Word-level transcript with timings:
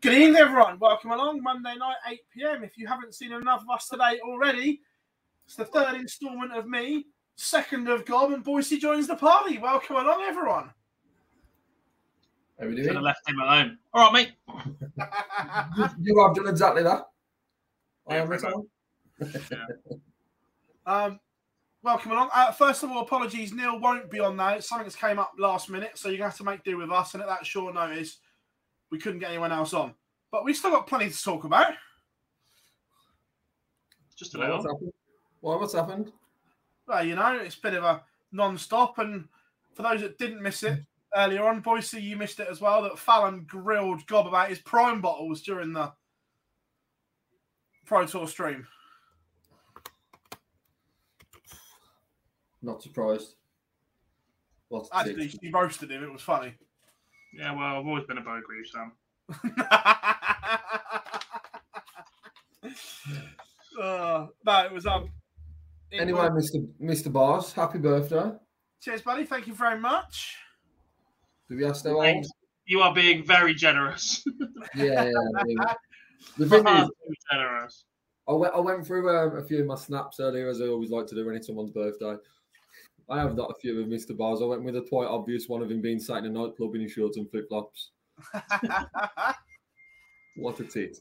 Good 0.00 0.14
evening, 0.14 0.36
everyone. 0.36 0.78
Welcome 0.78 1.10
along. 1.10 1.42
Monday 1.42 1.74
night, 1.76 1.96
8 2.08 2.18
pm. 2.34 2.64
If 2.64 2.78
you 2.78 2.86
haven't 2.86 3.14
seen 3.14 3.32
enough 3.32 3.62
of 3.62 3.70
us 3.74 3.88
today 3.88 4.20
already, 4.24 4.80
it's 5.46 5.56
the 5.56 5.64
third 5.64 5.96
instalment 5.96 6.52
of 6.52 6.66
me, 6.68 7.06
second 7.36 7.88
of 7.88 8.04
Gob, 8.04 8.32
and 8.32 8.44
Boise 8.44 8.78
joins 8.78 9.08
the 9.08 9.16
party. 9.16 9.58
Welcome 9.58 9.96
along, 9.96 10.22
everyone. 10.22 10.70
How 12.60 12.66
are 12.66 12.68
we 12.68 12.76
Should 12.76 12.82
doing? 12.84 12.94
have 12.94 13.02
left 13.02 13.28
him 13.28 13.40
alone. 13.40 13.78
All 13.92 14.12
right, 14.12 14.12
mate. 14.12 14.32
you, 15.76 15.88
you 16.14 16.22
have 16.26 16.34
done 16.36 16.48
exactly 16.48 16.82
that. 16.84 17.02
I 18.08 18.14
Yeah, 18.16 18.22
am 18.22 18.28
pretty 18.28 18.46
retired. 19.18 19.60
Um, 20.86 21.20
welcome 21.82 22.12
along. 22.12 22.30
Uh, 22.34 22.52
first 22.52 22.82
of 22.82 22.90
all, 22.90 23.02
apologies. 23.02 23.52
Neil 23.52 23.78
won't 23.78 24.10
be 24.10 24.20
on 24.20 24.36
now. 24.36 24.58
Something 24.60 24.84
that's 24.84 24.96
came 24.96 25.18
up 25.18 25.32
last 25.38 25.70
minute, 25.70 25.92
so 25.94 26.08
you're 26.08 26.18
going 26.18 26.30
to 26.30 26.36
have 26.36 26.38
to 26.38 26.44
make 26.44 26.64
do 26.64 26.76
with 26.76 26.90
us. 26.90 27.14
And 27.14 27.22
at 27.22 27.28
that 27.28 27.46
short 27.46 27.74
notice, 27.74 28.18
we 28.90 28.98
couldn't 28.98 29.20
get 29.20 29.30
anyone 29.30 29.52
else 29.52 29.72
on. 29.74 29.94
But 30.30 30.44
we've 30.44 30.56
still 30.56 30.70
got 30.70 30.86
plenty 30.86 31.10
to 31.10 31.22
talk 31.22 31.44
about. 31.44 31.72
Just 34.16 34.34
a 34.34 34.38
Why, 34.38 34.50
what's 34.50 34.64
little. 34.64 34.76
happened? 34.76 34.92
Why, 35.40 35.56
what's 35.56 35.74
happened? 35.74 36.12
Well, 36.86 37.04
you 37.04 37.14
know, 37.14 37.36
it's 37.36 37.56
a 37.56 37.60
bit 37.60 37.74
of 37.74 37.84
a 37.84 38.02
non-stop. 38.32 38.98
And 38.98 39.28
for 39.74 39.82
those 39.82 40.00
that 40.00 40.18
didn't 40.18 40.42
miss 40.42 40.62
it 40.62 40.80
earlier 41.16 41.44
on, 41.44 41.60
Boise, 41.60 42.02
you 42.02 42.16
missed 42.16 42.40
it 42.40 42.48
as 42.50 42.60
well. 42.60 42.82
That 42.82 42.98
Fallon 42.98 43.44
grilled 43.46 44.06
Gob 44.06 44.26
about 44.26 44.48
his 44.48 44.58
prime 44.58 45.00
bottles 45.00 45.42
during 45.42 45.72
the 45.72 45.92
Pro 47.86 48.04
Tour 48.06 48.26
stream. 48.26 48.66
Not 52.62 52.82
surprised. 52.82 53.34
Lots 54.70 54.88
Actually, 54.92 55.28
ticks. 55.28 55.36
she 55.42 55.50
roasted 55.50 55.90
him. 55.90 56.02
It 56.02 56.12
was 56.12 56.22
funny. 56.22 56.54
Yeah, 57.32 57.52
well, 57.52 57.78
I've 57.80 57.86
always 57.86 58.04
been 58.04 58.18
a 58.18 58.22
bow 58.22 58.40
grief, 58.44 58.66
Sam. 58.68 58.92
uh, 63.80 64.26
no, 64.44 64.64
it 64.64 64.72
was 64.72 64.86
um. 64.86 65.10
it 65.90 66.00
Anyway, 66.00 66.28
was- 66.28 66.50
Mr. 66.54 66.68
Mr. 66.80 67.12
Bars, 67.12 67.52
happy 67.52 67.78
birthday. 67.78 68.32
cheers, 68.80 69.02
buddy. 69.02 69.24
Thank 69.24 69.46
you 69.46 69.54
very 69.54 69.78
much. 69.78 70.36
Do 71.48 71.56
we 71.56 71.64
ask 71.64 71.84
how 71.86 72.00
Thanks. 72.00 72.28
You 72.66 72.80
are 72.82 72.92
being 72.94 73.24
very 73.24 73.54
generous. 73.54 74.22
Yeah, 74.76 75.04
yeah. 75.04 75.12
I 75.66 75.74
the 76.36 76.46
thing 76.46 76.66
is, 76.66 76.86
too 76.86 77.14
generous. 77.32 77.84
I 78.28 78.32
went, 78.34 78.52
I 78.54 78.60
went 78.60 78.86
through 78.86 79.08
uh, 79.08 79.36
a 79.38 79.42
few 79.42 79.60
of 79.60 79.66
my 79.66 79.74
snaps 79.76 80.20
earlier, 80.20 80.50
as 80.50 80.60
I 80.60 80.66
always 80.66 80.90
like 80.90 81.06
to 81.06 81.14
do 81.14 81.24
when 81.24 81.34
it's 81.34 81.46
someone's 81.46 81.70
birthday. 81.70 82.16
I 83.10 83.18
have 83.18 83.36
got 83.36 83.50
a 83.50 83.54
few 83.54 83.80
of 83.80 83.86
Mr. 83.86 84.16
Bars. 84.16 84.42
I 84.42 84.44
went 84.44 84.64
with 84.64 84.76
a 84.76 84.82
quite 84.82 85.08
obvious 85.08 85.48
one 85.48 85.62
of 85.62 85.70
him 85.70 85.80
being 85.80 85.98
sat 85.98 86.18
in 86.18 86.26
a 86.26 86.30
nightclub 86.30 86.74
in 86.74 86.82
his 86.82 86.92
shorts 86.92 87.16
and 87.16 87.30
flip 87.30 87.48
flops. 87.48 87.90
What 90.38 90.60
a 90.60 90.64
tit. 90.64 90.98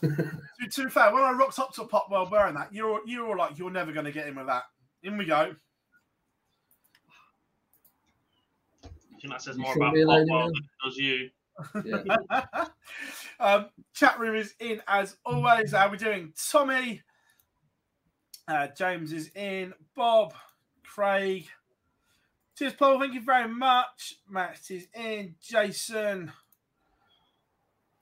to, 0.00 0.68
to 0.70 0.84
be 0.84 0.90
fair, 0.90 1.12
when 1.12 1.22
I 1.22 1.32
rocked 1.32 1.58
up 1.58 1.74
to 1.74 1.84
Pop 1.84 2.10
World 2.10 2.30
wearing 2.30 2.54
that, 2.54 2.72
you're 2.72 3.00
you 3.06 3.26
were 3.26 3.36
like, 3.36 3.58
you're 3.58 3.70
never 3.70 3.92
going 3.92 4.06
to 4.06 4.12
get 4.12 4.26
him 4.26 4.36
with 4.36 4.46
that. 4.46 4.62
In 5.02 5.18
we 5.18 5.26
go. 5.26 5.54
I 8.84 8.88
think 9.20 9.32
that 9.32 9.42
says 9.42 9.56
You 9.56 9.62
more 9.62 9.76
about 9.76 9.94
be 9.94 10.04
Pop 10.04 10.26
World 10.28 10.54
than 10.54 10.62
it 10.64 10.70
does 10.84 10.96
you. 10.96 11.30
Yeah. 11.84 12.64
um, 13.40 13.66
chat 13.92 14.18
room 14.18 14.36
is 14.36 14.54
in 14.60 14.80
as 14.88 15.16
always. 15.26 15.72
How 15.72 15.90
we 15.90 15.98
doing, 15.98 16.32
Tommy? 16.50 17.02
Uh, 18.46 18.68
James 18.68 19.12
is 19.12 19.30
in. 19.34 19.74
Bob, 19.94 20.32
Craig. 20.94 21.46
Cheers, 22.56 22.72
Paul. 22.72 22.98
Thank 22.98 23.14
you 23.14 23.20
very 23.20 23.48
much. 23.48 24.16
Max 24.28 24.70
is 24.70 24.88
in. 24.94 25.34
Jason, 25.40 26.32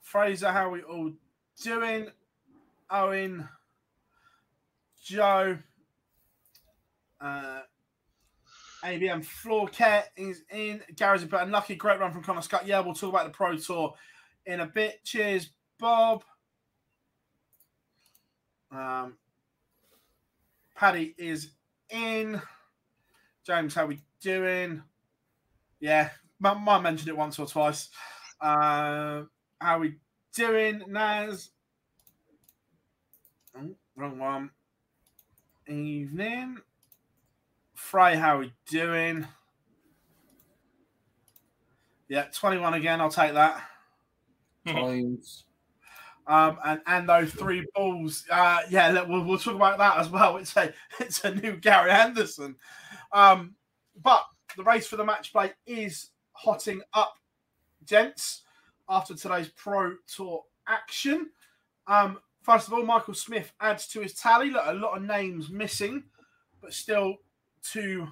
Fraser. 0.01 0.51
How 0.51 0.69
are 0.69 0.71
we 0.71 0.83
all 0.83 1.13
doing? 1.63 2.09
Owen, 2.91 3.49
Joe. 5.03 5.59
Uh, 7.21 7.61
ABM 8.85 9.25
floor 9.25 9.69
cat 9.69 10.07
is 10.17 10.43
in. 10.51 10.81
Gary's 10.95 11.25
a 11.25 11.27
bit 11.27 11.41
unlucky. 11.41 11.75
Great 11.75 11.99
run 11.99 12.13
from 12.13 12.23
Connor 12.23 12.43
Scott. 12.43 12.67
Yeah, 12.67 12.81
we'll 12.81 12.95
talk 12.95 13.11
about 13.11 13.27
the 13.27 13.33
Pro 13.33 13.57
Tour 13.57 13.95
in 14.47 14.61
a 14.61 14.67
bit. 14.67 15.05
Cheers, 15.05 15.51
Bob. 15.79 16.25
Um, 18.71 19.17
Paddy 20.75 21.15
is 21.19 21.51
in. 21.91 22.41
James, 23.47 23.75
how 23.75 23.87
we 23.87 24.01
doing? 24.21 24.83
Yeah, 25.79 26.11
might, 26.41 26.59
might 26.59 26.81
mentioned 26.81 27.09
it 27.09 27.17
once 27.17 27.39
or 27.39 27.47
twice. 27.47 27.91
Uh, 28.41 29.23
how 29.61 29.79
we 29.79 29.99
doing, 30.35 30.83
Naz? 30.89 31.51
Oh, 33.57 33.71
wrong 33.95 34.19
one. 34.19 34.51
Evening. 35.69 36.59
Frey, 37.75 38.17
how 38.17 38.41
we 38.41 38.53
doing? 38.69 39.29
Yeah, 42.09 42.25
21 42.33 42.75
again. 42.75 43.01
I'll 43.01 43.11
take 43.11 43.35
that. 43.35 43.63
Times. 44.67 45.45
Um, 46.27 46.59
and 46.65 46.81
and 46.87 47.09
those 47.09 47.33
three 47.33 47.65
balls, 47.73 48.25
uh, 48.33 48.63
yeah, 48.69 48.91
look, 48.91 49.07
we'll, 49.07 49.23
we'll 49.23 49.39
talk 49.39 49.55
about 49.55 49.79
that 49.79 49.99
as 49.99 50.09
well. 50.09 50.37
It's 50.39 50.57
a 50.57 50.75
it's 50.99 51.25
a 51.25 51.33
new 51.33 51.57
Gary 51.57 51.93
Anderson, 51.93 52.57
um, 53.13 53.55
but 54.03 54.23
the 54.57 54.65
race 54.65 54.87
for 54.87 54.97
the 54.97 55.05
match 55.05 55.33
play 55.33 55.53
is 55.67 56.11
hotting 56.33 56.83
up, 56.93 57.15
gents. 57.85 58.43
after 58.89 59.15
today's 59.15 59.49
Pro 59.49 59.95
Tour 60.07 60.45
action. 60.69 61.31
Um, 61.87 62.19
first 62.43 62.67
of 62.67 62.75
all, 62.75 62.85
Michael 62.85 63.15
Smith 63.15 63.53
adds 63.61 63.87
to 63.89 64.01
his 64.01 64.15
tally. 64.15 64.51
Look, 64.51 64.65
a 64.67 64.75
lot 64.75 64.97
of 64.97 65.03
names 65.03 65.51
missing, 65.51 66.05
but 66.61 66.73
still 66.73 67.17
two 67.63 68.09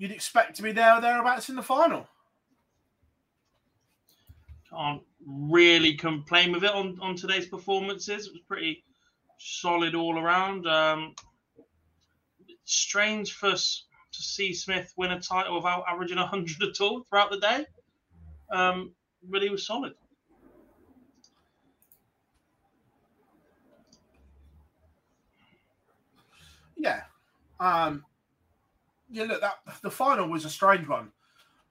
you'd 0.00 0.10
expect 0.10 0.56
to 0.56 0.62
be 0.62 0.72
there 0.72 0.96
or 0.96 1.00
thereabouts 1.02 1.50
in 1.50 1.56
the 1.56 1.62
final. 1.62 2.08
Can't 4.70 5.02
really 5.26 5.94
complain 5.94 6.52
with 6.52 6.64
it 6.64 6.70
on, 6.70 6.98
on 7.02 7.14
today's 7.16 7.46
performances. 7.46 8.26
It 8.26 8.32
was 8.32 8.40
pretty 8.48 8.82
solid 9.38 9.94
all 9.94 10.18
around. 10.18 10.66
Um, 10.66 11.14
strange 12.64 13.34
for 13.34 13.54
to 14.12 14.22
see 14.22 14.52
Smith 14.52 14.92
win 14.96 15.12
a 15.12 15.20
title 15.20 15.56
without 15.56 15.84
averaging 15.88 16.18
100 16.18 16.62
at 16.62 16.80
all 16.80 17.02
throughout 17.02 17.30
the 17.30 17.38
day. 17.38 17.66
Um, 18.52 18.92
but 19.22 19.42
he 19.42 19.48
was 19.48 19.66
solid. 19.66 19.94
Yeah. 26.76 27.02
Um, 27.58 28.04
yeah, 29.10 29.24
look, 29.24 29.40
that 29.40 29.58
the 29.82 29.90
final 29.90 30.28
was 30.28 30.44
a 30.44 30.50
strange 30.50 30.88
one 30.88 31.12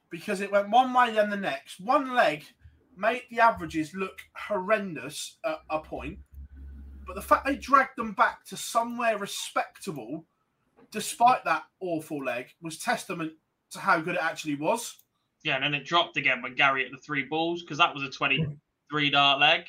because 0.09 0.41
it 0.41 0.51
went 0.51 0.69
one 0.69 0.93
way 0.93 1.11
then 1.11 1.29
the 1.29 1.37
next. 1.37 1.79
One 1.79 2.13
leg 2.13 2.43
made 2.95 3.23
the 3.31 3.39
averages 3.39 3.93
look 3.93 4.19
horrendous 4.35 5.37
at 5.45 5.59
a 5.69 5.79
point, 5.79 6.19
but 7.07 7.15
the 7.15 7.21
fact 7.21 7.45
they 7.45 7.55
dragged 7.55 7.97
them 7.97 8.11
back 8.11 8.45
to 8.47 8.57
somewhere 8.57 9.17
respectable, 9.17 10.25
despite 10.91 11.43
that 11.45 11.63
awful 11.79 12.23
leg, 12.23 12.47
was 12.61 12.77
testament 12.77 13.33
to 13.71 13.79
how 13.79 13.99
good 13.99 14.15
it 14.15 14.23
actually 14.23 14.55
was. 14.55 14.97
Yeah, 15.43 15.55
and 15.55 15.63
then 15.63 15.73
it 15.73 15.85
dropped 15.85 16.17
again 16.17 16.41
when 16.41 16.55
Gary 16.55 16.83
hit 16.83 16.91
the 16.91 16.97
three 16.97 17.23
balls 17.23 17.61
because 17.61 17.77
that 17.77 17.93
was 17.93 18.03
a 18.03 18.09
23 18.09 19.09
dart 19.09 19.39
leg. 19.39 19.65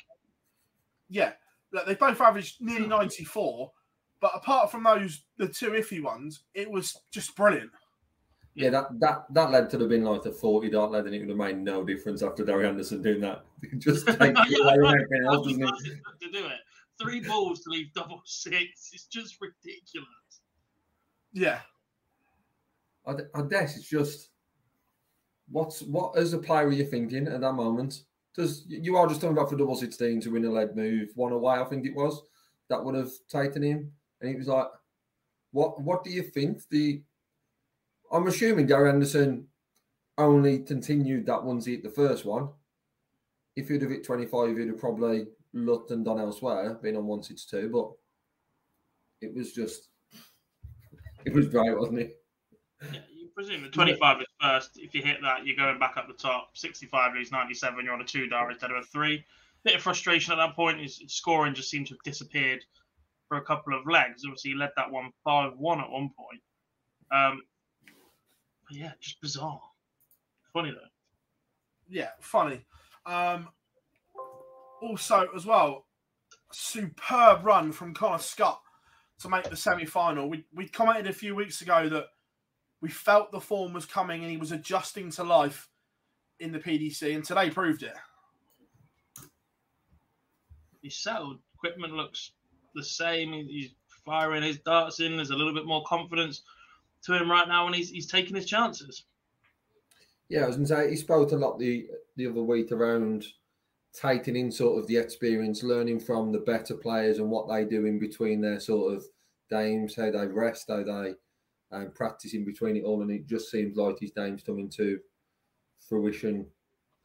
Yeah, 1.09 1.33
look, 1.71 1.85
they 1.85 1.95
both 1.95 2.19
averaged 2.19 2.61
nearly 2.61 2.87
94, 2.87 3.71
but 4.19 4.31
apart 4.35 4.71
from 4.71 4.83
those, 4.83 5.21
the 5.37 5.47
two 5.47 5.71
iffy 5.71 6.01
ones, 6.01 6.43
it 6.53 6.69
was 6.69 6.97
just 7.11 7.35
brilliant. 7.35 7.71
Yeah, 8.53 8.69
that 8.71 8.99
that 8.99 9.25
that 9.33 9.51
lead 9.51 9.69
to 9.69 9.79
have 9.79 9.87
been 9.87 10.03
like 10.03 10.25
a 10.25 10.31
forty 10.31 10.69
dart 10.69 10.91
lead, 10.91 11.05
and 11.05 11.15
it 11.15 11.19
would 11.19 11.29
have 11.29 11.37
made 11.37 11.57
no 11.57 11.85
difference 11.85 12.21
after 12.21 12.43
Gary 12.43 12.67
Anderson 12.67 13.01
doing 13.01 13.21
that. 13.21 13.45
Just 13.77 14.05
take 14.07 14.19
it 14.19 14.61
away 14.61 14.75
from 14.75 14.85
everything 14.85 15.23
else, 15.25 15.47
doesn't 15.47 15.63
it? 15.63 16.01
to 16.21 16.31
do 16.31 16.45
it? 16.45 16.59
Three 17.01 17.21
balls 17.21 17.61
to 17.61 17.69
leave 17.69 17.93
double 17.93 18.21
six. 18.25 18.91
It's 18.93 19.05
just 19.05 19.37
ridiculous. 19.39 20.07
Yeah. 21.33 21.59
I, 23.05 23.15
I 23.33 23.41
guess 23.43 23.77
it's 23.77 23.87
just 23.87 24.29
what's 25.49 25.81
what 25.81 26.17
as 26.17 26.33
a 26.33 26.37
player 26.37 26.67
are 26.67 26.71
you 26.71 26.85
thinking 26.85 27.27
at 27.27 27.41
that 27.41 27.53
moment? 27.53 28.03
Does 28.35 28.65
you 28.67 28.95
are 28.95 29.07
just 29.07 29.21
talking 29.21 29.35
about 29.35 29.49
for 29.49 29.57
double 29.57 29.75
sixteen 29.75 30.21
to 30.21 30.31
win 30.31 30.45
a 30.45 30.51
leg 30.51 30.75
move 30.75 31.09
one 31.15 31.33
away? 31.33 31.55
I 31.55 31.65
think 31.65 31.85
it 31.85 31.95
was 31.95 32.21
that 32.69 32.83
would 32.83 32.95
have 32.95 33.11
taken 33.29 33.61
him, 33.61 33.91
and 34.21 34.29
he 34.29 34.35
was 34.35 34.47
like, 34.47 34.67
"What? 35.51 35.81
What 35.81 36.03
do 36.03 36.11
you 36.11 36.23
think?" 36.23 36.61
The 36.69 37.01
I'm 38.11 38.27
assuming 38.27 38.67
Gary 38.67 38.89
Anderson 38.89 39.47
only 40.17 40.59
continued 40.59 41.25
that 41.25 41.43
once 41.43 41.65
he 41.65 41.73
hit 41.73 41.83
the 41.83 41.89
first 41.89 42.25
one. 42.25 42.49
If 43.55 43.67
he'd 43.67 43.81
have 43.81 43.91
hit 43.91 44.03
25, 44.03 44.57
he'd 44.57 44.67
have 44.67 44.77
probably 44.77 45.27
looked 45.53 45.91
and 45.91 46.05
done 46.05 46.19
elsewhere, 46.19 46.75
been 46.75 46.95
on 46.95 47.07
162, 47.07 47.69
but 47.69 47.91
it 49.25 49.33
was 49.33 49.51
just, 49.51 49.89
it 51.25 51.33
was 51.33 51.47
great, 51.47 51.77
wasn't 51.77 51.99
it? 51.99 52.17
Yeah, 52.91 52.99
you 53.13 53.27
presume 53.35 53.63
the 53.63 53.69
25 53.69 54.21
is 54.21 54.27
first. 54.41 54.71
If 54.75 54.93
you 54.93 55.01
hit 55.01 55.17
that, 55.21 55.45
you're 55.45 55.55
going 55.55 55.79
back 55.79 55.97
up 55.97 56.07
the 56.07 56.13
top. 56.13 56.57
65 56.57 57.13
leaves 57.15 57.31
97. 57.31 57.83
You're 57.83 57.93
on 57.93 58.01
a 58.01 58.05
two 58.05 58.27
dart 58.27 58.51
instead 58.51 58.71
of 58.71 58.77
a 58.77 58.83
three. 58.83 59.23
Bit 59.63 59.75
of 59.75 59.81
frustration 59.81 60.33
at 60.33 60.37
that 60.37 60.55
point. 60.55 60.79
His 60.79 60.97
his 60.97 61.13
scoring 61.13 61.53
just 61.53 61.69
seemed 61.69 61.87
to 61.87 61.93
have 61.93 62.03
disappeared 62.03 62.63
for 63.27 63.37
a 63.37 63.41
couple 63.43 63.77
of 63.77 63.85
legs. 63.85 64.23
Obviously, 64.25 64.51
he 64.51 64.57
led 64.57 64.71
that 64.75 64.91
one 64.91 65.11
5 65.23 65.53
1 65.57 65.79
at 65.79 65.89
one 65.89 66.09
point. 66.17 66.41
Um, 67.11 67.41
but 68.67 68.77
yeah, 68.77 68.91
just 68.99 69.21
bizarre. 69.21 69.61
Funny 70.53 70.71
though. 70.71 70.77
Yeah, 71.87 72.09
funny. 72.19 72.65
Um, 73.05 73.49
also, 74.81 75.27
as 75.35 75.45
well, 75.45 75.85
superb 76.51 77.45
run 77.45 77.71
from 77.71 77.93
Connor 77.93 78.17
Scott 78.17 78.61
to 79.21 79.29
make 79.29 79.49
the 79.49 79.55
semi 79.55 79.85
final. 79.85 80.29
We, 80.29 80.45
we 80.53 80.67
commented 80.67 81.07
a 81.07 81.13
few 81.13 81.35
weeks 81.35 81.61
ago 81.61 81.89
that 81.89 82.05
we 82.81 82.89
felt 82.89 83.31
the 83.31 83.39
form 83.39 83.73
was 83.73 83.85
coming 83.85 84.21
and 84.21 84.31
he 84.31 84.37
was 84.37 84.51
adjusting 84.51 85.11
to 85.11 85.23
life 85.23 85.69
in 86.39 86.51
the 86.51 86.59
PDC, 86.59 87.13
and 87.13 87.23
today 87.23 87.51
proved 87.51 87.83
it. 87.83 87.93
He's 90.81 90.97
settled. 90.97 91.37
Equipment 91.55 91.93
looks 91.93 92.31
the 92.73 92.83
same. 92.83 93.31
He's 93.31 93.75
firing 94.03 94.41
his 94.41 94.57
darts 94.59 94.99
in. 94.99 95.15
There's 95.15 95.29
a 95.29 95.35
little 95.35 95.53
bit 95.53 95.67
more 95.67 95.83
confidence 95.85 96.41
to 97.03 97.13
him 97.13 97.29
right 97.29 97.47
now, 97.47 97.67
and 97.67 97.75
he's, 97.75 97.91
he's 97.91 98.07
taking 98.07 98.35
his 98.35 98.47
chances. 98.47 99.05
Yeah, 100.29 100.45
I 100.45 100.47
was 100.47 100.55
going 100.55 100.67
to 100.67 100.75
say 100.75 100.89
he 100.89 100.95
spoke 100.95 101.31
a 101.31 101.35
lot 101.35 101.59
the 101.59 101.87
the 102.15 102.27
other 102.27 102.41
week 102.41 102.71
around 102.71 103.25
tightening 103.93 104.51
sort 104.51 104.79
of 104.79 104.87
the 104.87 104.97
experience, 104.97 105.63
learning 105.63 105.99
from 105.99 106.31
the 106.31 106.39
better 106.39 106.75
players 106.75 107.17
and 107.17 107.29
what 107.29 107.47
they 107.49 107.65
do 107.65 107.85
in 107.85 107.99
between 107.99 108.41
their 108.41 108.59
sort 108.59 108.93
of 108.93 109.03
games, 109.49 109.95
how 109.95 110.11
they 110.11 110.27
rest, 110.27 110.65
how 110.69 110.83
they 110.83 111.13
um, 111.71 111.91
practice 111.93 112.33
in 112.33 112.45
between 112.45 112.77
it 112.77 112.83
all, 112.83 113.01
and 113.01 113.11
it 113.11 113.27
just 113.27 113.51
seems 113.51 113.75
like 113.75 113.99
his 113.99 114.11
game's 114.11 114.43
coming 114.43 114.69
to 114.69 114.99
fruition 115.87 116.45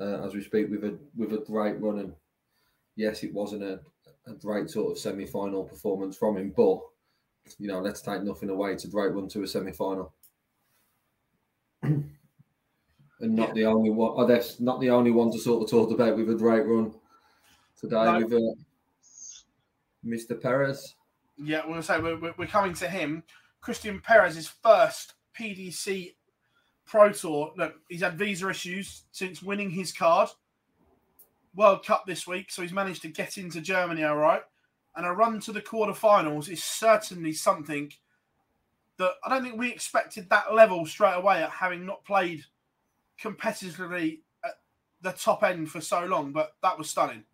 uh, 0.00 0.24
as 0.24 0.34
we 0.34 0.42
speak 0.42 0.70
with 0.70 0.84
a 0.84 0.98
with 1.16 1.32
a 1.32 1.44
great 1.46 1.80
run. 1.80 1.98
And 1.98 2.12
yes, 2.94 3.22
it 3.22 3.32
wasn't 3.32 3.62
a, 3.62 3.80
a 4.26 4.34
great 4.34 4.70
sort 4.70 4.92
of 4.92 4.98
semi 4.98 5.26
final 5.26 5.64
performance 5.64 6.16
from 6.16 6.36
him, 6.36 6.52
but 6.56 6.80
you 7.58 7.68
know, 7.68 7.80
let's 7.80 8.02
take 8.02 8.22
nothing 8.22 8.50
away. 8.50 8.72
It's 8.72 8.84
a 8.84 8.88
great 8.88 9.12
run 9.12 9.28
to 9.28 9.42
a 9.42 9.46
semi 9.46 9.72
final. 9.72 10.12
and 13.20 13.34
not 13.34 13.54
the 13.54 13.64
only 13.64 13.90
one. 13.90 14.12
Oh, 14.14 14.26
that's 14.26 14.60
not 14.60 14.80
the 14.80 14.90
only 14.90 15.10
one 15.10 15.30
to 15.32 15.38
sort 15.38 15.62
of 15.62 15.70
talk 15.70 15.90
about 15.90 16.16
with 16.16 16.30
a 16.30 16.34
great 16.34 16.66
run 16.66 16.92
today 17.78 18.04
No. 18.04 18.18
with 18.26 18.32
uh, 18.32 18.54
Mr. 20.04 20.40
Perez. 20.40 20.94
Yeah, 21.38 21.60
we're 21.62 21.68
going 21.72 21.80
to 21.80 21.86
say 21.86 22.00
we're- 22.00 22.34
we're 22.36 22.46
coming 22.46 22.74
to 22.74 22.88
him. 22.88 23.22
Christian 23.60 24.00
Perez's 24.00 24.48
first 24.48 25.14
PDC 25.38 26.14
Pro 26.86 27.12
Tour. 27.12 27.52
Look, 27.56 27.74
he's 27.88 28.02
had 28.02 28.16
visa 28.18 28.48
issues 28.48 29.04
since 29.12 29.42
winning 29.42 29.70
his 29.70 29.92
card. 29.92 30.28
World 31.54 31.84
Cup 31.84 32.04
this 32.06 32.26
week, 32.26 32.50
so 32.50 32.60
he's 32.62 32.72
managed 32.72 33.02
to 33.02 33.08
get 33.08 33.38
into 33.38 33.60
Germany 33.62 34.04
all 34.04 34.16
right. 34.16 34.42
And 34.94 35.06
a 35.06 35.10
run 35.10 35.40
to 35.40 35.52
the 35.52 35.62
quarterfinals 35.62 36.48
is 36.50 36.62
certainly 36.62 37.32
something 37.32 37.92
that 38.98 39.12
I 39.24 39.28
don't 39.30 39.42
think 39.42 39.58
we 39.58 39.72
expected 39.72 40.28
that 40.30 40.54
level 40.54 40.84
straight 40.86 41.14
away 41.14 41.42
at 41.42 41.50
having 41.50 41.84
not 41.84 42.04
played 42.04 42.44
competitively 43.22 44.20
at 44.44 44.58
the 45.02 45.12
top 45.12 45.42
end 45.42 45.70
for 45.70 45.80
so 45.80 46.04
long, 46.04 46.32
but 46.32 46.54
that 46.62 46.78
was 46.78 46.90
stunning. 46.90 47.24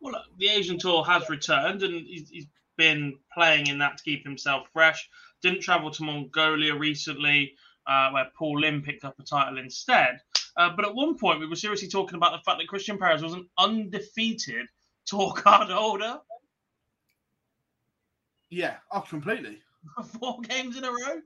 Well, 0.00 0.12
look, 0.12 0.22
the 0.38 0.48
Asian 0.48 0.78
tour 0.78 1.04
has 1.04 1.28
returned, 1.28 1.82
and 1.82 2.06
he's, 2.06 2.28
he's 2.28 2.46
been 2.76 3.18
playing 3.32 3.66
in 3.66 3.78
that 3.78 3.98
to 3.98 4.04
keep 4.04 4.24
himself 4.24 4.68
fresh. 4.72 5.08
Didn't 5.42 5.62
travel 5.62 5.90
to 5.90 6.02
Mongolia 6.02 6.74
recently, 6.74 7.54
uh, 7.86 8.10
where 8.10 8.26
Paul 8.36 8.60
Lim 8.60 8.82
picked 8.82 9.04
up 9.04 9.18
a 9.18 9.22
title 9.22 9.58
instead. 9.58 10.20
Uh, 10.56 10.70
but 10.74 10.84
at 10.84 10.94
one 10.94 11.16
point, 11.16 11.40
we 11.40 11.46
were 11.46 11.56
seriously 11.56 11.88
talking 11.88 12.16
about 12.16 12.32
the 12.32 12.42
fact 12.44 12.58
that 12.58 12.68
Christian 12.68 12.98
Perez 12.98 13.22
was 13.22 13.34
an 13.34 13.48
undefeated 13.58 14.66
tour 15.04 15.32
card 15.32 15.68
holder 15.68 16.18
Yeah, 18.50 18.76
oh, 18.90 19.00
completely. 19.00 19.60
four 20.18 20.40
games 20.40 20.76
in 20.76 20.84
a 20.84 20.90
row, 20.90 21.20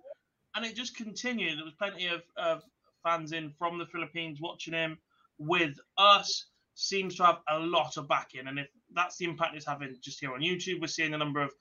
and 0.54 0.64
it 0.64 0.74
just 0.74 0.96
continued. 0.96 1.58
There 1.58 1.64
was 1.64 1.74
plenty 1.74 2.08
of, 2.08 2.22
of 2.36 2.62
fans 3.02 3.32
in 3.32 3.52
from 3.58 3.78
the 3.78 3.86
Philippines 3.86 4.38
watching 4.40 4.74
him 4.74 4.98
with 5.38 5.78
us. 5.98 6.46
Seems 6.74 7.16
to 7.16 7.24
have 7.24 7.38
a 7.48 7.58
lot 7.58 7.96
of 7.96 8.08
backing, 8.08 8.46
and 8.46 8.58
if 8.58 8.68
that's 8.94 9.18
the 9.18 9.26
impact 9.26 9.54
it's 9.54 9.66
having 9.66 9.94
just 10.02 10.20
here 10.20 10.32
on 10.32 10.40
YouTube, 10.40 10.80
we're 10.80 10.86
seeing 10.86 11.10
the 11.10 11.18
number 11.18 11.42
of 11.42 11.52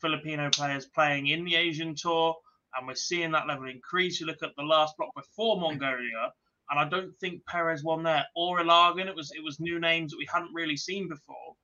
Filipino 0.00 0.50
players 0.50 0.86
playing 0.86 1.26
in 1.26 1.44
the 1.44 1.56
Asian 1.56 1.94
tour, 1.96 2.36
and 2.76 2.86
we're 2.86 2.94
seeing 2.94 3.32
that 3.32 3.48
level 3.48 3.68
increase. 3.68 4.20
You 4.20 4.26
look 4.26 4.42
at 4.42 4.54
the 4.56 4.62
last 4.62 4.96
block 4.96 5.10
before 5.16 5.60
Mongolia, 5.60 6.32
and 6.70 6.78
I 6.78 6.88
don't 6.88 7.12
think 7.18 7.44
Perez 7.46 7.82
won 7.82 8.02
there 8.02 8.26
or 8.36 8.60
Ilagan. 8.60 9.06
It 9.08 9.16
was 9.16 9.32
it 9.34 9.42
was 9.42 9.58
new 9.58 9.80
names 9.80 10.12
that 10.12 10.18
we 10.18 10.28
hadn't 10.32 10.54
really 10.54 10.76
seen 10.76 11.08
before. 11.08 11.56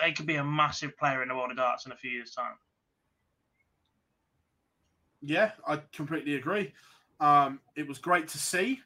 They 0.00 0.12
could 0.12 0.26
be 0.26 0.36
a 0.36 0.44
massive 0.44 0.96
player 0.96 1.22
in 1.22 1.28
the 1.28 1.34
world 1.34 1.50
of 1.50 1.56
darts 1.56 1.84
in 1.84 1.92
a 1.92 1.96
few 1.96 2.10
years' 2.10 2.32
time. 2.32 2.54
Yeah, 5.20 5.50
I 5.66 5.82
completely 5.92 6.36
agree. 6.36 6.72
Um, 7.20 7.60
it 7.76 7.86
was 7.86 7.98
great 7.98 8.28
to 8.28 8.38
see. 8.38 8.80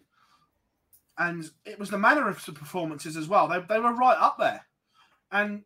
And 1.16 1.48
it 1.64 1.78
was 1.78 1.90
the 1.90 1.98
manner 1.98 2.28
of 2.28 2.44
the 2.44 2.52
performances 2.52 3.16
as 3.16 3.28
well. 3.28 3.46
They, 3.46 3.60
they 3.68 3.78
were 3.78 3.94
right 3.94 4.18
up 4.18 4.36
there. 4.38 4.66
And 5.30 5.62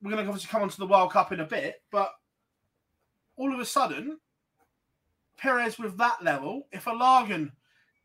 we're 0.00 0.12
going 0.12 0.24
to 0.24 0.28
obviously 0.28 0.50
come 0.50 0.62
on 0.62 0.68
to 0.68 0.78
the 0.78 0.86
World 0.86 1.12
Cup 1.12 1.32
in 1.32 1.40
a 1.40 1.44
bit, 1.44 1.82
but 1.90 2.12
all 3.36 3.52
of 3.52 3.58
a 3.58 3.64
sudden, 3.64 4.18
Perez 5.36 5.78
with 5.78 5.98
that 5.98 6.22
level, 6.22 6.66
if 6.72 6.84
Ilagan 6.84 7.50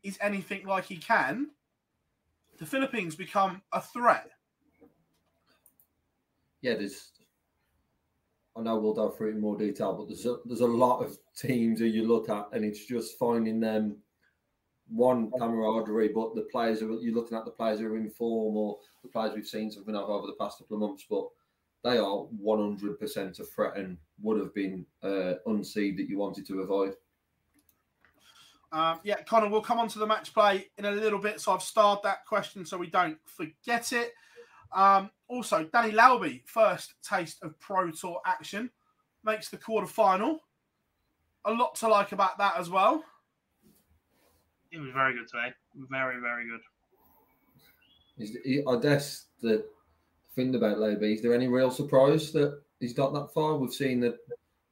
is 0.02 0.18
anything 0.20 0.66
like 0.66 0.84
he 0.84 0.96
can, 0.96 1.50
the 2.58 2.66
Philippines 2.66 3.14
become 3.14 3.62
a 3.72 3.80
threat? 3.80 4.30
Yeah, 6.60 6.74
there's. 6.74 7.11
I 8.56 8.60
know 8.60 8.78
we'll 8.78 8.92
go 8.92 9.10
through 9.10 9.28
it 9.28 9.34
in 9.34 9.40
more 9.40 9.56
detail, 9.56 9.94
but 9.94 10.08
there's 10.08 10.26
a, 10.26 10.36
there's 10.44 10.60
a 10.60 10.66
lot 10.66 11.00
of 11.00 11.16
teams 11.36 11.80
that 11.80 11.88
you 11.88 12.06
look 12.06 12.28
at, 12.28 12.48
and 12.52 12.64
it's 12.64 12.84
just 12.84 13.18
finding 13.18 13.60
them 13.60 13.96
one 14.88 15.30
camaraderie, 15.38 16.08
but 16.14 16.34
the 16.34 16.42
players 16.42 16.82
are 16.82 16.92
you're 16.92 17.14
looking 17.14 17.36
at 17.36 17.44
the 17.44 17.50
players 17.50 17.80
who 17.80 17.86
are 17.86 17.96
in 17.96 18.10
form 18.10 18.56
or 18.56 18.78
the 19.02 19.08
players 19.08 19.34
we've 19.34 19.46
seen 19.46 19.70
something 19.70 19.96
of 19.96 20.10
over 20.10 20.26
the 20.26 20.34
past 20.34 20.58
couple 20.58 20.76
of 20.76 20.82
months, 20.82 21.06
but 21.08 21.28
they 21.82 21.98
are 21.98 22.26
100% 22.44 23.40
a 23.40 23.44
threat 23.44 23.76
and 23.76 23.96
would 24.20 24.38
have 24.38 24.54
been 24.54 24.86
uh, 25.02 25.34
unseed 25.46 25.96
that 25.96 26.08
you 26.08 26.18
wanted 26.18 26.46
to 26.46 26.60
avoid. 26.60 26.94
Um, 28.70 29.00
yeah, 29.02 29.20
Connor, 29.22 29.48
we'll 29.48 29.60
come 29.60 29.78
on 29.78 29.88
to 29.88 29.98
the 29.98 30.06
match 30.06 30.32
play 30.32 30.68
in 30.78 30.84
a 30.86 30.90
little 30.90 31.18
bit. 31.18 31.40
So 31.40 31.52
I've 31.52 31.62
starred 31.62 31.98
that 32.04 32.24
question 32.24 32.64
so 32.64 32.78
we 32.78 32.88
don't 32.88 33.18
forget 33.26 33.92
it. 33.92 34.12
Um, 34.72 35.10
also, 35.32 35.64
Danny 35.72 35.92
Lauby, 35.92 36.42
first 36.44 36.94
taste 37.02 37.42
of 37.42 37.58
Pro 37.58 37.90
Tour 37.90 38.20
action, 38.26 38.68
makes 39.24 39.48
the 39.48 39.56
quarter 39.56 39.86
final. 39.86 40.40
A 41.46 41.52
lot 41.52 41.74
to 41.76 41.88
like 41.88 42.12
about 42.12 42.36
that 42.36 42.58
as 42.58 42.68
well. 42.68 43.02
It 44.70 44.78
was 44.78 44.90
very 44.92 45.14
good 45.14 45.26
today. 45.26 45.54
Very, 45.90 46.20
very 46.20 46.46
good. 46.46 46.60
Is 48.18 48.36
I 48.68 48.76
guess 48.76 49.24
the 49.40 49.64
thing 50.34 50.54
about 50.54 50.76
Lauby, 50.76 51.14
is 51.14 51.22
there 51.22 51.34
any 51.34 51.48
real 51.48 51.70
surprise 51.70 52.30
that 52.32 52.60
he's 52.78 52.92
got 52.92 53.14
that 53.14 53.32
far? 53.32 53.56
We've 53.56 53.72
seen 53.72 54.00
that 54.00 54.18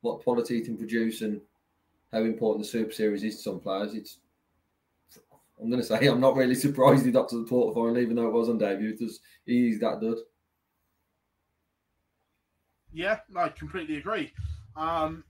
what 0.02 0.22
quality 0.22 0.56
he 0.56 0.60
can 0.60 0.76
produce 0.76 1.22
and 1.22 1.40
how 2.12 2.18
important 2.18 2.66
the 2.66 2.70
Super 2.70 2.92
Series 2.92 3.24
is 3.24 3.36
to 3.36 3.42
some 3.42 3.60
players. 3.60 3.94
It's 3.94 4.18
I'm 5.58 5.70
going 5.70 5.80
to 5.80 5.86
say 5.86 6.06
I'm 6.06 6.20
not 6.20 6.36
really 6.36 6.54
surprised 6.54 7.06
he 7.06 7.12
got 7.12 7.30
to 7.30 7.42
the 7.42 7.50
quarterfinal, 7.50 8.02
even 8.02 8.16
though 8.16 8.28
it 8.28 8.32
was 8.32 8.50
on 8.50 8.58
debut, 8.58 8.92
because 8.92 9.20
he's 9.46 9.80
that 9.80 10.00
good. 10.00 10.18
Yeah, 12.92 13.18
I 13.36 13.48
completely 13.48 13.96
agree. 13.96 14.32
Um, 14.76 15.24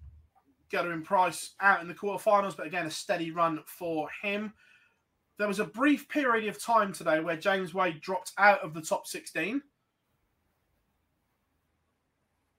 Gerwyn 0.71 1.05
Price 1.05 1.55
out 1.61 1.83
in 1.83 1.89
the 1.89 1.95
quarterfinals, 1.95 2.57
but 2.57 2.67
again, 2.67 2.87
a 2.87 2.91
steady 2.91 3.31
run 3.31 3.61
for 3.67 4.09
him. 4.23 4.53
There 5.39 5.49
was 5.49 5.61
a 5.61 5.65
brief 5.65 6.09
period 6.09 6.49
of 6.49 6.63
time 6.63 6.93
today 6.93 7.21
where 7.21 7.37
James 7.37 7.75
Wade 7.75 8.01
dropped 8.01 8.33
out 8.39 8.61
of 8.61 8.75
the 8.75 8.83
top 8.83 9.07
16, 9.07 9.63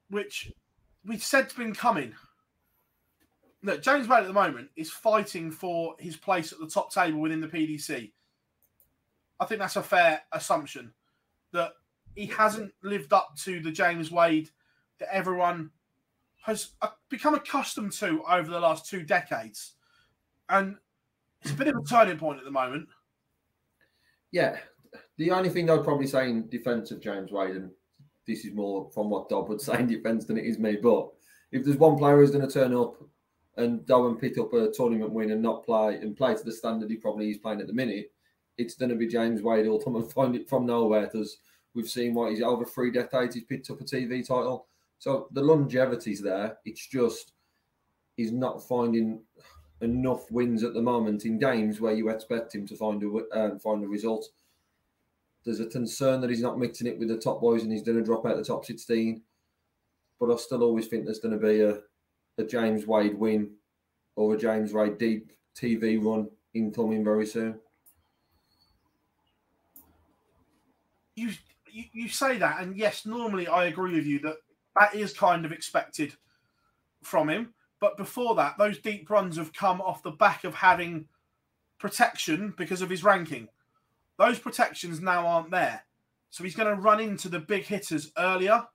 which 0.09 0.51
we 1.05 1.17
said's 1.17 1.53
been 1.53 1.73
coming. 1.73 2.13
Look, 3.63 3.83
James 3.83 4.07
Wade 4.07 4.21
at 4.21 4.27
the 4.27 4.33
moment 4.33 4.69
is 4.75 4.89
fighting 4.89 5.51
for 5.51 5.95
his 5.99 6.17
place 6.17 6.51
at 6.51 6.59
the 6.59 6.67
top 6.67 6.91
table 6.91 7.19
within 7.19 7.41
the 7.41 7.47
PDC. 7.47 8.11
I 9.39 9.45
think 9.45 9.59
that's 9.59 9.75
a 9.75 9.83
fair 9.83 10.21
assumption 10.31 10.93
that 11.51 11.73
he 12.15 12.25
hasn't 12.25 12.73
lived 12.83 13.13
up 13.13 13.35
to 13.43 13.59
the 13.59 13.71
James 13.71 14.11
Wade 14.11 14.49
that 15.01 15.13
everyone 15.13 15.71
has 16.43 16.71
uh, 16.81 16.87
become 17.09 17.35
accustomed 17.35 17.91
to 17.91 18.23
over 18.29 18.49
the 18.49 18.59
last 18.59 18.89
two 18.89 19.03
decades. 19.03 19.73
And 20.49 20.77
it's 21.41 21.51
a 21.51 21.55
bit 21.55 21.67
of 21.67 21.75
a 21.75 21.83
turning 21.83 22.17
point 22.17 22.39
at 22.39 22.45
the 22.45 22.51
moment. 22.51 22.87
Yeah. 24.31 24.57
The 25.17 25.31
only 25.31 25.49
thing 25.49 25.69
I'd 25.69 25.83
probably 25.83 26.07
say 26.07 26.29
in 26.29 26.49
defence 26.49 26.91
of 26.91 27.01
James 27.01 27.31
Wade, 27.31 27.55
and 27.55 27.71
this 28.27 28.45
is 28.45 28.53
more 28.53 28.89
from 28.93 29.09
what 29.09 29.29
Dob 29.29 29.49
would 29.49 29.61
say 29.61 29.79
in 29.79 29.87
defence 29.87 30.25
than 30.25 30.37
it 30.37 30.45
is 30.45 30.59
me, 30.59 30.77
but 30.81 31.09
if 31.51 31.65
there's 31.65 31.77
one 31.77 31.97
player 31.97 32.17
who's 32.17 32.31
going 32.31 32.47
to 32.47 32.53
turn 32.53 32.75
up 32.75 32.95
and 33.57 33.85
go 33.85 34.07
and 34.07 34.19
pick 34.19 34.37
up 34.37 34.53
a 34.53 34.71
tournament 34.71 35.11
win 35.11 35.31
and 35.31 35.41
not 35.41 35.65
play 35.65 35.95
and 35.95 36.15
play 36.15 36.33
to 36.33 36.43
the 36.43 36.51
standard 36.51 36.89
he 36.89 36.95
probably 36.95 37.29
is 37.29 37.37
playing 37.37 37.59
at 37.59 37.67
the 37.67 37.73
minute, 37.73 38.11
it's 38.57 38.75
going 38.75 38.89
to 38.89 38.95
be 38.95 39.07
James 39.07 39.41
Wade. 39.41 39.65
He'll 39.65 39.79
come 39.79 39.95
and 39.95 40.11
find 40.11 40.35
it 40.35 40.47
from 40.47 40.65
nowhere 40.65 41.07
because 41.07 41.37
we've 41.73 41.89
seen 41.89 42.13
what 42.13 42.31
he's 42.31 42.41
over 42.41 42.65
three 42.65 42.91
decades. 42.91 43.35
He's 43.35 43.43
picked 43.43 43.69
up 43.69 43.81
a 43.81 43.83
TV 43.83 44.25
title. 44.25 44.67
So 45.01 45.29
the 45.31 45.41
longevity's 45.41 46.21
there. 46.21 46.59
It's 46.63 46.85
just 46.85 47.33
he's 48.17 48.31
not 48.31 48.67
finding 48.67 49.23
enough 49.81 50.29
wins 50.29 50.63
at 50.63 50.75
the 50.75 50.81
moment 50.81 51.25
in 51.25 51.39
games 51.39 51.81
where 51.81 51.95
you 51.95 52.09
expect 52.09 52.53
him 52.53 52.67
to 52.67 52.75
find 52.75 53.01
a 53.01 53.35
uh, 53.35 53.57
find 53.57 53.83
a 53.83 53.87
result. 53.87 54.29
There's 55.43 55.59
a 55.59 55.65
concern 55.65 56.21
that 56.21 56.29
he's 56.29 56.43
not 56.43 56.59
mixing 56.59 56.85
it 56.85 56.99
with 56.99 57.07
the 57.07 57.17
top 57.17 57.41
boys 57.41 57.63
and 57.63 57.71
he's 57.71 57.81
going 57.81 57.97
to 57.97 58.03
drop 58.03 58.27
out 58.27 58.37
the 58.37 58.43
top 58.43 58.63
16. 58.63 59.23
But 60.19 60.31
I 60.31 60.35
still 60.35 60.61
always 60.61 60.85
think 60.85 61.05
there's 61.05 61.17
going 61.17 61.39
to 61.39 61.47
be 61.47 61.61
a, 61.61 61.79
a 62.37 62.45
James 62.47 62.85
Wade 62.85 63.15
win 63.15 63.55
or 64.15 64.35
a 64.35 64.37
James 64.37 64.71
Wade 64.71 64.99
deep 64.99 65.31
TV 65.55 65.99
run 65.99 66.29
incoming 66.53 67.03
very 67.03 67.25
soon. 67.25 67.59
You, 71.15 71.31
you 71.71 71.85
you 71.91 72.07
say 72.07 72.37
that, 72.37 72.61
and 72.61 72.77
yes, 72.77 73.07
normally 73.07 73.47
I 73.47 73.65
agree 73.65 73.95
with 73.95 74.05
you 74.05 74.19
that 74.19 74.35
that 74.79 74.95
is 74.95 75.13
kind 75.13 75.45
of 75.45 75.51
expected 75.51 76.13
from 77.03 77.29
him. 77.29 77.53
But 77.79 77.97
before 77.97 78.35
that, 78.35 78.57
those 78.57 78.77
deep 78.77 79.09
runs 79.09 79.37
have 79.37 79.53
come 79.53 79.81
off 79.81 80.03
the 80.03 80.11
back 80.11 80.43
of 80.43 80.53
having 80.53 81.05
protection 81.79 82.53
because 82.57 82.81
of 82.81 82.89
his 82.89 83.03
ranking. 83.03 83.47
Those 84.17 84.39
protections 84.39 85.01
now 85.01 85.25
aren't 85.25 85.49
there. 85.49 85.83
So 86.29 86.43
he's 86.43 86.55
going 86.55 86.73
to 86.73 86.81
run 86.81 86.99
into 86.99 87.27
the 87.27 87.39
big 87.39 87.63
hitters 87.63 88.11
earlier. 88.17 88.65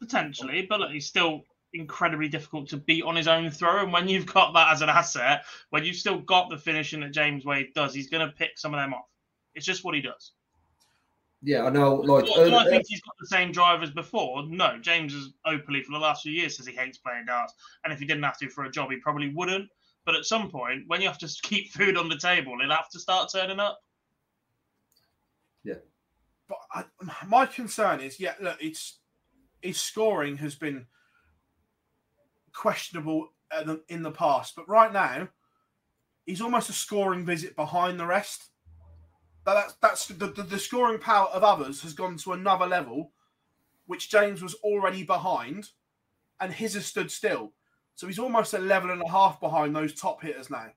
Potentially, 0.00 0.66
but 0.68 0.80
look, 0.80 0.90
he's 0.90 1.06
still 1.06 1.44
incredibly 1.74 2.28
difficult 2.28 2.68
to 2.68 2.76
beat 2.76 3.04
on 3.04 3.16
his 3.16 3.28
own 3.28 3.50
throw. 3.50 3.82
And 3.82 3.92
when 3.92 4.08
you've 4.08 4.26
got 4.26 4.52
that 4.54 4.72
as 4.72 4.80
an 4.80 4.88
asset, 4.88 5.44
when 5.70 5.84
you've 5.84 5.96
still 5.96 6.18
got 6.20 6.48
the 6.48 6.56
finishing 6.56 7.00
that 7.00 7.12
James 7.12 7.44
Wade 7.44 7.74
does, 7.74 7.94
he's 7.94 8.08
going 8.08 8.26
to 8.26 8.34
pick 8.34 8.56
some 8.56 8.74
of 8.74 8.80
them 8.80 8.94
off. 8.94 9.08
It's 9.54 9.66
just 9.66 9.84
what 9.84 9.94
he 9.94 10.00
does. 10.00 10.32
Yeah, 11.44 11.64
I 11.64 11.70
know. 11.70 11.96
Like, 11.96 12.24
do, 12.24 12.32
do 12.32 12.56
I 12.56 12.64
think 12.64 12.86
he's 12.88 13.02
got 13.02 13.14
the 13.20 13.26
same 13.26 13.52
drive 13.52 13.82
as 13.82 13.90
before? 13.90 14.46
No, 14.46 14.78
James 14.80 15.12
has 15.12 15.28
openly 15.44 15.82
for 15.82 15.92
the 15.92 15.98
last 15.98 16.22
few 16.22 16.32
years 16.32 16.56
says 16.56 16.66
he 16.66 16.74
hates 16.74 16.96
playing 16.96 17.26
darts, 17.26 17.52
and 17.84 17.92
if 17.92 17.98
he 17.98 18.06
didn't 18.06 18.22
have 18.22 18.38
to 18.38 18.48
for 18.48 18.64
a 18.64 18.70
job, 18.70 18.90
he 18.90 18.96
probably 18.96 19.28
wouldn't. 19.28 19.68
But 20.06 20.16
at 20.16 20.24
some 20.24 20.50
point, 20.50 20.84
when 20.86 21.02
you 21.02 21.08
have 21.08 21.18
to 21.18 21.28
keep 21.42 21.70
food 21.70 21.98
on 21.98 22.08
the 22.08 22.16
table, 22.16 22.56
he'll 22.58 22.70
have 22.70 22.88
to 22.90 22.98
start 22.98 23.30
turning 23.30 23.60
up. 23.60 23.78
Yeah, 25.64 25.74
but 26.48 26.58
I, 26.72 26.84
my 27.26 27.44
concern 27.44 28.00
is, 28.00 28.18
yeah, 28.18 28.34
look, 28.40 28.56
it's 28.60 29.00
his 29.60 29.78
scoring 29.78 30.38
has 30.38 30.54
been 30.54 30.86
questionable 32.54 33.28
in 33.88 34.02
the 34.02 34.10
past, 34.10 34.56
but 34.56 34.66
right 34.66 34.92
now, 34.92 35.28
he's 36.24 36.40
almost 36.40 36.70
a 36.70 36.74
scoring 36.74 37.26
visit 37.26 37.54
behind 37.54 38.00
the 38.00 38.06
rest 38.06 38.48
that's 39.52 39.74
that's 39.74 40.06
the, 40.06 40.26
the, 40.26 40.42
the 40.42 40.58
scoring 40.58 40.98
power 40.98 41.28
of 41.28 41.44
others 41.44 41.82
has 41.82 41.92
gone 41.92 42.16
to 42.18 42.32
another 42.32 42.66
level, 42.66 43.12
which 43.86 44.10
James 44.10 44.42
was 44.42 44.54
already 44.56 45.04
behind, 45.04 45.68
and 46.40 46.52
his 46.52 46.74
has 46.74 46.86
stood 46.86 47.10
still. 47.10 47.52
So 47.94 48.06
he's 48.06 48.18
almost 48.18 48.54
a 48.54 48.58
level 48.58 48.90
and 48.90 49.02
a 49.02 49.08
half 49.08 49.40
behind 49.40 49.76
those 49.76 49.94
top 49.94 50.22
hitters 50.22 50.50
now. 50.50 50.68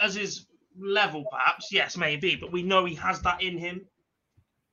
As 0.00 0.14
his 0.14 0.46
level, 0.78 1.24
perhaps, 1.30 1.70
yes, 1.70 1.96
maybe, 1.96 2.34
but 2.34 2.50
we 2.50 2.62
know 2.62 2.84
he 2.84 2.94
has 2.96 3.20
that 3.22 3.42
in 3.42 3.58
him. 3.58 3.86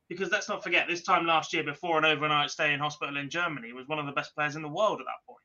Because 0.09 0.31
let's 0.31 0.49
not 0.49 0.63
forget, 0.63 0.87
this 0.89 1.03
time 1.03 1.25
last 1.25 1.53
year, 1.53 1.63
before 1.63 1.97
an 1.97 2.05
overnight 2.05 2.49
stay 2.49 2.73
in 2.73 2.79
hospital 2.79 3.17
in 3.17 3.29
Germany, 3.29 3.67
he 3.67 3.73
was 3.73 3.87
one 3.87 3.99
of 3.99 4.05
the 4.05 4.11
best 4.11 4.33
players 4.35 4.55
in 4.55 4.61
the 4.61 4.67
world 4.67 4.99
at 4.99 5.05
that 5.05 5.25
point. 5.25 5.39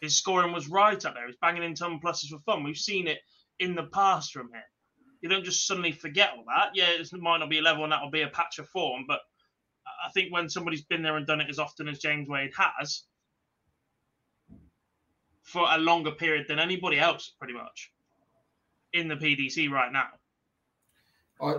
His 0.00 0.16
scoring 0.16 0.52
was 0.52 0.68
right 0.68 1.02
up 1.06 1.14
there. 1.14 1.26
He's 1.26 1.36
banging 1.40 1.62
in 1.62 1.74
ton 1.74 2.00
pluses 2.04 2.28
for 2.28 2.38
fun. 2.40 2.64
We've 2.64 2.76
seen 2.76 3.06
it 3.06 3.20
in 3.60 3.74
the 3.74 3.84
past 3.84 4.32
from 4.32 4.52
him 4.52 4.62
you 5.24 5.30
don't 5.30 5.42
just 5.42 5.66
suddenly 5.66 5.90
forget 5.90 6.32
all 6.36 6.44
that. 6.46 6.72
Yeah, 6.74 6.90
it 6.90 7.10
might 7.14 7.38
not 7.38 7.48
be 7.48 7.58
a 7.58 7.62
level 7.62 7.82
and 7.82 7.92
that 7.94 8.02
will 8.02 8.10
be 8.10 8.20
a 8.20 8.28
patch 8.28 8.58
of 8.58 8.68
form, 8.68 9.06
but 9.08 9.20
I 10.06 10.10
think 10.10 10.30
when 10.30 10.50
somebody's 10.50 10.84
been 10.84 11.02
there 11.02 11.16
and 11.16 11.26
done 11.26 11.40
it 11.40 11.48
as 11.48 11.58
often 11.58 11.88
as 11.88 11.98
James 11.98 12.28
Wade 12.28 12.52
has 12.58 13.04
for 15.42 15.66
a 15.70 15.78
longer 15.78 16.10
period 16.10 16.44
than 16.46 16.58
anybody 16.58 17.00
else, 17.00 17.32
pretty 17.38 17.54
much 17.54 17.90
in 18.92 19.08
the 19.08 19.14
PDC 19.16 19.70
right 19.70 19.90
now. 19.90 20.08
I 21.40 21.54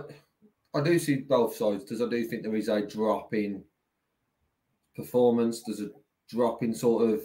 I 0.78 0.80
do 0.80 0.96
see 0.96 1.16
both 1.16 1.56
sides 1.56 1.82
because 1.82 2.00
I 2.00 2.08
do 2.08 2.22
think 2.24 2.44
there 2.44 2.54
is 2.54 2.68
a 2.68 2.86
drop 2.86 3.34
in 3.34 3.64
performance. 4.94 5.64
There's 5.66 5.80
a 5.80 5.90
drop 6.30 6.62
in 6.62 6.72
sort 6.72 7.10
of 7.10 7.20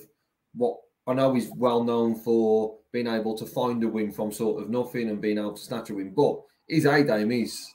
what 0.55 0.77
I 1.05 1.13
know 1.13 1.35
he's 1.35 1.51
well 1.55 1.83
known 1.83 2.15
for 2.15 2.79
being 2.91 3.07
able 3.07 3.37
to 3.37 3.45
find 3.45 3.83
a 3.83 3.87
win 3.87 4.11
from 4.11 4.31
sort 4.31 4.61
of 4.61 4.69
nothing 4.69 5.09
and 5.09 5.21
being 5.21 5.37
able 5.37 5.53
to 5.53 5.61
snatch 5.61 5.89
a 5.89 5.93
win. 5.93 6.13
But 6.13 6.41
his 6.67 6.85
A 6.85 7.03
game 7.03 7.31
is 7.31 7.73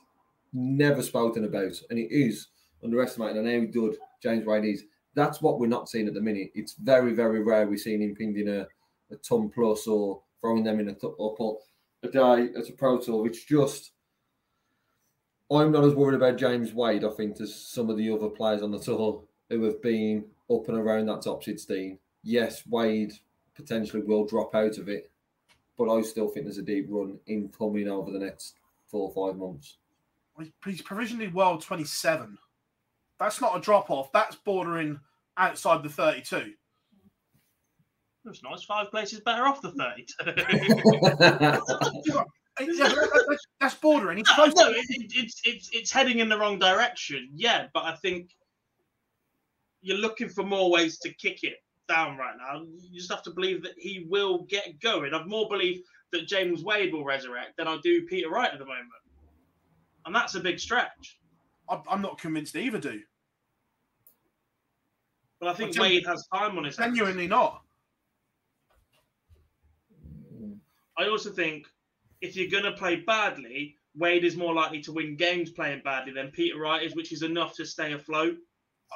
never 0.53 1.01
spoken 1.01 1.45
about, 1.45 1.73
and 1.89 1.99
it 1.99 2.11
is 2.11 2.47
underestimated. 2.83 3.37
And 3.37 3.47
how 3.47 3.71
good 3.71 3.97
James 4.21 4.45
Wade 4.45 4.65
is. 4.65 4.83
That's 5.15 5.41
what 5.41 5.59
we're 5.59 5.67
not 5.67 5.89
seeing 5.89 6.07
at 6.07 6.13
the 6.13 6.21
minute. 6.21 6.51
It's 6.53 6.73
very, 6.73 7.13
very 7.13 7.41
rare 7.41 7.67
we're 7.67 7.77
seeing 7.77 8.01
him 8.01 8.15
pinging 8.15 8.47
a, 8.47 8.67
a 9.11 9.17
ton 9.27 9.49
plus 9.49 9.87
or 9.87 10.21
throwing 10.41 10.63
them 10.63 10.79
in 10.79 10.89
a, 10.89 10.93
t- 10.93 11.07
a 12.03 12.07
day 12.07 12.49
as 12.55 12.69
a 12.69 12.73
pro 12.73 12.99
tour, 12.99 13.23
which 13.23 13.47
just. 13.47 13.91
I'm 15.49 15.71
not 15.71 15.85
as 15.85 15.95
worried 15.95 16.15
about 16.15 16.37
James 16.37 16.73
Wade, 16.73 17.05
I 17.05 17.09
think, 17.11 17.39
as 17.39 17.55
some 17.55 17.89
of 17.89 17.95
the 17.97 18.11
other 18.11 18.27
players 18.27 18.61
on 18.61 18.71
the 18.71 18.79
tour 18.79 19.23
who 19.49 19.63
have 19.63 19.81
been 19.81 20.25
up 20.51 20.67
and 20.67 20.77
around 20.77 21.05
that 21.05 21.21
top 21.21 21.41
16. 21.41 21.97
Yes, 22.21 22.63
Wade 22.67 23.13
potentially 23.57 24.03
will 24.03 24.25
drop 24.25 24.55
out 24.55 24.77
of 24.77 24.87
it. 24.87 25.11
but 25.77 25.93
I 25.93 26.01
still 26.01 26.27
think 26.27 26.45
there's 26.45 26.57
a 26.57 26.63
deep 26.63 26.87
run 26.89 27.19
in 27.27 27.49
coming 27.49 27.87
over 27.87 28.11
the 28.11 28.19
next 28.19 28.55
four 28.87 29.11
or 29.11 29.29
five 29.29 29.37
months. 29.37 29.77
He's 30.63 30.81
provisionally 30.81 31.27
world 31.27 31.61
27. 31.61 32.37
That's 33.19 33.41
not 33.41 33.57
a 33.57 33.59
drop 33.59 33.91
off. 33.91 34.11
That's 34.11 34.35
bordering 34.35 34.99
outside 35.37 35.83
the 35.83 35.89
32. 35.89 36.53
It's 38.25 38.43
nice. 38.43 38.63
Five 38.63 38.91
places 38.91 39.19
better 39.21 39.43
off 39.43 39.61
the 39.61 39.71
32. 39.71 40.25
that's 43.59 43.75
bordering. 43.75 44.17
He's 44.17 44.29
close. 44.29 44.53
No, 44.55 44.69
it, 44.69 44.85
it, 44.89 45.11
it's 45.15 45.41
it's 45.45 45.69
it's 45.71 45.91
heading 45.91 46.19
in 46.19 46.27
the 46.27 46.37
wrong 46.37 46.59
direction. 46.59 47.29
Yeah, 47.33 47.67
but 47.73 47.85
I 47.85 47.95
think 47.95 48.31
you're 49.81 49.97
looking 49.97 50.27
for 50.27 50.43
more 50.43 50.69
ways 50.71 50.97
to 50.99 51.13
kick 51.13 51.43
it 51.43 51.57
down 51.87 52.17
right 52.17 52.35
now. 52.37 52.63
You 52.91 52.99
just 52.99 53.11
have 53.11 53.23
to 53.23 53.31
believe 53.31 53.63
that 53.63 53.73
he 53.77 54.05
will 54.09 54.43
get 54.49 54.79
going. 54.81 55.13
I've 55.13 55.27
more 55.27 55.47
belief 55.49 55.81
that 56.11 56.27
James 56.27 56.63
Wade 56.63 56.93
will 56.93 57.03
resurrect 57.03 57.57
than 57.57 57.67
I 57.67 57.77
do 57.83 58.05
Peter 58.05 58.29
Wright 58.29 58.51
at 58.51 58.59
the 58.59 58.65
moment, 58.65 58.89
and 60.05 60.15
that's 60.15 60.35
a 60.35 60.39
big 60.39 60.59
stretch. 60.59 61.19
I'm 61.69 62.01
not 62.01 62.17
convinced 62.17 62.55
either 62.55 62.79
do. 62.79 63.01
But 65.39 65.49
I 65.49 65.53
think 65.53 65.75
well, 65.75 65.83
Wade 65.83 66.05
has 66.05 66.25
time 66.33 66.57
on 66.57 66.63
his 66.63 66.77
hands. 66.77 66.97
Genuinely 66.97 67.27
not. 67.27 67.61
I 70.97 71.07
also 71.09 71.29
think 71.29 71.67
if 72.21 72.35
you're 72.35 72.49
going 72.49 72.63
to 72.63 72.71
play 72.71 72.95
badly, 72.95 73.75
Wade 73.95 74.23
is 74.23 74.35
more 74.35 74.53
likely 74.53 74.81
to 74.83 74.91
win 74.91 75.15
games 75.15 75.51
playing 75.51 75.81
badly 75.83 76.13
than 76.13 76.31
Peter 76.31 76.57
Wright 76.57 76.83
is, 76.83 76.95
which 76.95 77.11
is 77.11 77.21
enough 77.21 77.53
to 77.55 77.65
stay 77.65 77.93
afloat. 77.93 78.37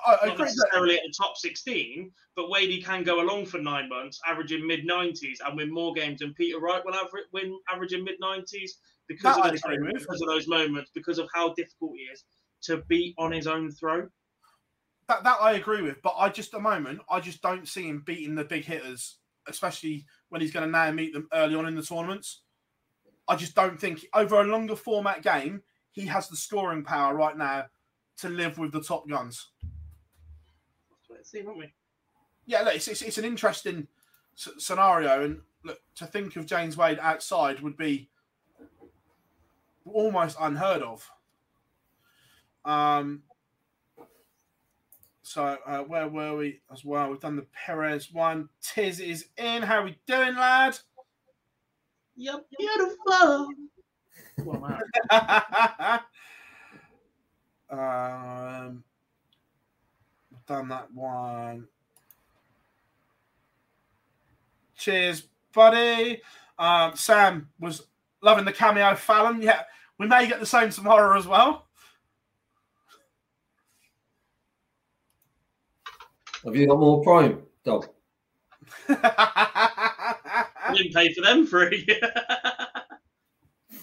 I, 0.05 0.17
I 0.21 0.27
Not 0.27 0.39
necessarily 0.39 0.95
at 0.95 1.01
the 1.05 1.13
top 1.17 1.37
16, 1.37 2.11
but 2.35 2.49
Wadey 2.49 2.81
can 2.81 3.03
go 3.03 3.21
along 3.21 3.45
for 3.45 3.59
nine 3.59 3.89
months, 3.89 4.19
averaging 4.25 4.65
mid 4.65 4.87
90s, 4.87 5.39
and 5.45 5.57
win 5.57 5.71
more 5.71 5.93
games 5.93 6.19
than 6.19 6.33
Peter 6.33 6.59
Wright 6.59 6.83
will 6.85 6.95
average, 6.95 7.25
win 7.33 7.57
averaging 7.71 8.03
mid 8.03 8.19
90s 8.21 8.71
because 9.07 9.37
of, 9.37 9.43
those, 9.43 9.61
because 9.61 10.21
of 10.21 10.27
those 10.27 10.47
moments, 10.47 10.91
because 10.93 11.19
of 11.19 11.27
how 11.33 11.53
difficult 11.53 11.91
he 11.95 12.03
is 12.03 12.23
to 12.63 12.77
beat 12.87 13.15
on 13.17 13.31
his 13.31 13.47
own 13.47 13.71
throw. 13.71 14.07
That, 15.07 15.23
that 15.23 15.37
I 15.41 15.53
agree 15.53 15.81
with, 15.81 16.01
but 16.01 16.15
I 16.17 16.29
just, 16.29 16.53
a 16.53 16.59
moment, 16.59 17.01
I 17.09 17.19
just 17.19 17.41
don't 17.41 17.67
see 17.67 17.87
him 17.87 18.03
beating 18.05 18.35
the 18.35 18.45
big 18.45 18.63
hitters, 18.63 19.17
especially 19.47 20.05
when 20.29 20.39
he's 20.39 20.51
going 20.51 20.65
to 20.65 20.71
now 20.71 20.89
meet 20.91 21.13
them 21.13 21.27
early 21.33 21.55
on 21.55 21.67
in 21.67 21.75
the 21.75 21.83
tournaments. 21.83 22.41
I 23.27 23.35
just 23.35 23.55
don't 23.55 23.79
think 23.79 24.05
over 24.13 24.39
a 24.39 24.45
longer 24.45 24.75
format 24.75 25.21
game, 25.21 25.61
he 25.91 26.05
has 26.05 26.29
the 26.29 26.37
scoring 26.37 26.83
power 26.83 27.13
right 27.13 27.37
now 27.37 27.65
to 28.19 28.29
live 28.29 28.57
with 28.57 28.71
the 28.71 28.81
top 28.81 29.09
guns. 29.09 29.49
Let's 31.21 31.29
see, 31.29 31.43
won't 31.43 31.59
we? 31.59 31.71
Yeah, 32.47 32.61
look, 32.61 32.73
it's, 32.73 32.87
it's, 32.87 33.03
it's 33.03 33.19
an 33.19 33.25
interesting 33.25 33.87
s- 34.35 34.49
scenario, 34.57 35.23
and 35.23 35.41
look, 35.63 35.79
to 35.97 36.07
think 36.07 36.35
of 36.35 36.47
James 36.47 36.75
Wade 36.75 36.97
outside 36.99 37.59
would 37.59 37.77
be 37.77 38.09
almost 39.85 40.35
unheard 40.41 40.81
of. 40.81 41.07
Um, 42.65 43.21
so 45.21 45.59
uh, 45.63 45.81
where 45.81 46.07
were 46.07 46.37
we 46.37 46.61
as 46.73 46.83
well? 46.83 47.11
We've 47.11 47.19
done 47.19 47.35
the 47.35 47.45
Perez 47.53 48.11
one. 48.11 48.49
Tiz 48.59 48.99
is 48.99 49.27
in. 49.37 49.61
How 49.61 49.83
we 49.83 49.99
doing, 50.07 50.35
lad? 50.35 50.75
You're 52.15 52.41
beautiful. 52.57 53.47
um, 57.69 58.83
done 60.51 60.67
that 60.67 60.93
one. 60.93 61.67
Cheers, 64.75 65.27
buddy. 65.53 66.21
Um, 66.59 66.91
Sam 66.95 67.47
was 67.59 67.87
loving 68.21 68.43
the 68.45 68.51
cameo 68.51 68.93
Fallon. 68.95 69.41
Yeah, 69.41 69.61
we 69.97 70.07
may 70.07 70.27
get 70.27 70.39
the 70.41 70.45
same 70.45 70.69
tomorrow 70.69 71.17
as 71.17 71.25
well. 71.25 71.67
Have 76.43 76.55
you 76.55 76.67
got 76.67 76.79
more 76.79 77.01
Prime, 77.03 77.43
Dog? 77.63 77.87
I 78.89 80.73
didn't 80.75 80.93
pay 80.93 81.13
for 81.13 81.21
them 81.21 81.45
free. 81.45 81.87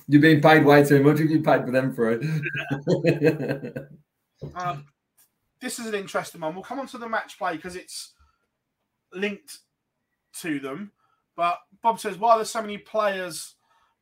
You've 0.09 0.23
been 0.23 0.41
paid 0.41 0.65
way 0.65 0.85
too 0.85 1.03
much. 1.03 1.21
If 1.21 1.31
You've 1.31 1.43
been 1.43 1.45
paid 1.45 1.65
for 1.65 1.71
them 1.71 1.95
free. 1.95 2.19
um, 4.55 4.85
this 5.61 5.79
is 5.79 5.87
an 5.87 5.95
interesting 5.95 6.41
one. 6.41 6.55
We'll 6.55 6.65
come 6.65 6.81
on 6.81 6.87
to 6.89 6.99
the 6.99 7.09
match 7.09 7.39
play 7.39 7.57
because 7.57 7.77
it's 7.77 8.13
linked 9.13 9.59
to 10.41 10.61
them. 10.61 10.93
But 11.37 11.59
Bob 11.83 12.01
says, 12.01 12.19
why 12.19 12.33
are 12.33 12.39
there 12.39 12.45
so 12.45 12.61
many 12.61 12.79
players 12.79 13.55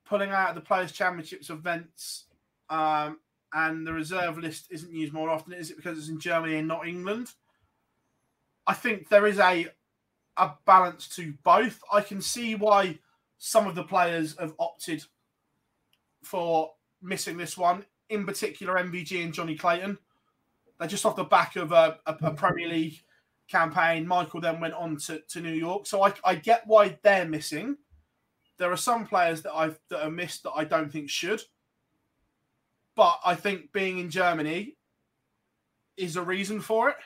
pulling 0.06 0.30
out 0.30 0.50
of 0.50 0.54
the 0.54 0.60
Players' 0.60 0.92
Championships 0.92 1.50
events 1.50 2.24
um, 2.70 3.18
and 3.52 3.86
the 3.86 3.92
reserve 3.92 4.38
list 4.38 4.66
isn't 4.70 4.92
used 4.92 5.12
more 5.12 5.30
often? 5.30 5.52
Is 5.52 5.70
it 5.70 5.76
because 5.76 5.98
it's 5.98 6.08
in 6.08 6.18
Germany 6.18 6.56
and 6.56 6.68
not 6.68 6.86
England? 6.86 7.32
I 8.66 8.74
think 8.74 9.08
there 9.08 9.26
is 9.26 9.38
a 9.38 9.68
a 10.36 10.52
balance 10.66 11.08
to 11.16 11.32
both. 11.42 11.82
I 11.92 12.02
can 12.02 12.20
see 12.20 12.54
why 12.54 12.98
some 13.38 13.66
of 13.66 13.74
the 13.74 13.84
players 13.84 14.36
have 14.38 14.54
opted 14.58 15.02
for 16.22 16.72
missing 17.02 17.36
this 17.36 17.56
one, 17.56 17.84
in 18.10 18.26
particular 18.26 18.74
MVG 18.74 19.24
and 19.24 19.32
Jonny 19.32 19.56
Clayton. 19.56 19.98
They're 20.78 20.88
just 20.88 21.06
off 21.06 21.16
the 21.16 21.24
back 21.24 21.56
of 21.56 21.72
a, 21.72 21.98
a, 22.06 22.16
a 22.22 22.34
Premier 22.34 22.68
League 22.68 23.00
campaign. 23.48 24.06
Michael 24.06 24.40
then 24.40 24.60
went 24.60 24.74
on 24.74 24.96
to, 24.96 25.20
to 25.28 25.40
New 25.40 25.52
York. 25.52 25.86
So 25.86 26.02
I, 26.02 26.12
I 26.24 26.34
get 26.34 26.66
why 26.66 26.98
they're 27.02 27.26
missing. 27.26 27.76
There 28.58 28.72
are 28.72 28.76
some 28.76 29.06
players 29.06 29.42
that 29.42 29.52
I've 29.52 29.78
that 29.90 30.04
are 30.04 30.10
missed 30.10 30.42
that 30.44 30.52
I 30.52 30.64
don't 30.64 30.90
think 30.90 31.10
should. 31.10 31.42
But 32.94 33.20
I 33.24 33.34
think 33.34 33.72
being 33.72 33.98
in 33.98 34.10
Germany 34.10 34.76
is 35.96 36.16
a 36.16 36.22
reason 36.22 36.60
for 36.60 36.88
it. 36.90 36.96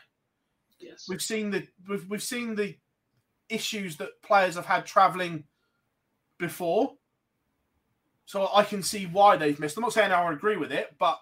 Yes. 0.79 1.07
We've 1.09 1.23
seen 1.23 1.51
the 1.51 1.67
we've 1.89 2.09
we've 2.09 2.23
seen 2.23 2.55
the 2.55 2.77
issues 3.49 3.97
that 3.97 4.23
players 4.23 4.55
have 4.55 4.67
had 4.67 4.87
traveling 4.87 5.45
before. 6.39 6.95
So 8.25 8.49
I 8.55 8.63
can 8.63 8.83
see 8.83 9.07
why 9.07 9.37
they've 9.37 9.59
missed. 9.59 9.77
I'm 9.77 9.83
not 9.83 9.93
saying 9.93 10.13
I 10.13 10.33
agree 10.33 10.57
with 10.57 10.71
it, 10.71 10.95
but 11.01 11.19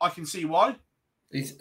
I 0.00 0.10
can 0.10 0.24
see 0.24 0.44
why. 0.44 0.76
It's, 1.32 1.54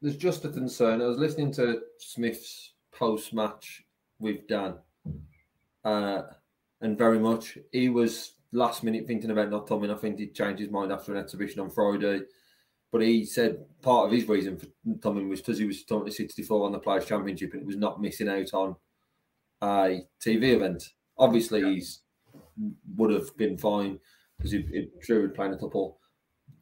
there's 0.00 0.16
just 0.16 0.44
a 0.44 0.48
concern. 0.48 1.00
I 1.00 1.06
was 1.06 1.18
listening 1.18 1.52
to 1.52 1.80
Smith's 1.98 2.74
post 2.92 3.32
match 3.32 3.84
with 4.18 4.46
Dan, 4.46 4.74
uh, 5.84 6.22
and 6.80 6.98
very 6.98 7.18
much 7.18 7.58
he 7.72 7.88
was 7.88 8.34
last 8.52 8.82
minute 8.82 9.06
thinking 9.06 9.30
about 9.30 9.50
not 9.50 9.68
coming. 9.68 9.90
I 9.90 9.94
think 9.96 10.18
he 10.18 10.28
changed 10.28 10.60
his 10.60 10.70
mind 10.70 10.92
after 10.92 11.12
an 11.14 11.22
exhibition 11.22 11.60
on 11.60 11.70
Friday. 11.70 12.20
But 12.92 13.02
he 13.02 13.24
said 13.24 13.64
part 13.82 14.06
of 14.06 14.12
his 14.12 14.28
reason 14.28 14.56
for 14.56 14.66
coming 15.02 15.28
was 15.28 15.40
because 15.40 15.58
he 15.58 15.66
was 15.66 15.84
to 15.84 16.10
64 16.10 16.66
on 16.66 16.72
the 16.72 16.78
Players' 16.78 17.06
Championship 17.06 17.52
and 17.52 17.62
it 17.62 17.66
was 17.66 17.76
not 17.76 18.00
missing 18.00 18.28
out 18.28 18.54
on 18.54 18.76
a 19.60 20.02
TV 20.24 20.54
event. 20.54 20.92
Obviously, 21.18 21.60
yeah. 21.60 21.70
he's 21.70 22.02
would 22.96 23.10
have 23.10 23.36
been 23.36 23.58
fine 23.58 23.98
because 24.36 24.52
he, 24.52 24.62
he 24.72 24.88
sure 25.02 25.20
would 25.22 25.34
playing 25.34 25.52
a 25.52 25.58
couple. 25.58 25.98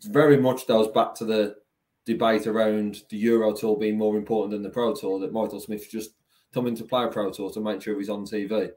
It 0.03 0.11
very 0.13 0.37
much 0.37 0.67
goes 0.67 0.89
back 0.89 1.15
to 1.17 1.25
the 1.25 1.57
debate 2.05 2.47
around 2.47 3.03
the 3.09 3.17
Euro 3.19 3.53
Tour 3.55 3.79
being 3.79 3.99
more 3.99 4.17
important 4.17 4.53
than 4.53 4.63
the 4.63 4.71
Pro 4.71 4.95
Tour. 4.95 5.21
That 5.21 5.33
Michael 5.33 5.61
Smith 5.61 5.91
just 5.91 6.11
coming 6.53 6.75
to 6.77 6.85
play 6.85 7.05
a 7.05 7.09
Pro 7.09 7.31
Tour 7.31 7.51
to 7.51 7.61
make 7.61 7.83
sure 7.83 7.99
he's 7.99 8.09
on 8.09 8.25
TV. 8.25 8.71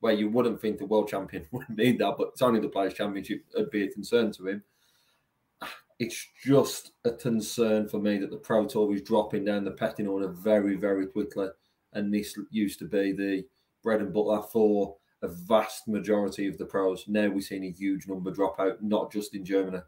Where 0.00 0.12
you 0.12 0.28
wouldn't 0.28 0.60
think 0.60 0.78
the 0.78 0.86
world 0.86 1.08
champion 1.08 1.46
would 1.52 1.68
need 1.70 1.98
that, 1.98 2.16
but 2.18 2.28
it's 2.28 2.42
only 2.42 2.60
the 2.60 2.68
Players' 2.68 2.94
Championship 2.94 3.44
would 3.54 3.70
be 3.70 3.84
a 3.84 3.90
concern 3.90 4.32
to 4.32 4.48
him. 4.48 4.64
It's 6.00 6.26
just 6.44 6.90
a 7.04 7.12
concern 7.12 7.88
for 7.88 8.00
me 8.00 8.18
that 8.18 8.30
the 8.30 8.36
Pro 8.36 8.66
Tour 8.66 8.92
is 8.92 9.02
dropping 9.02 9.44
down 9.44 9.64
the 9.64 9.70
pecking 9.70 10.08
order 10.08 10.28
very, 10.28 10.74
very 10.74 11.06
quickly. 11.06 11.46
And 11.92 12.12
this 12.12 12.36
used 12.50 12.80
to 12.80 12.86
be 12.86 13.12
the 13.12 13.44
bread 13.82 14.00
and 14.00 14.12
butter 14.12 14.42
for 14.42 14.96
a 15.22 15.28
vast 15.28 15.86
majority 15.88 16.48
of 16.48 16.58
the 16.58 16.64
pros. 16.64 17.04
Now 17.06 17.28
we're 17.28 17.40
seeing 17.40 17.64
a 17.64 17.70
huge 17.70 18.08
number 18.08 18.30
drop 18.30 18.58
out, 18.58 18.82
not 18.82 19.12
just 19.12 19.34
in 19.34 19.44
Germany. 19.44 19.78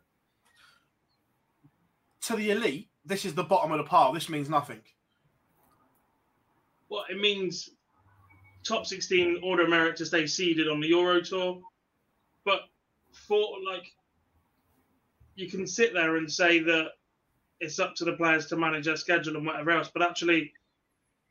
To 2.26 2.36
the 2.36 2.52
elite, 2.52 2.88
this 3.04 3.26
is 3.26 3.34
the 3.34 3.44
bottom 3.44 3.72
of 3.72 3.78
the 3.78 3.84
pile. 3.84 4.12
This 4.12 4.30
means 4.30 4.48
nothing. 4.48 4.80
Well, 6.88 7.04
it 7.10 7.20
means 7.20 7.70
top 8.66 8.86
16 8.86 9.40
order 9.42 9.68
merit 9.68 9.96
to 9.96 10.06
stay 10.06 10.26
seeded 10.26 10.68
on 10.68 10.80
the 10.80 10.88
Euro 10.88 11.20
Tour. 11.20 11.60
But 12.44 12.60
for 13.12 13.56
like, 13.70 13.92
you 15.34 15.50
can 15.50 15.66
sit 15.66 15.92
there 15.92 16.16
and 16.16 16.30
say 16.30 16.60
that 16.60 16.92
it's 17.60 17.78
up 17.78 17.94
to 17.96 18.04
the 18.04 18.14
players 18.14 18.46
to 18.46 18.56
manage 18.56 18.86
their 18.86 18.96
schedule 18.96 19.36
and 19.36 19.46
whatever 19.46 19.72
else, 19.72 19.90
but 19.92 20.02
actually, 20.02 20.52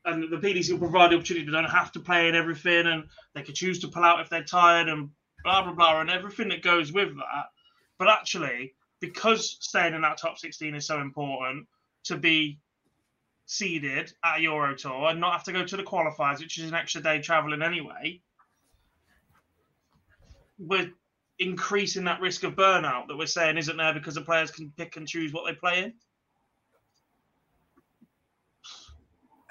and 0.05 0.31
the 0.31 0.37
PDC 0.37 0.71
will 0.71 0.79
provide 0.79 1.11
the 1.11 1.15
opportunity. 1.15 1.45
They 1.45 1.51
don't 1.51 1.65
have 1.65 1.91
to 1.93 1.99
play 1.99 2.27
in 2.27 2.35
everything, 2.35 2.85
and 2.85 3.05
they 3.33 3.41
could 3.41 3.55
choose 3.55 3.79
to 3.79 3.87
pull 3.87 4.03
out 4.03 4.19
if 4.19 4.29
they're 4.29 4.43
tired, 4.43 4.89
and 4.89 5.09
blah 5.43 5.63
blah 5.63 5.73
blah, 5.73 6.01
and 6.01 6.09
everything 6.09 6.49
that 6.49 6.61
goes 6.61 6.91
with 6.91 7.15
that. 7.15 7.45
But 7.97 8.09
actually, 8.09 8.73
because 9.03 9.57
staying 9.59 9.93
in 9.93 10.01
that 10.01 10.17
top 10.17 10.37
16 10.37 10.75
is 10.75 10.85
so 10.85 11.01
important 11.01 11.67
to 12.05 12.15
be 12.15 12.57
seeded 13.47 14.13
at 14.23 14.39
a 14.39 14.41
Euro 14.43 14.73
Tour 14.77 15.09
and 15.09 15.19
not 15.19 15.33
have 15.33 15.43
to 15.43 15.51
go 15.51 15.65
to 15.65 15.75
the 15.75 15.83
qualifiers, 15.83 16.39
which 16.39 16.57
is 16.57 16.69
an 16.69 16.73
extra 16.73 17.01
day 17.01 17.19
traveling 17.19 17.61
anyway. 17.61 18.21
we're 20.57 20.89
increasing 21.39 22.05
that 22.05 22.21
risk 22.21 22.45
of 22.45 22.55
burnout 22.55 23.07
that 23.09 23.17
we're 23.17 23.25
saying 23.25 23.57
isn't 23.57 23.75
there 23.75 23.93
because 23.93 24.15
the 24.15 24.21
players 24.21 24.51
can 24.51 24.71
pick 24.77 24.95
and 24.95 25.05
choose 25.05 25.33
what 25.33 25.45
they 25.45 25.53
play 25.53 25.83
in? 25.83 25.93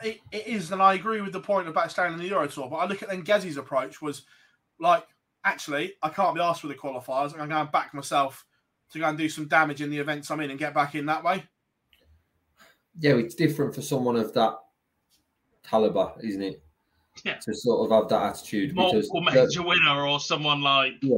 It, 0.03 0.21
it 0.33 0.47
is, 0.47 0.73
and 0.73 0.81
I 0.81 0.95
agree 0.95 1.21
with 1.21 1.35
the 1.35 1.41
point 1.41 1.69
about 1.69 1.91
staying 1.91 2.15
in 2.15 2.19
the 2.19 2.29
Euro 2.29 2.47
Tour. 2.47 2.71
But 2.71 2.77
I 2.77 2.87
look 2.87 3.03
at 3.03 3.11
then 3.11 3.23
Gezzy's 3.23 3.59
approach 3.59 4.01
was 4.01 4.23
like, 4.81 5.07
actually, 5.45 5.93
I 6.03 6.09
can't 6.09 6.35
be 6.35 6.41
asked 6.41 6.63
for 6.63 6.69
the 6.69 6.75
qualifiers. 6.75 7.39
I'm 7.39 7.51
going 7.51 7.69
back 7.71 7.93
myself 7.93 8.47
to 8.93 8.99
go 8.99 9.07
and 9.07 9.19
do 9.19 9.29
some 9.29 9.49
damage 9.49 9.81
in 9.81 9.91
the 9.91 9.99
events 9.99 10.31
I'm 10.31 10.41
in 10.41 10.51
and 10.51 10.59
get 10.59 10.75
back 10.75 10.95
in 10.95 11.07
that 11.07 11.25
way. 11.25 11.45
Yeah, 12.99 13.15
it's 13.15 13.35
different 13.35 13.75
for 13.75 13.83
someone 13.83 14.17
of 14.17 14.33
that 14.35 14.55
caliber, 15.63 16.13
isn't 16.23 16.43
it? 16.43 16.63
Yeah. 17.25 17.37
To 17.39 17.55
sort 17.55 17.91
of 17.91 17.97
have 17.97 18.09
that 18.11 18.23
attitude. 18.35 18.71
because 18.75 18.93
Multiple 19.11 19.25
the- 19.25 19.31
major 19.47 19.63
winner 19.63 20.07
or 20.07 20.21
someone 20.21 20.63
like 20.63 20.95
Yeah. 21.03 21.17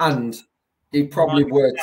And 0.00 0.36
it 0.92 1.10
probably 1.10 1.44
Right. 1.44 1.52
worked. 1.52 1.80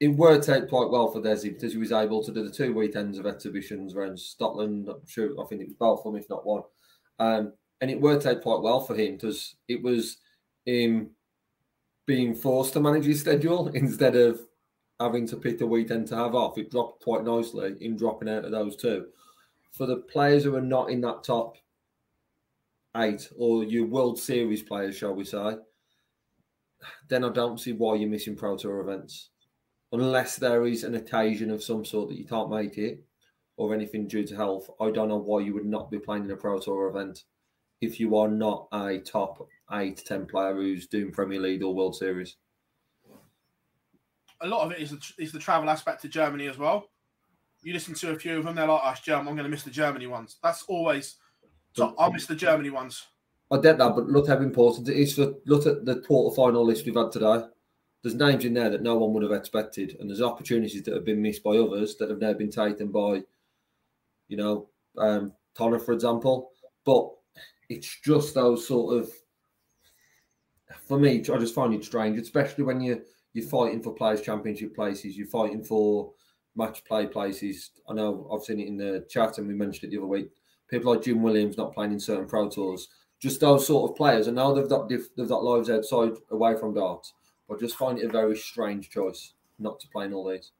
It 0.00 0.08
worked 0.08 0.48
out 0.50 0.68
quite 0.68 0.90
well 0.90 1.10
for 1.10 1.20
Desi 1.22 1.54
because 1.54 1.72
he 1.72 1.78
was 1.78 1.92
able 1.92 2.22
to 2.22 2.32
do 2.32 2.42
the 2.46 2.50
two 2.50 2.74
weekends 2.74 3.18
of 3.18 3.24
exhibitions 3.26 3.94
around 3.94 4.20
Scotland. 4.20 4.88
I'm 4.88 5.06
sure, 5.06 5.30
I 5.40 5.46
think 5.46 5.62
it 5.62 5.68
was 5.68 5.76
both 5.76 6.00
of 6.04 6.12
them, 6.12 6.20
if 6.20 6.28
not 6.28 6.44
one. 6.44 6.64
Um, 7.18 7.54
and 7.80 7.90
it 7.90 8.00
worked 8.00 8.26
out 8.26 8.42
quite 8.42 8.60
well 8.60 8.80
for 8.80 8.94
him 8.94 9.14
because 9.14 9.56
it 9.68 9.82
was 9.82 10.18
him 10.66 11.15
being 12.06 12.34
forced 12.34 12.72
to 12.72 12.80
manage 12.80 13.04
his 13.04 13.20
schedule 13.20 13.68
instead 13.74 14.16
of 14.16 14.40
having 14.98 15.26
to 15.26 15.36
pick 15.36 15.60
a 15.60 15.66
weekend 15.66 16.06
to 16.08 16.16
have 16.16 16.34
off. 16.34 16.56
It 16.56 16.70
dropped 16.70 17.02
quite 17.02 17.24
nicely 17.24 17.74
in 17.80 17.96
dropping 17.96 18.28
out 18.28 18.44
of 18.44 18.52
those 18.52 18.76
two. 18.76 19.06
For 19.72 19.86
the 19.86 19.96
players 19.96 20.44
who 20.44 20.54
are 20.56 20.62
not 20.62 20.90
in 20.90 21.02
that 21.02 21.22
top 21.22 21.56
eight 22.96 23.28
or 23.36 23.64
your 23.64 23.86
World 23.86 24.18
Series 24.18 24.62
players, 24.62 24.96
shall 24.96 25.14
we 25.14 25.24
say, 25.24 25.56
then 27.08 27.24
I 27.24 27.30
don't 27.30 27.60
see 27.60 27.72
why 27.72 27.96
you're 27.96 28.08
missing 28.08 28.36
Pro 28.36 28.56
Tour 28.56 28.80
events. 28.80 29.30
Unless 29.92 30.36
there 30.36 30.66
is 30.66 30.84
an 30.84 30.94
occasion 30.94 31.50
of 31.50 31.62
some 31.62 31.84
sort 31.84 32.08
that 32.08 32.18
you 32.18 32.24
can't 32.24 32.50
make 32.50 32.78
it 32.78 33.04
or 33.56 33.74
anything 33.74 34.06
due 34.06 34.24
to 34.24 34.36
health, 34.36 34.70
I 34.80 34.90
don't 34.90 35.08
know 35.08 35.16
why 35.18 35.40
you 35.40 35.54
would 35.54 35.66
not 35.66 35.90
be 35.90 35.98
playing 35.98 36.24
in 36.24 36.30
a 36.30 36.36
Pro 36.36 36.58
Tour 36.58 36.88
event 36.88 37.24
if 37.80 38.00
you 38.00 38.16
are 38.16 38.28
not 38.28 38.68
a 38.72 38.98
top 38.98 39.46
eight, 39.72 39.96
to 39.98 40.04
10 40.04 40.26
player 40.26 40.54
who's 40.54 40.86
doing 40.86 41.12
Premier 41.12 41.40
League 41.40 41.62
or 41.62 41.74
World 41.74 41.96
Series. 41.96 42.36
A 44.40 44.46
lot 44.46 44.64
of 44.64 44.72
it 44.72 44.78
is 44.80 44.90
the, 44.90 45.00
is 45.18 45.32
the 45.32 45.38
travel 45.38 45.70
aspect 45.70 46.02
to 46.02 46.08
Germany 46.08 46.46
as 46.46 46.58
well. 46.58 46.90
You 47.62 47.72
listen 47.72 47.94
to 47.94 48.10
a 48.10 48.18
few 48.18 48.38
of 48.38 48.44
them, 48.44 48.54
they're 48.54 48.66
like, 48.66 48.82
"Oh, 48.84 48.94
German. 49.02 49.28
I'm 49.28 49.34
going 49.34 49.44
to 49.44 49.50
miss 49.50 49.62
the 49.62 49.70
Germany 49.70 50.06
ones." 50.06 50.36
That's 50.42 50.62
always. 50.68 51.16
So 51.72 51.94
I'll 51.98 52.12
miss 52.12 52.26
the 52.26 52.36
Germany 52.36 52.70
ones. 52.70 53.06
I 53.50 53.58
get 53.58 53.78
that, 53.78 53.94
but 53.94 54.06
look 54.06 54.28
how 54.28 54.38
important 54.38 54.88
it 54.88 54.96
is 54.96 55.14
for 55.14 55.34
look 55.46 55.66
at 55.66 55.84
the 55.84 56.00
quarter-final 56.00 56.64
list 56.64 56.84
we've 56.84 56.96
had 56.96 57.12
today. 57.12 57.42
There's 58.02 58.14
names 58.14 58.44
in 58.44 58.54
there 58.54 58.70
that 58.70 58.82
no 58.82 58.96
one 58.96 59.12
would 59.14 59.22
have 59.22 59.32
expected, 59.32 59.96
and 59.98 60.08
there's 60.08 60.22
opportunities 60.22 60.82
that 60.82 60.94
have 60.94 61.04
been 61.04 61.22
missed 61.22 61.42
by 61.42 61.56
others 61.56 61.96
that 61.96 62.10
have 62.10 62.20
now 62.20 62.32
been 62.34 62.50
taken 62.50 62.88
by, 62.88 63.22
you 64.28 64.36
know, 64.36 64.68
um, 64.98 65.32
Tonner, 65.56 65.78
for 65.78 65.92
example. 65.92 66.50
But 66.84 67.10
it's 67.68 68.00
just 68.04 68.34
those 68.34 68.66
sort 68.66 68.96
of, 68.96 69.10
for 70.84 70.98
me, 70.98 71.18
I 71.18 71.38
just 71.38 71.54
find 71.54 71.74
it 71.74 71.84
strange, 71.84 72.18
especially 72.18 72.64
when 72.64 72.80
you 72.80 73.02
you're 73.32 73.46
fighting 73.46 73.82
for 73.82 73.92
players' 73.92 74.22
championship 74.22 74.74
places, 74.74 75.16
you're 75.16 75.26
fighting 75.26 75.62
for 75.62 76.12
match 76.54 76.84
play 76.84 77.06
places. 77.06 77.70
I 77.88 77.92
know 77.92 78.28
I've 78.32 78.44
seen 78.44 78.60
it 78.60 78.68
in 78.68 78.78
the 78.78 79.04
chat, 79.10 79.38
and 79.38 79.46
we 79.46 79.54
mentioned 79.54 79.84
it 79.84 79.90
the 79.94 79.98
other 80.02 80.06
week. 80.06 80.30
People 80.68 80.92
like 80.92 81.04
Jim 81.04 81.22
Williams 81.22 81.56
not 81.56 81.74
playing 81.74 81.92
in 81.92 82.00
certain 82.00 82.26
pro 82.26 82.48
tours 82.48 82.88
just 83.18 83.40
those 83.40 83.66
sort 83.66 83.90
of 83.90 83.96
players. 83.96 84.26
And 84.26 84.36
now 84.36 84.52
they've 84.52 84.68
got 84.68 84.88
they've 84.88 85.28
got 85.28 85.44
lives 85.44 85.70
outside 85.70 86.12
away 86.30 86.56
from 86.58 86.74
darts. 86.74 87.14
I 87.50 87.54
just 87.58 87.76
find 87.76 87.98
it 87.98 88.04
a 88.04 88.08
very 88.08 88.36
strange 88.36 88.90
choice 88.90 89.34
not 89.58 89.80
to 89.80 89.88
play 89.88 90.06
in 90.06 90.12
all 90.12 90.28
these. 90.28 90.52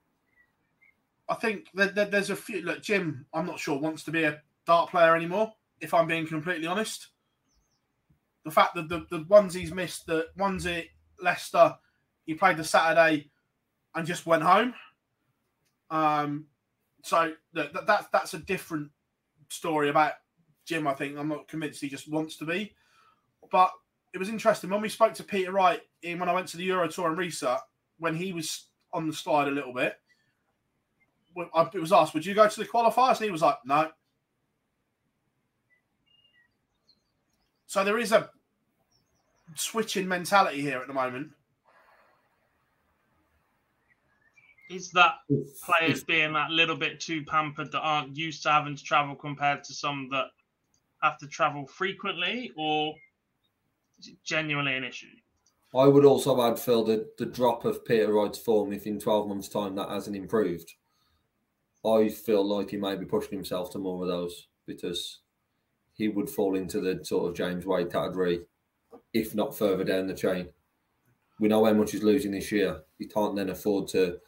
I 1.28 1.34
think 1.34 1.66
that, 1.74 1.94
that 1.96 2.10
there's 2.10 2.30
a 2.30 2.36
few. 2.36 2.62
Look, 2.62 2.82
Jim, 2.82 3.26
I'm 3.34 3.46
not 3.46 3.58
sure 3.58 3.78
wants 3.78 4.04
to 4.04 4.10
be 4.10 4.24
a 4.24 4.40
dart 4.66 4.90
player 4.90 5.16
anymore. 5.16 5.52
If 5.80 5.92
I'm 5.92 6.06
being 6.06 6.26
completely 6.26 6.66
honest, 6.66 7.08
the 8.46 8.52
fact 8.52 8.76
that 8.76 8.88
the, 8.88 9.04
the 9.10 9.24
ones 9.24 9.52
he's 9.52 9.74
missed, 9.74 10.06
the 10.06 10.28
ones 10.38 10.64
at 10.64 10.84
Leicester, 11.20 11.76
he 12.24 12.32
played 12.32 12.56
the 12.56 12.64
Saturday 12.64 13.28
and 13.94 14.06
just 14.06 14.24
went 14.24 14.42
home. 14.42 14.72
Um, 15.90 16.46
so 17.02 17.32
that, 17.52 17.74
that 17.86 18.06
that's 18.12 18.34
a 18.34 18.38
different 18.38 18.90
story 19.48 19.90
about 19.90 20.12
Jim. 20.64 20.86
I 20.86 20.94
think 20.94 21.18
I'm 21.18 21.28
not 21.28 21.48
convinced 21.48 21.80
he 21.80 21.88
just 21.88 22.10
wants 22.10 22.36
to 22.36 22.46
be, 22.46 22.74
but 23.50 23.70
it 24.14 24.18
was 24.18 24.28
interesting 24.28 24.70
when 24.70 24.80
we 24.80 24.88
spoke 24.88 25.14
to 25.14 25.24
Peter 25.24 25.52
Wright 25.52 25.80
in 26.02 26.18
when 26.18 26.28
I 26.28 26.34
went 26.34 26.48
to 26.48 26.56
the 26.56 26.64
Euro 26.64 26.88
Tour 26.88 27.08
and 27.08 27.18
Riesa 27.18 27.58
when 27.98 28.14
he 28.14 28.32
was 28.32 28.68
on 28.92 29.06
the 29.06 29.12
slide 29.12 29.48
a 29.48 29.50
little 29.50 29.74
bit 29.74 29.96
it 31.36 31.80
was 31.80 31.92
asked, 31.92 32.14
would 32.14 32.24
you 32.24 32.34
go 32.34 32.48
to 32.48 32.60
the 32.60 32.66
qualifiers? 32.66 33.16
And 33.16 33.26
he 33.26 33.30
was 33.30 33.42
like, 33.42 33.58
no. 33.64 33.90
So 37.66 37.84
there 37.84 37.98
is 37.98 38.12
a 38.12 38.30
switching 39.54 40.08
mentality 40.08 40.60
here 40.60 40.78
at 40.78 40.86
the 40.86 40.94
moment. 40.94 41.30
is 44.68 44.90
that 44.92 45.14
players 45.64 46.02
being 46.04 46.32
that 46.32 46.50
little 46.50 46.76
bit 46.76 47.00
too 47.00 47.24
pampered 47.24 47.70
that 47.72 47.80
aren't 47.80 48.16
used 48.16 48.42
to 48.42 48.50
having 48.50 48.76
to 48.76 48.82
travel 48.82 49.14
compared 49.14 49.62
to 49.64 49.72
some 49.72 50.08
that 50.10 50.26
have 51.02 51.18
to 51.18 51.26
travel 51.26 51.66
frequently, 51.66 52.52
or 52.56 52.94
is 54.00 54.08
it 54.08 54.16
genuinely 54.24 54.74
an 54.74 54.84
issue? 54.84 55.06
I 55.74 55.86
would 55.86 56.04
also 56.04 56.40
add, 56.42 56.58
Phil, 56.58 56.84
the, 56.84 57.08
the 57.18 57.26
drop 57.26 57.64
of 57.64 57.84
Peter 57.84 58.12
Wright's 58.12 58.38
form, 58.38 58.72
if 58.72 58.86
in 58.86 58.98
12 58.98 59.28
months' 59.28 59.48
time 59.48 59.74
that 59.76 59.90
hasn't 59.90 60.16
improved, 60.16 60.74
I 61.84 62.08
feel 62.08 62.44
like 62.44 62.70
he 62.70 62.76
may 62.76 62.96
be 62.96 63.04
pushing 63.04 63.32
himself 63.32 63.70
to 63.72 63.78
more 63.78 64.02
of 64.02 64.08
those 64.08 64.48
because 64.66 65.20
he 65.92 66.08
would 66.08 66.30
fall 66.30 66.56
into 66.56 66.80
the 66.80 67.04
sort 67.04 67.28
of 67.28 67.36
James 67.36 67.66
Wade 67.66 67.92
category, 67.92 68.40
if 69.20 69.34
not 69.34 69.56
further 69.56 69.84
down 69.84 70.06
the 70.06 70.14
chain. 70.14 70.48
We 71.38 71.48
know 71.48 71.64
how 71.64 71.72
much 71.72 71.92
he's 71.92 72.02
losing 72.02 72.32
this 72.32 72.52
year. 72.52 72.82
He 72.98 73.06
can't 73.06 73.36
then 73.36 73.50
afford 73.50 73.88
to 73.88 74.20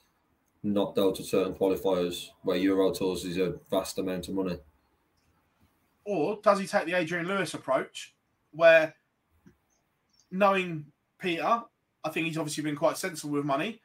not 0.62 0.94
go 0.94 1.12
to 1.12 1.22
certain 1.22 1.54
qualifiers 1.54 2.28
where 2.42 2.56
Euro 2.56 2.92
Tours 2.92 3.24
is 3.24 3.38
a 3.38 3.54
vast 3.70 3.98
amount 3.98 4.28
of 4.28 4.34
money. 4.34 4.58
Or 6.04 6.38
does 6.42 6.58
he 6.58 6.66
take 6.66 6.86
the 6.86 6.94
Adrian 6.94 7.26
Lewis 7.26 7.54
approach 7.54 8.14
where 8.52 8.94
knowing 10.30 10.86
Peter, 11.18 11.62
I 12.04 12.10
think 12.10 12.26
he's 12.26 12.38
obviously 12.38 12.62
been 12.62 12.76
quite 12.76 12.96
sensible 12.96 13.34
with 13.34 13.44
money. 13.44 13.80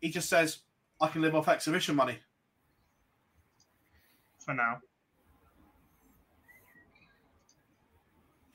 He 0.00 0.10
just 0.10 0.28
says, 0.28 0.58
I 1.00 1.08
can 1.08 1.22
live 1.22 1.34
off 1.34 1.48
exhibition 1.48 1.94
money. 1.94 2.18
For 4.38 4.54
now, 4.54 4.78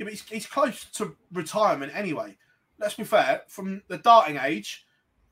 Yeah, 0.02 0.06
but 0.06 0.14
he's, 0.14 0.24
he's 0.24 0.48
close 0.48 0.86
to 0.96 1.16
retirement 1.32 1.92
anyway. 1.94 2.36
Let's 2.80 2.96
be 2.96 3.04
fair, 3.04 3.44
from 3.48 3.84
the 3.88 4.00
darting 4.00 4.40
age, 4.42 4.84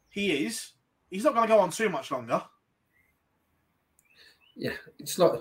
he 0.10 0.45
is. 0.45 0.73
He's 1.10 1.23
not 1.23 1.34
going 1.34 1.47
to 1.47 1.51
go 1.55 1.60
on 1.60 1.71
too 1.71 1.89
much 1.89 2.12
longer. 2.12 2.43
Yeah, 4.55 4.73
it's 4.99 5.17
like 5.17 5.32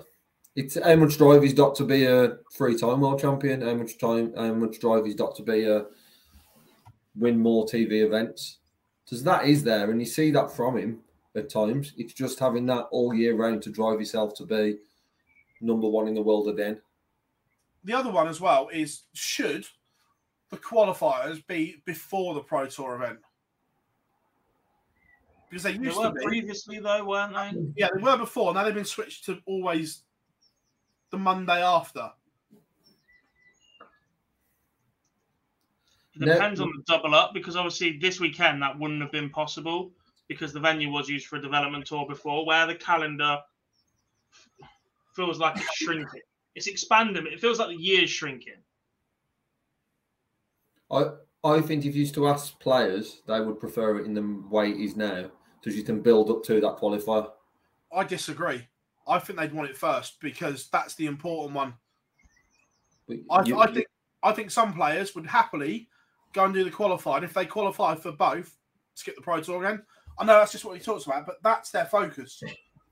it's 0.56 0.82
how 0.82 0.96
much 0.96 1.18
drive 1.18 1.42
he's 1.42 1.52
got 1.52 1.74
to 1.74 1.84
be 1.84 2.06
a 2.06 2.38
three-time 2.54 3.02
world 3.02 3.20
champion. 3.20 3.60
How 3.60 3.74
much 3.74 3.98
time, 3.98 4.32
how 4.34 4.54
much 4.54 4.80
drive 4.80 5.04
he's 5.04 5.14
got 5.14 5.36
to 5.36 5.42
be 5.42 5.64
a 5.64 5.84
win 7.14 7.38
more 7.38 7.66
TV 7.66 8.06
events. 8.06 8.56
Because 9.04 9.22
that 9.24 9.44
is 9.44 9.62
there, 9.62 9.90
and 9.90 10.00
you 10.00 10.06
see 10.06 10.30
that 10.30 10.50
from 10.50 10.78
him 10.78 11.00
at 11.36 11.50
times. 11.50 11.92
It's 11.98 12.14
just 12.14 12.38
having 12.38 12.64
that 12.66 12.86
all 12.90 13.12
year 13.12 13.36
round 13.36 13.60
to 13.64 13.70
drive 13.70 14.00
yourself 14.00 14.32
to 14.36 14.46
be 14.46 14.78
number 15.60 15.86
one 15.86 16.08
in 16.08 16.14
the 16.14 16.22
world 16.22 16.48
again. 16.48 16.80
The 17.88 17.94
other 17.94 18.10
one 18.10 18.28
as 18.28 18.38
well 18.38 18.68
is 18.70 19.04
should 19.14 19.66
the 20.50 20.58
qualifiers 20.58 21.44
be 21.46 21.80
before 21.86 22.34
the 22.34 22.40
Pro 22.42 22.66
Tour 22.66 22.96
event? 22.96 23.18
Because 25.48 25.62
they 25.62 25.72
they 25.72 25.84
used 25.84 25.96
were 25.96 26.08
to 26.08 26.12
be. 26.12 26.22
previously 26.22 26.80
though, 26.80 27.02
weren't 27.06 27.32
they? 27.32 27.58
Yeah, 27.78 27.88
they 27.96 28.02
were 28.02 28.18
before. 28.18 28.52
Now 28.52 28.64
they've 28.64 28.74
been 28.74 28.84
switched 28.84 29.24
to 29.24 29.38
always 29.46 30.02
the 31.08 31.16
Monday 31.16 31.62
after. 31.62 32.12
It 36.14 36.20
No- 36.20 36.34
depends 36.34 36.60
on 36.60 36.68
the 36.68 36.82
double 36.86 37.14
up 37.14 37.32
because 37.32 37.56
obviously 37.56 37.96
this 37.96 38.20
weekend 38.20 38.60
that 38.60 38.78
wouldn't 38.78 39.00
have 39.00 39.12
been 39.12 39.30
possible 39.30 39.92
because 40.28 40.52
the 40.52 40.60
venue 40.60 40.90
was 40.90 41.08
used 41.08 41.26
for 41.26 41.36
a 41.36 41.40
development 41.40 41.86
tour 41.86 42.06
before, 42.06 42.44
where 42.44 42.66
the 42.66 42.74
calendar 42.74 43.38
feels 45.16 45.38
like 45.38 45.56
it's 45.56 45.74
shrinking. 45.74 46.20
It's 46.58 46.66
expanding. 46.66 47.22
but 47.22 47.32
It 47.32 47.40
feels 47.40 47.60
like 47.60 47.68
the 47.68 47.76
year's 47.80 48.10
shrinking. 48.10 48.54
I 50.90 51.04
I 51.44 51.60
think 51.60 51.84
if 51.84 51.94
you 51.94 52.00
used 52.00 52.14
to 52.16 52.26
ask 52.26 52.58
players, 52.58 53.22
they 53.28 53.40
would 53.40 53.60
prefer 53.60 53.98
it 54.00 54.06
in 54.06 54.12
the 54.14 54.42
way 54.50 54.70
it 54.70 54.76
is 54.80 54.96
now, 54.96 55.30
because 55.60 55.76
you 55.76 55.84
can 55.84 56.00
build 56.02 56.30
up 56.30 56.42
to 56.44 56.60
that 56.60 56.76
qualifier. 56.78 57.30
I 57.96 58.02
disagree. 58.02 58.66
I 59.06 59.20
think 59.20 59.38
they'd 59.38 59.52
want 59.52 59.70
it 59.70 59.76
first 59.76 60.20
because 60.20 60.68
that's 60.72 60.96
the 60.96 61.06
important 61.06 61.54
one. 61.54 61.74
But 63.06 63.18
I, 63.30 63.44
you- 63.44 63.58
I 63.58 63.72
think 63.72 63.86
I 64.24 64.32
think 64.32 64.50
some 64.50 64.74
players 64.74 65.14
would 65.14 65.26
happily 65.26 65.88
go 66.32 66.44
and 66.44 66.52
do 66.52 66.64
the 66.64 66.70
qualifying. 66.72 67.22
If 67.22 67.34
they 67.34 67.46
qualify 67.46 67.94
for 67.94 68.10
both, 68.10 68.52
skip 68.94 69.14
the 69.14 69.22
Pro 69.22 69.40
Tour 69.40 69.64
again. 69.64 69.84
I 70.18 70.24
know 70.24 70.34
that's 70.40 70.50
just 70.50 70.64
what 70.64 70.76
he 70.76 70.82
talks 70.82 71.06
about, 71.06 71.24
but 71.24 71.36
that's 71.44 71.70
their 71.70 71.86
focus. 71.86 72.42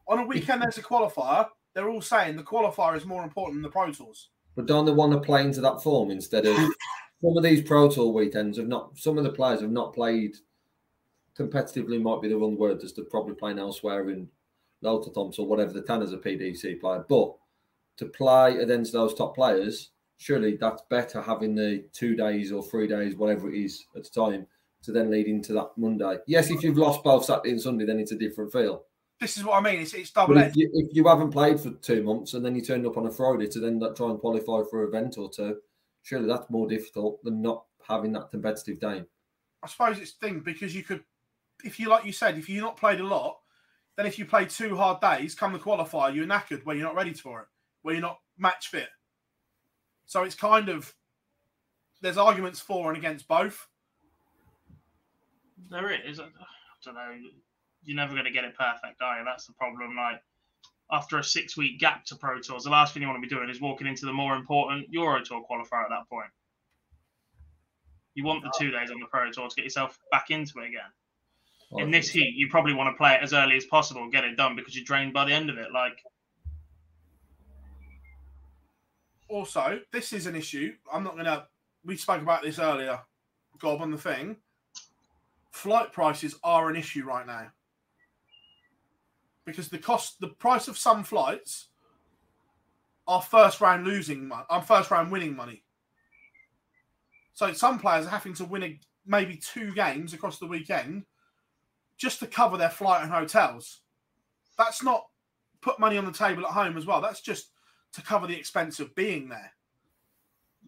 On 0.07 0.21
a 0.21 0.25
weekend, 0.25 0.63
there's 0.63 0.79
a 0.79 0.83
qualifier. 0.83 1.49
They're 1.77 1.91
all 1.91 2.01
saying 2.01 2.37
the 2.37 2.43
qualifier 2.43 2.97
is 2.97 3.05
more 3.05 3.23
important 3.23 3.57
than 3.57 3.63
the 3.63 3.69
Pro 3.69 3.93
Tours. 3.93 4.31
But 4.55 4.65
don't 4.65 4.87
they 4.87 4.93
want 4.93 5.13
to 5.13 5.21
play 5.21 5.43
into 5.43 5.61
that 5.61 5.83
form 5.83 6.11
instead 6.11 6.47
of 6.47 6.57
some 7.21 7.37
of 7.37 7.43
these 7.43 7.61
Pro 7.61 7.91
Tour 7.91 8.15
weekends 8.15 8.57
have 8.57 8.67
not 8.67 8.99
some 8.99 9.19
of 9.19 9.25
the 9.25 9.31
players 9.31 9.61
have 9.61 9.71
not 9.71 9.93
played 9.93 10.37
competitively 11.39 12.01
might 12.01 12.23
be 12.23 12.29
the 12.31 12.37
wrong 12.39 12.57
word, 12.57 12.81
just 12.81 12.97
to 12.97 13.03
probably 13.03 13.35
playing 13.35 13.59
elsewhere 13.59 14.09
in 14.09 14.27
Lota 14.81 15.11
Thompson 15.11 15.45
or 15.45 15.49
whatever 15.49 15.75
the 15.75 15.83
Tanners 15.83 16.15
a 16.15 16.17
PDC 16.17 16.81
player. 16.81 17.05
But 17.07 17.35
to 17.99 18.07
play 18.07 18.57
against 18.57 18.95
those 18.95 19.13
top 19.13 19.35
players, 19.35 19.91
surely 20.17 20.57
that's 20.59 20.83
better 20.89 21.21
having 21.21 21.55
the 21.55 21.85
two 21.93 22.17
days 22.17 22.53
or 22.53 22.63
three 22.63 22.87
days, 22.87 23.17
whatever 23.17 23.53
it 23.53 23.63
is 23.63 23.85
at 23.95 24.05
the 24.05 24.09
time, 24.09 24.47
to 24.85 24.93
then 24.93 25.11
lead 25.11 25.27
into 25.27 25.53
that 25.53 25.73
Monday. 25.77 26.17
Yes, 26.27 26.49
if 26.49 26.63
you've 26.63 26.79
lost 26.79 27.05
both 27.05 27.27
Saturday 27.27 27.51
and 27.51 27.61
Sunday, 27.61 27.85
then 27.85 28.01
it's 28.01 28.13
a 28.13 28.17
different 28.17 28.51
feel. 28.51 28.85
This 29.21 29.37
is 29.39 29.45
what 29.45 29.57
I 29.57 29.61
mean. 29.61 29.81
It's, 29.81 29.95
it's 29.95 30.11
double 30.11 30.35
But 30.35 30.49
if 30.49 30.57
you, 30.57 30.71
if 30.75 30.95
you 30.95 31.07
haven't 31.09 31.31
played 31.31 31.59
for 31.59 31.71
two 31.71 32.03
months 32.03 32.35
and 32.35 32.45
then 32.45 32.55
you 32.55 32.61
turned 32.61 32.87
up 32.87 32.99
on 32.99 33.07
a 33.07 33.11
Friday 33.11 33.47
to 33.49 33.61
then 33.61 33.81
try 33.95 34.11
and 34.11 34.19
qualify 34.19 34.61
for 34.69 34.83
an 34.83 34.89
event 34.89 35.17
or 35.17 35.31
two, 35.31 35.57
surely 36.03 36.27
that's 36.27 36.51
more 36.51 36.69
difficult 36.69 37.23
than 37.25 37.41
not 37.41 37.65
having 37.87 38.13
that 38.13 38.31
competitive 38.31 38.81
game. 38.81 39.07
I 39.63 39.69
suppose 39.69 39.99
it's 39.99 40.13
thing 40.13 40.41
because 40.41 40.75
you 40.75 40.83
could, 40.83 41.03
if 41.65 41.81
you 41.81 41.89
like 41.89 42.05
you 42.05 42.13
said, 42.13 42.37
if 42.37 42.49
you're 42.49 42.63
not 42.63 42.77
played 42.77 43.01
a 43.01 43.07
lot, 43.07 43.39
then 43.97 44.07
if 44.07 44.19
you 44.19 44.27
play 44.27 44.45
two 44.45 44.77
hard 44.77 45.01
days, 45.01 45.35
come 45.35 45.55
the 45.55 45.59
qualifier, 45.59 46.15
you're 46.15 46.27
knackered 46.27 46.65
where 46.65 46.77
you're 46.77 46.87
not 46.87 46.95
ready 46.95 47.15
for 47.15 47.41
it, 47.41 47.47
where 47.83 47.95
you're 47.95 48.03
not 48.03 48.21
match 48.37 48.69
fit. 48.69 48.89
So 50.05 50.23
it's 50.23 50.35
kind 50.35 50.69
of 50.69 50.95
there's 52.03 52.19
arguments 52.19 52.61
for 52.61 52.91
and 52.91 52.99
against 52.99 53.27
both. 53.27 53.67
There 55.71 55.91
is. 55.91 56.21
I 56.21 56.25
don't 56.85 56.95
know. 56.95 57.15
You're 57.87 57.97
never 57.97 58.13
going 58.13 58.25
to 58.25 58.33
get 58.33 58.45
it 58.45 58.55
perfect, 58.57 59.01
are 59.01 59.21
you? 59.21 59.25
That's 59.25 59.47
the 59.47 59.53
problem. 59.53 59.97
Like 59.97 60.21
after 60.91 61.19
a 61.19 61.25
six 61.25 61.57
week 61.57 61.79
gap 61.79 62.05
to 62.07 62.17
Pro 62.17 62.41
Tours, 62.41 62.65
the 62.65 62.71
last 62.71 62.93
thing 62.93 63.03
you 63.03 63.09
want 63.09 63.23
to 63.23 63.27
be 63.27 63.33
doing 63.33 63.49
is 63.49 63.61
walking 63.61 63.87
into 63.87 64.07
the 64.07 64.13
more 64.13 64.35
important 64.35 64.89
Euro 64.91 65.23
Tour 65.23 65.45
qualifier 65.49 65.85
at 65.85 65.91
that 65.91 66.09
point. 66.11 66.31
You 68.15 68.25
want 68.25 68.43
the 68.43 68.53
two 68.59 68.71
days 68.71 68.91
on 68.91 68.99
the 68.99 69.07
Pro 69.07 69.31
Tour 69.31 69.49
to 69.49 69.55
get 69.55 69.65
yourself 69.65 69.99
back 70.11 70.31
into 70.31 70.59
it 70.59 70.69
again. 70.69 70.91
In 71.79 71.91
this 71.91 72.09
heat, 72.09 72.35
you 72.37 72.49
probably 72.49 72.75
want 72.75 72.93
to 72.93 72.97
play 72.97 73.15
it 73.15 73.23
as 73.23 73.33
early 73.33 73.57
as 73.57 73.65
possible, 73.67 74.09
get 74.09 74.25
it 74.25 74.37
done 74.37 74.57
because 74.57 74.75
you're 74.77 74.85
drained 74.85 75.13
by 75.13 75.25
the 75.25 75.33
end 75.33 75.51
of 75.51 75.59
it. 75.59 75.73
Like 75.73 75.99
Also, 79.29 79.81
this 79.93 80.13
is 80.13 80.27
an 80.27 80.35
issue. 80.37 80.75
I'm 80.93 81.05
not 81.05 81.17
gonna. 81.17 81.47
We 81.85 81.97
spoke 81.97 82.23
about 82.23 82.43
this 82.43 82.59
earlier, 82.59 83.01
Gob 83.59 83.81
on 83.81 83.91
the 83.91 83.99
thing. 83.99 84.37
Flight 85.51 85.93
prices 85.93 86.37
are 86.43 86.69
an 86.69 86.77
issue 86.77 87.05
right 87.05 87.27
now 87.27 87.51
because 89.47 89.69
the 89.69 89.79
cost, 89.79 90.21
the 90.21 90.29
price 90.29 90.69
of 90.69 90.77
some 90.77 91.05
flights 91.05 91.69
are 93.07 93.23
first 93.23 93.61
round 93.61 93.87
losing 93.87 94.29
money, 94.29 94.45
are 94.51 94.59
um, 94.59 94.65
first 94.65 94.91
round 94.91 95.11
winning 95.11 95.35
money. 95.35 95.63
So 97.33 97.53
some 97.53 97.79
players 97.79 98.07
are 98.07 98.11
having 98.11 98.35
to 98.35 98.45
win 98.45 98.65
a, 98.65 98.81
maybe 99.07 99.37
two 99.37 99.73
games 99.73 100.13
across 100.13 100.39
the 100.39 100.47
weekend 100.47 101.05
just 101.97 102.19
to 102.21 102.27
cover 102.27 102.57
their 102.57 102.71
flight 102.71 103.03
and 103.03 103.13
hotels. 103.13 103.83
That's 104.59 104.83
not 104.83 105.07
put 105.63 105.79
money 105.79 105.97
on 105.97 106.05
the 106.05 106.13
table 106.13 106.45
at 106.45 106.53
home 106.53 106.77
as 106.77 106.85
well. 106.85 107.01
That's 107.01 107.21
just 107.21 107.53
to 107.93 108.03
cover 108.03 108.27
the 108.27 108.37
expense 108.37 108.81
of 108.81 108.95
being 108.95 109.29
there. 109.29 109.53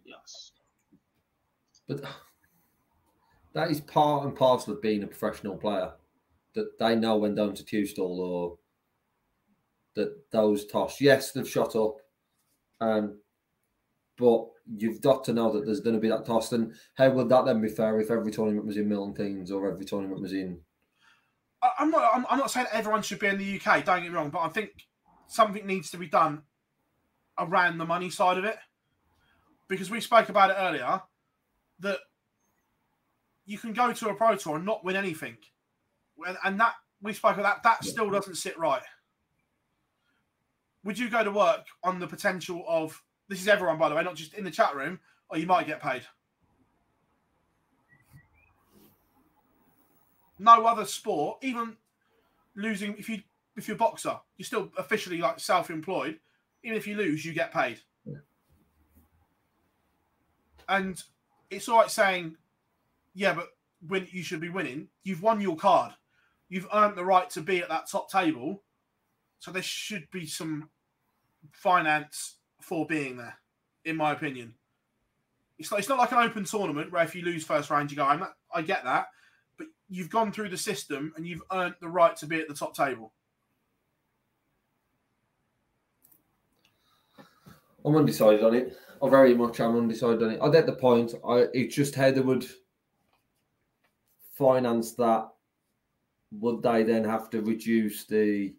yes, 0.05 0.53
But 1.87 2.01
that 3.53 3.69
is 3.69 3.81
part 3.81 4.23
and 4.23 4.35
parcel 4.35 4.73
of 4.73 4.81
being 4.81 5.03
a 5.03 5.07
professional 5.07 5.57
player. 5.57 5.91
That 6.55 6.79
they 6.79 6.95
know 6.95 7.17
when 7.17 7.35
down 7.35 7.53
to 7.55 7.63
Q 7.63 7.85
School 7.85 8.21
or 8.21 8.57
that 9.95 10.31
those 10.31 10.65
toss. 10.65 11.01
Yes, 11.01 11.31
they've 11.31 11.49
shot 11.49 11.75
up. 11.75 11.97
Um, 12.81 13.19
but 14.17 14.45
you've 14.77 15.01
got 15.01 15.23
to 15.23 15.33
know 15.33 15.51
that 15.51 15.65
there's 15.65 15.79
going 15.79 15.95
to 15.95 16.01
be 16.01 16.09
that 16.09 16.25
toss. 16.25 16.51
And 16.51 16.73
how 16.95 17.09
would 17.09 17.29
that 17.29 17.45
then 17.45 17.61
be 17.61 17.69
fair 17.69 17.99
if 17.99 18.11
every 18.11 18.31
tournament 18.31 18.65
was 18.65 18.77
in 18.77 18.89
Milton 18.89 19.15
Keynes 19.15 19.51
or 19.51 19.69
every 19.71 19.85
tournament 19.85 20.21
was 20.21 20.33
in? 20.33 20.59
I'm 21.77 21.91
not. 21.91 22.11
I'm, 22.13 22.25
I'm 22.29 22.37
not 22.37 22.51
saying 22.51 22.67
everyone 22.71 23.01
should 23.01 23.19
be 23.19 23.27
in 23.27 23.37
the 23.37 23.59
UK. 23.59 23.83
Don't 23.83 24.01
get 24.01 24.11
me 24.11 24.15
wrong, 24.15 24.29
but 24.29 24.39
I 24.39 24.49
think 24.49 24.69
something 25.27 25.65
needs 25.65 25.91
to 25.91 25.97
be 25.97 26.07
done 26.07 26.43
around 27.37 27.77
the 27.77 27.85
money 27.85 28.09
side 28.09 28.37
of 28.37 28.45
it, 28.45 28.57
because 29.67 29.89
we 29.89 29.99
spoke 29.99 30.29
about 30.29 30.51
it 30.51 30.57
earlier 30.57 31.01
that 31.79 31.99
you 33.45 33.57
can 33.57 33.73
go 33.73 33.91
to 33.91 34.09
a 34.09 34.13
pro 34.13 34.35
tour 34.35 34.57
and 34.57 34.65
not 34.65 34.85
win 34.85 34.95
anything, 34.95 35.37
and, 36.25 36.37
and 36.45 36.59
that 36.59 36.75
we 37.01 37.13
spoke 37.13 37.37
about 37.37 37.63
that. 37.63 37.63
That 37.63 37.83
still 37.83 38.09
doesn't 38.09 38.35
sit 38.35 38.57
right. 38.57 38.81
Would 40.89 40.97
you 40.97 41.07
go 41.07 41.23
to 41.23 41.29
work 41.29 41.67
on 41.83 41.99
the 41.99 42.07
potential 42.07 42.65
of 42.67 42.99
this 43.27 43.39
is 43.39 43.47
everyone, 43.47 43.77
by 43.77 43.89
the 43.89 43.93
way, 43.93 44.03
not 44.03 44.15
just 44.15 44.33
in 44.33 44.43
the 44.43 44.49
chat 44.49 44.75
room, 44.75 44.99
or 45.29 45.37
you 45.37 45.45
might 45.45 45.67
get 45.67 45.79
paid? 45.79 46.01
no 50.39 50.65
other 50.65 50.85
sport, 50.85 51.37
even 51.43 51.77
losing 52.55 52.97
if 52.97 53.07
you 53.07 53.21
if 53.55 53.67
you're 53.67 53.75
a 53.75 53.77
boxer, 53.77 54.17
you're 54.37 54.47
still 54.47 54.71
officially 54.79 55.19
like 55.19 55.39
self-employed. 55.39 56.17
Even 56.63 56.75
if 56.75 56.87
you 56.87 56.97
lose, 56.97 57.23
you 57.23 57.33
get 57.33 57.53
paid. 57.53 57.81
Yeah. 58.03 58.15
And 60.67 60.99
it's 61.51 61.69
all 61.69 61.77
right 61.77 61.91
saying, 61.91 62.35
yeah, 63.13 63.35
but 63.35 63.49
when 63.87 64.07
you 64.09 64.23
should 64.23 64.41
be 64.41 64.49
winning, 64.49 64.87
you've 65.03 65.21
won 65.21 65.39
your 65.39 65.55
card. 65.55 65.91
You've 66.47 66.67
earned 66.73 66.97
the 66.97 67.05
right 67.05 67.29
to 67.29 67.41
be 67.41 67.59
at 67.59 67.69
that 67.69 67.91
top 67.91 68.09
table. 68.09 68.63
So 69.37 69.51
there 69.51 69.61
should 69.61 70.09
be 70.11 70.25
some 70.25 70.69
finance 71.51 72.35
for 72.61 72.85
being 72.85 73.17
there, 73.17 73.37
in 73.85 73.95
my 73.95 74.11
opinion. 74.11 74.53
It's 75.57 75.71
not, 75.71 75.79
it's 75.79 75.89
not 75.89 75.97
like 75.97 76.11
an 76.11 76.19
open 76.19 76.45
tournament 76.45 76.91
where 76.91 77.03
if 77.03 77.15
you 77.15 77.21
lose 77.21 77.43
first 77.43 77.69
round, 77.69 77.91
you 77.91 77.97
go, 77.97 78.05
I'm 78.05 78.23
I 78.53 78.61
get 78.61 78.83
that 78.85 79.07
but 79.59 79.67
you've 79.89 80.09
gone 80.09 80.31
through 80.31 80.49
the 80.49 80.57
system 80.57 81.13
and 81.15 81.27
you've 81.27 81.43
earned 81.51 81.75
the 81.81 81.87
right 81.87 82.15
to 82.15 82.25
be 82.25 82.39
at 82.39 82.47
the 82.47 82.53
top 82.55 82.75
table. 82.75 83.13
I'm 87.85 87.95
undecided 87.95 88.43
on 88.43 88.55
it. 88.55 88.75
I 89.01 89.09
very 89.09 89.35
much 89.35 89.59
am 89.59 89.77
undecided 89.77 90.23
on 90.23 90.31
it. 90.31 90.39
I 90.41 90.49
get 90.49 90.65
the 90.65 90.73
point. 90.73 91.13
I 91.27 91.47
it's 91.53 91.75
just 91.75 91.95
how 91.95 92.11
they 92.11 92.21
would 92.21 92.45
finance 94.33 94.93
that. 94.93 95.29
Would 96.31 96.61
they 96.61 96.83
then 96.83 97.03
have 97.05 97.29
to 97.31 97.41
reduce 97.41 98.05
the 98.05 98.53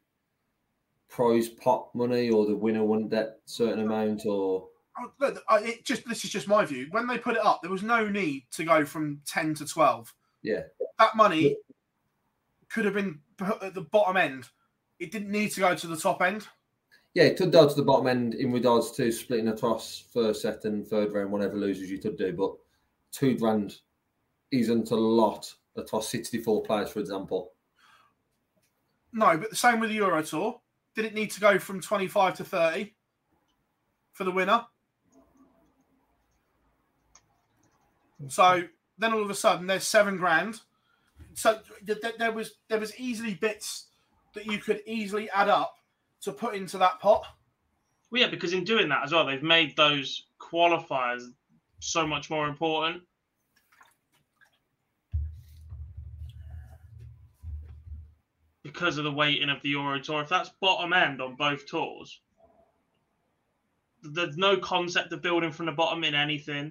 prize 1.10 1.48
pot 1.48 1.88
money, 1.94 2.30
or 2.30 2.46
the 2.46 2.56
winner 2.56 2.84
wouldn't 2.84 3.10
get 3.10 3.40
certain 3.44 3.80
amount, 3.80 4.24
or 4.26 4.68
Oh, 4.98 5.10
look, 5.18 5.42
it 5.62 5.84
just 5.84 6.06
this 6.08 6.24
is 6.24 6.30
just 6.30 6.48
my 6.48 6.64
view. 6.64 6.86
When 6.90 7.06
they 7.06 7.18
put 7.18 7.36
it 7.36 7.44
up, 7.44 7.60
there 7.62 7.70
was 7.70 7.82
no 7.82 8.08
need 8.08 8.44
to 8.52 8.64
go 8.64 8.84
from 8.84 9.20
ten 9.26 9.54
to 9.54 9.66
twelve. 9.66 10.12
yeah, 10.42 10.62
That 10.98 11.16
money 11.16 11.56
could 12.68 12.84
have 12.84 12.94
been 12.94 13.18
put 13.36 13.62
at 13.62 13.74
the 13.74 13.80
bottom 13.82 14.16
end. 14.16 14.48
It 14.98 15.10
didn't 15.12 15.30
need 15.30 15.50
to 15.52 15.60
go 15.60 15.74
to 15.74 15.86
the 15.86 15.96
top 15.96 16.20
end. 16.22 16.46
yeah, 17.14 17.24
it 17.24 17.36
could 17.38 17.50
go 17.52 17.66
to 17.68 17.74
the 17.74 17.82
bottom 17.82 18.06
end 18.08 18.34
in 18.34 18.52
regards 18.52 18.90
to 18.92 19.10
splitting 19.10 19.48
a 19.48 19.56
toss 19.56 20.04
first, 20.12 20.42
second, 20.42 20.86
third 20.86 21.12
round, 21.12 21.32
whatever 21.32 21.56
losers 21.56 21.90
you 21.90 21.98
could 21.98 22.16
do. 22.18 22.32
But 22.32 22.52
two 23.12 23.36
grand 23.38 23.76
isn't 24.50 24.90
a 24.90 24.96
lot. 24.96 25.52
A 25.76 25.82
toss 25.82 26.08
sixty-four 26.08 26.62
players, 26.64 26.90
for 26.90 26.98
example. 26.98 27.52
No, 29.12 29.36
but 29.38 29.50
the 29.50 29.56
same 29.56 29.80
with 29.80 29.90
the 29.90 29.96
Euro 29.96 30.22
Tour. 30.22 30.60
Did 30.94 31.04
it 31.04 31.14
need 31.14 31.30
to 31.32 31.40
go 31.40 31.58
from 31.58 31.80
twenty-five 31.80 32.34
to 32.34 32.44
thirty 32.44 32.94
for 34.12 34.24
the 34.24 34.30
winner? 34.30 34.64
So 38.28 38.64
then 38.98 39.12
all 39.14 39.22
of 39.22 39.30
a 39.30 39.34
sudden 39.34 39.66
there's 39.66 39.86
seven 39.86 40.16
grand. 40.16 40.60
So 41.34 41.60
th- 41.86 42.00
th- 42.00 42.16
there 42.18 42.32
was 42.32 42.54
there 42.68 42.80
was 42.80 42.94
easily 42.98 43.34
bits 43.34 43.86
that 44.34 44.46
you 44.46 44.58
could 44.58 44.82
easily 44.86 45.30
add 45.30 45.48
up 45.48 45.76
to 46.22 46.32
put 46.32 46.54
into 46.54 46.76
that 46.78 47.00
pot. 47.00 47.24
well, 48.10 48.20
yeah, 48.20 48.28
because 48.28 48.52
in 48.52 48.64
doing 48.64 48.88
that 48.90 49.02
as 49.04 49.12
well, 49.12 49.24
they've 49.24 49.42
made 49.42 49.76
those 49.76 50.26
qualifiers 50.38 51.32
so 51.78 52.06
much 52.06 52.28
more 52.30 52.46
important. 52.46 53.02
Because 58.72 58.98
of 58.98 59.04
the 59.04 59.10
weighting 59.12 59.48
of 59.50 59.60
the 59.62 59.70
Euro 59.70 59.98
Tour, 60.00 60.22
if 60.22 60.28
that's 60.28 60.50
bottom 60.60 60.92
end 60.92 61.20
on 61.20 61.34
both 61.34 61.66
tours, 61.66 62.20
there's 64.02 64.36
no 64.36 64.56
concept 64.56 65.12
of 65.12 65.22
building 65.22 65.50
from 65.50 65.66
the 65.66 65.72
bottom 65.72 66.04
in 66.04 66.14
anything. 66.14 66.70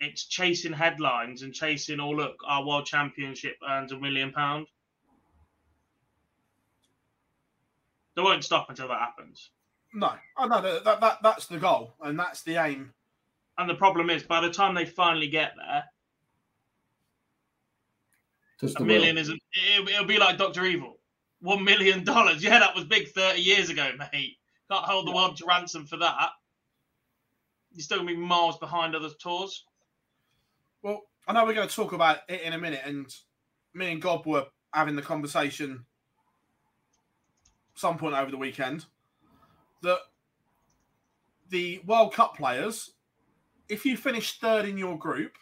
It's 0.00 0.24
chasing 0.24 0.72
headlines 0.72 1.42
and 1.42 1.54
chasing, 1.54 2.00
oh 2.00 2.10
look, 2.10 2.36
our 2.46 2.66
world 2.66 2.84
championship 2.86 3.56
earns 3.68 3.92
a 3.92 3.98
million 3.98 4.32
pound. 4.32 4.66
They 8.16 8.22
won't 8.22 8.44
stop 8.44 8.68
until 8.68 8.88
that 8.88 8.98
happens. 8.98 9.50
No, 9.94 10.12
I 10.36 10.48
know 10.48 10.60
that, 10.60 10.84
that, 10.84 11.00
that 11.00 11.18
that's 11.22 11.46
the 11.46 11.58
goal 11.58 11.94
and 12.02 12.18
that's 12.18 12.42
the 12.42 12.56
aim. 12.56 12.92
And 13.56 13.70
the 13.70 13.74
problem 13.74 14.10
is, 14.10 14.22
by 14.24 14.40
the 14.40 14.50
time 14.50 14.74
they 14.74 14.84
finally 14.84 15.28
get 15.28 15.52
there, 15.56 15.84
Just 18.60 18.76
A 18.76 18.78
the 18.80 18.84
million 18.84 19.14
will. 19.14 19.22
isn't. 19.22 19.40
It'll, 19.74 19.88
it'll 19.88 20.04
be 20.06 20.18
like 20.18 20.38
Doctor 20.38 20.64
Evil. 20.64 20.95
One 21.46 21.62
million 21.62 22.02
dollars. 22.02 22.42
Yeah, 22.42 22.58
that 22.58 22.74
was 22.74 22.82
big 22.82 23.06
thirty 23.12 23.40
years 23.40 23.70
ago, 23.70 23.92
mate. 23.96 24.36
Can't 24.68 24.84
hold 24.84 25.06
the 25.06 25.12
world 25.12 25.36
to 25.36 25.46
ransom 25.46 25.86
for 25.86 25.96
that. 25.98 26.30
You're 27.70 27.84
still 27.84 27.98
gonna 27.98 28.10
be 28.10 28.16
miles 28.16 28.58
behind 28.58 28.96
other 28.96 29.10
tours. 29.20 29.64
Well, 30.82 31.02
I 31.28 31.32
know 31.32 31.44
we're 31.44 31.54
going 31.54 31.68
to 31.68 31.74
talk 31.74 31.92
about 31.92 32.18
it 32.28 32.40
in 32.40 32.52
a 32.52 32.58
minute, 32.58 32.80
and 32.84 33.14
me 33.74 33.92
and 33.92 34.02
Gob 34.02 34.26
were 34.26 34.46
having 34.72 34.96
the 34.96 35.02
conversation 35.02 35.84
some 37.76 37.96
point 37.96 38.16
over 38.16 38.32
the 38.32 38.36
weekend 38.36 38.86
that 39.82 40.00
the 41.50 41.80
World 41.86 42.12
Cup 42.12 42.36
players, 42.36 42.90
if 43.68 43.86
you 43.86 43.96
finish 43.96 44.40
third 44.40 44.64
in 44.64 44.76
your 44.76 44.98
group, 44.98 45.32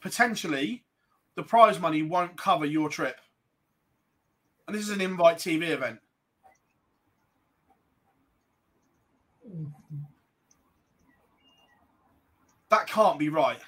potentially 0.00 0.84
the 1.34 1.42
prize 1.42 1.80
money 1.80 2.04
won't 2.04 2.36
cover 2.36 2.66
your 2.66 2.88
trip. 2.88 3.16
And 4.68 4.76
this 4.76 4.84
is 4.84 4.90
an 4.90 5.00
invite 5.00 5.38
TV 5.38 5.70
event. 5.70 5.98
That 12.68 12.86
can't 12.86 13.18
be 13.18 13.30
right. 13.30 13.60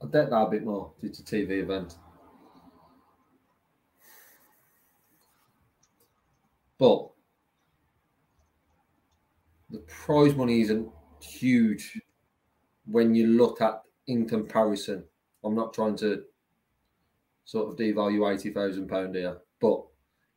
I 0.00 0.06
bet 0.06 0.30
that 0.30 0.36
a 0.36 0.48
bit 0.48 0.64
more. 0.64 0.92
It's 1.02 1.18
a 1.18 1.24
TV 1.24 1.62
event. 1.62 1.96
But 6.78 7.08
the 9.68 9.78
prize 9.78 10.36
money 10.36 10.60
isn't 10.60 10.88
huge 11.20 12.00
when 12.84 13.16
you 13.16 13.26
look 13.26 13.60
at 13.60 13.82
in 14.06 14.28
comparison. 14.28 15.04
I'm 15.44 15.54
not 15.54 15.74
trying 15.74 15.96
to 15.96 16.24
sort 17.44 17.70
of 17.70 17.76
devalue 17.76 18.32
eighty 18.32 18.50
thousand 18.50 18.88
pound 18.88 19.14
here, 19.14 19.38
but 19.60 19.84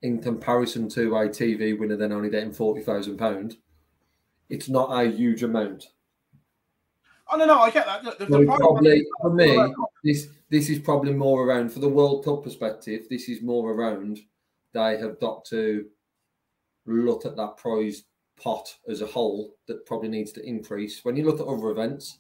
in 0.02 0.22
comparison 0.22 0.88
to 0.90 1.16
a 1.16 1.28
TV 1.30 1.78
winner 1.78 1.98
then 1.98 2.12
only 2.12 2.30
getting 2.30 2.54
forty 2.54 2.82
thousand 2.82 3.18
pound, 3.18 3.58
it's 4.50 4.70
not 4.70 4.92
a 4.92 5.10
huge 5.10 5.44
amount. 5.44 5.86
Oh 7.32 7.38
no, 7.38 7.46
no, 7.46 7.60
I 7.60 7.70
get 7.70 7.86
that. 7.86 8.04
The, 8.04 8.26
the 8.26 8.46
probably 8.46 9.06
for 9.22 9.34
me, 9.34 9.74
this 10.04 10.28
this 10.50 10.70
is 10.70 10.80
probably 10.80 11.14
more 11.14 11.44
around 11.46 11.72
for 11.72 11.80
the 11.80 11.90
World 11.90 12.26
Cup 12.26 12.44
perspective. 12.44 13.06
This 13.10 13.30
is 13.30 13.42
more 13.42 13.72
around 13.72 14.20
they 14.74 14.98
have 14.98 15.20
got 15.20 15.46
to 15.46 15.86
look 16.86 17.26
at 17.26 17.36
that 17.36 17.58
prize 17.58 18.04
pot 18.42 18.74
as 18.88 19.02
a 19.02 19.08
whole 19.08 19.56
that 19.68 19.86
probably 19.86 20.10
needs 20.10 20.32
to 20.34 20.46
increase. 20.46 21.04
When 21.04 21.16
you 21.16 21.26
look 21.26 21.40
at 21.40 21.48
other 21.48 21.70
events, 21.70 22.20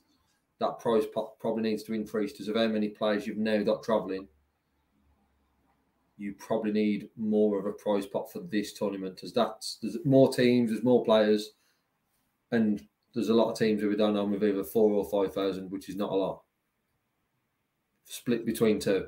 that 0.59 0.79
prize 0.79 1.05
pot 1.05 1.39
probably 1.39 1.63
needs 1.63 1.83
to 1.83 1.93
increase 1.93 2.31
because 2.33 2.47
of 2.49 2.55
how 2.55 2.67
many 2.67 2.89
players 2.89 3.25
you've 3.25 3.37
now 3.37 3.61
got 3.63 3.83
travelling. 3.83 4.27
You 6.17 6.33
probably 6.33 6.71
need 6.73 7.09
more 7.15 7.57
of 7.57 7.65
a 7.65 7.71
prize 7.71 8.05
pot 8.05 8.31
for 8.31 8.39
this 8.41 8.73
tournament 8.73 9.21
as 9.23 9.31
that's 9.33 9.77
there's 9.81 9.97
more 10.05 10.31
teams, 10.33 10.69
there's 10.69 10.83
more 10.83 11.03
players, 11.05 11.51
and 12.51 12.85
there's 13.13 13.29
a 13.29 13.33
lot 13.33 13.49
of 13.51 13.57
teams 13.57 13.81
who 13.81 13.89
are 13.89 13.95
done 13.95 14.17
on 14.17 14.29
with 14.31 14.43
either 14.43 14.63
four 14.65 14.91
or 14.91 15.09
five 15.09 15.33
thousand, 15.33 15.71
which 15.71 15.87
is 15.87 15.95
not 15.95 16.11
a 16.11 16.15
lot. 16.15 16.41
Split 18.03 18.45
between 18.45 18.79
two. 18.79 19.07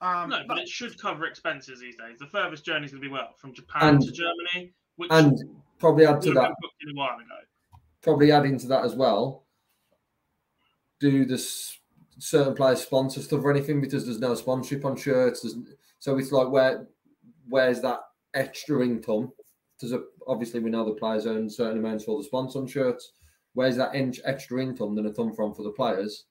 Um, 0.00 0.30
No, 0.30 0.42
but 0.46 0.58
it 0.58 0.68
should 0.68 0.96
cover 1.00 1.26
expenses 1.26 1.80
these 1.80 1.96
days. 1.96 2.18
The 2.20 2.26
furthest 2.28 2.64
journey 2.64 2.84
is 2.84 2.92
going 2.92 3.02
to 3.02 3.08
be 3.08 3.12
well 3.12 3.34
from 3.36 3.52
Japan 3.52 3.94
And- 3.96 4.02
to 4.02 4.12
Germany, 4.12 4.72
which 4.94 5.10
And 5.10 5.36
probably 5.80 6.06
add 6.06 6.20
to 6.22 6.32
that, 6.34 6.52
booked 6.60 6.82
in 6.82 6.90
a 6.90 6.98
while 6.98 7.16
ago. 7.16 7.34
Probably 8.08 8.32
add 8.32 8.46
into 8.46 8.66
that 8.68 8.84
as 8.84 8.94
well. 8.94 9.44
Do 10.98 11.26
this 11.26 11.78
certain 12.18 12.54
players 12.54 12.80
sponsor 12.80 13.20
stuff 13.20 13.44
or 13.44 13.50
anything 13.50 13.80
because 13.80 14.04
there's 14.04 14.18
no 14.18 14.34
sponsorship 14.34 14.84
on 14.84 14.96
shirts. 14.96 15.46
So 15.98 16.16
it's 16.16 16.32
like 16.32 16.48
where 16.48 16.88
where's 17.48 17.82
that 17.82 18.00
extra 18.34 18.82
income? 18.82 19.32
There's 19.78 19.92
a, 19.92 20.02
obviously 20.26 20.60
we 20.60 20.70
know 20.70 20.84
the 20.84 20.92
players 20.92 21.26
earn 21.26 21.50
certain 21.50 21.78
amounts 21.78 22.04
for 22.04 22.18
the 22.18 22.24
sponsor 22.24 22.60
on 22.60 22.66
shirts. 22.66 23.12
Where's 23.52 23.76
that 23.76 23.94
extra 24.24 24.62
income 24.62 24.94
going 24.94 25.06
to 25.06 25.14
come 25.14 25.34
from 25.34 25.54
for 25.54 25.62
the 25.62 25.70
players 25.70 26.24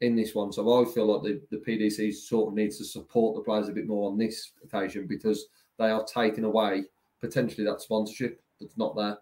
in 0.00 0.16
this 0.16 0.34
one? 0.34 0.52
So 0.52 0.82
I 0.82 0.84
feel 0.92 1.06
like 1.06 1.22
the, 1.22 1.40
the 1.56 1.62
PDC 1.64 2.14
sort 2.14 2.48
of 2.48 2.54
needs 2.54 2.78
to 2.78 2.84
support 2.84 3.36
the 3.36 3.42
players 3.42 3.68
a 3.68 3.72
bit 3.72 3.86
more 3.86 4.10
on 4.10 4.18
this 4.18 4.52
occasion 4.64 5.06
because 5.06 5.46
they 5.78 5.90
are 5.90 6.04
taking 6.04 6.44
away 6.44 6.84
potentially 7.20 7.64
that 7.66 7.80
sponsorship 7.80 8.42
that's 8.60 8.76
not 8.76 8.96
there. 8.96 9.18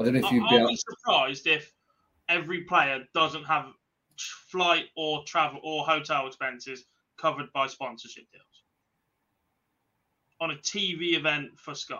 I 0.00 0.04
don't 0.04 0.14
know 0.14 0.20
if 0.20 0.32
you'd 0.32 0.48
be 0.48 0.56
I'll 0.56 0.58
able, 0.60 0.68
be 0.68 0.76
surprised 0.76 1.46
if 1.46 1.72
every 2.28 2.62
player 2.62 3.04
doesn't 3.14 3.44
have 3.44 3.66
flight 4.50 4.86
or 4.96 5.24
travel 5.24 5.60
or 5.62 5.84
hotel 5.84 6.26
expenses 6.26 6.86
covered 7.18 7.52
by 7.52 7.66
sponsorship 7.66 8.24
deals 8.32 8.44
on 10.40 10.52
a 10.52 10.56
TV 10.56 11.16
event 11.16 11.50
for 11.58 11.74
Sky. 11.74 11.98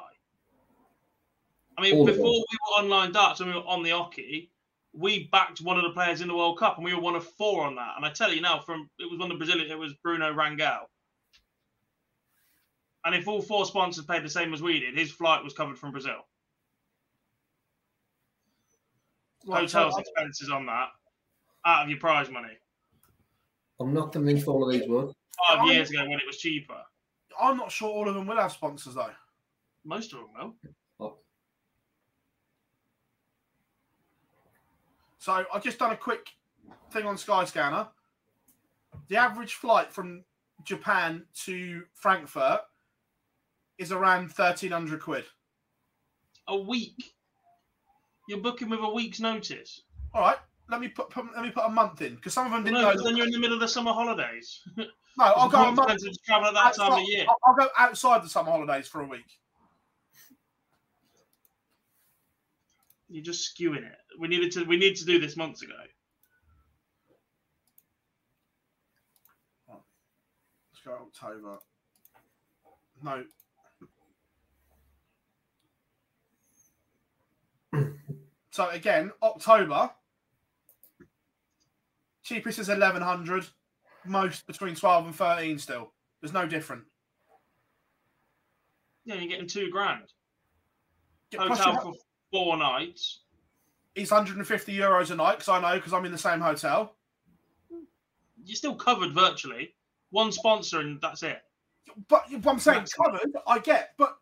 I 1.77 1.83
mean, 1.83 1.97
All 1.97 2.07
before 2.07 2.25
we 2.25 2.39
were 2.41 2.83
online 2.83 3.13
darts 3.13 3.41
and 3.41 3.51
we 3.51 3.57
were 3.57 3.67
on 3.67 3.83
the 3.83 3.91
hockey, 3.91 4.51
we 4.95 5.29
backed 5.31 5.61
one 5.61 5.77
of 5.77 5.85
the 5.85 5.91
players 5.91 6.23
in 6.23 6.29
the 6.29 6.35
World 6.35 6.59
Cup 6.59 6.77
and 6.77 6.85
we 6.85 6.95
were 6.95 7.01
one 7.01 7.17
of 7.17 7.27
four 7.27 7.65
on 7.65 7.75
that. 7.77 7.95
And 7.97 8.05
I 8.05 8.11
tell 8.11 8.33
you 8.33 8.41
now, 8.41 8.61
from 8.61 8.89
it 8.99 9.11
was 9.11 9.19
one 9.19 9.31
of 9.31 9.39
the 9.39 9.45
Brazilian, 9.45 9.71
it 9.71 9.79
was 9.79 9.93
Bruno 10.03 10.33
Rangel. 10.33 10.87
And 13.05 13.15
if 13.15 13.29
all 13.29 13.43
four 13.43 13.67
sponsors 13.67 14.05
paid 14.05 14.25
the 14.25 14.31
same 14.31 14.55
as 14.55 14.63
we 14.63 14.81
did, 14.81 14.97
his 14.97 15.11
flight 15.11 15.45
was 15.45 15.53
covered 15.53 15.79
from 15.79 15.93
Brazil. 15.93 16.17
Right, 16.17 16.27
so 19.07 19.30
hotels 19.47 19.95
I- 19.97 20.01
expenses 20.01 20.51
on 20.51 20.67
that 20.67 20.89
out 21.65 21.85
of 21.85 21.91
your 21.91 21.99
prize 21.99 22.31
money. 22.31 22.59
I'm 23.79 23.93
not 23.95 24.13
convinced 24.13 24.47
all 24.47 24.67
of 24.67 24.73
these 24.73 24.89
would. 24.89 25.15
5 25.49 25.59
I'm- 25.59 25.67
years 25.69 25.91
ago 25.91 26.03
when 26.03 26.19
it 26.21 26.27
was 26.27 26.39
cheaper. 26.39 26.83
I'm 27.41 27.57
not 27.57 27.73
sure 27.73 27.89
all 27.89 28.09
of 28.09 28.15
them 28.15 28.27
will 28.27 28.37
have 28.37 28.53
sponsors 28.53 28.95
though. 28.95 29.15
Most 29.85 30.13
of 30.13 30.21
them 30.21 30.29
will. 30.35 30.57
Oh, 31.01 31.19
So 35.19 35.45
I've 35.53 35.63
just 35.63 35.79
done 35.79 35.93
a 35.93 35.97
quick 35.97 36.29
thing 36.91 37.07
on 37.07 37.17
Skyscanner. 37.17 37.89
The 39.09 39.17
average 39.17 39.55
flight 39.55 39.93
from 39.93 40.25
Japan 40.65 41.27
to 41.45 41.85
Frankfurt 41.95 42.61
is 43.79 43.93
around 43.93 44.31
thirteen 44.33 44.73
hundred 44.73 45.01
quid. 45.01 45.25
A 46.49 46.57
week. 46.59 47.15
You're 48.29 48.39
booking 48.41 48.69
with 48.69 48.81
a 48.81 48.89
week's 48.91 49.21
notice. 49.21 49.83
All 50.15 50.21
right, 50.23 50.37
let 50.71 50.81
me 50.81 50.89
put, 50.89 51.11
put 51.11 51.25
let 51.35 51.43
me 51.45 51.51
put 51.51 51.65
a 51.65 51.69
month 51.69 52.01
in 52.03 52.15
because 52.17 52.33
some 52.35 52.47
of 52.47 52.53
them 52.53 52.65
didn't 52.65 52.75
No, 52.75 52.83
know. 52.83 52.91
because 52.93 53.05
then 53.05 53.17
you're 53.17 53.27
in 53.27 53.33
the 53.33 53.39
middle 53.39 53.55
of 53.55 53.61
the 53.61 53.69
summer 53.69 53.93
holidays. 53.93 54.61
no, 54.77 54.85
I'll 55.19 55.49
go 55.49 55.69
a 55.69 55.73
month. 55.73 56.01
to 56.01 56.15
travel 56.25 56.49
at 56.49 56.55
that 56.55 56.75
time 56.77 56.93
of 56.93 56.99
outside- 56.99 57.09
year. 57.09 57.27
I'll, 57.29 57.37
I'll 57.47 57.55
go 57.57 57.69
outside 57.79 58.23
the 58.23 58.29
summer 58.29 58.51
holidays 58.51 58.87
for 58.89 59.01
a 59.03 59.07
week. 59.07 59.39
You're 63.09 63.25
just 63.25 63.57
skewing 63.59 63.85
it. 63.85 63.97
We 64.21 64.29
needed 64.29 64.53
to. 64.53 64.65
We 64.65 64.77
need 64.77 64.95
to 64.97 65.05
do 65.05 65.19
this 65.19 65.37
months 65.37 65.63
ago. 65.63 65.75
Let's 69.69 70.85
go 70.85 70.93
October. 70.93 71.59
No. 73.03 73.25
So 78.61 78.69
again, 78.69 79.11
October. 79.23 79.91
Cheapest 82.23 82.59
is 82.59 82.69
eleven 82.69 83.01
hundred. 83.01 83.47
Most 84.05 84.47
between 84.47 84.75
twelve 84.75 85.07
and 85.07 85.15
thirteen. 85.15 85.59
Still, 85.59 85.93
there's 86.21 86.35
no 86.35 86.47
different. 86.47 86.85
Yeah, 89.07 89.15
you're 89.15 89.31
getting 89.31 89.49
two 89.49 89.71
grand. 89.71 90.13
Hotel 91.35 91.81
for 91.81 91.95
four 92.31 92.59
nights. 92.59 93.21
It's 93.95 94.11
150 94.11 94.77
euros 94.77 95.11
a 95.11 95.15
night 95.15 95.39
because 95.39 95.49
I 95.49 95.59
know 95.61 95.77
because 95.77 95.95
I'm 95.95 96.05
in 96.05 96.13
the 96.13 96.19
same 96.19 96.41
hotel. 96.41 96.97
You're 98.45 98.57
still 98.57 98.75
covered 98.75 99.15
virtually. 99.15 99.75
One 100.11 100.33
sponsor 100.33 100.81
and 100.81 101.01
that's 101.01 101.23
it. 101.23 101.41
But 102.09 102.31
what 102.31 102.47
I'm 102.47 102.59
saying 102.59 102.85
That's- 102.85 102.93
covered, 102.93 103.33
I 103.47 103.59
get, 103.59 103.95
but 103.97 104.19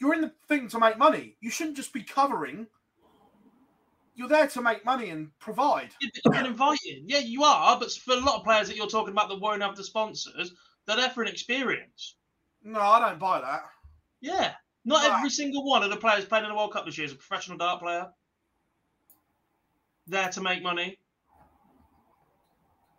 you're 0.00 0.14
in 0.14 0.20
the 0.20 0.32
thing 0.48 0.68
to 0.68 0.78
make 0.78 0.98
money. 0.98 1.36
You 1.40 1.50
shouldn't 1.50 1.76
just 1.76 1.92
be 1.92 2.02
covering. 2.02 2.66
You're 4.20 4.28
there 4.28 4.48
to 4.48 4.60
make 4.60 4.84
money 4.84 5.08
and 5.08 5.30
provide. 5.38 5.94
Yeah, 5.98 6.10
You're 6.26 6.44
invited. 6.48 7.04
Yeah, 7.06 7.20
you 7.20 7.42
are. 7.42 7.80
But 7.80 7.90
for 7.90 8.12
a 8.12 8.20
lot 8.20 8.36
of 8.36 8.44
players 8.44 8.68
that 8.68 8.76
you're 8.76 8.86
talking 8.86 9.12
about 9.12 9.30
that 9.30 9.40
won't 9.40 9.62
have 9.62 9.76
the 9.76 9.82
sponsors, 9.82 10.52
they're 10.84 10.96
there 10.96 11.08
for 11.08 11.22
an 11.22 11.28
experience. 11.28 12.16
No, 12.62 12.80
I 12.80 13.00
don't 13.00 13.18
buy 13.18 13.40
that. 13.40 13.62
Yeah. 14.20 14.56
Not 14.84 15.08
Right. 15.08 15.16
every 15.16 15.30
single 15.30 15.64
one 15.64 15.82
of 15.82 15.88
the 15.88 15.96
players 15.96 16.26
playing 16.26 16.44
in 16.44 16.50
the 16.50 16.54
World 16.54 16.74
Cup 16.74 16.84
this 16.84 16.98
year 16.98 17.06
is 17.06 17.12
a 17.12 17.16
professional 17.16 17.56
dart 17.56 17.80
player. 17.80 18.12
There 20.06 20.28
to 20.28 20.40
make 20.42 20.62
money. 20.62 20.98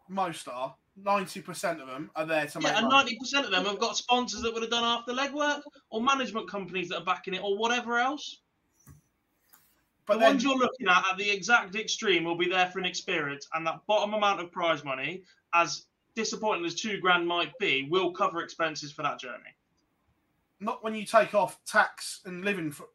Most 0.09 0.47
are. 0.47 0.75
90% 0.99 1.81
of 1.81 1.87
them 1.87 2.09
are 2.15 2.25
there 2.25 2.47
to 2.47 2.59
make 2.59 2.67
Yeah, 2.67 2.79
and 2.79 2.89
ninety 2.89 3.15
percent 3.19 3.45
of 3.45 3.51
them 3.51 3.65
have 3.65 3.77
got 3.77 3.95
sponsors 3.95 4.41
that 4.41 4.51
would 4.51 4.63
have 4.63 4.71
done 4.71 4.83
half 4.83 5.05
the 5.05 5.13
legwork, 5.13 5.61
or 5.91 6.01
management 6.01 6.49
companies 6.49 6.89
that 6.89 6.97
are 6.97 7.05
backing 7.05 7.35
it, 7.35 7.43
or 7.43 7.59
whatever 7.59 7.99
else. 7.99 8.40
But 10.07 10.15
the 10.15 10.19
then, 10.21 10.29
ones 10.31 10.43
you're 10.43 10.57
looking 10.57 10.87
at 10.87 11.03
at 11.09 11.17
the 11.17 11.29
exact 11.29 11.75
extreme 11.75 12.23
will 12.23 12.35
be 12.35 12.49
there 12.49 12.67
for 12.67 12.79
an 12.79 12.85
experience, 12.85 13.47
and 13.53 13.65
that 13.67 13.81
bottom 13.87 14.13
amount 14.13 14.41
of 14.41 14.51
prize 14.51 14.83
money, 14.83 15.23
as 15.53 15.85
disappointing 16.15 16.65
as 16.65 16.75
two 16.75 16.99
grand 16.99 17.27
might 17.27 17.57
be, 17.59 17.87
will 17.89 18.11
cover 18.11 18.41
expenses 18.41 18.91
for 18.91 19.03
that 19.03 19.19
journey. 19.19 19.55
not 20.59 20.83
when 20.83 20.93
you 20.95 21.05
take 21.05 21.33
off 21.33 21.59
tax 21.65 22.21
and 22.25 22.45
living 22.45 22.71
for, 22.71 22.85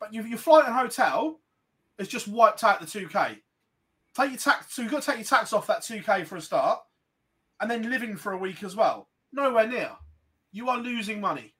but 0.00 0.12
your, 0.12 0.26
your 0.26 0.38
flight 0.38 0.64
and 0.66 0.74
hotel 0.74 1.40
is 1.98 2.08
just 2.08 2.26
wiped 2.28 2.64
out 2.64 2.80
the 2.80 2.86
2K. 2.86 3.38
Take 4.14 4.30
your 4.30 4.38
tax, 4.38 4.74
so 4.74 4.82
you've 4.82 4.90
got 4.90 5.02
to 5.02 5.10
take 5.10 5.18
your 5.18 5.24
tax 5.24 5.52
off 5.52 5.66
that 5.68 5.80
2K 5.80 6.26
for 6.26 6.36
a 6.36 6.40
start, 6.40 6.80
and 7.60 7.70
then 7.70 7.88
living 7.90 8.16
for 8.16 8.32
a 8.32 8.38
week 8.38 8.62
as 8.62 8.74
well. 8.74 9.08
Nowhere 9.32 9.66
near. 9.66 9.90
You 10.50 10.68
are 10.68 10.78
losing 10.78 11.20
money. 11.20 11.54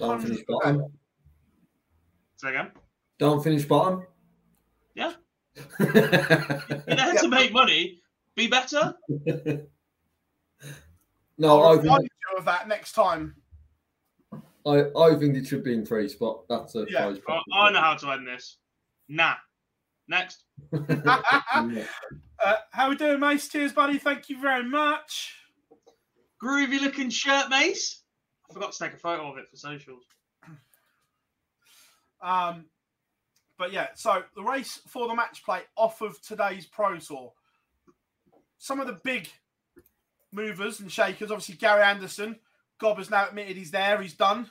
Don't 0.00 0.20
finish 0.20 0.40
bottom. 0.48 0.84
Say 2.36 2.48
again. 2.48 2.70
Don't 3.18 3.44
finish 3.44 3.64
bottom. 3.66 4.06
Yeah. 4.94 5.12
You're 5.78 5.88
there 5.92 7.14
to 7.14 7.28
make 7.28 7.52
money. 7.52 8.00
Be 8.34 8.46
better. 8.48 8.94
no, 11.38 11.60
I'll 11.62 11.78
I 11.78 11.82
remind 11.82 12.00
think, 12.02 12.12
you 12.32 12.38
of 12.38 12.44
that 12.46 12.66
next 12.68 12.92
time. 12.92 13.36
I, 14.66 14.84
I 14.98 15.14
think 15.16 15.36
it 15.36 15.46
should 15.46 15.64
be 15.64 15.74
increased, 15.74 16.18
but 16.18 16.42
that's 16.48 16.74
a 16.74 16.86
Yeah. 16.88 17.04
prize. 17.04 17.16
I, 17.18 17.20
problem. 17.20 17.44
I 17.54 17.70
know 17.72 17.80
how 17.80 17.94
to 17.96 18.10
end 18.12 18.26
this. 18.26 18.56
Nah. 19.08 19.34
Next. 20.08 20.44
Yeah. 20.72 21.84
Uh, 22.42 22.54
how 22.72 22.88
we 22.88 22.96
doing, 22.96 23.20
Mace? 23.20 23.50
Cheers, 23.50 23.74
buddy. 23.74 23.98
Thank 23.98 24.30
you 24.30 24.40
very 24.40 24.64
much. 24.64 25.34
Groovy 26.42 26.80
looking 26.80 27.10
shirt, 27.10 27.50
Mace. 27.50 27.99
I 28.50 28.52
forgot 28.52 28.72
to 28.72 28.78
take 28.78 28.94
a 28.94 28.98
photo 28.98 29.30
of 29.30 29.38
it 29.38 29.48
for 29.48 29.56
socials. 29.56 30.04
Um, 32.22 32.66
but 33.56 33.72
yeah, 33.72 33.86
so 33.94 34.22
the 34.36 34.42
race 34.42 34.80
for 34.86 35.08
the 35.08 35.14
match 35.14 35.42
play 35.42 35.60
off 35.74 36.02
of 36.02 36.20
today's 36.20 36.66
Pro 36.66 36.98
Tour. 36.98 37.32
Some 38.58 38.78
of 38.78 38.86
the 38.86 39.00
big 39.02 39.30
movers 40.30 40.80
and 40.80 40.92
shakers, 40.92 41.30
obviously 41.30 41.54
Gary 41.54 41.82
Anderson. 41.82 42.38
Gob 42.78 42.98
has 42.98 43.08
now 43.08 43.28
admitted 43.28 43.56
he's 43.56 43.70
there, 43.70 44.02
he's 44.02 44.12
done. 44.12 44.50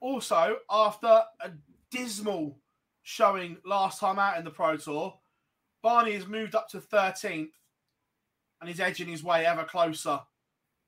Also, 0.00 0.56
after 0.68 1.22
a 1.40 1.50
dismal 1.92 2.58
showing 3.04 3.58
last 3.64 4.00
time 4.00 4.18
out 4.18 4.36
in 4.36 4.44
the 4.44 4.50
Pro 4.50 4.76
Tour, 4.76 5.14
Barney 5.80 6.14
has 6.14 6.26
moved 6.26 6.56
up 6.56 6.68
to 6.70 6.78
13th 6.78 7.50
and 8.60 8.68
he's 8.68 8.80
edging 8.80 9.08
his 9.08 9.22
way 9.22 9.46
ever 9.46 9.64
closer. 9.64 10.20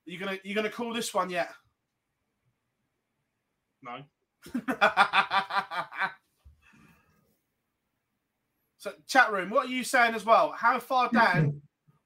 You 0.06 0.18
gonna 0.18 0.38
you 0.44 0.54
gonna 0.54 0.70
call 0.70 0.94
this 0.94 1.12
one 1.12 1.28
yet? 1.30 1.50
No. 3.82 3.98
so, 8.78 8.92
chat 9.08 9.32
room, 9.32 9.50
what 9.50 9.66
are 9.66 9.70
you 9.70 9.82
saying 9.82 10.14
as 10.14 10.24
well? 10.24 10.52
How 10.52 10.78
far 10.78 11.10
down 11.12 11.60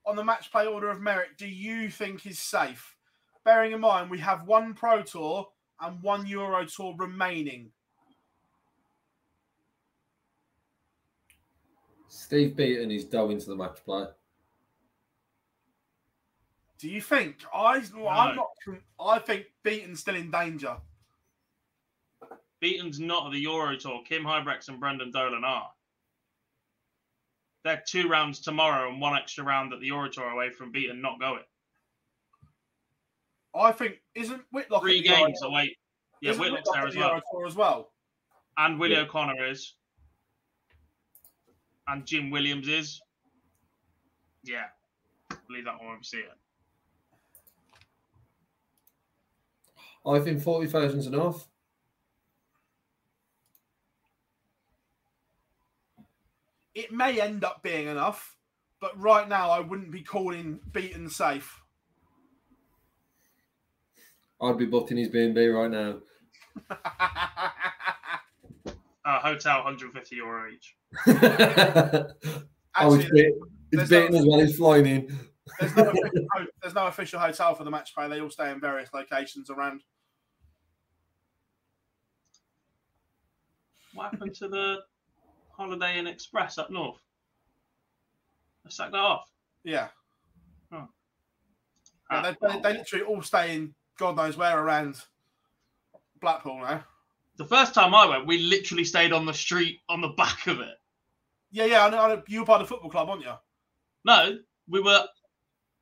on 0.07 0.17
the 0.17 0.25
match 0.25 0.51
play 0.51 0.67
order 0.67 0.89
of 0.89 1.01
merit 1.01 1.37
do 1.37 1.47
you 1.47 1.91
think 1.91 2.27
is 2.27 2.39
safe? 2.39 2.97
Bearing 3.45 3.73
in 3.73 3.81
mind 3.81 4.11
we 4.11 4.19
have 4.19 4.47
one 4.47 4.73
Pro 4.73 5.03
Tour 5.03 5.47
and 5.81 6.03
one 6.03 6.27
Euro 6.27 6.65
Tour 6.65 6.95
remaining. 6.99 7.71
Steve 12.09 12.57
Beaton 12.57 12.91
is 12.91 13.05
dough 13.05 13.29
into 13.31 13.51
the 13.51 13.57
match 13.57 13.85
play. 13.85 14.07
Do 16.81 16.89
you 16.89 17.01
think? 17.01 17.37
I, 17.53 17.83
I'm 18.09 18.37
not. 18.37 18.47
I 18.99 19.19
think 19.19 19.47
Beaton's 19.63 20.01
still 20.01 20.17
in 20.17 20.31
danger. 20.31 20.77
Beaton's 22.61 22.99
not 23.01 23.27
at 23.27 23.33
the 23.33 23.39
Euro 23.41 23.77
Tour. 23.77 24.03
Kim 24.07 24.23
Huybrechts 24.25 24.69
and 24.69 24.81
Brendan 24.81 25.11
Dolan 25.11 25.45
are. 25.45 25.71
They're 27.65 27.83
two 27.87 28.09
rounds 28.09 28.41
tomorrow 28.41 28.89
and 28.91 29.01
one 29.01 29.15
extra 29.17 29.45
round 29.45 29.73
at 29.75 29.81
the 29.81 29.87
Euro 29.89 30.09
Tour 30.09 30.31
away 30.31 30.51
from 30.51 30.73
Beaton 30.73 31.01
not 31.03 31.21
going. 31.21 31.43
I 33.55 33.73
think 33.73 34.01
isn't 34.15 34.43
Whitlock 34.53 34.83
Three 34.83 34.99
at 34.99 35.03
the 35.05 35.09
Euro- 35.11 35.27
games 35.27 35.43
away. 35.43 35.77
Yeah, 36.23 36.31
isn't 36.31 36.41
Whitlock's 36.43 36.69
Whitlock 36.69 36.77
there 36.77 36.87
as 36.89 36.95
the 36.95 37.01
well. 37.01 37.21
Tour 37.33 37.47
as 37.47 37.57
well. 37.57 37.93
And 38.57 38.79
Willie 38.79 38.95
Yeah. 38.95 39.01
O'Connor 39.03 39.47
is. 39.51 39.75
And 41.89 42.07
Jim 42.07 42.31
Williams 42.31 42.69
is. 42.69 43.01
Yeah. 44.45 44.67
Leave 45.51 45.65
that 45.65 45.83
one 45.83 46.03
see 46.03 46.19
it. 46.19 46.31
I 50.07 50.19
think 50.19 50.43
40,000 50.43 50.99
is 50.99 51.07
enough. 51.07 51.47
It 56.75 56.93
may 56.93 57.21
end 57.21 57.45
up 57.45 57.63
being 57.63 57.89
enough, 57.89 58.37
but 58.81 58.99
right 58.99 59.29
now 59.29 59.51
I 59.51 59.61
wouldn't 59.61 59.91
be 59.91 60.03
calling 60.03 60.61
Beaton 60.73 61.11
safe. 61.11 61.61
I'd 64.41 64.57
be 64.57 64.67
booking 64.67 64.97
his 64.97 65.09
B&B 65.09 65.49
right 65.49 65.71
now. 65.71 65.99
Uh, 69.03 69.19
hotel, 69.21 69.65
150 69.65 70.17
euro 70.17 70.51
each. 70.53 70.77
oh, 71.07 71.15
it's, 71.15 72.13
Actually, 72.77 73.11
bit, 73.13 73.35
it's 73.73 73.89
there's 73.89 73.89
Beaton 73.89 74.15
as 74.15 74.27
well. 74.27 74.41
He's 74.41 74.57
flying 74.57 74.87
in. 74.87 75.19
There's 75.59 75.75
no, 75.77 75.83
official, 75.91 76.27
there's 76.63 76.75
no 76.75 76.87
official 76.87 77.21
hotel 77.21 77.55
for 77.55 77.65
the 77.65 77.71
match 77.71 77.95
play. 77.95 78.09
They 78.09 78.21
all 78.21 78.31
stay 78.31 78.51
in 78.51 78.61
various 78.61 78.91
locations 78.95 79.51
around. 79.51 79.83
What 83.95 84.11
happened 84.13 84.35
to 84.37 84.49
the 84.49 84.79
Holiday 85.57 85.99
Inn 85.99 86.07
Express 86.07 86.59
up 86.59 86.71
north? 86.71 87.01
They 88.65 88.71
sacked 88.71 88.93
that 88.93 88.99
off. 88.99 89.27
Yeah, 89.65 89.89
Ah, 90.73 90.87
Yeah, 92.11 92.23
they, 92.41 92.49
they, 92.49 92.61
they 92.61 92.73
literally 92.79 93.05
all 93.05 93.23
stay 93.23 93.55
in 93.55 93.75
God 93.99 94.17
knows 94.17 94.37
where 94.37 94.59
around 94.59 94.97
Blackpool 96.21 96.61
now. 96.61 96.83
the 97.37 97.45
first 97.45 97.75
time 97.75 97.95
I 97.95 98.07
went, 98.07 98.27
we 98.27 98.39
literally 98.39 98.85
stayed 98.85 99.13
on 99.13 99.27
the 99.27 99.35
street 99.35 99.81
on 99.89 100.01
the 100.01 100.09
back 100.09 100.47
of 100.47 100.61
it. 100.61 100.77
Yeah, 101.51 101.65
yeah, 101.67 101.85
I 101.85 101.91
know, 101.91 101.99
I 102.01 102.09
know. 102.15 102.23
You 102.29 102.41
were 102.41 102.47
by 102.47 102.59
the 102.59 102.65
football 102.65 102.91
club, 102.91 103.09
weren't 103.09 103.23
you? 103.23 103.33
No, 104.05 104.39
we 104.69 104.81
were 104.81 105.05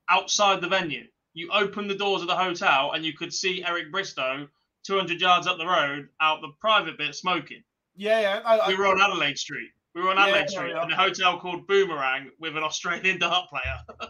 outside 0.09 0.61
the 0.61 0.69
venue. 0.69 1.05
You 1.35 1.51
opened 1.53 1.91
the 1.91 1.95
doors 1.95 2.23
of 2.23 2.29
the 2.29 2.37
hotel 2.37 2.93
and 2.93 3.05
you 3.05 3.13
could 3.13 3.33
see 3.33 3.65
Eric 3.65 3.93
Bristow 3.93 4.49
200 4.85 5.21
yards 5.21 5.47
up 5.47 5.59
the 5.59 5.67
road 5.67 6.09
out 6.21 6.41
the 6.41 6.53
private 6.61 6.99
bit 6.99 7.15
smoking. 7.15 7.63
Yeah, 7.97 8.21
yeah. 8.21 8.41
I, 8.45 8.59
I, 8.59 8.69
We 8.69 8.77
were 8.77 8.87
on 8.87 9.01
Adelaide 9.01 9.39
Street. 9.39 9.71
We 9.95 10.03
were 10.03 10.11
on 10.11 10.19
Adelaide 10.19 10.41
yeah, 10.41 10.47
Street 10.47 10.73
yeah. 10.75 10.85
in 10.85 10.93
a 10.93 10.97
hotel 10.97 11.39
called 11.39 11.67
Boomerang 11.67 12.31
with 12.39 12.57
an 12.57 12.63
Australian 12.63 13.19
dart 13.21 13.49
player. 13.49 14.09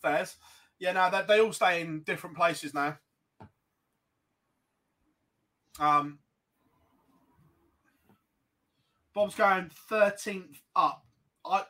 Fairs. 0.00 0.36
Yeah, 0.78 0.92
no, 0.92 1.10
they, 1.10 1.22
they 1.26 1.40
all 1.40 1.52
stay 1.52 1.80
in 1.80 2.02
different 2.02 2.36
places 2.36 2.74
now. 2.74 2.98
Um, 5.78 6.18
Bob's 9.14 9.34
going 9.34 9.70
thirteenth 9.88 10.60
up. 10.74 11.04
I, 11.44 11.64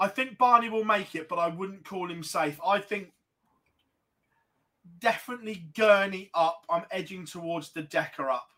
I 0.00 0.08
think 0.08 0.38
Barney 0.38 0.70
will 0.70 0.84
make 0.84 1.14
it, 1.14 1.28
but 1.28 1.38
I 1.38 1.48
wouldn't 1.48 1.84
call 1.84 2.10
him 2.10 2.22
safe. 2.22 2.58
I 2.66 2.78
think 2.78 3.12
definitely 4.98 5.66
Gurney 5.76 6.30
up. 6.34 6.64
I'm 6.70 6.84
edging 6.90 7.26
towards 7.26 7.68
De 7.68 7.82
Decker 7.82 8.30
up. 8.30 8.48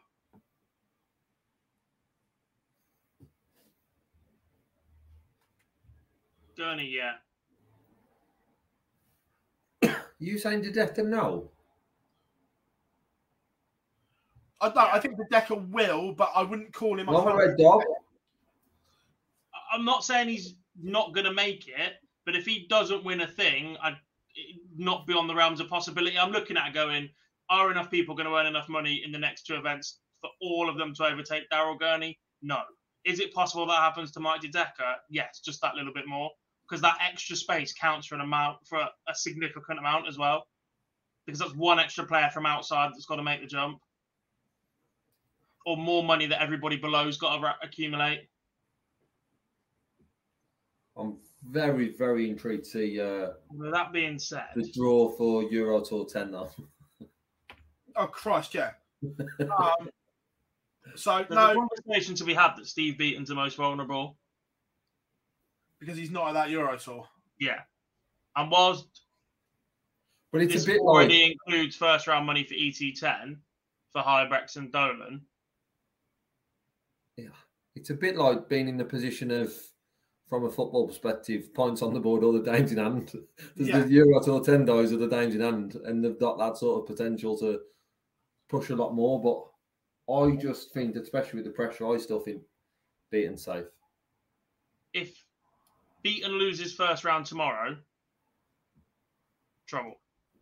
Gurney, 6.56 6.96
yeah. 6.96 7.14
You 10.20 10.38
saying 10.38 10.62
to 10.62 10.70
Decker 10.70 11.02
no? 11.02 11.50
I 14.60 14.68
don't. 14.68 14.94
I 14.94 15.00
think 15.00 15.16
De 15.16 15.24
Decker 15.28 15.56
will, 15.56 16.12
but 16.12 16.30
I 16.36 16.44
wouldn't 16.44 16.72
call 16.72 17.00
him. 17.00 17.08
a 17.08 17.10
Long 17.10 17.36
red 17.36 17.56
dog. 17.56 17.82
I'm 19.72 19.84
not 19.84 20.04
saying 20.04 20.28
he's 20.28 20.54
not 20.80 21.14
going 21.14 21.26
to 21.26 21.32
make 21.32 21.68
it, 21.68 21.94
but 22.24 22.36
if 22.36 22.46
he 22.46 22.66
doesn't 22.68 23.04
win 23.04 23.20
a 23.20 23.26
thing, 23.26 23.76
I'd 23.82 23.96
not 24.76 25.06
be 25.06 25.14
on 25.14 25.26
the 25.26 25.34
realms 25.34 25.60
of 25.60 25.68
possibility. 25.68 26.18
I'm 26.18 26.32
looking 26.32 26.56
at 26.56 26.72
going, 26.72 27.08
are 27.50 27.70
enough 27.70 27.90
people 27.90 28.14
going 28.14 28.28
to 28.28 28.34
earn 28.34 28.46
enough 28.46 28.68
money 28.68 29.02
in 29.04 29.12
the 29.12 29.18
next 29.18 29.42
two 29.42 29.56
events 29.56 29.98
for 30.20 30.30
all 30.40 30.68
of 30.68 30.78
them 30.78 30.94
to 30.94 31.04
overtake 31.04 31.50
Daryl 31.50 31.78
Gurney? 31.78 32.18
No. 32.40 32.60
Is 33.04 33.20
it 33.20 33.34
possible 33.34 33.66
that 33.66 33.78
happens 33.78 34.12
to 34.12 34.20
Mike 34.20 34.42
Decker? 34.50 34.94
Yes, 35.10 35.40
just 35.44 35.60
that 35.62 35.74
little 35.74 35.92
bit 35.92 36.06
more. 36.06 36.30
Because 36.68 36.80
that 36.82 36.98
extra 37.06 37.36
space 37.36 37.74
counts 37.74 38.06
for 38.06 38.14
an 38.14 38.20
amount, 38.20 38.58
for 38.66 38.78
a, 38.78 39.14
significant 39.14 39.78
amount 39.78 40.08
as 40.08 40.16
well. 40.16 40.46
Because 41.26 41.40
that's 41.40 41.54
one 41.54 41.78
extra 41.78 42.06
player 42.06 42.30
from 42.32 42.46
outside 42.46 42.90
that's 42.92 43.06
got 43.06 43.16
to 43.16 43.22
make 43.22 43.40
the 43.40 43.46
jump. 43.46 43.78
Or 45.66 45.76
more 45.76 46.02
money 46.02 46.26
that 46.26 46.40
everybody 46.40 46.76
below's 46.76 47.18
got 47.18 47.36
to 47.38 47.54
accumulate. 47.62 48.28
I'm 50.96 51.16
very, 51.48 51.90
very 51.96 52.28
intrigued 52.28 52.64
to 52.64 52.70
see 52.70 53.00
uh, 53.00 53.30
With 53.50 53.72
that 53.72 53.92
being 53.92 54.18
said, 54.18 54.46
the 54.54 54.70
draw 54.72 55.10
for 55.10 55.42
Euro 55.44 55.80
Tour 55.80 56.06
10 56.06 56.30
though. 56.32 56.50
Oh 57.94 58.06
Christ, 58.06 58.54
yeah. 58.54 58.70
Um, 59.40 59.90
so 60.96 61.18
There's 61.18 61.30
a 61.30 61.34
no, 61.54 61.68
conversation 61.84 62.14
to 62.14 62.24
be 62.24 62.32
had 62.32 62.54
that 62.56 62.66
Steve 62.66 62.96
Beaton's 62.96 63.28
the 63.28 63.34
most 63.34 63.56
vulnerable. 63.56 64.16
because 65.78 65.98
he's 65.98 66.10
not 66.10 66.28
at 66.28 66.32
that 66.34 66.50
Euro 66.50 66.76
tour. 66.78 67.06
Yeah. 67.38 67.60
And 68.36 68.50
whilst 68.50 68.86
But 70.32 70.40
it's 70.42 70.54
this 70.54 70.64
a 70.64 70.66
bit 70.68 70.76
like 70.76 70.82
already 70.86 71.32
includes 71.32 71.76
first 71.76 72.06
round 72.06 72.24
money 72.26 72.44
for 72.44 72.54
ET10 72.54 73.36
for 73.92 74.00
Huybrechts 74.02 74.56
and 74.56 74.72
Dolan, 74.72 75.20
Yeah, 77.18 77.26
it's 77.74 77.90
a 77.90 77.94
bit 77.94 78.16
like 78.16 78.48
being 78.48 78.68
in 78.68 78.78
the 78.78 78.84
position 78.86 79.30
of, 79.30 79.52
from 80.32 80.46
a 80.46 80.50
football 80.50 80.88
perspective, 80.88 81.52
points 81.52 81.82
on 81.82 81.92
the 81.92 82.00
board, 82.00 82.24
all 82.24 82.32
the 82.32 82.40
games 82.40 82.72
in 82.72 82.78
hand. 82.78 83.12
There's 83.54 83.68
Yeah. 83.68 83.80
the 83.80 83.88
Euro 83.90 84.18
Tour 84.22 84.42
ten 84.42 84.64
guys 84.64 84.90
are 84.90 84.96
the 84.96 85.06
games 85.06 85.34
in 85.34 85.42
hand, 85.42 85.74
and 85.74 86.02
they've 86.02 86.18
got 86.18 86.38
that 86.38 86.56
sort 86.56 86.80
of 86.80 86.86
potential 86.96 87.36
to 87.40 87.60
push 88.48 88.70
a 88.70 88.74
lot 88.74 88.94
more. 88.94 89.20
But 89.22 90.10
I 90.10 90.34
just 90.36 90.72
think, 90.72 90.96
especially 90.96 91.36
with 91.42 91.44
the 91.44 91.50
pressure, 91.52 91.86
I 91.92 91.98
still 91.98 92.18
think 92.20 92.40
Beaton 93.10 93.36
safe. 93.36 93.66
if 94.94 95.22
Beaton 96.02 96.32
loses 96.32 96.72
first 96.72 97.04
round 97.04 97.26
tomorrow, 97.26 97.76
trouble. 99.66 100.00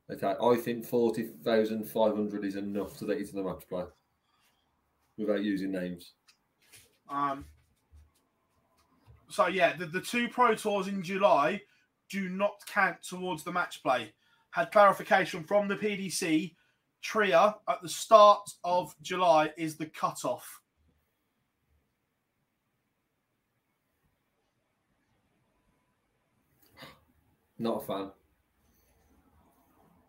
Okay, 0.09 0.37
I 0.41 0.55
think 0.57 0.85
forty 0.87 1.25
thousand 1.43 1.83
five 1.89 2.15
hundred 2.15 2.45
is 2.45 2.55
enough 2.55 2.97
to 2.99 3.07
get 3.07 3.19
you 3.19 3.27
to 3.27 3.33
the 3.35 3.43
match 3.43 3.67
play 3.69 3.87
without 5.19 5.43
using 5.43 5.73
names. 5.73 6.13
Um, 7.09 7.45
so 9.31 9.47
yeah, 9.47 9.77
the, 9.77 9.87
the 9.87 10.01
two 10.01 10.29
pro 10.29 10.55
tours 10.55 10.89
in 10.89 11.03
July 11.03 11.61
do 12.11 12.29
not 12.29 12.61
count 12.67 13.03
towards 13.03 13.45
the 13.45 13.53
match 13.53 13.83
play. 13.83 14.13
Had 14.51 14.73
clarification 14.73 15.45
from 15.45 15.69
the 15.69 15.77
PDC. 15.77 16.55
Tria 17.03 17.55
at 17.69 17.81
the 17.81 17.89
start 17.89 18.51
of 18.63 18.95
July 19.01 19.51
is 19.57 19.77
the 19.77 19.87
cutoff. 19.87 20.61
Not 27.59 27.83
a 27.83 27.87
fan. 27.87 28.11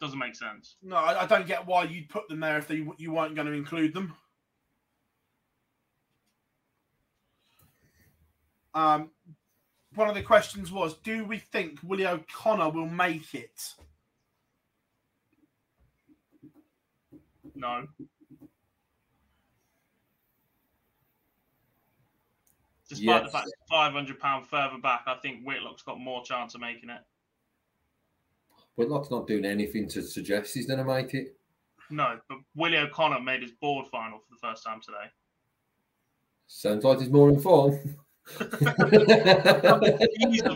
Doesn't 0.01 0.17
make 0.17 0.35
sense. 0.35 0.75
No, 0.81 0.95
I, 0.95 1.23
I 1.23 1.25
don't 1.27 1.45
get 1.45 1.67
why 1.67 1.83
you'd 1.83 2.09
put 2.09 2.27
them 2.27 2.39
there 2.39 2.57
if 2.57 2.67
they, 2.67 2.85
you 2.97 3.11
weren't 3.11 3.35
going 3.35 3.47
to 3.47 3.53
include 3.53 3.93
them. 3.93 4.15
Um, 8.73 9.11
one 9.95 10.07
of 10.07 10.15
the 10.15 10.21
questions 10.21 10.71
was, 10.71 10.95
do 10.99 11.25
we 11.25 11.37
think 11.37 11.79
Willie 11.83 12.07
O'Connor 12.07 12.69
will 12.69 12.87
make 12.87 13.33
it? 13.33 13.73
No. 17.55 17.87
Despite 22.87 23.23
the 23.23 23.29
fact 23.29 23.47
it's 23.47 23.69
five 23.69 23.93
hundred 23.93 24.19
pound 24.19 24.47
further 24.47 24.77
back, 24.77 25.03
I 25.07 25.15
think 25.15 25.45
Whitlock's 25.45 25.81
got 25.81 25.99
more 25.99 26.23
chance 26.25 26.55
of 26.55 26.61
making 26.61 26.89
it. 26.89 27.01
Whitlock's 28.75 29.11
not 29.11 29.27
doing 29.27 29.45
anything 29.45 29.87
to 29.89 30.01
suggest 30.01 30.53
he's 30.53 30.65
going 30.65 30.79
to 30.79 30.85
make 30.85 31.13
it. 31.13 31.37
No, 31.89 32.19
but 32.27 32.39
Willie 32.55 32.77
O'Connor 32.77 33.21
made 33.21 33.41
his 33.41 33.51
board 33.51 33.87
final 33.87 34.19
for 34.19 34.25
the 34.31 34.39
first 34.41 34.63
time 34.63 34.81
today. 34.81 35.09
Sounds 36.47 36.83
like 36.83 36.99
he's 36.99 37.09
more 37.09 37.29
in 37.29 37.39
form. 37.39 37.71
Jesus, 37.71 37.95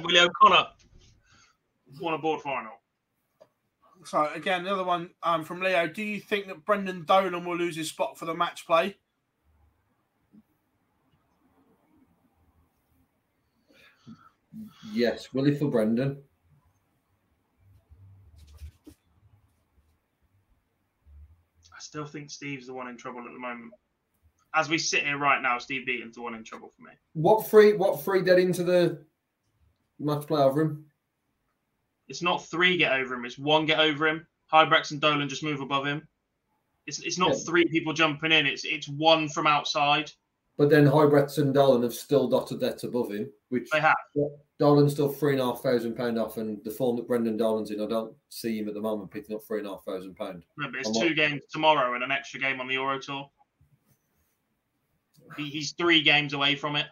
Willie 0.03 0.19
O'Connor 0.19 0.67
won 2.01 2.13
a 2.13 2.17
board 2.17 2.41
final. 2.41 2.71
So 4.03 4.29
again, 4.33 4.63
the 4.63 4.71
other 4.71 4.83
one 4.83 5.09
um, 5.23 5.43
from 5.43 5.61
Leo. 5.61 5.87
Do 5.87 6.03
you 6.03 6.19
think 6.19 6.47
that 6.47 6.65
Brendan 6.65 7.05
Dolan 7.05 7.45
will 7.45 7.57
lose 7.57 7.75
his 7.75 7.89
spot 7.89 8.17
for 8.17 8.25
the 8.25 8.35
match 8.35 8.67
play? 8.67 8.97
yes, 14.93 15.33
Willie 15.33 15.55
for 15.55 15.69
Brendan. 15.69 16.21
I 18.87 18.91
still 21.79 22.05
think 22.05 22.29
Steve's 22.29 22.67
the 22.67 22.73
one 22.73 22.87
in 22.87 22.97
trouble 22.97 23.19
at 23.19 23.33
the 23.33 23.39
moment. 23.39 23.73
As 24.55 24.69
we 24.69 24.77
sit 24.77 25.03
here 25.03 25.17
right 25.17 25.41
now, 25.41 25.57
Steve 25.57 25.85
Beaton's 25.85 26.15
the 26.15 26.21
one 26.21 26.33
in 26.33 26.43
trouble 26.43 26.71
for 26.75 26.83
me. 26.83 26.91
What 27.13 27.47
three? 27.47 27.73
What 27.73 28.01
three 28.03 28.21
get 28.21 28.39
into 28.39 28.63
the 28.63 29.03
match 29.99 30.25
play 30.27 30.41
over 30.41 30.61
him? 30.61 30.85
It's 32.07 32.21
not 32.21 32.45
three 32.45 32.77
get 32.77 32.93
over 32.93 33.15
him, 33.15 33.25
it's 33.25 33.37
one 33.37 33.65
get 33.65 33.79
over 33.79 34.07
him. 34.07 34.25
Huybrechts 34.53 34.91
and 34.91 35.01
Dolan 35.01 35.27
just 35.27 35.43
move 35.43 35.59
above 35.59 35.85
him. 35.85 36.07
It's 36.87 36.99
it's 36.99 37.17
not 37.17 37.31
Yeah. 37.31 37.39
three 37.45 37.65
people 37.65 37.93
jumping 37.93 38.31
in, 38.31 38.45
it's 38.45 38.63
it's 38.63 38.87
one 38.87 39.27
from 39.27 39.47
outside. 39.47 40.11
But 40.57 40.69
then 40.69 40.85
Huybrechts 40.85 41.37
and 41.37 41.53
Dolan 41.53 41.83
have 41.83 41.93
still 41.93 42.29
dotted 42.29 42.61
that 42.61 42.83
above 42.85 43.11
him, 43.11 43.29
which 43.49 43.69
They 43.71 43.81
have. 43.81 43.95
Dolan's 44.57 44.93
still 44.93 45.09
three 45.09 45.33
and 45.33 45.41
a 45.41 45.45
half 45.47 45.61
thousand 45.61 45.95
pound 45.97 46.17
off, 46.17 46.37
and 46.37 46.63
the 46.63 46.71
form 46.71 46.95
that 46.95 47.07
Brendan 47.09 47.35
Dolan's 47.35 47.71
in, 47.71 47.81
I 47.81 47.87
don't 47.87 48.15
see 48.29 48.57
him 48.57 48.69
at 48.69 48.73
the 48.73 48.79
moment 48.79 49.11
picking 49.11 49.35
up 49.35 49.43
three 49.43 49.59
and 49.59 49.67
a 49.67 49.71
half 49.71 49.83
thousand 49.83 50.15
pound. 50.15 50.45
Remember, 50.55 50.77
it's 50.77 50.87
I'm 50.87 50.93
two 50.93 51.07
not- 51.09 51.15
games 51.17 51.41
tomorrow 51.51 51.93
and 51.95 52.03
an 52.05 52.11
extra 52.11 52.39
game 52.39 52.61
on 52.61 52.67
the 52.67 52.75
Euro 52.75 52.97
Tour. 52.99 53.29
He, 55.37 55.49
he's 55.49 55.73
three 55.73 56.01
games 56.01 56.33
away 56.33 56.55
from 56.55 56.75
it. 56.75 56.87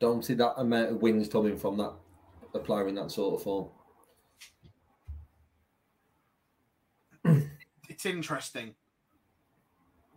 Don't 0.00 0.24
see 0.24 0.34
that 0.34 0.54
amount 0.56 0.90
of 0.90 1.02
wins 1.02 1.28
coming 1.28 1.56
from 1.56 1.76
that 1.78 1.92
a 2.54 2.58
player 2.58 2.88
in 2.88 2.94
that 2.94 3.10
sort 3.10 3.34
of 3.34 3.42
form. 3.42 3.68
It's 7.88 8.06
interesting. 8.06 8.74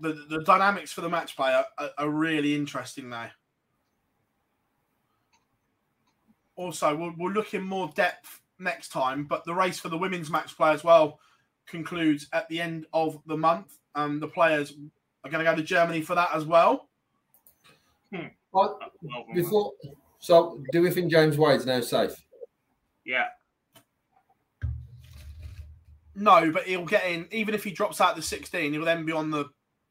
The 0.02 0.26
the 0.30 0.44
dynamics 0.44 0.92
for 0.92 1.02
the 1.02 1.10
match 1.10 1.36
play 1.36 1.52
are, 1.52 1.66
are, 1.80 1.90
are 1.98 2.10
really 2.10 2.54
interesting 2.54 3.10
now. 3.10 3.30
Also, 6.56 6.96
we'll, 6.96 7.14
we'll 7.18 7.32
look 7.32 7.56
in 7.56 7.64
more 7.64 7.90
depth 7.96 8.42
next 8.60 8.90
time, 8.90 9.24
but 9.24 9.46
the 9.46 9.54
race 9.54 9.80
for 9.80 9.90
the 9.90 9.98
women's 9.98 10.30
match 10.30 10.56
play 10.56 10.72
as 10.72 10.84
well 10.84 11.20
concludes 11.68 12.28
at 12.34 12.48
the 12.50 12.60
end 12.62 12.86
of 12.94 13.20
the 13.26 13.38
month. 13.38 13.78
Um, 13.96 14.20
the 14.20 14.28
players 14.28 14.74
are 15.24 15.30
going 15.30 15.44
to 15.46 15.50
go 15.52 15.56
to 15.56 15.64
Germany 15.64 16.02
for 16.02 16.16
that 16.16 16.30
as 16.34 16.46
well. 16.46 16.88
I- 18.14 18.30
Well, 18.52 18.78
before, 19.34 19.72
so 20.20 20.62
do 20.72 20.82
we 20.82 20.92
think 20.92 21.10
James 21.12 21.38
Wade's 21.38 21.66
now 21.66 21.80
safe? 21.82 22.14
yeah, 23.06 23.28
No, 26.14 26.52
but 26.52 26.64
he'll 26.64 26.86
get 26.86 27.06
in. 27.06 27.28
Even 27.32 27.56
if 27.56 27.64
he 27.64 27.72
drops 27.72 28.02
out 28.02 28.16
the 28.18 28.22
16, 28.22 28.74
he'll 28.74 28.84
then 28.84 29.06
be 29.06 29.14
on 29.14 29.32
the 29.32 29.46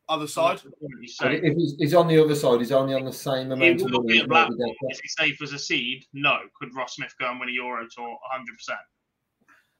other 0.08 0.26
side. 0.26 0.58
That's 0.58 0.64
the 0.64 0.70
point 0.72 0.92
he's 1.00 1.16
if 1.22 1.56
he's, 1.56 1.74
he's 1.78 1.94
on 1.94 2.08
the 2.08 2.22
other 2.22 2.34
side, 2.34 2.58
he's 2.60 2.72
only 2.72 2.92
on 2.94 3.04
the 3.04 3.12
same 3.12 3.50
amount 3.52 3.80
of 3.80 3.90
will 3.90 4.02
money. 4.02 4.12
be 4.14 4.18
at 4.20 4.28
Blackpool. 4.28 4.74
Is 4.90 5.00
he 5.00 5.08
safe 5.08 5.40
as 5.42 5.52
a 5.54 5.58
seed? 5.58 6.04
No. 6.12 6.38
Could 6.60 6.74
Ross 6.74 6.96
Smith 6.96 7.14
go 7.18 7.30
and 7.30 7.40
win 7.40 7.48
a 7.48 7.52
Euro 7.52 7.86
Tour? 7.90 8.18
100%. 8.34 8.76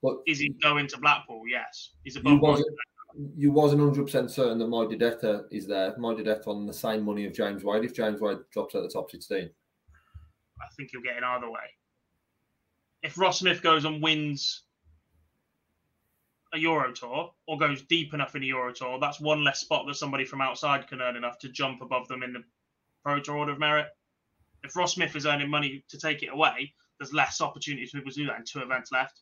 But 0.03 0.16
Is 0.26 0.38
he 0.38 0.51
going 0.62 0.86
to 0.88 0.98
Blackpool? 0.98 1.42
Yes. 1.48 1.90
He's 2.05 2.14
you 2.14 2.22
above 2.22 2.40
one. 2.40 2.51
wasn't, 2.53 2.68
you 3.36 3.53
wasn't 3.53 3.82
100% 3.82 4.30
certain 4.30 4.59
that 4.59 4.68
Mike 4.68 4.88
De 4.88 4.96
Decker 4.96 5.46
is 5.51 5.66
there. 5.66 5.94
Mike 5.98 6.16
De 6.16 6.24
Decker 6.24 6.51
on 6.51 6.66
the 6.66 6.72
same 6.72 7.03
money 7.03 7.26
of 7.26 7.34
James 7.34 7.64
Wade. 7.64 7.84
If 7.84 7.94
James 7.94 8.20
Wade 8.20 8.38
drops 8.53 8.74
out 8.74 8.82
the 8.82 8.88
top 8.88 9.11
16, 9.11 9.38
I 10.61 10.66
think 10.76 10.90
he'll 10.92 11.03
get 11.03 11.16
in 11.16 11.24
either 11.24 11.51
way. 11.51 11.61
If 13.03 13.18
Ross 13.18 13.40
Smith 13.40 13.62
goes 13.62 13.84
and 13.84 14.03
wins 14.03 14.62
a 16.53 16.59
Euro 16.59 16.92
Tour 16.92 17.32
or 17.46 17.59
goes 17.59 17.82
deep 17.82 18.12
enough 18.12 18.34
in 18.34 18.42
a 18.42 18.46
Euro 18.46 18.72
Tour, 18.72 18.98
that's 19.01 19.20
one 19.20 19.44
less 19.44 19.61
spot 19.61 19.86
that 19.86 19.94
somebody 19.94 20.24
from 20.24 20.40
outside 20.40 20.88
can 20.88 21.01
earn 21.01 21.16
enough 21.16 21.38
to 21.38 21.48
jump 21.48 21.80
above 21.80 22.09
them 22.09 22.22
in 22.22 22.32
the 22.32 22.42
Pro 23.03 23.20
Tour 23.20 23.36
Order 23.36 23.53
of 23.53 23.59
Merit. 23.59 23.86
If 24.62 24.76
Ross 24.76 24.94
Smith 24.94 25.16
is 25.16 25.26
earning 25.26 25.48
money 25.48 25.84
to 25.88 25.98
take 25.98 26.22
it 26.22 26.30
away, 26.32 26.74
there's 26.98 27.14
less 27.14 27.40
opportunities 27.40 27.90
for 27.90 27.98
people 27.98 28.12
to 28.12 28.18
do 28.18 28.26
that 28.26 28.38
in 28.38 28.44
two 28.44 28.61
events 28.61 28.92
left. 28.92 29.20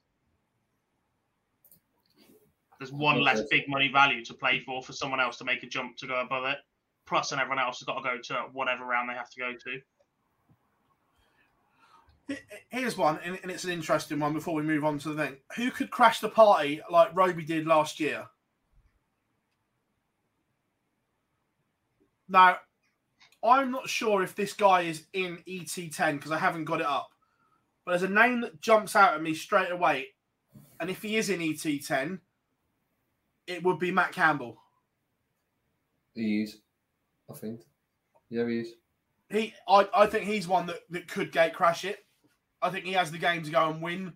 There's 2.78 2.92
one 2.92 3.20
less 3.20 3.42
big 3.50 3.68
money 3.68 3.88
value 3.92 4.24
to 4.24 4.34
play 4.34 4.60
for 4.60 4.82
for 4.82 4.92
someone 4.92 5.20
else 5.20 5.36
to 5.38 5.44
make 5.44 5.62
a 5.62 5.66
jump 5.66 5.96
to 5.96 6.06
go 6.06 6.20
above 6.20 6.44
it. 6.44 6.58
Plus, 7.06 7.32
and 7.32 7.40
everyone 7.40 7.58
else 7.58 7.80
has 7.80 7.86
got 7.86 7.96
to 7.96 8.02
go 8.02 8.18
to 8.22 8.34
whatever 8.52 8.84
round 8.84 9.08
they 9.08 9.14
have 9.14 9.30
to 9.30 9.40
go 9.40 9.52
to. 9.52 9.80
Here's 12.68 12.96
one, 12.96 13.18
and 13.24 13.38
and 13.42 13.50
it's 13.50 13.64
an 13.64 13.70
interesting 13.70 14.20
one 14.20 14.34
before 14.34 14.54
we 14.54 14.62
move 14.62 14.84
on 14.84 14.98
to 15.00 15.08
the 15.14 15.24
thing. 15.24 15.36
Who 15.56 15.70
could 15.70 15.90
crash 15.90 16.20
the 16.20 16.28
party 16.28 16.80
like 16.90 17.16
Roby 17.16 17.44
did 17.44 17.66
last 17.66 17.98
year? 17.98 18.26
Now, 22.28 22.58
I'm 23.42 23.70
not 23.70 23.88
sure 23.88 24.22
if 24.22 24.34
this 24.36 24.52
guy 24.52 24.82
is 24.82 25.06
in 25.14 25.38
ET10 25.48 26.16
because 26.16 26.30
I 26.30 26.38
haven't 26.38 26.66
got 26.66 26.80
it 26.80 26.86
up. 26.86 27.08
But 27.84 27.92
there's 27.92 28.10
a 28.10 28.14
name 28.14 28.42
that 28.42 28.60
jumps 28.60 28.94
out 28.94 29.14
at 29.14 29.22
me 29.22 29.32
straight 29.32 29.70
away. 29.70 30.08
And 30.78 30.90
if 30.90 31.02
he 31.02 31.16
is 31.16 31.30
in 31.30 31.40
ET10, 31.40 32.20
it 33.48 33.64
would 33.64 33.78
be 33.78 33.90
Matt 33.90 34.12
Campbell. 34.12 34.58
he 36.14 36.42
is, 36.42 36.58
I 37.30 37.34
think. 37.34 37.62
Yeah, 38.28 38.46
he 38.46 38.58
is. 38.60 38.74
He, 39.30 39.54
I, 39.66 39.88
I 39.94 40.06
think 40.06 40.26
he's 40.26 40.46
one 40.46 40.66
that, 40.66 40.80
that 40.90 41.08
could 41.08 41.32
gate 41.32 41.54
crash 41.54 41.84
it. 41.84 42.04
I 42.60 42.70
think 42.70 42.84
he 42.84 42.92
has 42.92 43.10
the 43.10 43.18
game 43.18 43.42
to 43.42 43.50
go 43.50 43.70
and 43.70 43.80
win 43.82 44.12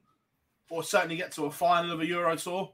or 0.70 0.82
certainly 0.82 1.16
get 1.16 1.32
to 1.32 1.46
a 1.46 1.50
final 1.50 1.92
of 1.92 2.00
a 2.00 2.06
Euro 2.06 2.36
Tour. 2.36 2.72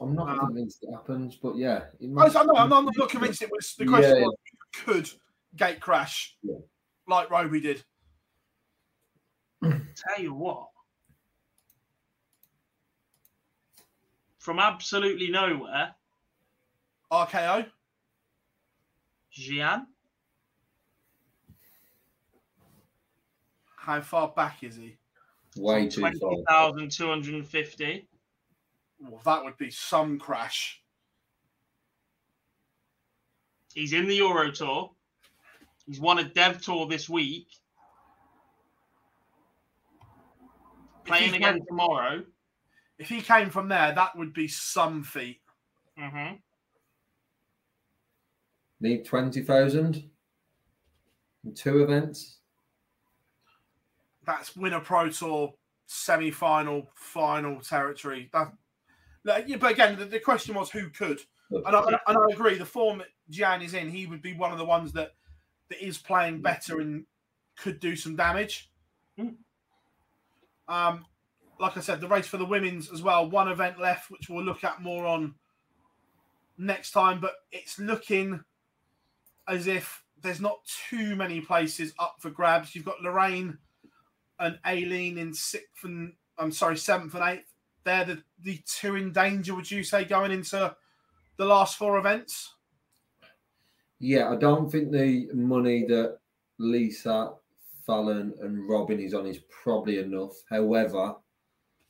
I'm 0.00 0.14
not 0.14 0.28
Um, 0.28 0.38
convinced 0.46 0.84
it 0.84 0.92
happens, 0.92 1.36
but 1.36 1.56
yeah. 1.56 1.86
I, 2.00 2.06
must- 2.06 2.36
I 2.36 2.44
know, 2.44 2.54
I'm, 2.54 2.68
not, 2.68 2.78
I'm 2.86 2.90
not 2.96 3.08
convinced 3.10 3.42
it 3.42 3.50
was 3.50 3.74
the 3.76 3.86
question 3.86 4.16
Yeah. 4.16 4.22
was 4.26 4.36
could 4.84 5.10
gate 5.58 5.80
crash 5.80 6.36
Yeah. 6.42 6.56
like 7.06 7.30
Roby 7.30 7.60
did. 7.60 7.84
Tell 9.62 10.18
you 10.18 10.32
what. 10.32 10.68
From 14.38 14.58
absolutely 14.60 15.28
nowhere, 15.30 15.94
RKO. 17.12 17.66
Gian. 19.30 19.86
How 23.76 24.00
far 24.00 24.28
back 24.28 24.62
is 24.62 24.76
he? 24.76 24.96
way 25.56 25.88
too 25.88 26.02
far. 26.02 26.70
20,250. 26.70 28.08
Well, 29.00 29.20
that 29.24 29.44
would 29.44 29.56
be 29.56 29.70
some 29.70 30.18
crash. 30.18 30.82
He's 33.74 33.92
in 33.92 34.06
the 34.06 34.14
Euro 34.16 34.50
Tour. 34.50 34.90
He's 35.88 35.98
won 35.98 36.18
a 36.18 36.24
Dev 36.24 36.60
Tour 36.60 36.86
this 36.86 37.08
week. 37.08 37.48
Playing 41.06 41.34
again 41.34 41.54
went- 41.54 41.66
tomorrow. 41.66 42.24
If 42.98 43.08
he 43.08 43.22
came 43.22 43.48
from 43.48 43.68
there, 43.68 43.94
that 43.94 44.16
would 44.16 44.34
be 44.34 44.48
some 44.48 45.02
feat. 45.02 45.40
hmm 45.98 46.34
Need 48.80 49.04
20,000 49.06 50.08
in 51.44 51.54
two 51.54 51.82
events. 51.82 52.36
That's 54.26 54.54
win 54.54 54.74
a 54.74 54.80
Pro 54.80 55.08
Tour 55.10 55.54
semi-final, 55.86 56.90
final 56.94 57.60
territory. 57.60 58.28
That, 58.32 58.52
like, 59.24 59.48
yeah, 59.48 59.56
but 59.56 59.72
again, 59.72 59.98
the, 59.98 60.04
the 60.04 60.20
question 60.20 60.54
was 60.54 60.70
who 60.70 60.90
could, 60.90 61.20
and 61.50 61.66
I, 61.74 61.80
and 62.06 62.18
I- 62.18 62.32
agree. 62.32 62.58
The 62.58 62.66
form 62.66 62.98
that 62.98 63.08
Gian 63.30 63.62
is 63.62 63.72
in, 63.74 63.88
he 63.88 64.06
would 64.06 64.20
be 64.22 64.34
one 64.34 64.52
of 64.52 64.58
the 64.58 64.64
ones 64.64 64.92
that 64.92 65.12
that 65.68 65.84
is 65.84 65.98
playing 65.98 66.42
better 66.42 66.80
and 66.80 67.04
could 67.56 67.80
do 67.80 67.96
some 67.96 68.16
damage. 68.16 68.70
Mm. 69.18 69.36
Um, 70.68 71.04
like 71.58 71.76
I 71.76 71.80
said, 71.80 72.00
the 72.00 72.08
race 72.08 72.26
for 72.26 72.36
the 72.36 72.44
women's 72.44 72.92
as 72.92 73.02
well. 73.02 73.28
One 73.28 73.48
event 73.48 73.80
left, 73.80 74.10
which 74.10 74.28
we'll 74.28 74.44
look 74.44 74.64
at 74.64 74.82
more 74.82 75.06
on 75.06 75.34
next 76.56 76.92
time. 76.92 77.20
But 77.20 77.34
it's 77.50 77.78
looking 77.78 78.40
as 79.48 79.66
if 79.66 80.04
there's 80.22 80.40
not 80.40 80.58
too 80.88 81.16
many 81.16 81.40
places 81.40 81.92
up 81.98 82.16
for 82.20 82.30
grabs. 82.30 82.74
You've 82.74 82.84
got 82.84 83.02
Lorraine 83.02 83.58
and 84.38 84.58
Aileen 84.66 85.18
in 85.18 85.34
sixth 85.34 85.84
and 85.84 86.12
I'm 86.38 86.52
sorry, 86.52 86.76
seventh 86.76 87.14
and 87.14 87.24
eighth. 87.24 87.52
They're 87.84 88.04
the, 88.04 88.22
the 88.42 88.60
two 88.66 88.96
in 88.96 89.12
danger, 89.12 89.54
would 89.54 89.70
you 89.70 89.82
say, 89.82 90.04
going 90.04 90.30
into 90.30 90.74
the 91.36 91.44
last 91.44 91.76
four 91.76 91.98
events? 91.98 92.54
Yeah, 94.00 94.30
I 94.30 94.36
don't 94.36 94.70
think 94.70 94.92
the 94.92 95.28
money 95.34 95.84
that 95.86 96.18
Lisa, 96.58 97.32
Fallon, 97.84 98.34
and 98.40 98.68
Robin 98.68 99.00
is 99.00 99.14
on 99.14 99.26
is 99.26 99.40
probably 99.62 99.98
enough. 99.98 100.42
However, 100.48 101.16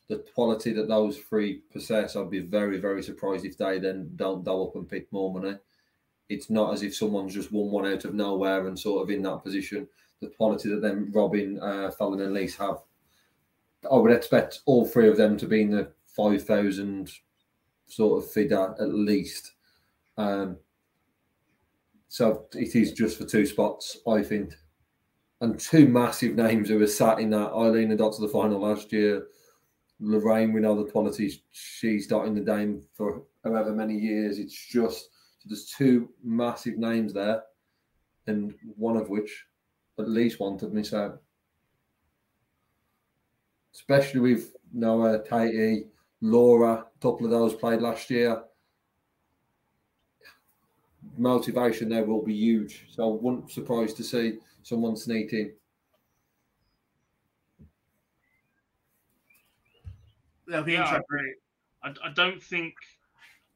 the 0.08 0.24
quality 0.34 0.72
that 0.72 0.88
those 0.88 1.18
three 1.18 1.62
possess, 1.70 2.16
I'd 2.16 2.30
be 2.30 2.40
very, 2.40 2.78
very 2.78 3.02
surprised 3.02 3.44
if 3.44 3.58
they 3.58 3.78
then 3.78 4.10
don't 4.16 4.44
double 4.44 4.68
up 4.68 4.76
and 4.76 4.88
pick 4.88 5.12
more 5.12 5.32
money. 5.32 5.56
It's 6.30 6.48
not 6.50 6.72
as 6.72 6.82
if 6.82 6.94
someone's 6.94 7.34
just 7.34 7.52
won 7.52 7.70
one 7.70 7.86
out 7.92 8.04
of 8.04 8.14
nowhere 8.14 8.66
and 8.68 8.78
sort 8.78 9.02
of 9.02 9.10
in 9.10 9.22
that 9.22 9.42
position. 9.42 9.86
The 10.20 10.28
quality 10.28 10.70
that 10.70 10.80
then 10.82 11.10
Robin, 11.12 11.58
uh, 11.60 11.90
Fallon, 11.90 12.20
and 12.20 12.32
Lisa 12.32 12.62
have, 12.62 12.78
I 13.90 13.96
would 13.96 14.12
expect 14.12 14.60
all 14.66 14.86
three 14.86 15.08
of 15.08 15.16
them 15.16 15.36
to 15.36 15.46
be 15.46 15.62
in 15.62 15.70
the 15.70 15.92
five 16.06 16.44
thousand 16.44 17.12
sort 17.86 18.22
of 18.22 18.30
figure 18.30 18.74
at 18.80 18.94
least. 18.94 19.52
Um, 20.16 20.56
so 22.08 22.46
it 22.54 22.74
is 22.74 22.92
just 22.92 23.18
for 23.18 23.24
two 23.24 23.46
spots, 23.46 23.98
I 24.06 24.22
think. 24.22 24.54
And 25.40 25.60
two 25.60 25.86
massive 25.86 26.34
names 26.34 26.68
who 26.68 26.78
were 26.78 26.86
sat 26.86 27.20
in 27.20 27.30
that. 27.30 27.52
Aileen 27.52 27.90
had 27.90 27.98
got 27.98 28.14
to 28.14 28.22
the 28.22 28.28
final 28.28 28.60
last 28.60 28.92
year. 28.92 29.28
Lorraine, 30.00 30.52
we 30.52 30.60
know 30.60 30.74
the 30.74 30.90
qualities 30.90 31.40
she's 31.52 32.06
got 32.06 32.26
in 32.26 32.34
the 32.34 32.40
game 32.40 32.82
for 32.94 33.22
however 33.44 33.72
many 33.72 33.94
years. 33.94 34.38
It's 34.38 34.66
just 34.68 35.10
there's 35.44 35.66
two 35.66 36.08
massive 36.24 36.78
names 36.78 37.12
there, 37.12 37.42
and 38.26 38.54
one 38.76 38.96
of 38.96 39.10
which 39.10 39.44
at 39.98 40.08
least 40.08 40.38
to 40.38 40.68
miss 40.68 40.92
out. 40.92 41.20
Especially 43.74 44.20
with 44.20 44.56
Noa, 44.72 45.22
Katie, 45.22 45.86
Laura, 46.20 46.72
a 46.72 47.00
couple 47.00 47.26
of 47.26 47.30
those 47.30 47.54
played 47.54 47.80
last 47.80 48.10
year 48.10 48.42
motivation 51.18 51.88
there 51.88 52.04
will 52.04 52.22
be 52.24 52.34
huge. 52.34 52.86
So 52.90 53.12
I 53.12 53.20
wouldn't 53.20 53.50
surprised 53.50 53.96
to 53.98 54.04
see 54.04 54.38
someone 54.62 54.96
sneak 54.96 55.32
in. 55.32 55.52
They'll 60.46 60.62
be 60.62 60.72
Yeah, 60.72 60.80
I 60.80 60.82
interesting. 60.84 61.04
agree. 61.10 61.34
I, 61.82 61.94
I 62.04 62.12
don't 62.12 62.42
think 62.42 62.74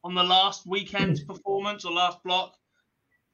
on 0.03 0.13
the 0.13 0.23
last 0.23 0.65
weekend's 0.65 1.23
performance 1.23 1.85
or 1.85 1.91
last 1.91 2.21
block, 2.23 2.55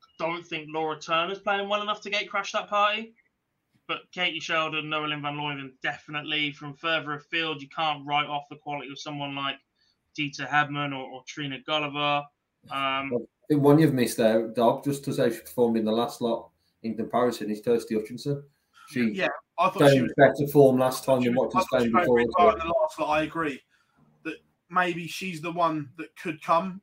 I 0.04 0.24
don't 0.26 0.46
think 0.46 0.70
Laura 0.72 1.00
Turner's 1.00 1.40
playing 1.40 1.68
well 1.70 1.82
enough 1.82 2.02
to 2.02 2.10
get 2.10 2.30
crash 2.30 2.52
that 2.54 2.70
party. 2.70 3.14
But 3.88 4.02
Katie 4.12 4.40
Sheldon, 4.40 4.88
Noa-Lynn 4.88 5.22
van 5.24 5.34
Leuven, 5.36 5.72
definitely 5.82 6.52
from 6.52 6.76
further 6.76 7.14
afield, 7.14 7.60
you 7.62 7.68
can't 7.70 8.06
write 8.06 8.28
off 8.28 8.44
the 8.50 8.56
quality 8.58 8.92
of 8.92 9.00
someone 9.00 9.36
like 9.36 9.56
Deta 10.18 10.48
Hedman 10.48 10.92
or, 10.92 11.10
or 11.10 11.24
Trina 11.26 11.58
Gulliver. 11.66 12.24
Um, 12.70 13.26
I 13.50 13.54
think 13.56 13.64
one 13.64 13.80
you've 13.80 13.94
missed 13.96 14.18
there, 14.18 14.48
Dob, 14.50 14.84
just 14.84 15.04
to 15.06 15.14
say 15.14 15.32
she 15.32 15.40
performed 15.40 15.76
in 15.78 15.86
the 15.86 15.92
last 15.92 16.22
lot 16.22 16.50
in 16.84 16.96
comparison, 16.96 17.50
is 17.50 17.62
Kirsty 17.62 17.96
Hutchinson. 17.96 18.44
She 18.92 19.10
Yeah, 19.12 19.28
I 19.58 19.70
thought 19.70 19.90
she 19.92 20.02
was 20.02 20.14
better 20.18 20.48
form 20.52 20.78
last 20.78 21.04
time 21.04 21.22
She 21.22 21.30
than 21.30 21.36
what 21.36 21.52
was- 21.54 21.64
she's 21.64 21.68
I 21.74 21.78
thought 21.80 21.84
she 21.86 21.92
gained 21.92 22.06
played 22.06 22.28
before. 22.28 22.46
well 22.46 22.46
well. 22.46 22.54
in 22.54 22.60
the 22.68 22.74
last 22.80 23.00
lot. 23.00 23.10
I 23.10 23.24
agree 23.24 23.60
that 24.24 24.36
maybe 24.70 25.08
she's 25.08 25.42
the 25.42 25.52
one 25.52 25.90
that 25.98 26.16
could 26.16 26.42
come 26.44 26.80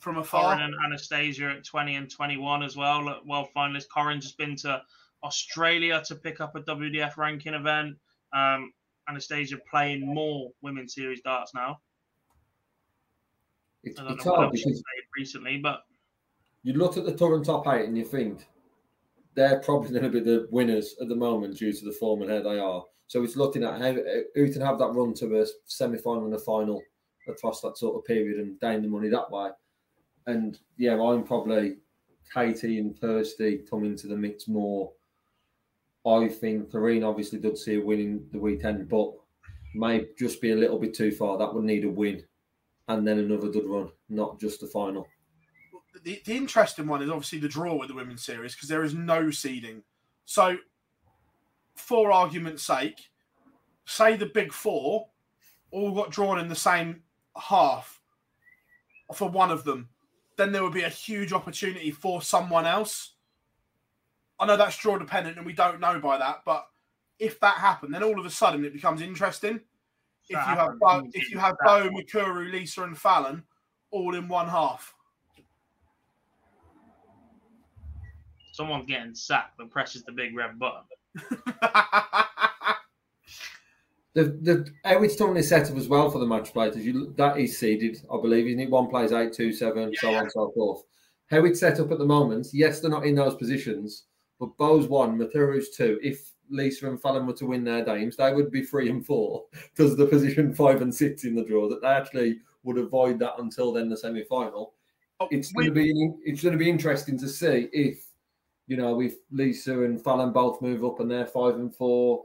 from 0.00 0.18
afar. 0.18 0.56
Corrine 0.56 0.64
and 0.64 0.74
Anastasia 0.84 1.48
at 1.50 1.64
20 1.64 1.94
and 1.94 2.10
21 2.10 2.64
as 2.64 2.76
well. 2.76 3.04
Look, 3.04 3.24
World 3.24 3.48
finalist. 3.56 3.86
Corrine 3.88 4.20
just 4.20 4.36
been 4.36 4.56
to 4.56 4.82
Australia 5.22 6.02
to 6.06 6.16
pick 6.16 6.40
up 6.40 6.56
a 6.56 6.60
WDF 6.60 7.16
ranking 7.16 7.54
event. 7.54 7.96
Um, 8.32 8.72
Anastasia 9.08 9.58
playing 9.70 10.04
more 10.12 10.50
women's 10.60 10.94
series 10.94 11.20
darts 11.22 11.54
now. 11.54 11.80
It's, 13.84 14.00
it's 14.00 14.24
hard 14.24 14.52
because 14.52 14.82
recently, 15.16 15.58
but 15.58 15.84
you 16.62 16.74
look 16.74 16.96
at 16.96 17.04
the 17.04 17.12
current 17.12 17.44
top 17.44 17.66
eight 17.68 17.86
and 17.86 17.96
you 17.96 18.04
think 18.04 18.46
they're 19.34 19.60
probably 19.60 19.90
going 19.90 20.02
to 20.02 20.10
be 20.10 20.20
the 20.20 20.48
winners 20.50 20.96
at 21.00 21.08
the 21.08 21.14
moment 21.14 21.56
due 21.56 21.72
to 21.72 21.84
the 21.84 21.92
form 21.92 22.22
and 22.22 22.30
how 22.30 22.42
they 22.42 22.58
are. 22.58 22.84
So 23.06 23.22
it's 23.22 23.36
looking 23.36 23.64
at 23.64 23.80
how 23.80 23.96
who 24.34 24.52
can 24.52 24.60
have 24.60 24.78
that 24.80 24.92
run 24.92 25.14
to 25.14 25.40
a 25.40 25.46
semi-final 25.66 26.26
and 26.26 26.34
a 26.34 26.38
final 26.38 26.82
across 27.28 27.60
that 27.60 27.78
sort 27.78 27.96
of 27.96 28.04
period 28.04 28.40
and 28.40 28.58
gain 28.60 28.82
the 28.82 28.88
money 28.88 29.08
that 29.08 29.30
way. 29.30 29.50
And 30.26 30.58
yeah, 30.76 31.00
I'm 31.00 31.24
probably 31.24 31.76
Katie 32.34 32.78
and 32.78 33.00
Kirsty 33.00 33.64
come 33.70 33.84
into 33.84 34.08
the 34.08 34.16
mix 34.16 34.48
more. 34.48 34.92
I 36.06 36.28
think 36.28 36.70
Corrine 36.70 37.06
obviously 37.06 37.38
did 37.38 37.56
see 37.56 37.76
a 37.76 37.80
win 37.80 38.00
in 38.00 38.26
the 38.32 38.38
weekend, 38.38 38.88
but 38.88 39.12
may 39.74 40.06
just 40.18 40.40
be 40.40 40.52
a 40.52 40.56
little 40.56 40.78
bit 40.78 40.94
too 40.94 41.12
far. 41.12 41.38
That 41.38 41.54
would 41.54 41.64
need 41.64 41.84
a 41.84 41.90
win 41.90 42.24
and 42.88 43.06
then 43.06 43.18
another 43.18 43.48
good 43.48 43.66
run, 43.66 43.90
not 44.08 44.40
just 44.40 44.60
the 44.60 44.66
final. 44.66 45.06
the, 46.02 46.20
the 46.24 46.36
interesting 46.36 46.86
one 46.86 47.02
is 47.02 47.10
obviously 47.10 47.38
the 47.38 47.48
draw 47.48 47.74
with 47.74 47.88
the 47.88 47.94
women's 47.94 48.24
series 48.24 48.54
because 48.54 48.68
there 48.68 48.84
is 48.84 48.94
no 48.94 49.30
seeding. 49.30 49.82
So, 50.24 50.56
for 51.76 52.10
argument's 52.10 52.62
sake, 52.62 53.10
say 53.84 54.16
the 54.16 54.26
big 54.26 54.52
four 54.52 55.08
all 55.70 55.92
got 55.92 56.10
drawn 56.10 56.38
in 56.38 56.48
the 56.48 56.54
same 56.54 57.02
half 57.36 58.00
for 59.14 59.28
one 59.28 59.50
of 59.50 59.64
them, 59.64 59.88
then 60.36 60.52
there 60.52 60.62
would 60.62 60.72
be 60.72 60.82
a 60.82 60.88
huge 60.88 61.32
opportunity 61.32 61.90
for 61.90 62.22
someone 62.22 62.66
else. 62.66 63.14
I 64.38 64.46
know 64.46 64.56
that's 64.56 64.78
draw 64.78 64.98
dependent 64.98 65.36
and 65.36 65.46
we 65.46 65.52
don't 65.52 65.80
know 65.80 65.98
by 66.00 66.18
that, 66.18 66.42
but 66.44 66.66
if 67.18 67.40
that 67.40 67.56
happened, 67.56 67.92
then 67.92 68.02
all 68.02 68.18
of 68.18 68.26
a 68.26 68.30
sudden 68.30 68.64
it 68.64 68.72
becomes 68.72 69.02
interesting. 69.02 69.60
If 70.28 70.34
you 70.34 70.36
have 70.36 70.58
happened. 70.58 70.80
Beau, 70.80 71.08
if 71.14 71.30
you 71.30 71.38
have 71.38 71.56
Beau, 71.64 71.88
one. 71.90 72.04
Mikuru, 72.04 72.50
Lisa, 72.52 72.82
and 72.82 72.96
Fallon 72.96 73.42
all 73.90 74.14
in 74.14 74.28
one 74.28 74.48
half. 74.48 74.94
someone's 78.58 78.86
getting 78.86 79.14
sacked 79.14 79.56
that 79.56 79.70
presses 79.70 80.02
the 80.02 80.12
big 80.12 80.36
red 80.36 80.58
button. 80.58 80.82
The 84.14 84.24
the 84.24 84.66
how 84.84 85.02
it's 85.02 85.16
currently 85.16 85.42
set 85.42 85.70
up 85.70 85.76
as 85.76 85.86
well 85.86 86.10
for 86.10 86.18
the 86.18 86.26
match 86.26 86.52
play. 86.52 86.68
As 86.68 86.84
you 86.84 87.14
that 87.18 87.38
is 87.38 87.56
seeded, 87.56 87.98
I 88.12 88.20
believe, 88.20 88.46
isn't 88.48 88.58
it? 88.58 88.70
One 88.70 88.88
plays 88.88 89.12
eight, 89.12 89.32
two, 89.34 89.52
seven, 89.52 89.94
so 89.94 90.08
on 90.08 90.22
and 90.22 90.32
so 90.32 90.50
forth. 90.56 90.82
How 91.30 91.44
it's 91.44 91.60
set 91.60 91.78
up 91.78 91.92
at 91.92 91.98
the 91.98 92.06
moment, 92.06 92.48
yes, 92.52 92.80
they're 92.80 92.90
not 92.90 93.06
in 93.06 93.14
those 93.14 93.36
positions, 93.36 94.06
but 94.40 94.56
Beau's 94.56 94.88
one, 94.88 95.16
Mikuru's 95.18 95.76
two. 95.76 96.00
If 96.02 96.32
Lisa 96.50 96.88
and 96.88 97.00
Fallon 97.00 97.26
were 97.26 97.32
to 97.34 97.46
win 97.46 97.64
their 97.64 97.84
games, 97.84 98.16
they 98.16 98.32
would 98.32 98.50
be 98.50 98.62
three 98.62 98.90
and 98.90 99.04
four 99.04 99.44
because 99.74 99.96
the 99.96 100.06
position 100.06 100.52
five 100.54 100.82
and 100.82 100.94
six 100.94 101.24
in 101.24 101.34
the 101.34 101.44
draw. 101.44 101.68
That 101.68 101.82
they 101.82 101.88
actually 101.88 102.40
would 102.62 102.78
avoid 102.78 103.18
that 103.20 103.38
until 103.38 103.72
then 103.72 103.88
the 103.88 103.96
semi 103.96 104.24
final. 104.24 104.74
Oh, 105.20 105.28
It's 105.30 105.52
going 105.52 105.66
to 105.66 105.72
be 105.72 106.12
it's 106.24 106.42
going 106.42 106.52
to 106.52 106.58
be 106.58 106.70
interesting 106.70 107.18
to 107.18 107.28
see 107.28 107.68
if 107.72 108.04
you 108.66 108.76
know 108.76 109.00
if 109.00 109.14
Lisa 109.30 109.82
and 109.82 110.02
Fallon 110.02 110.32
both 110.32 110.62
move 110.62 110.84
up 110.84 111.00
and 111.00 111.10
they're 111.10 111.26
five 111.26 111.54
and 111.54 111.74
four. 111.74 112.24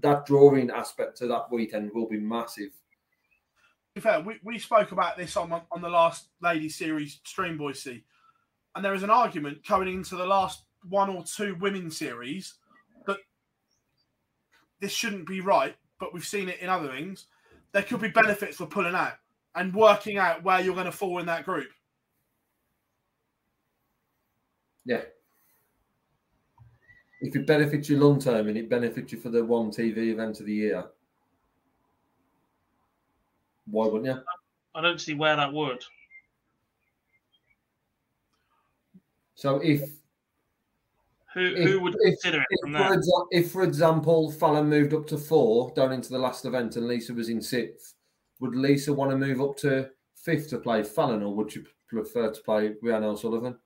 That 0.00 0.26
drawing 0.26 0.70
aspect 0.70 1.16
to 1.18 1.26
that 1.28 1.50
weekend 1.50 1.90
will 1.94 2.08
be 2.08 2.18
massive. 2.18 2.70
be 3.94 4.00
fair, 4.00 4.20
we, 4.20 4.38
we 4.42 4.58
spoke 4.58 4.92
about 4.92 5.16
this 5.16 5.36
on 5.36 5.52
on 5.70 5.82
the 5.82 5.88
last 5.88 6.28
ladies 6.40 6.76
series 6.76 7.20
stream 7.24 7.56
Boise, 7.58 8.04
and 8.74 8.84
there 8.84 8.94
is 8.94 9.02
an 9.02 9.10
argument 9.10 9.66
going 9.66 9.88
into 9.88 10.16
the 10.16 10.26
last 10.26 10.64
one 10.88 11.10
or 11.10 11.24
two 11.24 11.56
women's 11.56 11.96
series 11.96 12.54
this 14.80 14.92
shouldn't 14.92 15.26
be 15.26 15.40
right, 15.40 15.76
but 15.98 16.14
we've 16.14 16.24
seen 16.24 16.48
it 16.48 16.60
in 16.60 16.68
other 16.68 16.88
things. 16.88 17.26
There 17.72 17.82
could 17.82 18.00
be 18.00 18.08
benefits 18.08 18.56
for 18.56 18.66
pulling 18.66 18.94
out 18.94 19.14
and 19.54 19.74
working 19.74 20.18
out 20.18 20.42
where 20.42 20.60
you're 20.60 20.74
going 20.74 20.86
to 20.86 20.92
fall 20.92 21.18
in 21.18 21.26
that 21.26 21.44
group. 21.44 21.68
Yeah. 24.84 25.02
If 27.20 27.34
it 27.34 27.46
benefits 27.46 27.88
you 27.88 27.98
long 27.98 28.20
term 28.20 28.48
and 28.48 28.56
it 28.56 28.70
benefits 28.70 29.12
you 29.12 29.20
for 29.20 29.28
the 29.28 29.44
one 29.44 29.70
TV 29.70 30.12
event 30.12 30.40
of 30.40 30.46
the 30.46 30.54
year, 30.54 30.84
why 33.66 33.86
wouldn't 33.86 34.06
you? 34.06 34.22
I 34.74 34.80
don't 34.80 35.00
see 35.00 35.14
where 35.14 35.36
that 35.36 35.52
would. 35.52 35.84
So 39.34 39.56
if 39.56 39.97
Who 41.34 41.40
if, 41.40 41.68
who 41.68 41.80
would 41.80 41.94
if, 42.00 42.20
consider 42.20 42.40
it 42.40 42.46
if, 42.50 42.60
from 42.60 42.72
for 42.72 42.78
there? 42.78 42.96
exa- 42.96 43.26
if, 43.30 43.50
for 43.50 43.62
example, 43.62 44.30
Fallon 44.30 44.68
moved 44.68 44.94
up 44.94 45.06
to 45.08 45.18
four 45.18 45.72
down 45.74 45.92
into 45.92 46.10
the 46.10 46.18
last 46.18 46.44
event 46.44 46.76
and 46.76 46.88
Lisa 46.88 47.12
was 47.12 47.28
in 47.28 47.42
sixth, 47.42 47.94
would 48.40 48.54
Lisa 48.54 48.92
want 48.92 49.10
to 49.10 49.16
move 49.16 49.40
up 49.40 49.56
to 49.58 49.90
fifth 50.16 50.48
to 50.50 50.58
play 50.58 50.82
Fallon, 50.82 51.22
or 51.22 51.34
would 51.34 51.54
you 51.54 51.64
prefer 51.88 52.30
to 52.30 52.40
play 52.42 52.74
Rhiannon 52.82 53.10
O'Sullivan? 53.10 53.58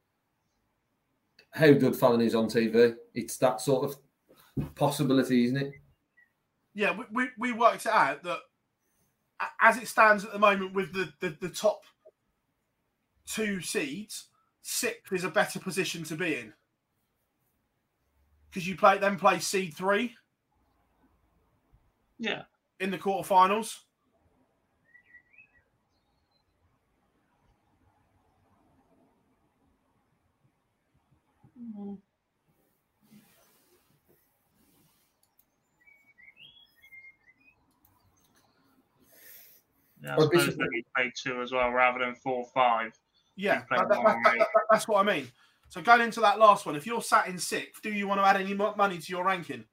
How 1.50 1.72
good 1.72 1.94
Fallon 1.94 2.20
is 2.20 2.34
on 2.34 2.48
TV, 2.48 2.94
it's 3.14 3.36
that 3.38 3.60
sort 3.60 3.84
of 3.84 4.74
possibility, 4.74 5.44
isn't 5.44 5.56
it? 5.56 5.72
Yeah, 6.74 6.96
we, 6.96 7.04
we, 7.12 7.28
we 7.38 7.52
worked 7.52 7.86
it 7.86 7.92
out 7.92 8.22
that 8.22 8.38
as 9.60 9.76
it 9.76 9.88
stands 9.88 10.24
at 10.24 10.32
the 10.32 10.38
moment 10.38 10.72
with 10.72 10.92
the, 10.92 11.12
the, 11.20 11.36
the 11.40 11.48
top 11.48 11.82
two 13.26 13.60
seeds, 13.60 14.28
sixth 14.62 15.12
is 15.12 15.24
a 15.24 15.28
better 15.28 15.58
position 15.58 16.04
to 16.04 16.16
be 16.16 16.36
in. 16.36 16.52
Because 18.52 18.68
you 18.68 18.76
play 18.76 18.98
then 18.98 19.18
play 19.18 19.38
seed 19.38 19.74
three 19.74 20.14
Yeah. 22.18 22.42
in 22.78 22.90
the 22.90 22.98
quarterfinals. 22.98 23.78
Mm-hmm. 31.58 31.94
Yeah, 40.02 40.14
I 40.14 40.16
Well, 40.18 40.28
this 40.28 40.42
suppose 40.42 40.56
that 40.56 40.68
you 40.72 40.82
play 40.96 41.12
two 41.16 41.40
as 41.42 41.52
well 41.52 41.70
rather 41.70 42.00
than 42.00 42.14
four 42.16 42.44
five. 42.52 42.92
Yeah, 43.36 43.64
that- 43.70 43.88
that- 43.88 43.88
that- 43.88 44.04
that- 44.24 44.38
that- 44.38 44.66
that's 44.70 44.88
what 44.88 45.06
I 45.06 45.10
mean. 45.14 45.32
So 45.72 45.80
going 45.80 46.02
into 46.02 46.20
that 46.20 46.38
last 46.38 46.66
one, 46.66 46.76
if 46.76 46.86
you're 46.86 47.00
sat 47.00 47.28
in 47.28 47.38
sixth, 47.38 47.80
do 47.80 47.90
you 47.90 48.06
want 48.06 48.20
to 48.20 48.26
add 48.26 48.36
any 48.36 48.52
money 48.52 48.98
to 48.98 49.10
your 49.10 49.24
ranking? 49.24 49.64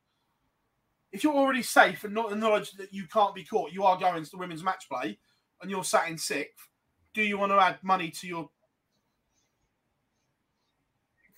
If 1.11 1.25
you're 1.25 1.35
already 1.35 1.61
safe 1.61 2.05
and 2.05 2.13
not 2.13 2.31
in 2.31 2.39
knowledge 2.39 2.71
that 2.77 2.93
you 2.93 3.05
can't 3.11 3.35
be 3.35 3.43
caught, 3.43 3.73
you 3.73 3.83
are 3.83 3.99
going 3.99 4.23
to 4.23 4.31
the 4.31 4.37
women's 4.37 4.63
match 4.63 4.87
play, 4.87 5.19
and 5.61 5.69
you're 5.69 5.83
sat 5.83 6.07
in 6.07 6.17
sixth. 6.17 6.69
Do 7.13 7.21
you 7.21 7.37
want 7.37 7.51
to 7.51 7.57
add 7.57 7.79
money 7.83 8.11
to 8.11 8.27
your 8.27 8.49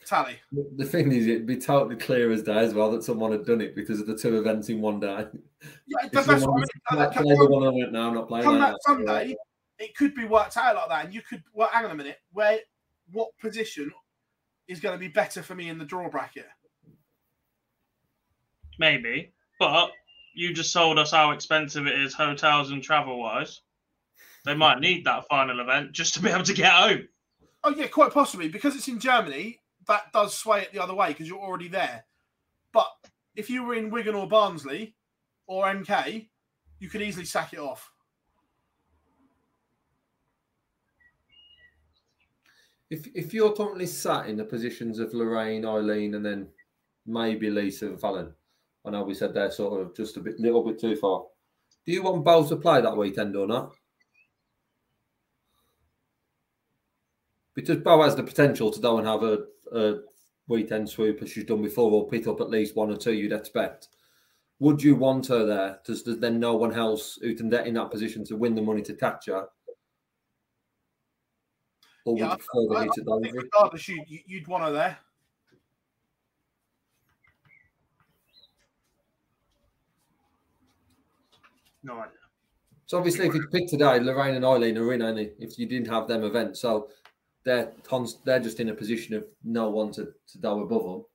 tally? 0.06 0.36
The 0.78 0.86
thing 0.86 1.12
is, 1.12 1.26
it'd 1.26 1.48
be 1.48 1.58
totally 1.58 1.96
clear 1.96 2.32
as 2.32 2.44
day 2.44 2.60
as 2.60 2.76
well 2.76 2.92
that 2.92 3.04
someone 3.04 3.32
had 3.32 3.48
done 3.48 3.62
it 3.62 3.76
because 3.76 4.00
of 4.00 4.06
the 4.06 4.16
two 4.16 4.38
events 4.38 4.70
in 4.70 4.80
one 4.80 5.00
day. 5.00 5.26
Yeah, 5.88 6.08
that's, 6.12 6.28
that's 6.28 6.28
what 6.28 6.36
I 6.36 6.40
someone 6.40 6.60
mean. 6.60 6.62
was 6.62 6.70
Like, 6.92 7.00
like, 7.00 7.14
come- 7.16 7.24
play 7.24 7.36
the 7.36 7.50
one 7.50 7.64
I 7.64 7.70
went, 7.70 7.92
no, 7.94 8.08
I'm 8.10 8.14
not 8.14 8.28
playing 8.28 8.44
come 8.44 8.60
that. 8.60 8.76
Sunday, 8.86 9.36
it 9.80 9.98
could 9.98 10.14
be 10.14 10.26
worked 10.26 10.56
out 10.56 10.76
like 10.76 10.90
that, 10.90 11.06
and 11.06 11.14
you 11.16 11.24
could. 11.24 11.42
Well, 11.52 11.70
hang 11.74 11.86
on 11.86 11.90
a 11.90 11.96
minute. 11.96 12.20
Where, 12.32 12.60
what 13.12 13.36
position 13.40 13.92
is 14.68 14.80
going 14.80 14.94
to 14.94 15.00
be 15.00 15.08
better 15.08 15.44
for 15.44 15.56
me 15.56 15.70
in 15.70 15.78
the 15.78 15.86
draw 15.86 16.10
bracket? 16.10 16.48
Maybe. 18.80 19.34
But 19.60 19.92
you 20.34 20.54
just 20.54 20.72
sold 20.72 20.98
us 20.98 21.12
how 21.12 21.32
expensive 21.32 21.88
it 21.88 22.00
is 22.00 22.14
hotels 22.14 22.72
and 22.72 22.82
travel 22.82 23.20
wise. 23.20 23.62
They 24.46 24.56
might 24.56 24.80
need 24.80 25.06
that 25.06 25.28
final 25.28 25.60
event 25.60 25.92
just 25.92 26.14
to 26.16 26.22
be 26.22 26.30
able 26.30 26.44
to 26.44 26.54
get 26.54 26.72
home. 26.72 27.08
Oh 27.64 27.70
yeah, 27.70 27.88
quite 27.88 28.12
possibly 28.12 28.48
because 28.48 28.76
it's 28.76 28.88
in 28.88 29.00
Germany. 29.00 29.60
That 29.88 30.12
does 30.14 30.36
sway 30.36 30.62
it 30.62 30.72
the 30.72 30.82
other 30.82 30.96
way 30.96 31.10
because 31.10 31.28
you're 31.28 31.40
already 31.40 31.68
there. 31.68 32.06
But 32.74 32.88
if 33.36 33.50
you 33.50 33.64
were 33.64 33.76
in 33.76 33.90
Wigan 33.90 34.16
or 34.16 34.28
Barnsley 34.28 34.96
or 35.48 35.66
MK, 35.66 36.30
you 36.80 36.90
could 36.90 37.02
easily 37.02 37.26
sack 37.26 37.54
it 37.54 37.60
off. 37.60 37.91
If 42.92 43.08
if 43.16 43.34
you're 43.34 43.54
currently 43.54 43.88
sat 43.88 44.28
in 44.28 44.36
the 44.36 44.44
positions 44.44 45.00
of 45.00 45.14
Lorraine, 45.14 45.66
Aileen, 45.66 46.14
and 46.16 46.26
then 46.26 46.50
maybe 47.08 47.50
Lisa 47.50 47.88
and 47.88 48.00
Fallon, 48.00 48.34
I 48.86 48.92
know 48.92 49.04
we 49.04 49.14
said 49.14 49.34
they're 49.34 49.50
sort 49.50 49.82
of 49.82 49.96
just 49.96 50.18
a 50.18 50.20
bit, 50.20 50.38
little 50.40 50.64
bit 50.64 50.80
too 50.80 50.98
far. 50.98 51.24
Do 51.86 51.94
you 51.94 52.04
want 52.04 52.26
Beau 52.26 52.46
to 52.48 52.56
play 52.58 52.82
that 52.82 52.98
weekend 52.98 53.36
or 53.38 53.48
not? 53.48 53.74
Because 57.56 57.78
Beau 57.78 58.04
has 58.04 58.16
the 58.16 58.24
potential 58.24 58.70
to 58.72 58.80
go 58.82 58.98
and 58.98 59.08
have 59.08 59.24
a, 59.24 59.40
a 59.74 60.02
weekend 60.50 60.90
swoop 60.90 61.22
as 61.22 61.32
she's 61.32 61.46
done 61.46 61.62
before, 61.62 61.92
or 61.92 62.10
pick 62.10 62.28
up 62.28 62.42
at 62.42 62.50
least 62.50 62.76
one 62.76 62.92
or 62.92 62.98
two. 62.98 63.14
You'd 63.14 63.32
expect. 63.32 63.88
Would 64.60 64.84
you 64.84 64.96
want 64.96 65.28
her 65.28 65.46
there? 65.46 65.80
Does 65.86 66.04
there's 66.04 66.20
then 66.20 66.42
no 66.42 66.56
one 66.56 66.74
else 66.74 67.18
who 67.22 67.36
can 67.36 67.50
get 67.50 67.68
in 67.68 67.74
that 67.76 67.90
position 67.90 68.26
to 68.26 68.36
win 68.36 68.54
the 68.54 68.62
money 68.62 68.82
to 68.84 68.94
catch 68.94 69.28
her? 69.28 69.48
Or 72.06 72.14
would 72.14 72.20
Yeah, 72.20 72.32
you 72.32 72.38
prefer 72.38 72.68
the 72.68 72.76
I, 72.76 72.80
I 72.80 72.84
heat 72.84 72.90
at 72.90 72.96
think 72.96 73.08
Dover? 73.08 73.38
regardless, 73.44 73.88
you, 73.88 74.04
you- 74.08 74.24
you'd 74.26 74.48
want 74.48 74.64
her 74.64 74.72
there. 74.72 74.98
No 81.84 81.94
idea. 81.94 82.12
So 82.86 82.98
obviously, 82.98 83.28
if 83.28 83.34
you 83.34 83.48
pick 83.48 83.68
today, 83.68 84.00
Lorraine 84.00 84.36
and 84.36 84.46
Aileen 84.46 84.78
are 84.78 84.94
in 84.94 85.02
only 85.02 85.32
if 85.40 85.58
you 85.58 85.66
didn't 85.66 85.88
have 85.88 86.08
them 86.08 86.24
events. 86.24 86.60
So 86.60 86.90
they're 87.44 87.72
cons- 87.84 88.20
they're 88.26 88.40
just 88.40 88.60
in 88.60 88.70
a 88.70 88.74
position 88.74 89.16
of 89.16 89.26
no 89.44 89.70
one 89.70 89.92
to, 89.94 90.14
to 90.28 90.38
go 90.40 90.62
above 90.62 90.84
them. 90.84 91.06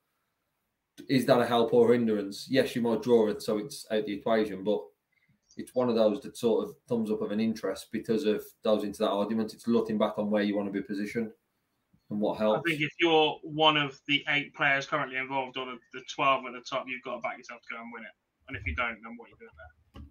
Is 1.09 1.27
that 1.27 1.41
a 1.41 1.47
help 1.47 1.75
or 1.75 1.93
hindrance? 1.93 2.47
Yes, 2.51 2.75
you 2.75 2.81
might 2.83 3.03
draw 3.03 3.29
it, 3.29 3.43
so 3.43 3.59
it's 3.59 3.87
out 3.91 4.07
the 4.07 4.15
equation, 4.15 4.65
but 4.65 4.83
it's 5.57 5.75
one 5.75 5.89
of 5.89 5.95
those 5.95 6.21
that 6.23 6.37
sort 6.37 6.69
of 6.69 6.75
thumbs 6.89 7.11
up 7.11 7.23
of 7.23 7.31
an 7.31 7.41
interest 7.41 7.89
because 7.91 8.25
of 8.25 8.45
those 8.63 8.85
into 8.85 8.99
that 8.99 9.11
argument. 9.11 9.55
It's 9.55 9.67
looking 9.67 9.99
back 9.99 10.19
on 10.19 10.31
where 10.31 10.43
you 10.43 10.57
want 10.57 10.69
to 10.69 10.73
be 10.73 10.83
positioned 10.83 11.31
and 12.11 12.21
what 12.21 12.39
helps. 12.39 12.61
I 12.67 12.71
think 12.71 12.83
if 12.83 12.93
you're 13.01 13.39
one 13.43 13.77
of 13.77 13.99
the 14.07 14.25
eight 14.29 14.55
players 14.55 14.87
currently 14.87 15.17
involved 15.17 15.57
or 15.57 15.67
the, 15.67 15.79
the 15.95 16.03
12 16.15 16.45
at 16.47 16.53
the 16.53 16.61
top, 16.61 16.85
you've 16.87 17.03
got 17.03 17.17
to 17.17 17.21
back 17.23 17.39
yourself 17.39 17.63
to 17.63 17.75
go 17.75 17.81
and 17.81 17.93
win 17.93 18.03
it. 18.03 18.11
And 18.49 18.57
if 18.57 18.67
you 18.67 18.75
don't, 18.75 18.99
then 19.03 19.17
what 19.17 19.27
are 19.27 19.31
you 19.31 19.37
doing 19.39 19.51
there? 19.57 20.03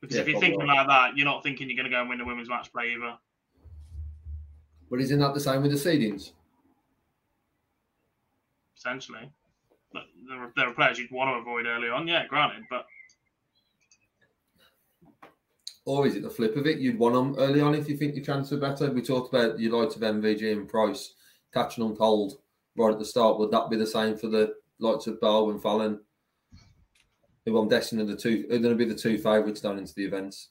Because 0.00 0.16
Yeah, 0.16 0.22
if 0.22 0.28
you're 0.28 0.40
thinking 0.40 0.66
right. 0.66 0.78
like 0.78 0.88
that, 0.88 1.16
you're 1.16 1.26
not 1.26 1.42
thinking 1.42 1.68
you're 1.68 1.76
going 1.76 1.84
to 1.84 1.94
go 1.94 2.00
and 2.00 2.08
win 2.08 2.18
the 2.18 2.24
women's 2.24 2.48
match 2.48 2.72
play 2.72 2.92
either. 2.92 3.16
But 4.90 5.00
isn't 5.00 5.18
that 5.20 5.34
the 5.34 5.40
same 5.40 5.62
with 5.62 5.70
the 5.70 5.76
seedings? 5.76 6.32
Essentially, 8.76 9.30
but 9.92 10.04
there 10.26 10.38
are, 10.38 10.52
there 10.56 10.68
are 10.68 10.74
players 10.74 10.98
you'd 10.98 11.10
want 11.10 11.28
to 11.28 11.40
avoid 11.40 11.66
early 11.66 11.90
on. 11.90 12.08
Yeah, 12.08 12.26
granted, 12.26 12.64
but 12.70 12.86
Or 15.90 16.06
is 16.06 16.14
it 16.14 16.22
the 16.22 16.30
flip 16.30 16.56
of 16.56 16.68
it? 16.68 16.78
You'd 16.78 17.00
want 17.00 17.16
them 17.16 17.34
early 17.36 17.60
on 17.60 17.74
if 17.74 17.88
you 17.88 17.96
think 17.96 18.14
your 18.14 18.24
chances 18.24 18.52
are 18.52 18.60
better. 18.60 18.92
We 18.92 19.02
talked 19.02 19.34
about 19.34 19.58
your 19.58 19.76
likes 19.76 19.96
of 19.96 20.02
MVG 20.02 20.52
and 20.52 20.68
Price 20.68 21.14
catching 21.52 21.82
them 21.82 21.96
cold 21.96 22.34
right 22.76 22.92
at 22.92 23.00
the 23.00 23.04
start. 23.04 23.40
Would 23.40 23.50
that 23.50 23.68
be 23.70 23.76
the 23.76 23.84
same 23.84 24.16
for 24.16 24.28
the 24.28 24.54
likes 24.78 25.08
of 25.08 25.20
Beau 25.20 25.50
and 25.50 25.60
Fallon? 25.60 25.98
Who 27.44 27.58
I'm 27.58 27.66
guessing 27.66 28.00
are 28.00 28.04
the 28.04 28.14
two 28.14 28.44
are 28.52 28.58
going 28.58 28.70
to 28.70 28.76
be 28.76 28.84
the 28.84 28.94
two 28.94 29.18
favourites 29.18 29.60
down 29.60 29.78
into 29.78 29.92
the 29.94 30.04
events. 30.04 30.50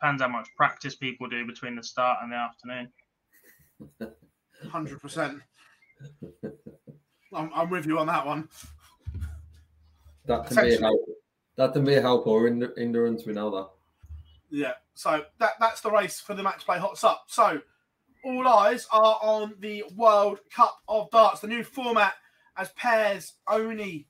depends 0.00 0.20
how 0.20 0.26
much 0.26 0.48
practice 0.56 0.96
people 0.96 1.28
do 1.28 1.46
between 1.46 1.76
the 1.76 1.82
start 1.84 2.18
and 2.22 2.32
the 2.32 2.36
afternoon. 2.36 2.88
Hundred 4.72 5.00
percent. 5.00 5.40
I'm, 7.32 7.48
I'm 7.54 7.70
with 7.70 7.86
you 7.86 8.00
on 8.00 8.08
that 8.08 8.26
one. 8.26 8.48
That 10.24 10.48
can 10.48 10.64
be 10.64 10.74
a 10.74 10.80
help. 10.80 11.00
That 11.58 11.72
can 11.74 11.84
be 11.84 11.94
a 11.94 12.02
help 12.02 12.26
or 12.26 12.48
in 12.48 12.68
endurance. 12.76 13.24
We 13.24 13.34
know 13.34 13.52
that. 13.52 13.68
Yeah. 14.54 14.74
So 14.94 15.24
that 15.38 15.54
that's 15.58 15.80
the 15.80 15.90
race 15.90 16.20
for 16.20 16.34
the 16.34 16.42
match 16.42 16.64
play 16.64 16.78
hots 16.78 17.02
up. 17.02 17.24
So 17.26 17.60
all 18.24 18.46
eyes 18.46 18.86
are 18.92 19.18
on 19.20 19.54
the 19.58 19.84
World 19.96 20.38
Cup 20.54 20.78
of 20.88 21.10
Darts, 21.10 21.40
the 21.40 21.48
new 21.48 21.64
format 21.64 22.14
as 22.56 22.70
pairs 22.70 23.32
only 23.48 24.06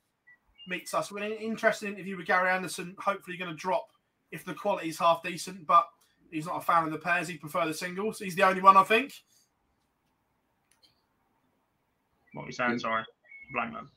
meets 0.69 0.93
us. 0.93 1.11
We're 1.11 1.23
in 1.23 1.33
an 1.33 1.39
interesting 1.39 1.95
interview 1.95 2.19
with 2.19 2.27
Gary 2.27 2.51
Anderson. 2.51 2.95
Hopefully, 2.99 3.39
going 3.39 3.51
to 3.51 3.57
drop 3.57 3.89
if 4.33 4.45
the 4.45 4.53
quality 4.53 4.91
is 4.91 4.99
half 4.99 5.23
decent, 5.23 5.67
but 5.67 5.87
he's 6.31 6.45
not 6.45 6.59
a 6.59 6.61
fan 6.61 6.85
of 6.85 6.93
the 6.93 6.99
pairs. 6.99 7.27
He 7.27 7.39
prefers 7.39 7.69
the 7.69 7.75
singles. 7.75 8.19
He's 8.19 8.37
the 8.37 8.43
only 8.43 8.61
one, 8.61 8.77
I 8.77 8.83
think. 8.83 9.15
What 12.35 12.43
are 12.43 12.47
you 12.47 12.53
saying? 12.53 12.81
Sorry, 12.81 13.03
blank 13.55 13.73
man. 13.73 13.89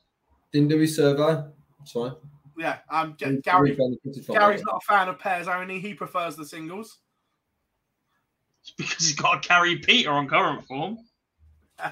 Didn't 0.53 0.69
do 0.69 0.77
his 0.77 0.95
survey. 0.95 1.43
Sorry. 1.83 2.11
Yeah, 2.57 2.79
um, 2.89 3.15
G- 3.17 3.25
Very 3.25 3.41
Gary. 3.41 3.77
Gary's 4.27 4.63
not 4.63 4.81
a 4.81 4.85
fan 4.85 5.09
of 5.09 5.19
pairs 5.19 5.47
only. 5.47 5.79
He 5.79 5.93
prefers 5.93 6.35
the 6.35 6.45
singles. 6.45 6.97
It's 8.61 8.71
because 8.71 9.05
he's 9.05 9.15
got 9.15 9.43
to 9.43 9.47
carry 9.47 9.77
Peter 9.77 10.11
on 10.11 10.27
current 10.27 10.65
form. 10.65 10.97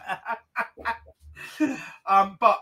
um, 2.08 2.38
but 2.40 2.60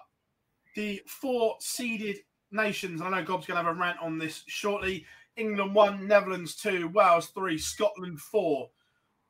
the 0.76 1.02
four 1.08 1.56
seeded 1.62 2.18
nations, 2.52 3.02
I 3.02 3.10
know 3.10 3.24
Gob's 3.24 3.48
going 3.48 3.58
to 3.58 3.64
have 3.64 3.76
a 3.76 3.80
rant 3.80 4.00
on 4.02 4.18
this 4.18 4.44
shortly. 4.48 5.06
England 5.36 5.74
one, 5.74 6.06
Netherlands 6.06 6.56
two, 6.56 6.90
Wales 6.90 7.28
three, 7.28 7.58
Scotland 7.58 8.20
four. 8.20 8.70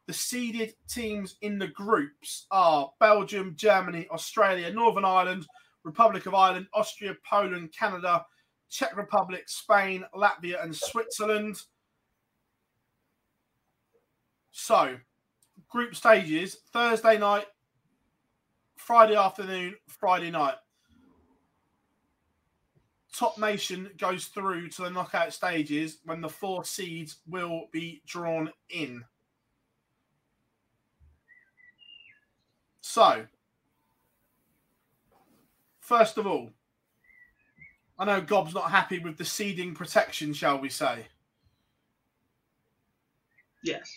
The 0.08 0.14
seeded 0.14 0.74
teams 0.90 1.38
in 1.42 1.58
the 1.58 1.68
groups 1.68 2.46
are 2.52 2.92
Belgium, 3.00 3.54
Germany, 3.56 4.08
Australia, 4.12 4.70
Northern 4.70 5.06
Ireland, 5.06 5.48
Republic 5.84 6.26
of 6.26 6.34
Ireland, 6.34 6.68
Austria, 6.74 7.16
Poland, 7.24 7.72
Canada, 7.72 8.26
Czech 8.74 8.98
Republic, 8.98 9.44
Spain, 9.46 10.04
Latvia, 10.16 10.64
and 10.64 10.76
Switzerland. 10.76 11.62
So, 14.50 14.98
group 15.70 15.96
stages 15.96 16.58
Thursday 16.72 17.20
night, 17.20 17.46
Friday 18.76 19.16
afternoon, 19.16 19.76
Friday 19.88 20.32
night. 20.32 20.56
Top 23.16 23.38
nation 23.38 23.92
goes 24.00 24.26
through 24.26 24.70
to 24.70 24.82
the 24.82 24.90
knockout 24.90 25.34
stages 25.34 26.00
when 26.06 26.20
the 26.20 26.28
four 26.28 26.66
seeds 26.66 27.18
will 27.28 27.68
be 27.72 28.02
drawn 28.08 28.52
in. 28.72 29.06
So, 32.82 33.28
first 35.80 36.18
of 36.18 36.26
all, 36.26 36.50
I 38.00 38.06
know 38.06 38.22
Gob's 38.22 38.54
not 38.54 38.72
happy 38.72 39.00
with 39.00 39.18
the 39.18 39.26
seeding 39.26 39.76
protection, 39.76 40.34
shall 40.34 40.60
we 40.60 40.70
say? 40.70 41.06
Yes, 43.64 43.90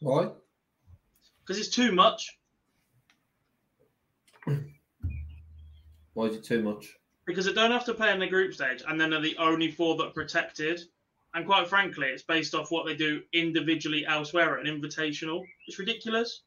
Why? 0.00 0.28
because 1.40 1.58
it's 1.58 1.74
too 1.74 1.92
much. 1.92 2.38
Why 6.12 6.26
is 6.26 6.36
it 6.36 6.44
too 6.44 6.62
much? 6.62 6.94
Because 7.26 7.46
they 7.46 7.52
don't 7.52 7.70
have 7.70 7.84
to 7.86 7.94
play 7.94 8.12
in 8.12 8.18
the 8.18 8.26
group 8.26 8.54
stage, 8.54 8.82
and 8.86 9.00
then 9.00 9.10
they're 9.10 9.20
the 9.20 9.36
only 9.38 9.70
four 9.70 9.96
that 9.96 10.04
are 10.06 10.10
protected. 10.10 10.80
And 11.34 11.44
quite 11.44 11.68
frankly, 11.68 12.06
it's 12.08 12.22
based 12.22 12.54
off 12.54 12.70
what 12.70 12.86
they 12.86 12.94
do 12.96 13.20
individually 13.32 14.06
elsewhere 14.06 14.58
at 14.58 14.66
an 14.66 14.80
invitational. 14.80 15.42
It's 15.66 15.78
ridiculous. 15.78 16.42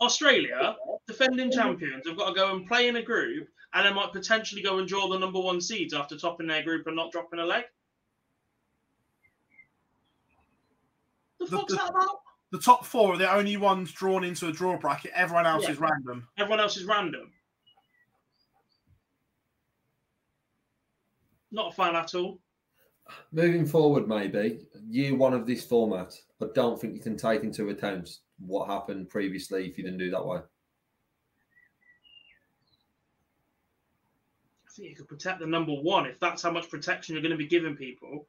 Australia, 0.00 0.76
defending 1.06 1.50
mm-hmm. 1.50 1.58
champions, 1.58 2.06
have 2.06 2.16
got 2.16 2.28
to 2.28 2.34
go 2.34 2.54
and 2.54 2.66
play 2.66 2.88
in 2.88 2.96
a 2.96 3.02
group, 3.02 3.48
and 3.74 3.86
they 3.86 3.92
might 3.92 4.12
potentially 4.12 4.62
go 4.62 4.78
and 4.78 4.88
draw 4.88 5.08
the 5.08 5.18
number 5.18 5.40
one 5.40 5.60
seeds 5.60 5.94
after 5.94 6.16
topping 6.16 6.46
their 6.46 6.62
group 6.62 6.86
and 6.86 6.96
not 6.96 7.12
dropping 7.12 7.38
a 7.38 7.44
leg. 7.44 7.64
The 11.38 11.46
The- 11.46 11.56
fuck's 11.56 11.72
the- 11.72 11.78
that 11.78 11.90
about? 11.90 12.20
The 12.52 12.58
top 12.60 12.86
four 12.86 13.14
are 13.14 13.18
the 13.18 13.30
only 13.30 13.56
ones 13.56 13.90
drawn 13.92 14.22
into 14.22 14.46
a 14.46 14.52
draw 14.52 14.78
bracket. 14.78 15.10
Everyone 15.14 15.46
else 15.46 15.64
Yeah. 15.64 15.72
is 15.72 15.78
random. 15.78 16.28
Everyone 16.38 16.60
else 16.60 16.76
is 16.76 16.84
random. 16.84 17.32
Not 21.50 21.72
a 21.72 21.74
fan 21.74 21.96
at 21.96 22.14
all. 22.14 22.40
Moving 23.32 23.66
forward, 23.66 24.08
maybe 24.08 24.66
year 24.88 25.14
one 25.14 25.34
of 25.34 25.46
this 25.46 25.66
format, 25.66 26.14
I 26.40 26.46
don't 26.54 26.80
think 26.80 26.94
you 26.94 27.00
can 27.00 27.16
take 27.16 27.42
into 27.42 27.68
account 27.70 28.20
what 28.38 28.68
happened 28.68 29.08
previously 29.08 29.68
if 29.68 29.76
you 29.76 29.84
didn't 29.84 29.98
do 29.98 30.10
that 30.10 30.24
way. 30.24 30.40
Think 34.76 34.90
you 34.90 34.96
could 34.96 35.08
protect 35.08 35.40
the 35.40 35.46
number 35.46 35.72
one 35.72 36.06
if 36.06 36.20
that's 36.20 36.42
how 36.42 36.50
much 36.50 36.70
protection 36.70 37.14
you're 37.14 37.22
going 37.22 37.32
to 37.32 37.38
be 37.38 37.46
giving 37.46 37.76
people. 37.76 38.26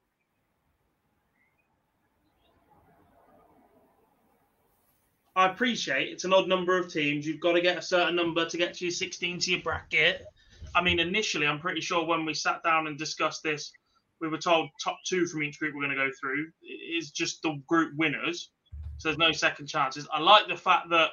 I 5.35 5.47
appreciate 5.47 6.11
it's 6.11 6.23
an 6.23 6.33
odd 6.33 6.47
number 6.47 6.79
of 6.79 6.91
teams. 6.91 7.27
You've 7.27 7.39
got 7.39 7.53
to 7.53 7.61
get 7.61 7.77
a 7.77 7.81
certain 7.81 8.15
number 8.15 8.45
to 8.45 8.57
get 8.57 8.73
to 8.75 8.85
your 8.85 8.91
16 8.91 9.39
to 9.39 9.51
your 9.51 9.61
bracket. 9.61 10.25
I 10.73 10.81
mean, 10.81 10.99
initially, 10.99 11.45
I'm 11.45 11.59
pretty 11.59 11.81
sure 11.81 12.03
when 12.05 12.25
we 12.25 12.33
sat 12.33 12.63
down 12.63 12.87
and 12.87 12.97
discussed 12.97 13.43
this, 13.43 13.71
we 14.19 14.29
were 14.29 14.39
told 14.39 14.69
top 14.83 14.97
two 15.05 15.27
from 15.27 15.43
each 15.43 15.59
group 15.59 15.75
we're 15.75 15.83
going 15.83 15.95
to 15.95 16.03
go 16.03 16.09
through 16.19 16.47
is 16.63 17.11
just 17.11 17.43
the 17.43 17.61
group 17.67 17.93
winners. 17.97 18.49
So 18.97 19.09
there's 19.09 19.19
no 19.19 19.31
second 19.31 19.67
chances. 19.67 20.07
I 20.11 20.19
like 20.19 20.47
the 20.47 20.55
fact 20.55 20.89
that 20.89 21.11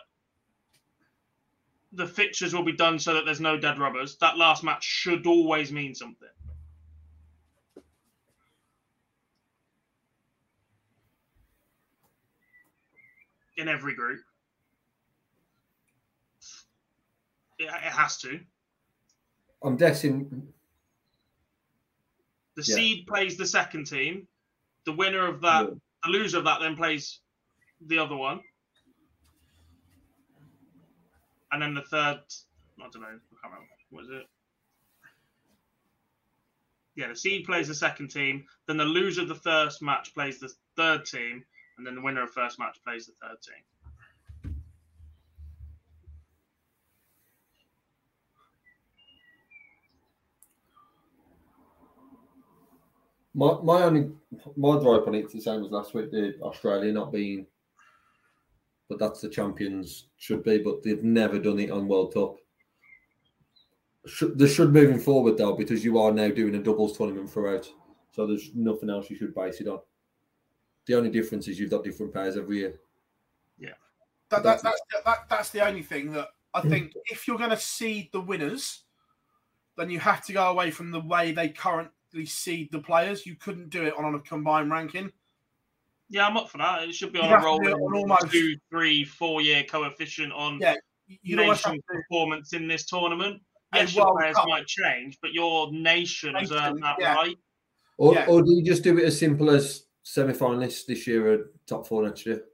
the 1.95 2.07
fixtures 2.07 2.55
will 2.55 2.65
be 2.65 2.73
done 2.73 2.99
so 2.99 3.15
that 3.15 3.25
there's 3.25 3.41
no 3.41 3.57
dead 3.59 3.79
rubbers. 3.79 4.17
That 4.19 4.37
last 4.37 4.65
match 4.65 4.85
should 4.85 5.27
always 5.27 5.71
mean 5.71 5.95
something. 5.95 6.29
In 13.57 13.69
every 13.69 13.95
group. 13.95 14.21
It, 17.59 17.67
it 17.67 17.71
has 17.71 18.19
to. 18.23 18.41
I'm 19.63 19.77
guessing. 19.77 20.49
The 22.57 22.65
Yeah. 22.67 22.75
seed 22.75 23.07
plays 23.07 23.37
the 23.37 23.47
second 23.47 23.87
team. 23.87 24.27
The 24.87 24.93
winner 24.93 25.27
of 25.27 25.41
that, 25.43 25.69
Yeah. 25.69 25.75
the 26.05 26.11
loser 26.11 26.39
of 26.39 26.45
that, 26.45 26.61
then 26.61 26.77
plays 26.77 27.21
the 27.87 27.99
other 27.99 28.17
one. 28.17 28.41
And 31.55 31.63
then 31.63 31.73
the 31.73 31.83
third, 31.83 32.19
I 32.81 32.89
don't 32.91 33.01
know, 33.01 33.07
I 33.07 33.11
can't 33.11 33.23
remember. 33.45 33.69
What 33.91 34.03
is 34.07 34.11
it? 34.11 34.27
Yeah, 36.97 37.07
the 37.07 37.15
seed 37.15 37.47
plays 37.47 37.69
the 37.69 37.77
second 37.77 38.09
team. 38.09 38.45
Then 38.67 38.77
the 38.77 38.85
loser 38.85 39.23
of 39.23 39.29
the 39.29 39.37
first 39.37 39.81
match 39.81 40.13
plays 40.15 40.41
the 40.41 40.53
third 40.77 41.05
team. 41.05 41.45
And 41.79 41.87
then 41.87 41.95
the 41.95 42.01
winner 42.01 42.25
of 42.25 42.33
first 42.33 42.59
match 42.59 42.79
plays 42.85 43.07
the 43.07 43.13
third 43.23 43.37
team. 43.41 43.63
My 53.33 53.61
my 53.63 53.85
only 53.85 54.11
my 54.57 54.81
gripe 54.81 55.07
on 55.07 55.15
it's 55.15 55.33
the 55.33 55.41
same 55.41 55.65
as 55.65 55.71
last 55.71 55.95
week. 55.95 56.11
The 56.11 56.35
Australia 56.43 56.93
not 56.93 57.13
being, 57.13 57.47
but 58.89 58.99
that's 58.99 59.21
the 59.21 59.29
champions 59.29 60.09
should 60.17 60.43
be. 60.43 60.59
But 60.59 60.83
they've 60.83 61.03
never 61.03 61.39
done 61.39 61.59
it 61.59 61.71
on 61.71 61.89
World 61.89 62.15
Cup. 62.15 62.37
Should, 64.07 64.39
they 64.39 64.49
should 64.49 64.73
moving 64.73 64.99
forward 64.99 65.39
though, 65.39 65.55
because 65.55 65.85
you 65.85 65.99
are 65.99 66.13
now 66.13 66.29
doing 66.29 66.55
a 66.55 66.63
doubles 66.63 66.97
tournament 66.97 67.31
throughout. 67.31 67.69
So 68.13 68.27
there's 68.27 68.51
nothing 68.55 68.91
else 68.91 69.09
you 69.11 69.17
should 69.17 69.35
base 69.35 69.61
it 69.61 69.69
on. 69.69 69.81
The 70.87 70.95
only 70.95 71.11
difference 71.11 71.49
is 71.49 71.59
you've 71.59 71.71
got 71.71 71.85
different 71.85 72.13
pairs 72.13 72.37
every 72.37 72.59
year. 72.59 72.81
Yeah, 73.59 73.71
that, 74.29 74.43
that, 74.43 74.63
That's- 74.63 74.63
that's, 74.63 75.05
that, 75.05 75.19
that's 75.31 75.51
the 75.51 75.67
only 75.67 75.83
thing 75.83 76.13
that 76.13 76.29
I 76.53 76.61
think 76.61 76.93
if 77.07 77.27
you're 77.27 77.39
going 77.39 77.51
to 77.51 77.57
seed 77.57 78.11
the 78.13 78.21
winners, 78.21 78.83
then 79.77 79.91
you 79.91 79.99
have 79.99 80.25
to 80.27 80.33
go 80.33 80.51
away 80.51 80.71
from 80.71 80.91
the 80.93 81.01
way 81.01 81.33
they 81.33 81.49
currently 81.49 82.27
seed 82.27 82.71
the 82.71 82.79
players. 82.79 83.27
You 83.27 83.35
couldn't 83.35 83.71
do 83.71 83.85
it 83.85 83.95
on 83.99 84.15
a 84.15 84.21
combined 84.21 84.71
ranking. 84.71 85.11
Yeah, 86.11 86.27
I'm 86.27 86.37
up 86.37 86.49
for 86.49 86.59
that. 86.59 86.83
It 86.89 86.95
should 86.95 87.13
be 87.13 87.19
You'd 87.19 87.27
on 87.33 87.41
a 87.43 87.45
roll 87.45 87.59
to 87.59 87.65
rolling 87.71 87.79
do 87.79 87.85
it 87.85 87.87
on 87.87 87.95
almost- 88.11 88.31
two, 88.33 88.57
three, 88.71 89.05
four 89.05 89.41
year 89.41 89.65
coefficient 89.65 90.33
on 90.33 90.59
Yeah, 90.61 90.75
You'd 91.07 91.37
nation 91.39 91.73
to, 91.73 91.83
performance 91.87 92.53
in 92.53 92.69
this 92.69 92.85
tournament. 92.87 93.43
A 93.73 93.79
Yes, 93.79 93.95
your 93.97 94.17
players 94.17 94.37
Cup. 94.37 94.47
might 94.49 94.67
change, 94.67 95.19
but 95.21 95.33
your 95.33 95.73
nation 95.73 96.35
has 96.37 96.53
earned 96.53 96.83
that 96.83 96.97
yeah. 97.01 97.15
right. 97.15 97.37
Or, 97.99 98.15
Yeah. 98.15 98.27
or 98.27 98.43
do 98.43 98.53
you 98.53 98.65
just 98.65 98.83
do 98.83 98.97
it 98.99 99.05
as 99.05 99.19
simple 99.19 99.51
as 99.51 99.87
semi-finalists 100.03 100.87
this 100.87 101.07
year 101.07 101.33
or 101.33 101.51
top 101.67 101.87
four 101.87 102.05
next 102.05 102.27
year? 102.27 102.45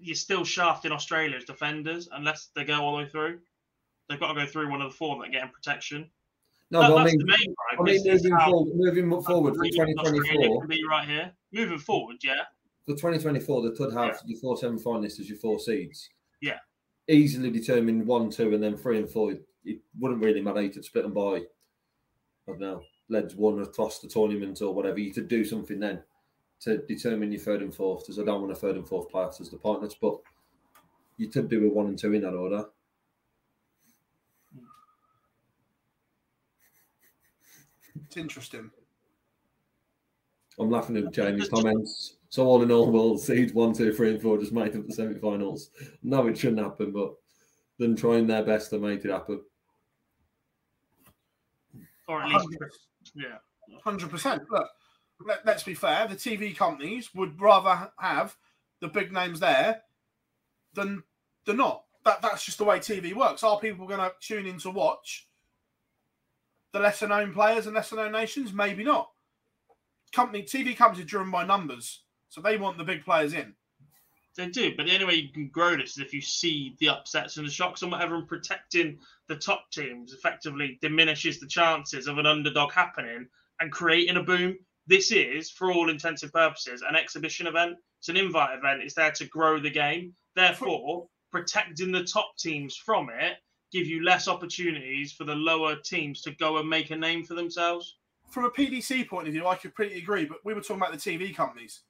You're 0.00 0.14
still 0.14 0.44
shafting 0.44 0.92
Australia's 0.92 1.44
defenders 1.44 2.08
unless 2.12 2.50
they 2.54 2.64
go 2.64 2.80
all 2.82 2.92
the 2.92 3.04
way 3.04 3.08
through. 3.08 3.40
They've 4.08 4.18
got 4.20 4.32
to 4.32 4.40
go 4.40 4.46
through 4.46 4.70
one 4.70 4.80
of 4.80 4.90
the 4.90 4.96
four 4.96 5.16
that 5.20 5.28
are 5.28 5.32
getting 5.32 5.50
protection. 5.50 6.10
No, 6.70 6.80
That- 6.80 6.88
but 6.88 6.96
I 6.96 7.02
that's 7.04 7.12
mean, 7.12 7.18
the 7.20 7.24
main 7.26 7.54
gripe. 7.54 7.80
I 7.80 7.82
mean, 7.82 8.02
moving 8.04 8.38
forward, 8.38 8.74
moving 8.76 9.22
forward 9.22 9.54
for 9.56 9.64
2024, 9.64 10.66
be 10.66 10.84
right 10.88 11.08
here. 11.08 11.32
Moving 11.52 11.78
forward, 11.78 12.16
yeah. 12.22 12.44
for 12.84 12.94
2024, 12.94 13.62
they 13.70 13.76
could 13.76 13.92
have 13.94 14.08
Yeah. 14.08 14.20
your 14.26 14.38
four 14.40 14.56
semi-finalists 14.58 15.20
as 15.20 15.28
your 15.30 15.38
four 15.38 15.58
seeds. 15.58 16.08
Yeah. 16.40 16.58
Easily 17.08 17.50
determined 17.50 18.06
one, 18.06 18.30
two, 18.30 18.52
and 18.54 18.62
then 18.62 18.76
three 18.76 18.98
and 18.98 19.08
four. 19.10 19.32
it 19.64 19.80
wouldn't 19.98 20.22
really 20.22 20.40
matter. 20.40 20.62
You 20.62 20.70
could 20.70 20.84
split 20.84 21.04
them 21.04 21.12
by, 21.12 21.36
I 21.36 21.46
don't 22.46 22.60
know, 22.60 22.82
leads 23.08 23.34
one 23.34 23.60
across 23.60 23.98
the 23.98 24.08
tournament 24.08 24.62
or 24.62 24.72
whatever. 24.74 24.98
You 24.98 25.12
could 25.12 25.28
do 25.28 25.44
something 25.44 25.78
then 25.80 26.02
to 26.60 26.78
determine 26.78 27.32
your 27.32 27.40
third 27.40 27.60
and 27.62 27.74
fourth. 27.74 28.04
Because 28.04 28.18
I 28.18 28.24
don't 28.24 28.40
want 28.40 28.52
a 28.52 28.56
third 28.56 28.76
and 28.76 28.88
fourth 28.88 29.10
place 29.10 29.40
as 29.40 29.50
the 29.50 29.58
partners, 29.58 29.94
but 30.00 30.20
you 31.18 31.28
could 31.28 31.48
do 31.50 31.66
a 31.66 31.68
one 31.70 31.86
and 31.88 31.98
two 31.98 32.14
in 32.14 32.22
that 32.22 32.34
order. 32.34 32.66
It's 38.08 38.16
interesting. 38.16 38.70
I'm 40.58 40.70
laughing 40.70 40.96
at 40.96 41.12
Jamie's 41.12 41.50
comments. 41.50 42.16
So 42.30 42.46
all 42.46 42.62
in 42.62 42.72
all, 42.72 42.90
we'll 42.90 43.18
seed 43.18 43.52
one, 43.52 43.74
two, 43.74 43.92
three, 43.92 44.12
and 44.12 44.22
four 44.22 44.38
just 44.38 44.50
make 44.50 44.74
up 44.74 44.86
the 44.86 44.94
semi-finals. 44.94 45.70
No, 46.02 46.26
it 46.26 46.38
shouldn't 46.38 46.62
happen, 46.62 46.90
but 46.90 47.12
them 47.78 47.94
trying 47.94 48.26
their 48.26 48.42
best 48.42 48.70
to 48.70 48.78
make 48.78 49.04
it 49.04 49.10
happen. 49.10 49.42
Or 52.08 52.22
at 52.22 52.30
least, 52.30 52.48
yeah. 53.14 53.36
Hundred 53.84 54.08
percent. 54.08 54.42
Look, 54.50 54.70
let, 55.26 55.44
let's 55.44 55.62
be 55.62 55.74
fair. 55.74 56.08
The 56.08 56.16
TV 56.16 56.56
companies 56.56 57.14
would 57.14 57.38
rather 57.38 57.90
have 57.98 58.34
the 58.80 58.88
big 58.88 59.12
names 59.12 59.38
there 59.38 59.82
than 60.72 61.02
than 61.44 61.58
not. 61.58 61.84
That 62.06 62.22
that's 62.22 62.46
just 62.46 62.56
the 62.56 62.64
way 62.64 62.78
TV 62.78 63.12
works. 63.12 63.44
Are 63.44 63.60
people 63.60 63.86
going 63.86 64.00
to 64.00 64.12
tune 64.18 64.46
in 64.46 64.58
to 64.60 64.70
watch 64.70 65.27
the 66.72 66.78
lesser 66.78 67.08
known 67.08 67.32
players 67.32 67.66
and 67.66 67.74
lesser 67.74 67.96
known 67.96 68.12
nations? 68.12 68.52
Maybe 68.52 68.84
not. 68.84 69.10
Company 70.12 70.42
TV 70.42 70.76
companies 70.76 71.04
are 71.04 71.08
driven 71.08 71.30
by 71.30 71.44
numbers, 71.44 72.02
so 72.28 72.40
they 72.40 72.56
want 72.56 72.78
the 72.78 72.84
big 72.84 73.04
players 73.04 73.34
in. 73.34 73.54
They 74.36 74.46
do, 74.46 74.72
but 74.76 74.86
the 74.86 74.94
only 74.94 75.04
way 75.04 75.14
you 75.14 75.32
can 75.32 75.48
grow 75.48 75.76
this 75.76 75.92
is 75.92 75.98
if 75.98 76.14
you 76.14 76.20
see 76.20 76.76
the 76.78 76.90
upsets 76.90 77.36
and 77.36 77.46
the 77.46 77.50
shocks 77.50 77.82
and 77.82 77.90
whatever, 77.90 78.14
and 78.14 78.28
protecting 78.28 78.98
the 79.26 79.34
top 79.34 79.64
teams 79.72 80.12
effectively 80.12 80.78
diminishes 80.80 81.40
the 81.40 81.46
chances 81.48 82.06
of 82.06 82.18
an 82.18 82.26
underdog 82.26 82.70
happening 82.72 83.26
and 83.60 83.72
creating 83.72 84.16
a 84.16 84.22
boom. 84.22 84.56
This 84.86 85.10
is, 85.10 85.50
for 85.50 85.72
all 85.72 85.90
intents 85.90 86.22
and 86.22 86.32
purposes, 86.32 86.84
an 86.88 86.94
exhibition 86.94 87.48
event. 87.48 87.78
It's 87.98 88.08
an 88.08 88.16
invite 88.16 88.56
event. 88.56 88.80
It's 88.82 88.94
there 88.94 89.10
to 89.10 89.26
grow 89.26 89.58
the 89.58 89.70
game. 89.70 90.14
Therefore, 90.36 91.08
protecting 91.32 91.90
the 91.90 92.04
top 92.04 92.36
teams 92.38 92.76
from 92.76 93.10
it 93.10 93.38
give 93.72 93.86
you 93.86 94.04
less 94.04 94.28
opportunities 94.28 95.12
for 95.12 95.24
the 95.24 95.34
lower 95.34 95.76
teams 95.76 96.22
to 96.22 96.30
go 96.32 96.58
and 96.58 96.68
make 96.68 96.90
a 96.90 96.96
name 96.96 97.24
for 97.24 97.34
themselves. 97.34 97.96
From 98.30 98.44
a 98.44 98.50
PDC 98.50 99.08
point 99.08 99.26
of 99.26 99.32
view, 99.32 99.46
I 99.46 99.54
completely 99.56 99.98
agree. 99.98 100.24
But 100.26 100.38
we 100.44 100.54
were 100.54 100.60
talking 100.60 100.76
about 100.76 100.92
the 100.92 100.98
TV 100.98 101.34
companies. 101.34 101.80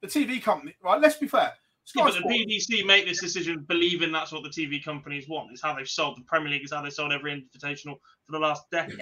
The 0.00 0.08
TV 0.08 0.42
company, 0.42 0.74
right? 0.82 1.00
Let's 1.00 1.16
be 1.16 1.28
fair. 1.28 1.52
Sky 1.84 2.00
Yeah, 2.00 2.18
but 2.20 2.28
the 2.28 2.46
PDC 2.46 2.86
make 2.86 3.04
this 3.06 3.20
decision 3.20 3.64
believing 3.68 4.10
that's 4.10 4.32
what 4.32 4.42
the 4.42 4.48
TV 4.48 4.82
companies 4.82 5.28
want. 5.28 5.50
It's 5.52 5.62
how 5.62 5.74
they've 5.74 5.88
sold 5.88 6.16
the 6.16 6.22
Premier 6.22 6.50
League. 6.50 6.62
It's 6.62 6.72
how 6.72 6.82
they 6.82 6.90
sold 6.90 7.12
every 7.12 7.32
invitational 7.32 7.96
for 8.26 8.32
the 8.32 8.38
last 8.38 8.70
decade. 8.70 8.98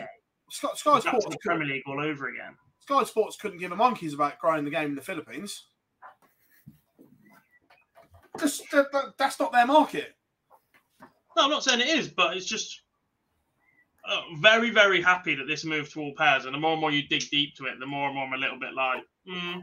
Sky, 0.51 0.69
Sky 0.75 0.99
Sports 1.01 1.27
the 1.27 1.39
Premier 1.41 1.67
League 1.67 1.83
all 1.87 2.01
over 2.01 2.29
again. 2.29 2.57
Sky 2.81 3.05
Sports 3.05 3.37
couldn't 3.41 3.59
give 3.59 3.71
a 3.73 3.77
monkeys 3.77 4.15
about 4.15 4.39
growing 4.41 4.65
the 4.65 4.71
game 4.71 4.87
in 4.91 4.95
the 4.97 5.01
Philippines. 5.03 5.67
Just, 8.39 8.69
that, 8.73 8.91
that- 8.93 9.17
that's 9.19 9.39
not 9.39 9.53
their 9.53 9.67
market. 9.67 10.15
No, 11.37 11.45
I'm 11.45 11.51
not 11.51 11.65
saying 11.65 11.81
it 11.81 11.89
is, 11.89 12.09
but 12.09 12.37
it's 12.37 12.47
just 12.47 12.83
uh, 14.09 14.21
very, 14.41 14.71
very 14.71 15.01
happy 15.01 15.35
that 15.35 15.47
this 15.47 15.65
moved 15.65 15.93
to 15.93 16.01
all 16.01 16.13
pairs. 16.17 16.45
And 16.45 16.55
the 16.55 16.59
more 16.59 16.73
and 16.73 16.81
more 16.81 16.91
you 16.91 17.07
dig 17.09 17.29
deep 17.31 17.55
to 17.57 17.67
it, 17.67 17.79
the 17.79 17.87
more 17.87 18.07
and 18.07 18.15
more 18.15 18.27
I'm 18.27 18.33
a 18.33 18.37
little 18.37 18.59
bit 18.59 18.75
like, 18.75 19.03
hmm. 19.27 19.61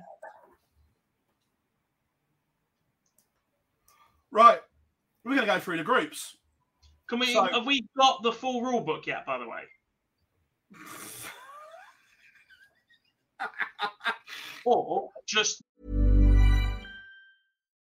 Right. 4.32 4.60
We're 5.24 5.36
going 5.36 5.48
to 5.48 5.54
go 5.54 5.60
through 5.60 5.78
the 5.78 5.84
groups. 5.84 6.38
Can 7.08 7.20
we? 7.20 7.34
So- 7.34 7.46
have 7.46 7.66
we 7.66 7.86
got 7.98 8.24
the 8.24 8.32
full 8.32 8.62
rule 8.62 8.82
book 8.82 9.08
yet? 9.08 9.26
By 9.26 9.40
the 9.40 9.48
way, 9.48 9.62
or 14.66 15.10
just 15.26 15.64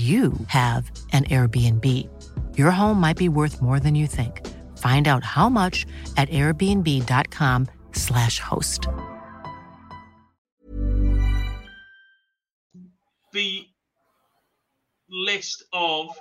you 0.00 0.32
have 0.46 0.88
an 1.12 1.24
Airbnb. 1.24 1.86
Your 2.56 2.70
home 2.70 3.00
might 3.00 3.16
be 3.16 3.28
worth 3.28 3.60
more 3.60 3.80
than 3.80 3.96
you 3.96 4.06
think. 4.06 4.46
Find 4.78 5.08
out 5.08 5.24
how 5.24 5.48
much 5.48 5.84
at 6.16 6.30
airbnb.com/slash 6.30 8.38
host. 8.38 8.86
the 13.32 13.66
list 15.08 15.64
of 15.72 16.18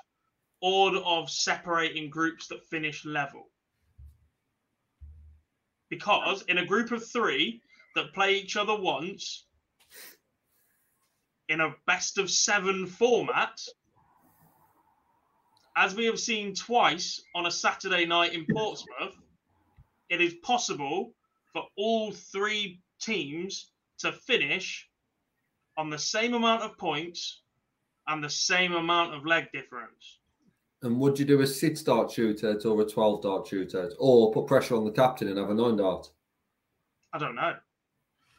order 0.62 1.00
of 1.00 1.30
separating 1.30 2.10
groups 2.10 2.48
that 2.48 2.66
finish 2.70 3.06
level. 3.06 3.50
Because 5.90 6.44
in 6.44 6.58
a 6.58 6.66
group 6.66 6.92
of 6.92 7.06
three 7.06 7.62
that 7.96 8.14
play 8.14 8.36
each 8.36 8.58
other 8.58 8.76
once 8.76 9.46
in 11.50 11.62
a 11.62 11.76
best 11.88 12.18
of 12.18 12.30
seven 12.30 12.86
format, 12.86 13.60
as 15.76 15.96
we 15.96 16.06
have 16.06 16.20
seen 16.20 16.54
twice 16.54 17.22
on 17.36 17.48
a 17.48 17.52
Saturday 17.52 18.06
night 18.06 18.34
in 18.34 18.46
Portsmouth, 18.52 19.16
it 20.10 20.22
is 20.22 20.36
possible 20.44 21.14
for 21.52 21.64
all 21.76 22.12
three 22.12 22.80
teams 23.02 23.72
to 23.98 24.12
finish 24.12 24.88
on 25.78 25.90
the 25.90 25.98
same 25.98 26.34
amount 26.34 26.62
of 26.62 26.78
points 26.78 27.42
and 28.08 28.24
the 28.24 28.30
same 28.30 28.74
amount 28.74 29.16
of 29.16 29.26
leg 29.26 29.46
difference. 29.52 30.20
And 30.82 31.00
would 31.00 31.20
you 31.20 31.26
do 31.26 31.42
a 31.42 31.48
six 31.48 31.82
dart 31.82 32.10
shootout 32.10 32.66
or 32.66 32.82
a 32.82 32.86
12 32.86 33.22
dart 33.22 33.46
shootout? 33.46 33.92
Or 34.00 34.32
put 34.32 34.48
pressure 34.48 34.76
on 34.76 34.86
the 34.86 34.92
captain 34.92 35.28
and 35.28 35.38
have 35.38 35.50
a 35.50 35.54
nine 35.54 35.78
dart? 35.78 36.10
I 37.12 37.18
don't 37.18 37.36
know. 37.36 37.56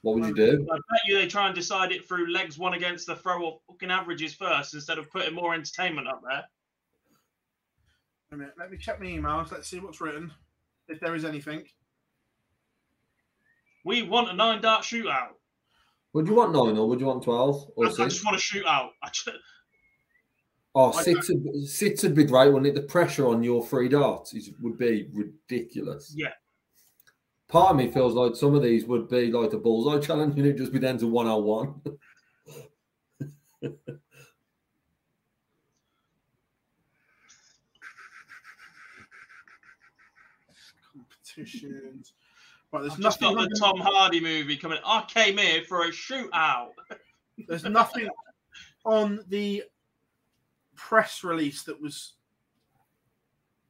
What 0.03 0.15
would 0.15 0.27
you 0.27 0.35
do? 0.35 0.67
I 0.73 0.77
bet 0.77 1.01
you 1.07 1.19
they 1.19 1.27
try 1.27 1.47
and 1.47 1.55
decide 1.55 1.93
it 1.93 2.07
through 2.09 2.33
legs 2.33 2.59
one 2.59 2.75
against 2.75 3.07
the 3.07 3.17
throw 3.17 3.43
or 3.43 3.61
fucking 3.67 3.91
averages 3.91 4.35
first 4.35 4.73
instead 4.75 4.99
of 4.99 5.11
putting 5.11 5.35
more 5.35 5.55
entertainment 5.55 6.09
up 6.09 6.23
there. 6.27 6.43
Wait 8.31 8.35
a 8.35 8.37
minute, 8.39 8.55
Let 8.59 8.71
me 8.71 8.79
check 8.79 8.99
my 8.99 9.07
emails. 9.07 9.53
Let's 9.53 9.69
see 9.69 9.79
what's 9.79 10.01
written. 10.01 10.33
If 10.89 11.01
there 11.01 11.15
is 11.15 11.25
anything. 11.25 11.65
We 13.85 14.03
want 14.03 14.31
a 14.31 14.33
nine 14.33 14.61
dart 14.63 14.83
shootout. 14.85 15.33
Would 16.13 16.27
you 16.27 16.35
want 16.35 16.53
nine 16.53 16.77
or 16.77 16.89
would 16.89 17.01
you 17.01 17.07
want 17.07 17.23
12 17.23 17.57
I, 17.57 17.71
or 17.77 17.87
I 17.87 17.91
six? 17.91 18.15
just 18.15 18.25
want 18.25 18.37
a 18.37 18.41
shootout. 18.41 18.91
I 19.03 19.09
just, 19.11 19.29
Oh, 20.75 20.93
I 20.93 21.03
six 21.03 21.29
would, 21.29 21.67
six 21.69 22.03
would 22.05 22.15
be 22.15 22.25
great, 22.25 22.47
wouldn't 22.53 22.67
it? 22.67 22.75
The 22.75 22.87
pressure 22.87 23.27
on 23.27 23.43
your 23.43 23.67
three 23.67 23.89
darts 23.89 24.35
is, 24.35 24.51
would 24.61 24.79
be 24.79 25.09
ridiculous. 25.13 26.15
yeah. 26.17 26.33
Part 27.51 27.73
of 27.73 27.77
me 27.77 27.91
feels 27.91 28.15
like 28.15 28.37
some 28.37 28.55
of 28.55 28.63
these 28.63 28.85
would 28.87 29.09
be 29.09 29.31
like 29.33 29.51
the 29.51 29.59
bullseye 29.59 29.99
challenge 29.99 30.37
and 30.37 30.47
it'd 30.47 30.57
just 30.57 30.73
be 30.73 30.79
down 30.79 30.99
to 30.99 31.09
101. 31.09 31.81
Competitions. 40.93 42.13
Right, 42.73 42.83
there's 42.83 42.93
I've 42.93 43.01
just 43.01 43.21
nothing. 43.21 43.37
got 43.37 43.49
the 43.51 43.57
Tom 43.59 43.81
Hardy 43.81 44.21
movie 44.21 44.57
coming. 44.57 44.79
I 44.85 45.05
came 45.09 45.39
here 45.39 45.65
for 45.65 45.83
a 45.83 45.89
shootout. 45.91 46.71
There's 47.49 47.65
nothing 47.65 48.09
on 48.85 49.25
the 49.29 49.65
press 50.77 51.25
release 51.25 51.65
that 51.65 51.81
was 51.81 52.13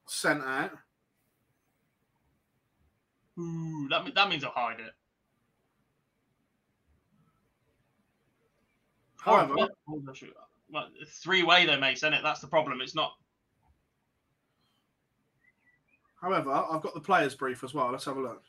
sent 0.06 0.42
out. 0.42 0.72
Ooh, 3.40 3.88
that, 3.88 4.04
mean- 4.04 4.14
that 4.14 4.28
means 4.28 4.44
I'll 4.44 4.50
hide 4.50 4.80
it. 4.80 4.92
However, 9.20 9.54
oh, 9.58 9.68
Well, 10.70 10.88
three 11.06 11.42
way 11.42 11.66
though, 11.66 11.78
Mace, 11.78 11.98
isn't 11.98 12.14
it? 12.14 12.22
That's 12.22 12.40
the 12.40 12.46
problem. 12.46 12.80
It's 12.80 12.94
not. 12.94 13.12
however, 16.22 16.50
I've 16.52 16.82
got 16.82 16.94
the 16.94 17.00
players 17.00 17.34
brief 17.34 17.62
as 17.64 17.74
well. 17.74 17.90
Let's 17.90 18.04
have 18.06 18.16
a 18.16 18.20
look. 18.20 18.42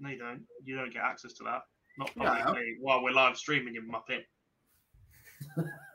No, 0.00 0.10
you 0.10 0.18
don't. 0.18 0.44
You 0.64 0.76
don't 0.76 0.92
get 0.92 1.02
access 1.02 1.32
to 1.34 1.44
that. 1.44 1.62
Not 1.98 2.10
Yeah, 2.16 2.44
publicly 2.44 2.76
while 2.80 3.02
we're 3.02 3.10
live 3.10 3.36
streaming, 3.36 3.74
you 3.74 3.82
muppet. 3.82 4.24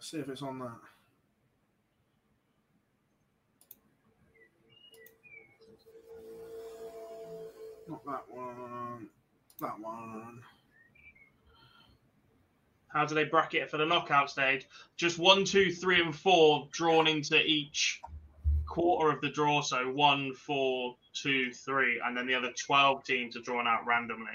Let's 0.00 0.12
see 0.12 0.18
if 0.18 0.30
it's 0.30 0.40
on 0.40 0.58
that. 0.60 0.70
Not 7.86 8.06
that 8.06 8.22
one. 8.30 9.08
That 9.60 9.78
one. 9.78 10.40
How 12.88 13.04
do 13.04 13.14
they 13.14 13.24
bracket 13.24 13.64
it 13.64 13.70
for 13.70 13.76
the 13.76 13.84
knockout 13.84 14.30
stage? 14.30 14.66
Just 14.96 15.18
one, 15.18 15.44
two, 15.44 15.70
three, 15.70 16.00
and 16.00 16.16
four 16.16 16.66
drawn 16.72 17.06
into 17.06 17.38
each 17.38 18.00
quarter 18.66 19.14
of 19.14 19.20
the 19.20 19.28
draw. 19.28 19.60
So 19.60 19.92
one, 19.92 20.32
four, 20.32 20.96
two, 21.12 21.52
three, 21.52 22.00
and 22.02 22.16
then 22.16 22.26
the 22.26 22.34
other 22.34 22.52
twelve 22.52 23.04
teams 23.04 23.36
are 23.36 23.42
drawn 23.42 23.66
out 23.66 23.84
randomly. 23.84 24.32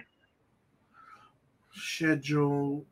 Schedule. 1.74 2.86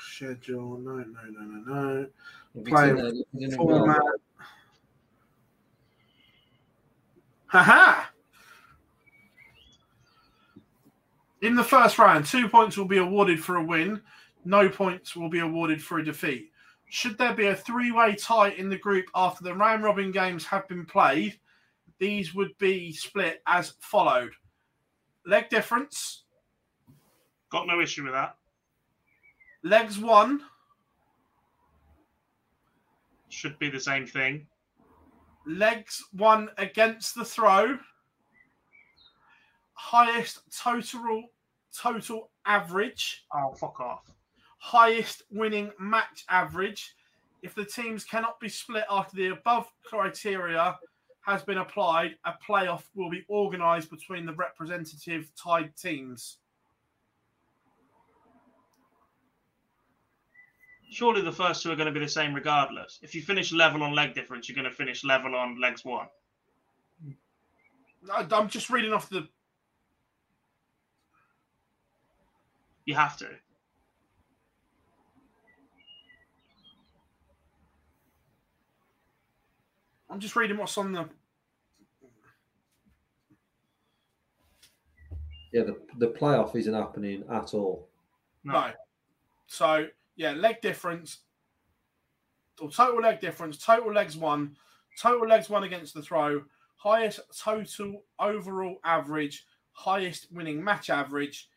Schedule. 0.00 0.78
No, 0.78 0.96
no, 0.96 1.04
no, 1.04 1.40
no, 1.40 1.74
no. 1.74 2.06
If 2.54 2.64
Play 2.64 2.90
in 2.90 2.96
there, 2.96 3.06
if 3.06 3.14
it's 3.14 3.44
in 3.44 3.54
a 3.54 3.56
Format. 3.56 4.00
goal, 4.00 4.12
Haha! 7.46 8.04
In 11.40 11.54
the 11.54 11.64
first 11.64 11.98
round, 11.98 12.26
two 12.26 12.48
points 12.48 12.76
will 12.76 12.84
be 12.84 12.98
awarded 12.98 13.42
for 13.42 13.56
a 13.56 13.64
win. 13.64 14.02
No 14.44 14.68
points 14.68 15.16
will 15.16 15.30
be 15.30 15.38
awarded 15.38 15.82
for 15.82 15.98
a 15.98 16.04
defeat. 16.04 16.50
Should 16.90 17.16
there 17.16 17.34
be 17.34 17.46
a 17.46 17.54
three 17.54 17.92
way 17.92 18.14
tie 18.14 18.50
in 18.50 18.68
the 18.68 18.78
group 18.78 19.06
after 19.14 19.44
the 19.44 19.54
round 19.54 19.82
robin 19.82 20.10
games 20.10 20.44
have 20.46 20.66
been 20.68 20.84
played, 20.84 21.38
these 21.98 22.34
would 22.34 22.56
be 22.58 22.92
split 22.92 23.40
as 23.46 23.74
followed 23.80 24.32
leg 25.28 25.48
difference, 25.50 26.24
Got 27.50 27.66
no 27.66 27.80
issue 27.80 28.04
with 28.04 28.12
that. 28.12 28.36
Legs 29.62 29.98
one, 29.98 30.42
Should 33.28 33.58
be 33.58 33.68
the 33.70 33.80
same 33.80 34.06
thing. 34.06 34.46
legs 35.46 36.02
one 36.12 36.48
against 36.58 37.14
the 37.14 37.24
throw, 37.24 37.78
highest 39.74 40.40
total 40.56 41.24
total 41.76 42.30
average, 42.46 43.26
Oh, 43.32 43.52
fuck 43.54 43.78
off. 43.80 44.10
highest 44.58 45.22
winning 45.30 45.70
match 45.78 46.24
average. 46.28 46.94
If 47.42 47.54
the 47.54 47.64
teams 47.64 48.04
cannot 48.04 48.40
be 48.40 48.48
split 48.48 48.84
after 48.90 49.14
the 49.16 49.28
above 49.28 49.70
criteria 49.84 50.76
has 51.20 51.42
been 51.42 51.58
applied, 51.58 52.16
a 52.24 52.32
playoff 52.44 52.84
will 52.96 53.10
be 53.10 53.24
organised 53.30 53.90
between 53.90 54.26
the 54.26 54.32
representative 54.32 55.30
tied 55.36 55.76
teams. 55.76 56.38
Surely 60.90 61.20
the 61.20 61.32
first 61.32 61.62
two 61.62 61.70
are 61.70 61.76
going 61.76 61.86
to 61.86 61.92
be 61.92 62.00
the 62.04 62.08
same 62.08 62.34
regardless. 62.34 62.98
If 63.02 63.14
you 63.14 63.22
finish 63.22 63.52
level 63.52 63.82
on 63.82 63.94
leg 63.94 64.14
difference, 64.14 64.48
you're 64.48 64.56
going 64.56 64.64
to 64.70 64.74
finish 64.74 65.04
level 65.04 65.34
on 65.34 65.60
legs 65.60 65.84
one. 65.84 66.06
I- 68.10 68.26
I'm 68.30 68.48
just 68.48 68.70
reading 68.70 68.92
off 68.92 69.08
the. 69.10 69.28
You 72.86 72.94
have 72.94 73.18
to. 73.18 73.28
I'm 80.10 80.20
just 80.20 80.36
reading 80.36 80.56
what's 80.56 80.78
on 80.78 80.92
the. 80.92 81.08
yeah, 85.52 85.62
the, 85.64 85.76
the 85.98 86.08
playoff 86.08 86.54
isn't 86.56 86.74
happening 86.74 87.24
at 87.30 87.54
all. 87.54 87.88
No. 88.44 88.52
No. 88.52 88.70
So 89.46 89.86
yeah, 90.18 90.32
leg 90.32 90.60
difference 90.60 91.18
or 92.60 92.68
total 92.68 93.00
leg 93.00 93.20
difference, 93.20 93.56
total 93.56 93.92
legs 93.92 94.16
one, 94.16 94.56
total 95.00 95.28
legs 95.28 95.48
one 95.48 95.62
against 95.62 95.94
the 95.94 96.02
throw, 96.02 96.42
highest 96.76 97.20
total 97.40 98.02
overall 98.18 98.78
average, 98.84 99.46
highest 99.72 100.26
winning 100.32 100.62
match 100.62 100.90
average. 100.90 101.48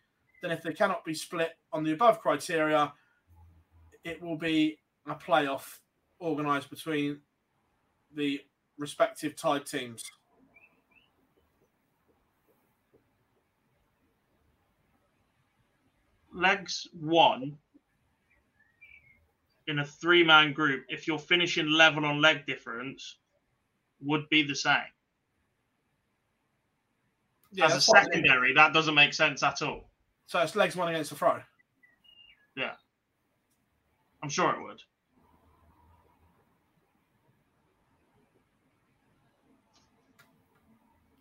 Then 0.44 0.52
if 0.52 0.62
they 0.62 0.74
cannot 0.74 1.04
be 1.04 1.16
split 1.16 1.54
on 1.74 1.84
the 1.84 1.94
above 1.94 2.22
criteria, 2.22 2.94
it 4.04 4.22
will 4.22 4.38
be 4.38 4.78
a 5.08 5.16
playoff 5.16 5.80
organised 6.22 6.70
between 6.70 7.20
the 8.16 8.42
respective 8.78 9.36
tied 9.36 9.66
teams. 9.66 10.04
legs 16.34 16.88
one 16.94 17.58
in 19.72 19.80
a 19.80 19.86
three 19.86 20.24
man 20.24 20.54
group, 20.54 20.84
if 20.90 21.08
you're 21.08 21.18
finishing 21.18 21.68
level 21.72 22.06
on 22.06 22.22
leg 22.22 22.46
difference, 22.46 23.18
would 24.02 24.28
be 24.30 24.44
the 24.44 24.56
same. 24.56 24.76
Yeah, 27.54 27.66
As 27.66 27.72
a 27.72 27.76
that's 27.76 27.90
I 27.90 28.02
mean. 28.02 28.04
secondary, 28.12 28.54
that 28.54 28.74
doesn't 28.74 28.94
make 28.94 29.14
sense 29.14 29.42
at 29.44 29.62
all. 29.62 29.90
So 30.28 30.40
it's 30.40 30.56
legs 30.56 30.76
one 30.76 30.90
against 30.90 31.10
the 31.10 31.16
throw. 31.16 31.40
Yeah. 32.56 32.74
I'm 34.22 34.30
sure 34.30 34.52
it 34.52 34.62
would. 34.62 34.82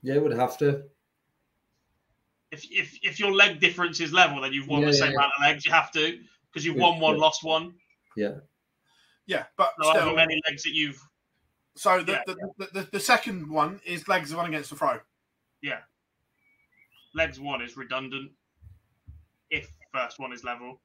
Yeah, 0.03 0.14
it 0.14 0.22
would 0.22 0.32
have 0.32 0.59
to. 0.59 0.85
If 2.51 2.64
if 2.70 2.98
if 3.02 3.20
your 3.20 3.32
leg 3.32 3.60
difference 3.60 4.01
is 4.01 4.12
level, 4.12 4.40
then 4.40 4.52
you've 4.52 4.66
won 4.66 4.81
Yeah, 4.81 4.89
the 4.89 4.93
same 4.94 5.12
yeah. 5.12 5.18
amount 5.18 5.32
of 5.36 5.43
legs. 5.43 5.64
You 5.64 5.72
have 5.72 5.93
to 5.93 6.18
because 6.51 6.64
you've 6.64 6.77
Yeah, 6.77 6.82
won 6.82 7.01
one, 7.01 7.14
yeah. 7.14 7.20
lost 7.20 7.44
one. 7.44 7.74
Yeah. 8.16 8.35
Yeah, 9.27 9.45
but 9.57 9.70
So 9.81 9.89
however 9.89 10.01
still, 10.07 10.16
many 10.16 10.41
legs 10.49 10.62
that 10.65 10.74
you've 10.74 11.01
so 11.77 12.03
the, 12.03 12.12
Yeah, 12.12 12.23
the, 12.27 12.37
The, 12.59 12.66
the, 12.81 12.89
the 12.93 13.01
second 13.01 13.49
one 13.49 13.81
is 13.85 14.09
legs 14.09 14.35
one 14.35 14.47
against 14.47 14.70
the 14.70 14.77
throw. 14.77 14.99
yeah, 15.62 15.81
legs 17.15 17.39
one 17.39 17.62
is 17.62 17.77
redundant. 17.77 18.32
If 19.51 19.69
first 19.93 20.19
one 20.19 20.32
is 20.32 20.45
level, 20.45 20.81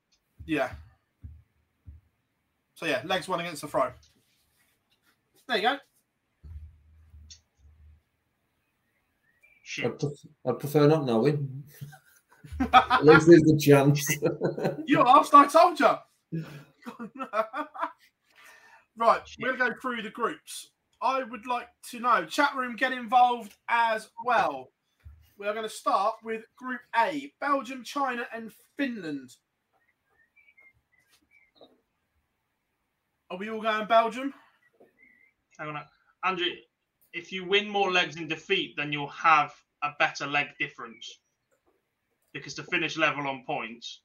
Yeah. 0.45 0.71
So 2.75 2.85
yeah, 2.85 3.01
legs 3.05 3.27
one 3.27 3.39
against 3.39 3.61
the 3.61 3.67
throw. 3.67 3.91
There 5.47 5.57
you 5.57 5.63
go. 5.63 5.77
shit. 9.75 9.85
I'd, 9.85 9.99
pref- 9.99 10.25
I'd 10.45 10.59
prefer 10.59 10.87
not 10.87 11.05
knowing. 11.05 11.63
At 12.73 13.03
least 13.03 13.27
there's 13.27 13.41
the 13.41 13.57
chance. 13.59 14.17
you 14.85 15.03
asked, 15.05 15.33
I 15.33 15.47
told 15.47 15.79
you. 15.79 16.43
right, 18.97 19.21
we're 19.39 19.55
going 19.55 19.57
to 19.57 19.75
go 19.75 19.79
through 19.81 20.01
the 20.01 20.09
groups. 20.09 20.69
I 21.01 21.23
would 21.23 21.45
like 21.45 21.67
to 21.91 21.99
know, 21.99 22.25
chat 22.25 22.55
room, 22.55 22.75
get 22.75 22.91
involved 22.91 23.53
as 23.69 24.09
well. 24.25 24.71
We 25.37 25.47
are 25.47 25.53
going 25.53 25.67
to 25.67 25.69
start 25.69 26.15
with 26.23 26.45
Group 26.57 26.81
A 26.95 27.33
Belgium, 27.41 27.83
China, 27.83 28.25
and 28.33 28.51
Finland. 28.77 29.35
Are 33.29 33.37
we 33.37 33.49
all 33.49 33.61
going 33.61 33.87
Belgium? 33.87 34.33
Hang 35.57 35.69
on, 35.69 35.81
Andrew. 36.23 36.47
If 37.13 37.31
you 37.31 37.45
win 37.45 37.67
more 37.67 37.91
legs 37.91 38.15
in 38.17 38.27
defeat, 38.27 38.75
then 38.77 38.91
you'll 38.91 39.07
have 39.07 39.53
a 39.83 39.91
better 39.99 40.27
leg 40.27 40.47
difference. 40.59 41.19
Because 42.33 42.53
to 42.55 42.63
finish 42.63 42.97
level 42.97 43.27
on 43.27 43.43
points, 43.45 44.01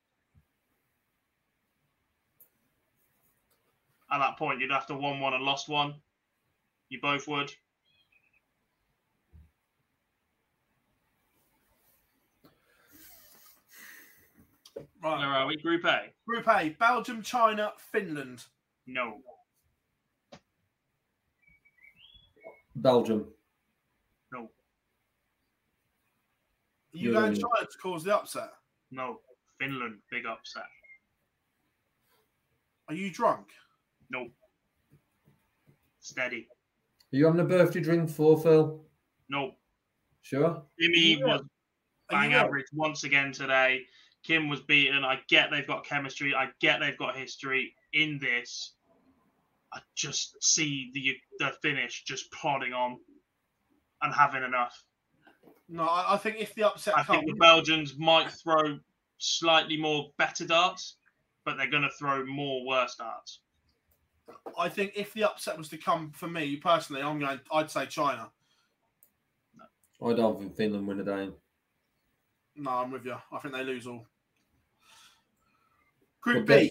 at 4.13 4.19
that 4.19 4.37
point, 4.37 4.61
you'd 4.61 4.73
have 4.73 4.87
to 4.87 4.95
won 4.95 5.21
one 5.21 5.35
and 5.35 5.45
lost 5.45 5.69
one. 5.69 5.95
You 6.89 7.01
both 7.01 7.29
would. 7.29 7.53
Where 15.01 15.13
Right. 15.13 15.25
are 15.25 15.47
we? 15.47 15.57
Group 15.57 15.85
A? 15.85 16.13
Group 16.27 16.49
A 16.49 16.71
Belgium, 16.71 17.23
China, 17.23 17.73
Finland. 17.79 18.47
No. 18.87 19.23
Belgium. 22.77 23.33
No. 24.33 24.45
Are 24.45 24.49
you 26.93 27.13
Yeah. 27.13 27.21
going 27.21 27.35
China 27.35 27.67
to 27.67 27.79
cause 27.79 28.05
the 28.05 28.17
upset? 28.17 28.53
No. 28.91 29.23
Finland, 29.59 30.03
big 30.11 30.27
upset. 30.27 30.69
Are 32.89 32.95
you 32.95 33.11
drunk? 33.11 33.53
Nope. 34.11 34.33
Steady. 36.01 36.49
Are 37.13 37.17
you 37.17 37.27
having 37.27 37.41
a 37.41 37.45
birthday 37.45 37.81
drink 37.81 38.09
for 38.11 38.41
Phil? 38.41 38.85
Nope. 39.29 39.57
Sure. 40.23 40.63
Jimmy 40.79 41.19
Yeah. 41.19 41.25
was 41.27 41.43
bang 42.09 42.31
you 42.31 42.37
real? 42.37 42.47
average 42.47 42.67
once 42.73 43.05
again 43.05 43.33
today. 43.33 43.87
Kim 44.23 44.49
was 44.49 44.61
beaten. 44.63 45.05
I 45.05 45.21
get 45.29 45.51
they've 45.51 45.67
got 45.67 45.85
chemistry. 45.85 46.35
I 46.35 46.51
get 46.61 46.81
they've 46.81 46.99
got 46.99 47.17
history 47.17 47.75
in 47.93 48.19
this. 48.21 48.75
I 49.73 49.81
just 49.95 50.43
see 50.43 50.91
the 50.95 51.17
the 51.39 51.53
finish 51.63 52.03
just 52.05 52.31
plodding 52.33 52.73
on 52.73 52.99
and 54.03 54.13
having 54.15 54.43
enough. 54.43 54.85
No, 55.69 55.85
I, 55.85 56.15
I 56.15 56.17
think 56.17 56.39
if 56.41 56.55
the 56.55 56.65
upset 56.65 56.99
I 56.99 57.05
comes, 57.05 57.21
think 57.21 57.31
the 57.31 57.39
Belgians 57.39 57.97
might 57.97 58.31
throw 58.31 58.79
slightly 59.19 59.77
more 59.77 60.11
better 60.19 60.45
darts, 60.45 60.97
but 61.45 61.57
they're 61.57 61.71
going 61.71 61.85
to 61.85 61.91
throw 61.99 62.27
more 62.27 62.67
worse 62.67 62.97
darts. 62.97 63.41
I 64.59 64.69
think 64.69 64.93
if 64.95 65.13
the 65.13 65.25
upset 65.25 65.57
was 65.57 65.69
to 65.69 65.79
come 65.79 66.13
for 66.15 66.29
me 66.29 66.57
personally, 66.57 67.03
I'm 67.03 67.19
going. 67.19 67.41
I'd 67.53 67.71
say 67.71 67.87
China. 67.87 68.31
I 70.03 70.13
don't 70.15 70.39
think 70.39 70.57
Finland 70.57 70.87
win 70.87 71.01
a 71.01 71.05
game. 71.05 71.35
No, 72.57 72.71
I'm 72.71 72.91
with 72.91 73.05
you. 73.05 73.17
I 73.33 73.39
think 73.39 73.55
they 73.55 73.65
lose 73.65 73.87
all. 73.87 74.07
Group 76.21 76.47
But 76.47 76.61
B. 76.61 76.71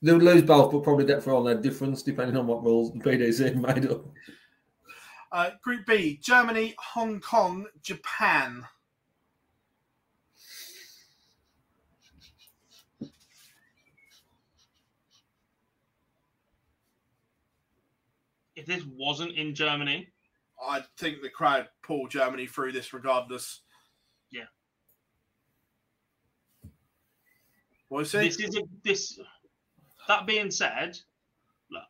They'll 0.00 0.16
lose 0.16 0.42
both, 0.42 0.70
but 0.70 0.84
probably 0.84 1.04
get 1.04 1.22
for 1.22 1.34
on 1.34 1.44
their 1.44 1.56
difference, 1.56 2.02
depending 2.02 2.36
on 2.36 2.46
what 2.46 2.62
rules 2.62 2.92
the 2.92 3.00
PDC 3.00 3.54
made 3.56 3.90
up. 3.90 4.04
Uh, 5.32 5.50
group 5.62 5.86
B: 5.86 6.18
Germany, 6.22 6.74
Hong 6.78 7.20
Kong, 7.20 7.66
Japan. 7.82 8.64
If 18.58 18.66
this 18.66 18.82
wasn't 18.96 19.36
in 19.36 19.54
Germany, 19.54 20.08
I 20.60 20.82
think 20.96 21.22
the 21.22 21.28
crowd 21.28 21.68
pull 21.84 22.08
Germany 22.08 22.48
through 22.48 22.72
this 22.72 22.92
regardless. 22.92 23.60
Yeah. 24.32 24.50
What 27.88 28.00
is 28.00 28.14
it? 28.14 28.18
this 28.18 28.40
is 28.40 28.56
a, 28.56 28.62
this. 28.82 29.20
That 30.08 30.26
being 30.26 30.50
said, 30.50 30.98
uh, 31.72 31.80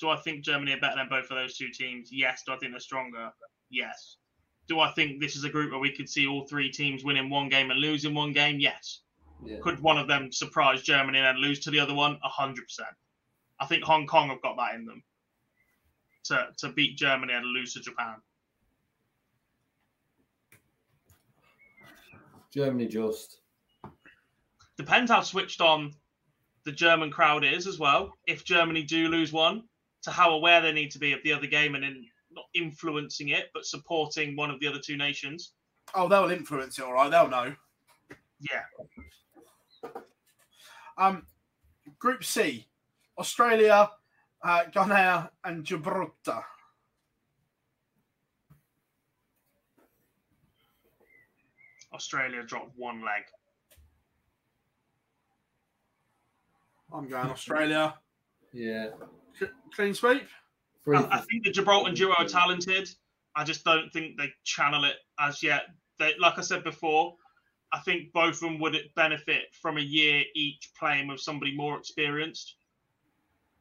do 0.00 0.08
I 0.08 0.16
think 0.16 0.42
Germany 0.42 0.72
are 0.72 0.80
better 0.80 0.96
than 0.96 1.08
both 1.08 1.30
of 1.30 1.36
those 1.36 1.56
two 1.56 1.68
teams? 1.68 2.10
Yes. 2.10 2.42
Do 2.44 2.52
I 2.52 2.56
think 2.56 2.72
they're 2.72 2.80
stronger? 2.80 3.30
Yes. 3.70 4.16
Do 4.66 4.80
I 4.80 4.90
think 4.90 5.20
this 5.20 5.36
is 5.36 5.44
a 5.44 5.50
group 5.50 5.70
where 5.70 5.78
we 5.78 5.92
could 5.92 6.08
see 6.08 6.26
all 6.26 6.46
three 6.48 6.68
teams 6.68 7.04
winning 7.04 7.30
one 7.30 7.48
game 7.48 7.70
and 7.70 7.78
losing 7.78 8.12
one 8.12 8.32
game? 8.32 8.58
Yes. 8.58 9.02
Yeah. 9.44 9.58
Could 9.62 9.78
one 9.78 9.98
of 9.98 10.08
them 10.08 10.32
surprise 10.32 10.82
Germany 10.82 11.20
and 11.20 11.38
lose 11.38 11.60
to 11.60 11.70
the 11.70 11.78
other 11.78 11.94
one? 11.94 12.18
hundred 12.24 12.64
percent. 12.64 12.90
I 13.60 13.66
think 13.66 13.84
Hong 13.84 14.08
Kong 14.08 14.30
have 14.30 14.42
got 14.42 14.56
that 14.56 14.74
in 14.74 14.84
them 14.84 15.04
to 16.24 16.48
to 16.58 16.68
beat 16.70 16.96
Germany 16.96 17.32
and 17.32 17.46
lose 17.46 17.74
to 17.74 17.80
Japan. 17.80 18.16
Germany 22.52 22.86
just. 22.86 23.38
Depends 24.76 25.10
how 25.10 25.22
switched 25.22 25.60
on 25.60 25.92
the 26.64 26.72
German 26.72 27.10
crowd 27.10 27.44
is 27.44 27.66
as 27.66 27.78
well. 27.78 28.12
If 28.26 28.44
Germany 28.44 28.82
do 28.82 29.08
lose 29.08 29.32
one, 29.32 29.64
to 30.02 30.10
how 30.10 30.32
aware 30.32 30.60
they 30.60 30.72
need 30.72 30.90
to 30.90 30.98
be 30.98 31.12
of 31.12 31.22
the 31.22 31.32
other 31.32 31.46
game 31.46 31.74
and 31.74 31.84
in 31.84 32.06
not 32.30 32.44
influencing 32.54 33.28
it, 33.28 33.50
but 33.52 33.66
supporting 33.66 34.36
one 34.36 34.50
of 34.50 34.58
the 34.60 34.66
other 34.66 34.78
two 34.78 34.96
nations. 34.96 35.52
Oh, 35.94 36.08
they'll 36.08 36.30
influence 36.30 36.78
it, 36.78 36.84
all 36.84 36.94
right. 36.94 37.10
They'll 37.10 37.28
know. 37.28 37.54
Yeah, 38.40 38.62
Um, 40.98 41.26
Group 41.98 42.24
C: 42.24 42.66
Australia, 43.18 43.90
uh, 44.42 44.64
Ghana, 44.72 45.30
and 45.44 45.64
Gibraltar. 45.64 46.44
Australia 51.92 52.42
dropped 52.42 52.72
one 52.76 53.04
leg. 53.04 53.24
I'm 56.92 57.08
going 57.08 57.28
Australia. 57.28 57.94
Yeah. 58.52 58.88
C- 59.38 59.46
clean 59.74 59.94
sweep. 59.94 60.28
I, 60.88 61.08
I 61.10 61.20
think 61.20 61.44
the 61.44 61.50
Gibraltar 61.50 61.92
duo 61.92 62.14
are 62.18 62.26
talented. 62.26 62.88
I 63.36 63.44
just 63.44 63.64
don't 63.64 63.90
think 63.92 64.18
they 64.18 64.32
channel 64.44 64.84
it 64.84 64.96
as 65.18 65.42
yet. 65.42 65.62
They, 65.98 66.14
like 66.18 66.38
I 66.38 66.42
said 66.42 66.64
before, 66.64 67.14
I 67.72 67.78
think 67.80 68.12
both 68.12 68.34
of 68.34 68.40
them 68.40 68.58
would 68.60 68.76
benefit 68.94 69.44
from 69.60 69.78
a 69.78 69.82
year 69.82 70.24
each 70.34 70.70
playing 70.78 71.08
with 71.08 71.20
somebody 71.20 71.56
more 71.56 71.78
experienced, 71.78 72.56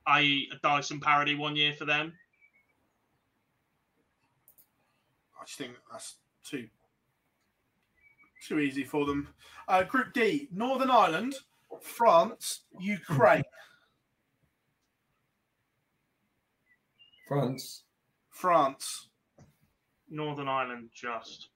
i.e., 0.07 0.49
a 0.51 0.55
Dyson 0.57 0.99
parody 0.99 1.35
one 1.35 1.55
year 1.55 1.73
for 1.73 1.85
them. 1.85 2.13
I 5.39 5.45
just 5.45 5.57
think 5.57 5.73
that's 5.91 6.17
too 6.43 6.67
too 8.47 8.59
easy 8.59 8.83
for 8.83 9.05
them. 9.05 9.27
Uh, 9.67 9.83
group 9.83 10.13
D: 10.13 10.47
Northern 10.51 10.89
Ireland, 10.89 11.35
France, 11.81 12.61
Ukraine. 12.79 13.43
France. 17.27 17.83
France. 18.29 19.07
Northern 20.09 20.47
Ireland 20.47 20.89
just. 20.93 21.49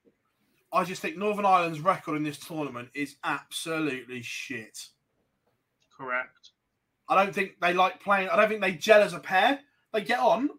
I 0.72 0.84
just 0.84 1.02
think 1.02 1.18
Northern 1.18 1.46
Ireland's 1.46 1.80
record 1.80 2.16
in 2.16 2.24
this 2.24 2.40
tournament 2.40 2.90
is 2.94 3.16
absolutely 3.24 4.22
shit. 4.22 4.88
Correct. 5.96 6.52
I 7.08 7.16
don't 7.16 7.34
think 7.34 7.60
they 7.62 7.74
like 7.74 8.02
playing. 8.02 8.30
I 8.30 8.36
don't 8.36 8.50
think 8.50 8.62
they 8.62 8.74
gel 8.74 9.02
as 9.02 9.14
a 9.14 9.20
pair. 9.20 9.60
They 9.94 10.02
get 10.02 10.20
on, 10.20 10.50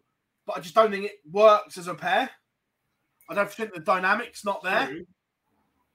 but 0.46 0.56
I 0.56 0.60
just 0.60 0.74
don't 0.74 0.90
think 0.90 1.06
it 1.06 1.20
works 1.30 1.76
as 1.76 1.88
a 1.88 1.94
pair. 1.94 2.30
I 3.28 3.34
don't 3.34 3.50
think 3.50 3.74
the 3.74 3.80
dynamic's 3.80 4.44
not 4.44 4.62
there. 4.62 4.96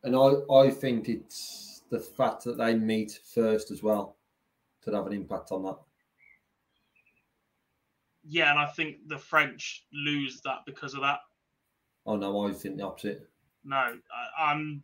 And 0.03 0.15
I, 0.15 0.53
I 0.53 0.69
think 0.69 1.07
it's 1.07 1.83
the 1.89 1.99
fact 1.99 2.43
that 2.43 2.57
they 2.57 2.75
meet 2.75 3.19
first 3.33 3.71
as 3.71 3.81
well 3.81 4.17
to 4.83 4.91
have 4.91 5.07
an 5.07 5.13
impact 5.13 5.51
on 5.51 5.63
that. 5.63 5.77
Yeah, 8.27 8.51
and 8.51 8.59
I 8.59 8.65
think 8.65 9.07
the 9.07 9.17
French 9.17 9.85
lose 9.93 10.41
that 10.41 10.59
because 10.65 10.93
of 10.93 11.01
that. 11.01 11.19
Oh 12.05 12.15
no, 12.15 12.47
I 12.47 12.51
think 12.51 12.77
the 12.77 12.85
opposite. 12.85 13.27
No, 13.63 13.75
I, 13.75 14.51
I'm. 14.51 14.83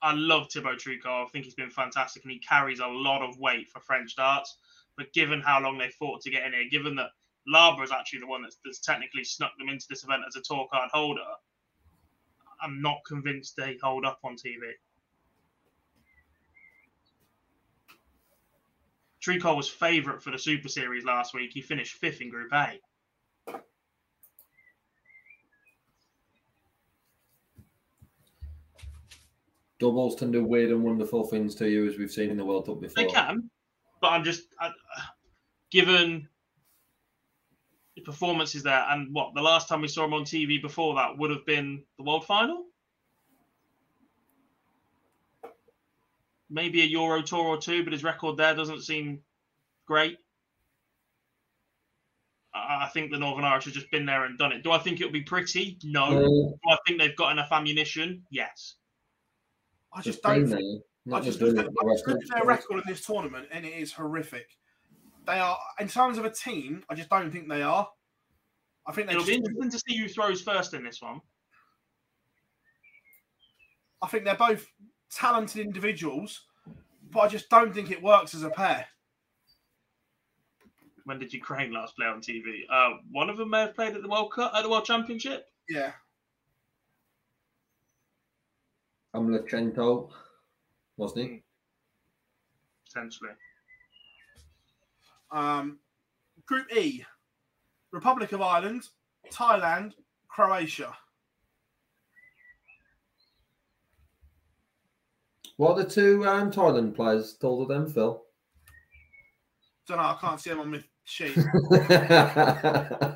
I 0.00 0.12
love 0.12 0.46
Thibault 0.52 0.76
Tricole. 0.76 1.24
I 1.24 1.28
think 1.32 1.44
he's 1.44 1.54
been 1.54 1.70
fantastic, 1.70 2.22
and 2.22 2.30
he 2.30 2.38
carries 2.38 2.78
a 2.78 2.86
lot 2.86 3.22
of 3.22 3.38
weight 3.38 3.68
for 3.68 3.80
French 3.80 4.14
darts. 4.14 4.58
But 4.98 5.12
given 5.14 5.40
how 5.40 5.62
long 5.62 5.78
they 5.78 5.90
fought 5.90 6.20
to 6.22 6.30
get 6.30 6.44
in 6.44 6.52
here, 6.52 6.68
given 6.68 6.96
that 6.96 7.10
Labre 7.48 7.84
is 7.84 7.92
actually 7.92 8.18
the 8.18 8.26
one 8.26 8.42
that's, 8.42 8.58
that's 8.64 8.80
technically 8.80 9.22
snuck 9.22 9.52
them 9.56 9.68
into 9.68 9.86
this 9.88 10.02
event 10.02 10.22
as 10.26 10.34
a 10.34 10.42
tour 10.42 10.66
card 10.70 10.90
holder, 10.92 11.20
I'm 12.60 12.82
not 12.82 12.98
convinced 13.06 13.54
they 13.56 13.78
hold 13.80 14.04
up 14.04 14.18
on 14.24 14.34
TV. 14.34 14.72
Tricole 19.24 19.56
was 19.56 19.68
favourite 19.68 20.20
for 20.20 20.32
the 20.32 20.38
Super 20.38 20.68
Series 20.68 21.04
last 21.04 21.32
week. 21.32 21.52
He 21.52 21.60
finished 21.60 21.94
fifth 21.94 22.20
in 22.20 22.28
Group 22.28 22.52
A. 22.52 22.80
Doubles 29.78 30.16
can 30.16 30.32
do 30.32 30.42
weird 30.42 30.70
and 30.70 30.82
wonderful 30.82 31.24
things 31.24 31.54
to 31.54 31.68
you, 31.68 31.86
as 31.86 31.98
we've 31.98 32.10
seen 32.10 32.30
in 32.30 32.36
the 32.36 32.44
World 32.44 32.66
Cup 32.66 32.80
before. 32.80 33.04
They 33.04 33.08
can, 33.08 33.48
but 34.00 34.08
I'm 34.08 34.24
just 34.24 34.42
I, 34.60 34.70
given 35.70 36.28
the 37.96 38.02
performances 38.02 38.62
there, 38.62 38.84
and 38.90 39.12
what 39.14 39.34
the 39.34 39.42
last 39.42 39.68
time 39.68 39.80
we 39.80 39.88
saw 39.88 40.04
him 40.04 40.14
on 40.14 40.22
TV 40.22 40.60
before 40.60 40.94
that 40.96 41.16
would 41.18 41.30
have 41.30 41.44
been 41.46 41.82
the 41.96 42.04
World 42.04 42.24
Final, 42.26 42.64
maybe 46.50 46.82
a 46.82 46.86
Euro 46.86 47.22
Tour 47.22 47.44
or 47.44 47.58
two, 47.58 47.84
but 47.84 47.92
his 47.92 48.04
record 48.04 48.36
there 48.36 48.54
doesn't 48.54 48.82
seem 48.82 49.20
great. 49.86 50.18
I 52.54 52.84
I 52.84 52.90
think 52.92 53.10
the 53.10 53.18
Northern 53.18 53.44
Irish 53.44 53.64
have 53.64 53.74
just 53.74 53.90
been 53.90 54.06
there 54.06 54.24
and 54.24 54.38
done 54.38 54.52
it. 54.52 54.62
Do 54.62 54.72
I 54.72 54.78
think 54.78 55.00
it'll 55.00 55.12
be 55.12 55.22
pretty? 55.22 55.78
No. 55.84 56.04
Uh, 56.04 56.20
Do 56.20 56.58
I 56.70 56.76
think 56.86 57.00
they've 57.00 57.16
got 57.16 57.32
enough 57.32 57.48
ammunition? 57.52 58.24
Yes. 58.30 58.76
I 59.92 60.02
just 60.02 60.22
just 60.22 60.22
don't. 60.22 60.48
there, 60.48 60.60
I 61.08 61.16
not 61.16 61.24
just 61.24 61.38
just 61.38 61.40
doing 61.40 61.54
look 61.54 61.66
at, 61.66 61.72
for 61.72 61.84
the 61.84 61.86
I 61.86 61.92
rest 61.92 62.06
look 62.06 62.16
of 62.16 62.22
at 62.22 62.28
their 62.36 62.44
record 62.44 62.76
in 62.78 62.82
this 62.86 63.04
tournament, 63.04 63.48
and 63.50 63.64
it 63.64 63.72
is 63.72 63.92
horrific. 63.92 64.46
They 65.26 65.38
are, 65.40 65.58
in 65.80 65.88
terms 65.88 66.18
of 66.18 66.24
a 66.24 66.30
team, 66.30 66.84
I 66.88 66.94
just 66.94 67.08
don't 67.08 67.30
think 67.30 67.48
they 67.48 67.62
are. 67.62 67.88
I 68.86 68.92
think 68.92 69.08
they 69.08 69.14
It'll 69.14 69.24
just, 69.24 69.30
be 69.30 69.36
interesting 69.36 69.70
to 69.70 69.78
see 69.78 69.98
who 69.98 70.08
throws 70.08 70.42
first 70.42 70.74
in 70.74 70.84
this 70.84 71.00
one. 71.02 71.20
I 74.02 74.06
think 74.06 74.24
they're 74.24 74.34
both 74.36 74.66
talented 75.10 75.64
individuals, 75.64 76.46
but 77.10 77.20
I 77.20 77.28
just 77.28 77.50
don't 77.50 77.74
think 77.74 77.90
it 77.90 78.02
works 78.02 78.34
as 78.34 78.42
a 78.42 78.50
pair. 78.50 78.86
when 81.04 81.18
did 81.18 81.32
Ukraine 81.32 81.72
last 81.72 81.96
play 81.96 82.06
on 82.06 82.20
TV? 82.20 82.60
Uh, 82.70 82.98
one 83.10 83.30
of 83.30 83.38
them 83.38 83.48
may 83.50 83.62
have 83.62 83.74
played 83.74 83.96
at 83.96 84.02
the 84.02 84.08
World 84.08 84.30
Cup, 84.30 84.52
at 84.54 84.62
the 84.62 84.68
World 84.68 84.84
Championship. 84.84 85.46
Yeah. 85.68 85.92
Amlechenko, 89.16 90.10
wasn't 90.98 91.30
he? 91.30 91.42
potentially. 92.88 93.30
Um, 95.30 95.78
Group 96.46 96.72
E: 96.74 97.04
Republic 97.92 98.32
of 98.32 98.40
Ireland, 98.40 98.88
Thailand, 99.30 99.92
Croatia. 100.28 100.92
What 105.56 105.72
are 105.72 105.82
the 105.82 105.90
two 105.90 106.26
um, 106.26 106.50
Thailand 106.50 106.94
players 106.94 107.34
told 107.34 107.62
of 107.62 107.68
them, 107.68 107.92
Phil? 107.92 108.22
Don't 109.86 109.96
know. 109.98 110.04
I 110.04 110.16
can't 110.20 110.40
see 110.40 110.50
them 110.50 110.60
on 110.60 110.70
my 110.70 110.84
sheet. 111.04 111.36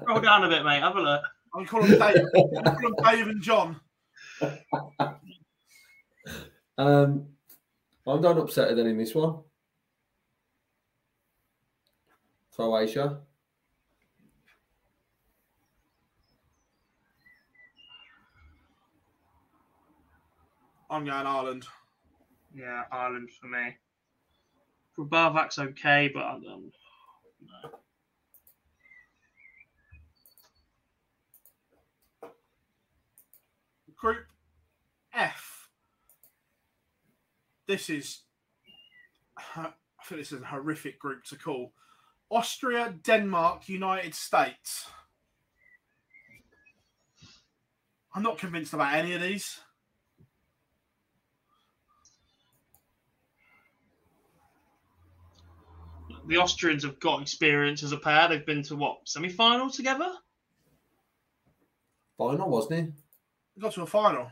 Roll 0.04 0.20
down 0.20 0.44
a 0.44 0.48
bit, 0.48 0.64
mate. 0.64 0.80
Have 0.82 0.96
a 0.96 1.00
look. 1.00 1.22
I'm 1.54 1.66
calling 1.66 1.90
Dave. 1.90 2.00
I'm 2.64 2.76
calling 2.76 2.94
Dave 3.04 3.26
and 3.28 3.42
John. 3.42 3.78
um, 6.78 7.26
I'm 8.06 8.20
not 8.20 8.38
upset 8.38 8.70
at 8.70 8.78
any 8.78 8.90
in 8.90 8.98
this 8.98 9.14
one. 9.14 9.40
Croatia. 12.54 13.20
I'm 20.90 21.06
going 21.06 21.26
Ireland. 21.26 21.64
Yeah, 22.54 22.82
Ireland 22.92 23.30
for 23.40 23.46
me. 23.46 23.76
For 24.94 25.06
Grabavac's 25.06 25.58
okay, 25.58 26.10
but 26.12 26.24
um, 26.24 26.70
no. 27.40 27.70
Group 33.96 34.26
F. 35.14 35.51
This 37.72 37.88
is, 37.88 38.18
I 39.56 39.72
think 40.04 40.20
this 40.20 40.30
is 40.30 40.42
a 40.42 40.44
horrific 40.44 40.98
group 40.98 41.24
to 41.24 41.36
call. 41.36 41.72
Austria, 42.30 42.94
Denmark, 43.02 43.66
United 43.66 44.14
States. 44.14 44.90
I'm 48.14 48.22
not 48.22 48.36
convinced 48.36 48.74
about 48.74 48.94
any 48.94 49.14
of 49.14 49.22
these. 49.22 49.58
the 56.26 56.36
Austrians 56.36 56.84
have 56.84 57.00
got 57.00 57.22
experience 57.22 57.82
as 57.82 57.92
a 57.92 57.96
pair. 57.96 58.28
They've 58.28 58.44
been 58.44 58.62
to 58.64 58.76
what 58.76 58.98
semi 59.08 59.30
final 59.30 59.70
together? 59.70 60.12
Final, 62.18 62.50
wasn't 62.50 62.92
he? 63.56 63.60
Got 63.60 63.72
to 63.72 63.82
a 63.82 63.86
final. 63.86 64.30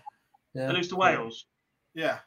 Yeah. 0.53 0.67
They 0.67 0.75
lose 0.75 0.89
to 0.89 0.97
Wales. 0.97 1.47
Yeah. 1.95 2.19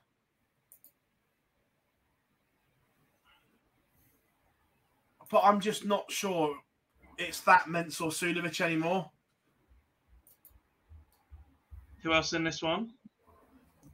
But 5.34 5.46
I'm 5.46 5.60
just 5.60 5.84
not 5.84 6.12
sure 6.12 6.56
it's 7.18 7.40
that 7.40 7.64
Mensur 7.64 8.12
Suljovic 8.12 8.62
anymore. 8.62 9.10
Who 12.04 12.14
else 12.14 12.34
in 12.34 12.44
this 12.44 12.62
one? 12.62 12.92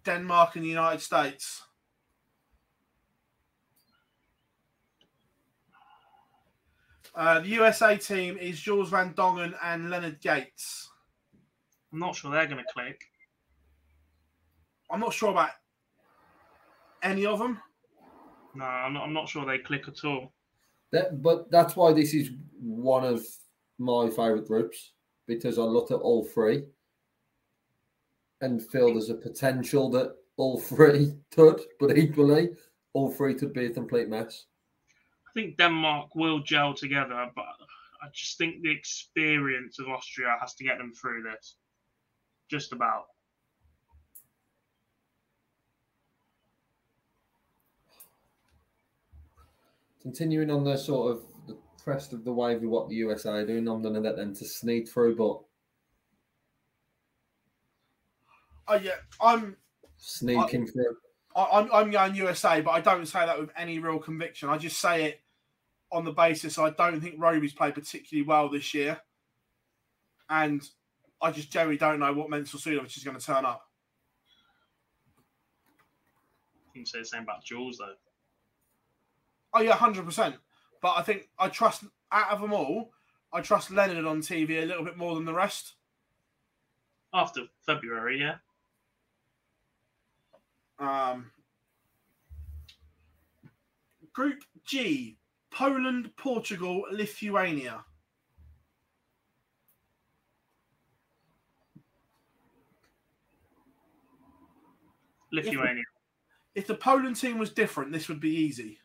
Denmark 0.04 0.58
and 0.58 0.66
the 0.66 0.70
United 0.70 1.00
States. 1.00 1.64
Uh, 7.16 7.40
the 7.40 7.48
USA 7.48 7.96
team 7.96 8.38
is 8.38 8.60
Jules 8.60 8.90
Van 8.90 9.14
Dongen 9.14 9.54
and 9.64 9.90
Leonard 9.90 10.20
Gates. 10.20 10.90
I'm 11.94 12.00
not 12.00 12.18
sure 12.18 12.32
they're 12.32 12.48
going 12.48 12.58
to 12.58 12.74
click. 12.74 13.00
I'm 14.92 15.00
not 15.00 15.14
sure 15.14 15.32
about 15.32 15.52
any 17.02 17.26
of 17.26 17.40
them. 17.40 17.62
No, 18.56 18.66
I'm 18.66 18.94
not, 18.94 19.04
I'm 19.04 19.14
not 19.14 19.30
sure 19.30 19.46
they 19.46 19.60
click 19.60 19.88
at 19.88 20.04
all. 20.04 20.34
That, 20.92 21.22
but 21.22 21.52
that's 21.52 21.76
why 21.76 21.94
this 21.94 22.14
is 22.14 22.32
one 22.60 23.06
of 23.06 23.22
my 23.78 24.10
favourite 24.10 24.46
groups 24.46 24.94
because 25.28 25.60
I 25.60 25.64
look 25.64 25.92
at 25.92 25.96
all 25.96 26.26
three 26.26 26.64
and 28.42 28.62
feel 28.62 28.94
there's 28.94 29.10
a 29.10 29.16
potential 29.16 29.90
that 29.92 30.16
all 30.38 30.60
three 30.60 31.14
could, 31.32 31.62
but 31.80 31.98
equally, 31.98 32.50
all 32.94 33.12
three 33.12 33.36
could 33.36 33.54
be 33.54 33.66
a 33.66 33.70
complete 33.70 34.10
mess. 34.10 34.46
I 35.28 35.32
think 35.34 35.58
Denmark 35.58 36.16
will 36.16 36.40
gel 36.40 36.74
together, 36.74 37.30
but 37.36 37.46
I 38.02 38.08
just 38.14 38.38
think 38.38 38.62
the 38.62 38.72
experience 38.72 39.78
of 39.78 39.88
Austria 39.88 40.36
has 40.42 40.56
to 40.56 40.64
get 40.64 40.78
them 40.78 40.94
through 40.94 41.24
this. 41.24 41.58
Just 42.50 42.74
about. 42.74 43.06
Continuing 50.02 50.50
on 50.50 50.64
the 50.64 50.78
sort 50.78 51.12
of 51.12 51.24
the 51.48 51.58
crest 51.84 52.14
of 52.14 52.24
the 52.24 52.32
wave 52.32 52.64
of 52.64 52.70
what 52.70 52.90
the 52.90 52.96
USA 52.96 53.30
are 53.32 53.46
doing, 53.46 53.68
I'm 53.68 53.82
going 53.82 53.96
to 53.96 54.00
let 54.00 54.16
them 54.16 54.36
to 54.36 54.46
sneak 54.46 54.90
through, 54.90 55.16
but 55.16 55.42
Oh 58.70 58.76
yeah, 58.76 58.92
I'm 59.20 59.58
sneaking 59.98 60.68
through. 60.68 60.96
I, 61.36 61.48
I'm 61.54 61.74
I'm 61.74 61.90
going 61.90 62.14
USA, 62.16 62.62
but 62.62 62.72
I 62.72 62.82
don't 62.82 63.08
say 63.08 63.26
that 63.26 63.40
with 63.40 63.50
any 63.58 63.80
real 63.80 63.98
conviction. 63.98 64.48
I 64.48 64.60
just 64.60 64.80
say 64.80 65.06
it 65.06 65.22
on 65.92 66.06
the 66.06 66.12
basis 66.12 66.60
I 66.60 66.70
don't 66.70 67.02
think 67.02 67.16
Rowby's 67.18 67.54
played 67.54 67.74
particularly 67.74 68.28
well 68.28 68.48
this 68.48 68.76
year, 68.76 69.02
and 70.30 70.62
I 71.20 71.32
just 71.32 71.52
generally 71.52 71.78
don't 71.78 72.00
know 72.00 72.14
what 72.14 72.30
Mensur 72.30 72.58
Suljovic 72.58 72.96
is 72.96 73.04
going 73.04 73.18
to 73.18 73.26
turn 73.26 73.44
up. 73.44 73.68
You 76.76 76.82
can 76.82 76.86
say 76.86 77.00
the 77.00 77.06
same 77.06 77.24
about 77.24 77.44
Jules, 77.44 77.80
though. 77.80 77.96
Oh 79.54 79.62
yeah, 79.62 79.76
hundred 79.76 80.06
percent. 80.06 80.36
But 80.82 80.94
I 80.98 81.02
think 81.02 81.30
I 81.38 81.50
trust 81.50 81.84
out 82.12 82.32
of 82.32 82.42
them 82.42 82.54
all, 82.54 82.92
I 83.32 83.42
trust 83.42 83.72
Leonard 83.72 84.06
on 84.06 84.22
TV 84.22 84.62
a 84.62 84.66
little 84.66 84.84
bit 84.84 84.98
more 84.98 85.16
than 85.16 85.26
the 85.26 85.34
rest. 85.34 85.74
After 87.14 87.42
February, 87.66 88.20
yeah. 88.20 88.36
Um, 90.80 91.32
group 94.14 94.44
G: 94.66 95.18
Poland, 95.52 96.12
Portugal, 96.18 96.86
Lithuania. 96.92 97.84
Lithuania. 105.32 105.84
If 106.56 106.66
the 106.66 106.76
Poland 106.76 107.16
team 107.16 107.38
was 107.38 107.52
different, 107.52 107.92
this 107.92 108.10
would 108.10 108.20
be 108.20 108.36
easy. 108.36 108.79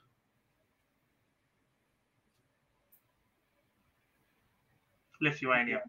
Lithuania. 5.24 5.82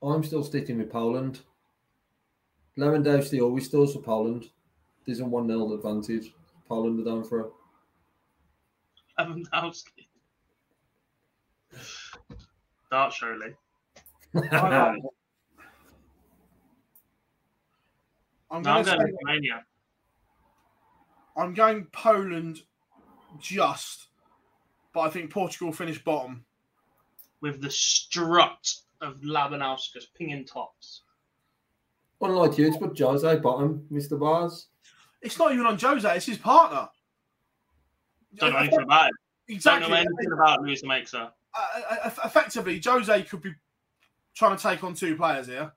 I'm 0.00 0.22
still 0.22 0.44
sticking 0.44 0.78
with 0.78 0.90
Poland. 0.90 1.40
Lewandowski 2.78 3.42
always 3.42 3.66
stores 3.66 3.92
for 3.92 4.00
Poland. 4.00 4.50
There's 5.04 5.20
a 5.20 5.24
1 5.24 5.48
0 5.48 5.72
advantage. 5.72 6.32
Poland 6.68 7.00
are 7.00 7.04
down 7.04 7.24
for 7.24 7.40
it. 7.40 7.52
Lewandowski. 9.18 10.06
Dart 12.90 13.12
surely. 13.12 13.54
I'm 14.34 14.42
No, 14.50 15.10
I'm 18.50 18.62
going, 18.62 18.84
going 18.84 18.84
say, 18.86 18.96
Lithuania. 18.96 19.64
I'm 21.38 21.54
going 21.54 21.86
Poland 21.92 22.60
just, 23.38 24.08
but 24.92 25.00
I 25.00 25.08
think 25.08 25.30
Portugal 25.30 25.72
finished 25.72 26.04
bottom. 26.04 26.44
With 27.40 27.62
the 27.62 27.70
strut 27.70 28.74
of 29.00 29.20
Labanowskis 29.20 30.06
pinging 30.16 30.44
tops. 30.44 31.02
Unlike 32.20 32.58
you, 32.58 32.66
it's 32.66 32.76
put 32.76 32.98
Jose 32.98 33.36
bottom, 33.36 33.86
Mr. 33.92 34.18
Bars. 34.18 34.66
It's 35.22 35.38
not 35.38 35.52
even 35.52 35.66
on 35.66 35.78
Jose; 35.78 36.16
it's 36.16 36.26
his 36.26 36.38
partner. 36.38 36.88
Don't 38.34 38.52
know 38.52 38.58
anything 38.58 38.82
about 38.82 39.10
it. 39.46 39.62
Don't 39.62 39.80
know 39.82 39.94
anything 39.94 40.32
about 40.32 40.62
Luis 40.62 40.82
Mixer. 40.82 41.30
Uh, 41.54 41.80
uh, 41.90 42.10
effectively, 42.24 42.82
Jose 42.84 43.22
could 43.22 43.40
be 43.40 43.52
trying 44.34 44.56
to 44.56 44.62
take 44.62 44.82
on 44.82 44.94
two 44.94 45.16
players 45.16 45.46
here. 45.46 45.72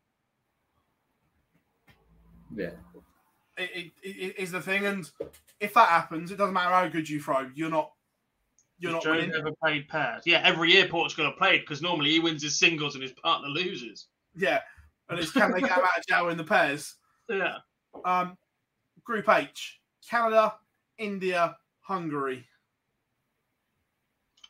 Yeah. 2.56 2.72
It, 3.62 3.92
it, 4.04 4.10
it 4.10 4.40
is 4.40 4.52
the 4.52 4.62
thing, 4.62 4.86
and 4.86 5.10
if 5.60 5.74
that 5.74 5.90
happens, 5.90 6.32
it 6.32 6.38
doesn't 6.38 6.54
matter 6.54 6.74
how 6.74 6.88
good 6.88 7.10
you 7.10 7.22
throw. 7.22 7.50
You're 7.54 7.70
not. 7.70 7.92
You're 8.80 8.94
not 8.94 9.04
Joe 9.04 9.12
winning. 9.12 9.32
ever 9.38 9.52
played 9.62 9.88
pairs? 9.88 10.24
Yeah, 10.26 10.42
every 10.44 10.72
year 10.72 10.88
Portugal 10.88 11.26
have 11.26 11.38
played 11.38 11.62
because 11.62 11.84
normally 11.84 12.10
he 12.12 12.20
wins 12.20 12.42
his 12.42 12.58
singles 12.58 12.96
and 12.96 13.04
his 13.04 13.12
partner 13.12 13.48
loses. 13.48 14.08
Yeah, 14.36 14.60
and 15.10 15.20
it's 15.20 15.32
can 15.32 15.52
they 15.52 15.62
get 15.62 15.72
out 15.72 15.84
of 15.84 16.08
jail 16.08 16.30
in 16.30 16.38
the 16.38 16.44
pairs? 16.44 16.96
Yeah. 17.30 17.60
Um, 18.04 18.38
Group 19.06 19.30
H: 19.30 19.80
Canada, 20.10 20.56
India, 20.98 21.56
Hungary. 21.80 22.46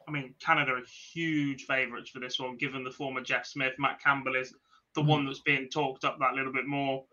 I 0.07 0.11
mean, 0.11 0.33
Canada 0.43 0.71
are 0.71 0.81
huge 1.13 1.65
favourites 1.65 2.09
for 2.09 2.19
this 2.19 2.39
one, 2.39 2.57
given 2.57 2.83
the 2.83 2.89
former 2.89 3.21
Jeff 3.21 3.45
Smith. 3.45 3.73
Matt 3.77 4.01
Campbell 4.01 4.35
is 4.35 4.55
the 4.95 5.01
one 5.01 5.25
that's 5.25 5.41
being 5.41 5.69
talked 5.69 6.05
up 6.05 6.17
that 6.19 6.33
little 6.33 6.51
bit 6.51 6.65
more. 6.65 7.03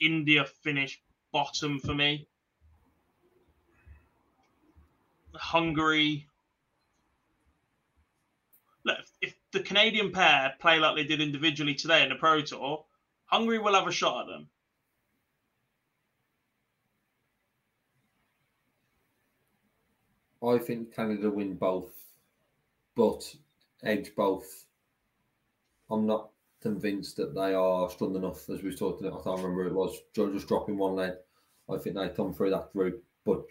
India 0.00 0.44
finish 0.62 1.00
bottom 1.32 1.78
for 1.80 1.94
me. 1.94 2.26
Hungary. 5.34 6.26
Look, 8.84 8.98
if 9.20 9.34
the 9.52 9.60
Canadian 9.60 10.12
pair 10.12 10.54
play 10.60 10.78
like 10.78 10.96
they 10.96 11.04
did 11.04 11.20
individually 11.20 11.74
today 11.74 12.02
in 12.02 12.08
the 12.08 12.14
Pro 12.14 12.40
Tour, 12.40 12.84
Hungary 13.26 13.58
will 13.58 13.74
have 13.74 13.86
a 13.86 13.92
shot 13.92 14.22
at 14.22 14.26
them. 14.28 14.48
I 20.42 20.58
think 20.58 20.94
Canada 20.94 21.30
win 21.30 21.54
both, 21.54 21.92
but 22.94 23.34
edge 23.82 24.14
both. 24.14 24.66
I'm 25.90 26.06
not 26.06 26.30
convinced 26.60 27.16
that 27.16 27.34
they 27.34 27.54
are 27.54 27.90
strong 27.90 28.16
enough, 28.16 28.48
as 28.48 28.62
we 28.62 28.74
talked 28.74 29.00
about. 29.00 29.20
I 29.20 29.24
can't 29.24 29.42
remember 29.42 29.64
who 29.64 29.70
it 29.70 29.74
was. 29.74 29.98
Just 30.14 30.48
dropping 30.48 30.78
one 30.78 30.96
leg. 30.96 31.12
I 31.70 31.76
think 31.76 31.96
they 31.96 32.08
come 32.08 32.32
through 32.32 32.50
that 32.50 32.72
group, 32.72 33.02
but 33.24 33.44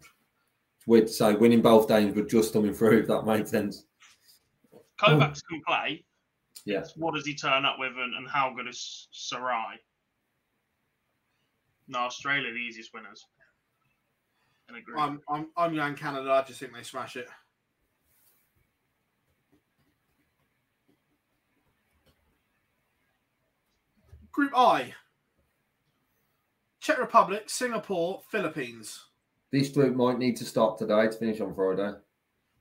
it's 0.00 0.86
weird 0.86 1.06
to 1.06 1.12
say 1.12 1.34
winning 1.34 1.62
both 1.62 1.88
games, 1.88 2.14
but 2.14 2.28
just 2.28 2.52
coming 2.52 2.74
through. 2.74 3.00
If 3.00 3.06
that 3.08 3.26
makes 3.26 3.50
sense. 3.50 3.84
Kovacs 5.00 5.40
can 5.48 5.62
play. 5.66 6.04
Yes. 6.64 6.96
What 6.96 7.14
does 7.14 7.26
he 7.26 7.34
turn 7.34 7.64
up 7.64 7.76
with, 7.78 7.92
and, 7.96 8.14
and 8.14 8.28
how 8.28 8.52
good 8.54 8.68
is 8.68 9.08
Sarai? 9.12 9.80
No, 11.88 12.00
Australia 12.00 12.52
the 12.52 12.58
easiest 12.58 12.92
winners. 12.94 13.26
In 14.68 14.76
a 14.76 14.80
group. 14.80 14.98
I'm 14.98 15.20
I'm 15.28 15.48
I'm 15.56 15.74
going 15.74 15.94
Canada. 15.94 16.30
I 16.30 16.42
just 16.42 16.60
think 16.60 16.74
they 16.74 16.82
smash 16.82 17.16
it. 17.16 17.28
Group 24.32 24.52
I. 24.56 24.94
Czech 26.80 26.98
Republic, 26.98 27.44
Singapore, 27.48 28.22
Philippines. 28.28 29.04
This 29.52 29.68
group 29.68 29.94
might 29.94 30.18
need 30.18 30.36
to 30.38 30.44
stop 30.44 30.78
today 30.78 31.06
to 31.06 31.12
finish 31.12 31.40
on 31.40 31.54
Friday. 31.54 31.92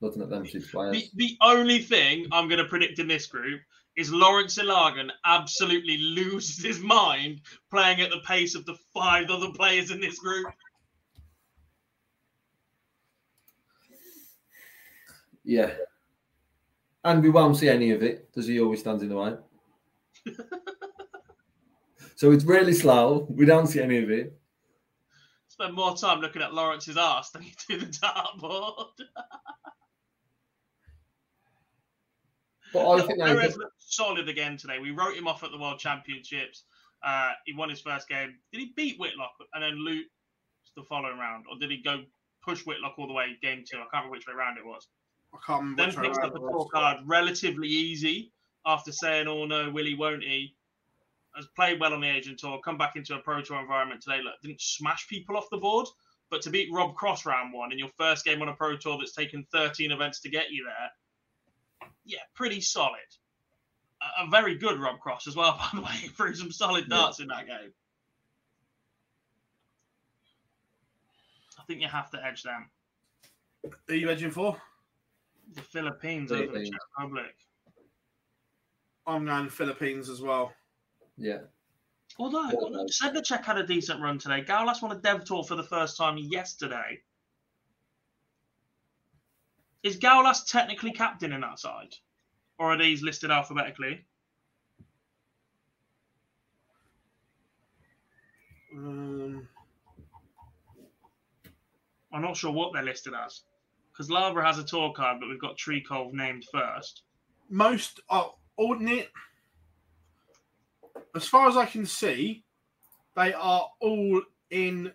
Looking 0.02 0.22
at 0.22 0.30
them 0.30 0.46
six 0.46 0.70
players. 0.70 0.94
The, 0.94 1.10
the 1.16 1.38
only 1.42 1.80
thing 1.80 2.28
I'm 2.32 2.48
going 2.48 2.62
to 2.62 2.68
predict 2.68 3.00
in 3.00 3.08
this 3.08 3.28
group 3.28 3.62
is 3.96 4.12
Lourence 4.12 4.58
Ilagan 4.58 5.10
absolutely 5.26 5.98
loses 5.98 6.64
his 6.64 6.80
mind 6.80 7.42
playing 7.70 8.02
at 8.02 8.10
the 8.10 8.20
pace 8.20 8.56
of 8.56 8.66
the 8.66 8.76
five 8.94 9.30
other 9.30 9.52
players 9.54 9.92
in 9.92 10.00
this 10.00 10.20
group. 10.20 10.48
Yeah. 15.44 15.72
And 17.04 17.24
we 17.24 17.30
won't 17.30 17.58
see 17.58 17.70
any 17.70 17.92
of 17.92 18.04
it. 18.04 18.32
Does 18.34 18.48
he 18.48 18.60
always 18.60 18.82
stand 18.82 19.02
in 19.02 19.10
the 19.10 19.16
way? 19.16 19.36
so 22.22 22.32
it's 22.32 22.44
really 22.44 22.74
slow. 22.74 23.26
We 23.32 23.48
don't 23.48 23.66
see 23.66 23.82
any 23.82 23.98
of 23.98 24.12
it. 24.12 24.40
Spend 25.48 25.74
more 25.74 25.98
time 25.98 26.20
looking 26.20 26.44
at 26.44 26.54
Lourence's 26.54 26.96
ass 26.96 27.32
than 27.32 27.42
you 27.42 27.50
do 27.68 27.80
the 27.80 27.88
dartboard. 27.88 28.92
But 32.74 32.90
I 32.90 33.02
think 33.02 33.20
they 33.20 33.26
Perez 33.26 33.58
looked 33.58 33.74
solid 33.80 34.30
again 34.30 34.56
today. 34.56 34.80
We 34.80 34.92
wrote 34.92 35.14
him 35.14 35.28
off 35.28 35.44
at 35.44 35.52
the 35.52 35.58
World 35.58 35.78
Championships. 35.78 36.64
Uh, 37.04 37.32
he 37.46 37.54
won 37.54 37.70
his 37.70 37.82
first 37.82 38.08
game. 38.08 38.36
Did 38.54 38.62
he 38.62 38.72
beat 38.78 38.98
Whitlock 38.98 39.34
and 39.54 39.62
then 39.62 39.84
lose 39.84 40.06
the 40.78 40.84
following 40.84 41.18
round, 41.18 41.44
or 41.52 41.58
did 41.60 41.70
he 41.70 41.82
go 41.82 42.04
push 42.42 42.62
Whitlock 42.66 42.94
all 42.98 43.08
the 43.08 43.14
way 43.14 43.38
game 43.42 43.66
two? 43.70 43.76
I 43.76 43.82
can't 43.92 44.06
remember 44.06 44.12
which 44.12 44.26
way 44.26 44.36
round 44.36 44.58
it 44.58 44.66
was. 44.66 44.88
I 45.34 45.38
can't 45.46 45.64
remember. 45.64 45.82
Then 45.82 45.90
which 45.90 45.98
way 45.98 46.08
picks 46.08 46.18
up 46.20 46.34
the 46.34 46.40
it 46.40 46.44
was. 46.44 46.70
scorecard 46.72 47.02
relatively 47.04 47.68
easy 47.68 48.32
after 48.66 48.94
saying, 48.94 49.28
"Oh 49.28 49.44
no, 49.44 49.70
will 49.70 49.86
he? 49.86 49.96
Won't 49.96 50.24
he?" 50.24 50.56
Has 51.36 51.48
played 51.56 51.80
well 51.80 51.94
on 51.94 52.02
the 52.02 52.10
Asian 52.10 52.36
tour. 52.36 52.60
Come 52.64 52.78
back 52.78 52.96
into 52.98 53.16
a 53.16 53.20
pro 53.20 53.42
tour 53.42 53.60
environment 53.60 54.02
today. 54.02 54.20
Look, 54.24 54.34
didn't 54.42 54.60
smash 54.62 55.08
people 55.08 55.38
off 55.38 55.50
the 55.50 55.58
board, 55.58 55.88
but 56.30 56.42
to 56.42 56.50
beat 56.50 56.70
Rob 56.74 56.94
Cross 56.96 57.26
round 57.26 57.54
one 57.54 57.72
in 57.72 57.80
your 57.80 57.88
first 57.98 58.26
game 58.26 58.42
on 58.42 58.50
a 58.50 58.54
pro 58.54 58.76
tour 58.76 58.98
that's 58.98 59.14
taken 59.14 59.46
13 59.54 59.92
events 59.92 60.20
to 60.22 60.30
get 60.30 60.52
you 60.52 60.66
there, 60.66 61.90
yeah, 62.04 62.20
pretty 62.36 62.60
solid. 62.60 63.00
A, 64.20 64.26
a 64.26 64.30
very 64.30 64.56
good 64.56 64.78
Rob 64.80 65.00
Cross 65.00 65.28
as 65.28 65.36
well, 65.38 65.54
by 65.74 65.80
the 65.80 65.82
way. 65.86 65.92
He 66.02 66.08
threw 66.10 66.36
some 66.36 66.52
solid 66.52 66.86
Yeah. 66.90 66.98
darts 66.98 67.20
in 67.22 67.28
that 67.28 67.48
game. 67.48 67.72
I 71.60 71.64
think 71.64 71.82
you 71.82 71.88
have 71.88 72.10
to 72.12 72.26
edge 72.26 72.44
them. 72.44 72.70
Who 73.88 73.94
are 73.94 73.96
you 73.96 74.10
edging 74.10 74.32
for? 74.32 74.58
The 75.54 75.62
Philippines 75.62 76.32
over 76.32 76.42
the 76.42 76.48
Philippines. 76.48 76.70
Czech 76.72 76.80
Republic. 77.00 77.36
I'm 79.08 79.26
going 79.26 79.50
Philippines 79.50 80.10
as 80.10 80.22
well. 80.22 80.54
Yeah. 81.22 81.42
Although 82.18 82.50
Yeah. 82.50 82.86
Sedlacek 82.88 83.46
had 83.46 83.58
a 83.58 83.66
decent 83.66 84.02
run 84.02 84.18
today. 84.18 84.44
Gawlas 84.44 84.82
won 84.82 84.92
a 84.92 85.00
dev 85.00 85.24
tour 85.24 85.44
for 85.44 85.56
the 85.56 85.64
first 85.64 85.96
time 85.98 86.18
yesterday. 86.18 87.02
Is 89.84 89.98
Gawlas 89.98 90.48
technically 90.48 90.92
captain 90.92 91.32
in 91.32 91.42
that 91.42 91.60
side? 91.60 91.96
Or 92.58 92.74
are 92.74 92.78
these 92.78 93.02
listed 93.02 93.32
alphabetically? 93.32 94.06
Um, 98.76 99.48
I'm 102.12 102.22
not 102.22 102.38
sure 102.38 102.52
what 102.52 102.74
they're 102.74 102.84
listed 102.84 103.14
as. 103.14 103.42
Because 103.92 104.10
Labre 104.10 104.44
has 104.44 104.58
a 104.58 104.64
tour 104.64 104.92
card, 104.94 105.20
but 105.20 105.30
we've 105.30 105.40
got 105.42 105.58
Tricole 105.58 106.14
named 106.14 106.46
first. 106.52 107.04
most 107.50 108.00
are 108.10 108.34
all 108.56 108.78
ne- 108.80 109.10
as 111.16 111.28
far 111.28 111.48
as 111.48 111.58
I 111.58 111.66
can 111.66 111.86
see, 111.86 112.44
they 113.16 113.34
are 113.34 113.70
all 113.80 114.22
in 114.50 114.92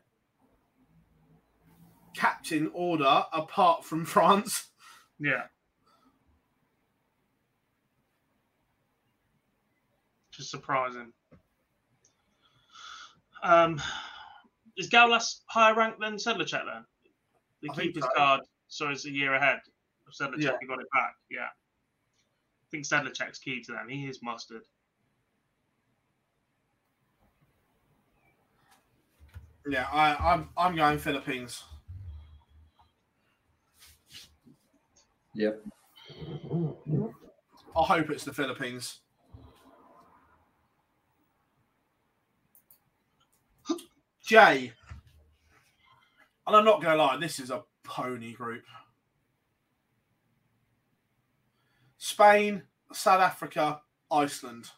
captain 2.14 2.70
order 2.72 3.24
apart 3.32 3.84
from 3.84 4.04
France. 4.06 4.68
Yeah. 5.18 5.44
Just 10.30 10.50
surprising. 10.50 11.12
Um, 13.42 13.80
is 14.76 14.90
Gawlas 14.90 15.40
higher 15.46 15.74
ranked 15.74 16.00
than 16.00 16.16
Sedlacek 16.16 16.50
then? 16.64 16.84
The 17.62 17.70
I 17.70 17.74
keeper's 17.74 18.02
so. 18.02 18.10
card, 18.14 18.40
so 18.68 18.88
it's 18.88 19.06
a 19.06 19.10
year 19.10 19.34
ahead 19.34 19.60
of 20.06 20.12
Sedlacek. 20.12 20.42
Yeah. 20.42 20.52
He 20.60 20.66
got 20.66 20.80
it 20.80 20.86
back. 20.92 21.14
Yeah. 21.30 21.46
I 21.46 22.66
think 22.70 22.84
Sedlacek's 22.84 23.38
key 23.38 23.62
to 23.62 23.72
them. 23.72 23.88
He 23.88 24.06
is 24.06 24.22
mustard. 24.22 24.62
Yeah, 29.68 29.86
I, 29.92 30.14
I'm 30.32 30.48
I'm 30.56 30.76
going 30.76 30.98
Philippines. 30.98 31.64
Yep. 35.34 35.60
I 37.76 37.82
hope 37.82 38.10
it's 38.10 38.24
the 38.24 38.32
Philippines. 38.32 39.00
Jay, 44.24 44.72
and 46.46 46.56
I'm 46.56 46.64
not 46.64 46.80
going 46.80 46.96
to 46.96 47.02
lie, 47.02 47.16
this 47.18 47.40
is 47.40 47.50
a 47.50 47.64
pony 47.82 48.32
group. 48.32 48.62
Spain, 51.98 52.62
South 52.92 53.20
Africa, 53.20 53.80
Iceland. 54.10 54.70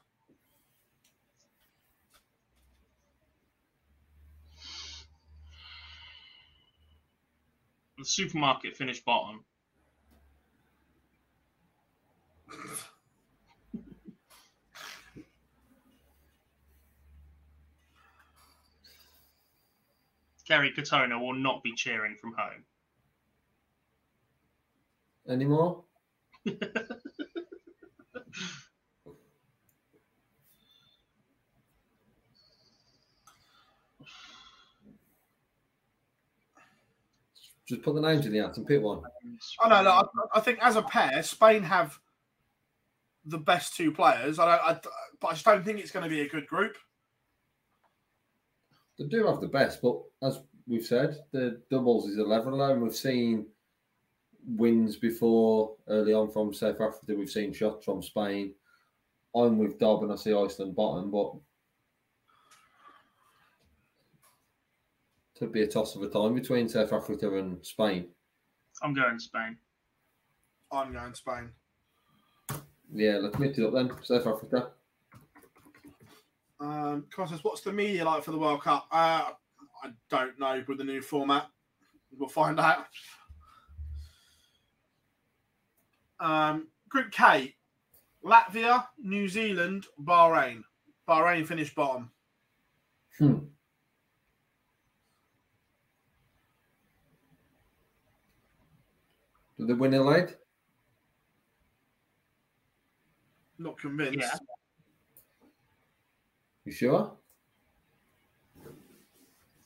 The 7.99 8.05
supermarket 8.05 8.77
finished 8.77 9.05
bottom. 9.05 9.45
Gary 20.47 20.73
Katona 20.73 21.21
will 21.21 21.35
not 21.35 21.63
be 21.65 21.75
cheering 21.75 22.15
from 22.15 22.35
home. 22.35 22.65
Any 25.29 25.45
Just 37.69 37.83
put 37.83 37.95
the 37.95 38.01
names 38.01 38.25
in 38.25 38.33
the 38.33 38.39
hat 38.39 38.57
and 38.57 38.67
pick 38.67 38.83
one. 38.83 39.03
Oh, 39.61 39.65
I 39.65 39.83
know. 39.83 39.91
Look, 39.91 40.11
I, 40.35 40.39
I 40.39 40.41
think 40.41 40.59
as 40.63 40.77
a 40.77 40.83
pair, 40.83 41.23
Spain 41.23 41.63
have 41.63 41.99
the 43.27 43.39
best 43.39 43.77
two 43.77 43.93
players. 43.93 44.39
I, 44.39 44.47
don't, 44.47 44.65
I, 44.65 44.81
but 45.21 45.29
I 45.29 45.33
just 45.33 45.45
don't 45.45 45.65
think 45.65 45.79
it's 45.79 45.91
going 45.91 46.05
to 46.05 46.09
be 46.09 46.23
a 46.23 46.29
good 46.29 46.47
group. 46.47 46.77
They 48.99 49.05
do 49.07 49.27
have 49.27 49.41
the 49.41 49.49
best, 49.49 49.83
but 49.83 50.01
as 50.23 50.41
we've 50.67 50.85
said, 50.85 51.19
the 51.31 51.61
doubles 51.71 52.09
is 52.09 52.19
a 52.19 52.25
level 52.25 52.61
and 52.61 52.83
we've 52.83 52.95
seen 52.95 53.47
wins 54.47 54.97
before 54.97 55.77
early 55.89 56.15
on 56.15 56.31
from 56.31 56.55
South 56.55 56.81
Africa. 56.81 57.15
We've 57.15 57.31
seen 57.31 57.53
shots 57.53 57.85
from 57.85 58.03
Spain. 58.03 58.55
I'm 59.37 59.59
with 59.59 59.79
Dob 59.79 60.03
and 60.03 60.13
I 60.13 60.17
see 60.17 60.33
Iceland 60.33 60.75
bottom, 60.75 61.11
but 61.11 61.35
to 65.39 65.47
be 65.47 65.63
a 65.63 65.67
toss 65.67 65.95
of 65.95 66.03
a 66.03 66.09
time 66.09 66.35
between 66.35 66.69
South 66.69 66.93
Africa 66.93 67.37
and 67.37 67.65
Spain. 67.65 68.07
I'm 68.83 68.95
going 68.95 69.19
Spain. 69.19 69.57
I'm 70.71 70.93
going 70.93 71.15
Spain. 71.15 71.51
Yeah, 72.93 73.19
let's 73.19 73.39
mix 73.39 73.59
it 73.59 73.65
up 73.65 73.75
then. 73.75 73.91
South 74.03 74.27
Africa. 74.27 74.71
Um, 76.61 77.07
Costas, 77.15 77.45
what's 77.45 77.61
the 77.61 77.73
media 77.73 78.05
like 78.05 78.25
for 78.25 78.33
the 78.33 78.39
World 78.39 78.63
Cup? 78.63 78.87
Uh, 78.91 79.31
I 79.83 79.91
don't 80.11 80.39
know 80.39 80.65
with 80.67 80.79
the 80.79 80.85
new 80.85 81.01
format. 81.01 81.47
We'll 82.17 82.29
find 82.29 82.59
out. 82.59 82.87
Um, 86.21 86.69
group 86.89 87.13
K 87.13 87.55
Latvia, 88.25 88.87
New 88.99 89.29
Zealand, 89.29 89.87
Bahrain. 90.03 90.63
Bahrain 91.09 91.47
finished 91.47 91.75
bottom. 91.75 92.11
Hmm. 93.19 93.39
Do 99.59 99.67
they 99.67 99.75
win 99.75 99.95
a 99.95 100.03
leg? 100.03 100.37
Not 103.59 103.79
convinced. 103.79 104.19
Yeah. 104.21 104.39
You 106.65 106.73
sure? 106.73 107.13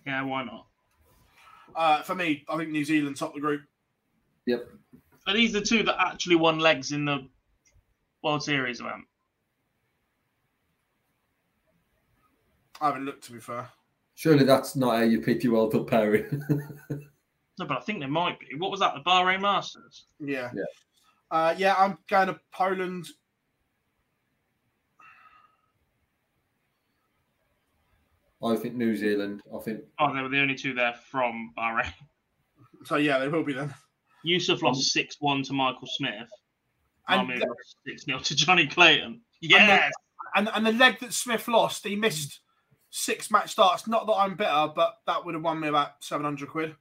Yeah, 0.06 0.22
why 0.22 0.44
not? 0.44 0.66
Uh, 1.76 2.02
for 2.02 2.14
me, 2.14 2.44
I 2.48 2.56
think 2.56 2.70
New 2.70 2.84
Zealand 2.84 3.16
top 3.16 3.34
the 3.34 3.40
group. 3.40 3.62
Yep. 4.46 4.66
Are 5.26 5.34
these 5.34 5.52
the 5.52 5.60
two 5.60 5.82
that 5.82 5.96
actually 6.00 6.36
won 6.36 6.58
legs 6.58 6.92
in 6.92 7.04
the 7.04 7.28
World 8.22 8.42
Series 8.42 8.80
event? 8.80 9.04
I 12.80 12.86
haven't 12.86 13.04
looked 13.04 13.24
to 13.24 13.32
be 13.32 13.40
fair. 13.40 13.68
Surely 14.14 14.44
that's 14.44 14.74
not 14.74 14.96
how 14.96 15.02
you 15.02 15.20
pick 15.20 15.44
your 15.44 15.52
World 15.52 15.72
Cup 15.72 15.86
pairing. 15.86 16.42
No, 17.62 17.68
but 17.68 17.78
I 17.78 17.80
think 17.82 18.00
there 18.00 18.08
might 18.08 18.40
be. 18.40 18.56
What 18.58 18.72
was 18.72 18.80
that? 18.80 18.92
The 18.94 19.08
Bahrain 19.08 19.40
Masters? 19.40 20.06
Yeah. 20.18 20.50
Yeah. 20.52 20.64
Uh, 21.30 21.54
yeah, 21.56 21.76
I'm 21.78 21.96
going 22.10 22.26
to 22.26 22.40
Poland. 22.52 23.06
I 28.42 28.56
think 28.56 28.74
New 28.74 28.96
Zealand. 28.96 29.42
I 29.54 29.58
think 29.60 29.82
Oh, 30.00 30.12
they 30.12 30.22
were 30.22 30.28
the 30.28 30.40
only 30.40 30.56
two 30.56 30.74
there 30.74 30.94
from 31.10 31.52
Bahrain. 31.56 31.92
So 32.84 32.96
yeah, 32.96 33.20
they 33.20 33.28
will 33.28 33.44
be 33.44 33.52
then. 33.52 33.72
Yusuf 34.24 34.60
lost 34.60 34.90
6 34.90 35.16
1 35.20 35.44
to 35.44 35.52
Michael 35.52 35.86
Smith. 35.86 36.28
And, 37.06 37.20
Army 37.20 37.36
lost 37.36 37.76
6 37.86 38.06
0 38.06 38.18
to 38.18 38.34
Jonny 38.34 38.66
Clayton. 38.66 39.20
Yes! 39.40 39.92
and 40.34 40.48
and 40.52 40.66
the 40.66 40.72
leg 40.72 40.98
that 40.98 41.12
Smith 41.12 41.46
lost, 41.46 41.86
he 41.86 41.94
missed 41.94 42.40
six 42.90 43.30
match 43.30 43.52
starts. 43.52 43.86
Not 43.86 44.08
that 44.08 44.14
I'm 44.14 44.34
bitter, 44.34 44.72
but 44.74 44.96
that 45.06 45.24
would 45.24 45.34
have 45.34 45.44
won 45.44 45.60
me 45.60 45.68
about 45.68 46.02
seven 46.02 46.24
hundred 46.24 46.48
quid. 46.48 46.74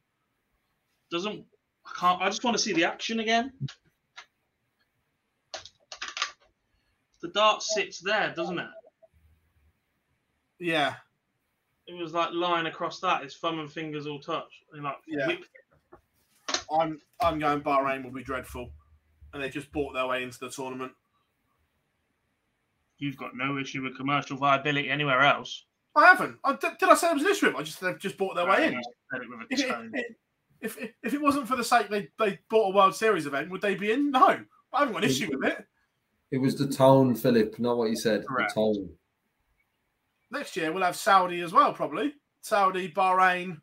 Doesn't. 1.11 1.45
I 1.85 1.91
can't. 1.99 2.21
I 2.21 2.25
just 2.29 2.43
want 2.43 2.55
to 2.55 2.61
see 2.63 2.73
the 2.73 2.85
action 2.85 3.19
again. 3.19 3.51
The 7.21 7.27
dart 7.29 7.61
sits 7.61 7.99
there, 7.99 8.33
doesn't 8.35 8.57
it? 8.59 8.67
Yeah, 10.59 10.95
It 11.87 11.93
was 11.93 12.13
like 12.13 12.29
lying 12.33 12.67
across 12.67 12.99
that. 12.99 13.23
His 13.23 13.35
thumb 13.35 13.59
and 13.59 13.71
fingers 13.71 14.05
all 14.07 14.19
touch. 14.19 14.63
And 14.73 14.83
like, 14.83 14.97
Yeah. 15.07 15.27
whip- 15.27 15.45
I'm 16.71 17.01
I'm 17.19 17.39
going 17.39 17.61
Bahrain 17.61 18.03
will 18.03 18.11
be 18.11 18.23
dreadful, 18.23 18.71
and 19.33 19.43
they 19.43 19.49
just 19.49 19.71
bought 19.71 19.93
their 19.93 20.07
way 20.07 20.23
into 20.23 20.39
the 20.39 20.49
tournament. 20.49 20.93
You've 22.97 23.17
got 23.17 23.35
no 23.35 23.57
issue 23.57 23.81
with 23.83 23.97
commercial 23.97 24.37
viability 24.37 24.89
anywhere 24.89 25.21
else. 25.21 25.65
I 25.95 26.05
haven't. 26.05 26.37
I, 26.43 26.55
did, 26.55 26.77
did 26.77 26.89
I 26.89 26.95
say 26.95 27.09
it 27.09 27.15
was 27.15 27.23
an 27.23 27.29
issue? 27.31 27.53
I 27.57 27.63
just 27.63 27.81
they've 27.81 27.99
just 27.99 28.17
bought 28.17 28.35
their 28.35 28.45
way 28.47 28.67
in. 28.67 28.73
It 28.75 28.85
with 29.11 29.41
a 29.41 29.45
it, 29.49 29.67
tone. 29.69 29.93
If, 30.61 30.77
if, 30.77 30.91
if 31.03 31.13
it 31.13 31.21
wasn't 31.21 31.47
for 31.47 31.55
the 31.55 31.63
sake 31.63 31.89
they, 31.89 32.09
they 32.19 32.39
bought 32.49 32.71
a 32.71 32.75
World 32.75 32.95
Series 32.95 33.25
event, 33.25 33.49
would 33.49 33.61
they 33.61 33.75
be 33.75 33.91
in? 33.91 34.11
No, 34.11 34.39
I 34.73 34.79
haven't 34.79 34.93
got 34.93 35.03
an 35.03 35.09
issue 35.09 35.29
with 35.31 35.51
it. 35.51 35.65
it 36.31 36.37
was 36.37 36.55
the 36.55 36.67
tone, 36.67 37.15
Philip, 37.15 37.59
not 37.59 37.77
what 37.77 37.89
you 37.89 37.95
said. 37.95 38.25
Correct. 38.27 38.53
The 38.53 38.61
tone. 38.61 38.89
Next 40.31 40.55
year 40.55 40.71
we'll 40.71 40.83
have 40.83 40.95
Saudi 40.95 41.41
as 41.41 41.51
well, 41.51 41.73
probably. 41.73 42.13
Saudi, 42.41 42.89
Bahrain. 42.89 43.59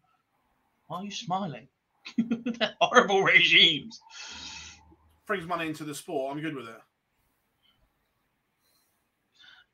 Why 0.86 0.98
are 0.98 1.04
you 1.04 1.10
smiling? 1.10 1.68
They're 2.18 2.74
horrible 2.80 3.22
regimes. 3.22 4.00
Brings 5.26 5.46
money 5.46 5.68
into 5.68 5.84
the 5.84 5.94
sport. 5.94 6.34
I'm 6.34 6.42
good 6.42 6.54
with 6.54 6.68
it. 6.68 6.80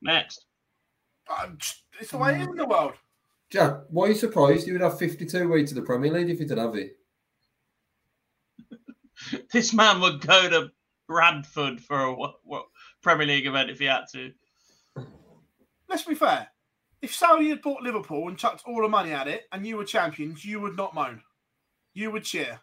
Next. 0.03 0.45
Um, 1.29 1.59
It's 2.01 2.11
the 2.11 2.19
way 2.19 2.35
it 2.35 2.43
is 2.43 2.49
in 2.49 2.57
the 2.57 2.67
world. 2.67 2.95
Jack, 3.51 3.83
why 3.89 4.07
are 4.07 4.09
you 4.09 4.15
surprised 4.15 4.67
you 4.67 4.73
would 4.73 4.83
have 4.83 4.99
52 4.99 5.49
way 5.49 5.65
to 5.65 5.75
the 5.75 5.83
Premier 5.83 6.13
League 6.13 6.31
if 6.31 6.41
you 6.41 6.47
didn't 6.47 6.65
have 6.65 6.75
it? 6.75 6.99
This 9.53 9.73
man 9.73 10.01
would 10.01 10.21
go 10.21 10.49
to 10.49 10.71
Bradford 11.09 11.81
for 11.81 12.01
a 12.01 12.15
what, 12.15 12.35
what, 12.45 12.67
Premier 13.03 13.27
League 13.27 13.47
event 13.47 13.71
if 13.71 13.79
he 13.79 13.85
had 13.85 14.05
to. 14.13 14.33
Let's 15.89 16.05
be 16.05 16.15
fair. 16.15 16.49
If 17.03 17.15
Saudi 17.15 17.51
had 17.51 17.61
bought 17.61 17.83
Liverpool 17.83 18.29
and 18.29 18.39
chucked 18.39 18.63
all 18.67 18.81
the 18.81 18.89
money 18.89 19.13
at 19.13 19.29
it 19.29 19.45
and 19.53 19.67
you 19.67 19.77
were 19.77 19.85
champions, 19.85 20.45
you 20.45 20.61
would 20.61 20.77
not 20.77 20.95
moan. 20.95 21.23
You 21.93 22.11
would 22.11 22.25
cheer. 22.25 22.59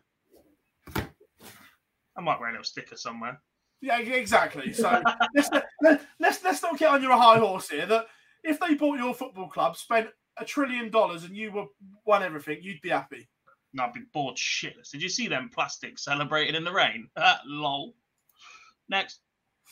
I 0.95 2.21
might 2.21 2.39
wear 2.39 2.49
a 2.49 2.51
little 2.53 2.63
sticker 2.63 2.97
somewhere. 2.97 3.39
Yeah, 3.81 3.99
exactly. 3.99 4.73
So 4.73 5.01
let's, 5.35 5.49
let, 5.81 6.01
let's 6.19 6.43
let's 6.43 6.61
not 6.61 6.77
get 6.77 6.91
on 6.91 7.01
your 7.01 7.17
high 7.17 7.37
horse 7.37 7.69
here. 7.69 7.85
That 7.85 8.07
if 8.43 8.59
they 8.59 8.75
bought 8.75 8.99
your 8.99 9.13
football 9.13 9.47
club, 9.47 9.75
spent 9.75 10.09
a 10.37 10.45
trillion 10.45 10.89
dollars, 10.89 11.23
and 11.23 11.35
you 11.35 11.51
were 11.51 11.65
won 12.05 12.23
everything, 12.23 12.59
you'd 12.61 12.81
be 12.81 12.89
happy. 12.89 13.27
No, 13.73 13.83
I'd 13.83 13.93
be 13.93 14.01
bored 14.13 14.35
shitless. 14.35 14.91
Did 14.91 15.01
you 15.01 15.09
see 15.09 15.27
them 15.27 15.49
plastics 15.53 16.03
celebrating 16.03 16.55
in 16.55 16.63
the 16.63 16.73
rain? 16.73 17.09
Lol. 17.45 17.95
Next. 18.89 19.19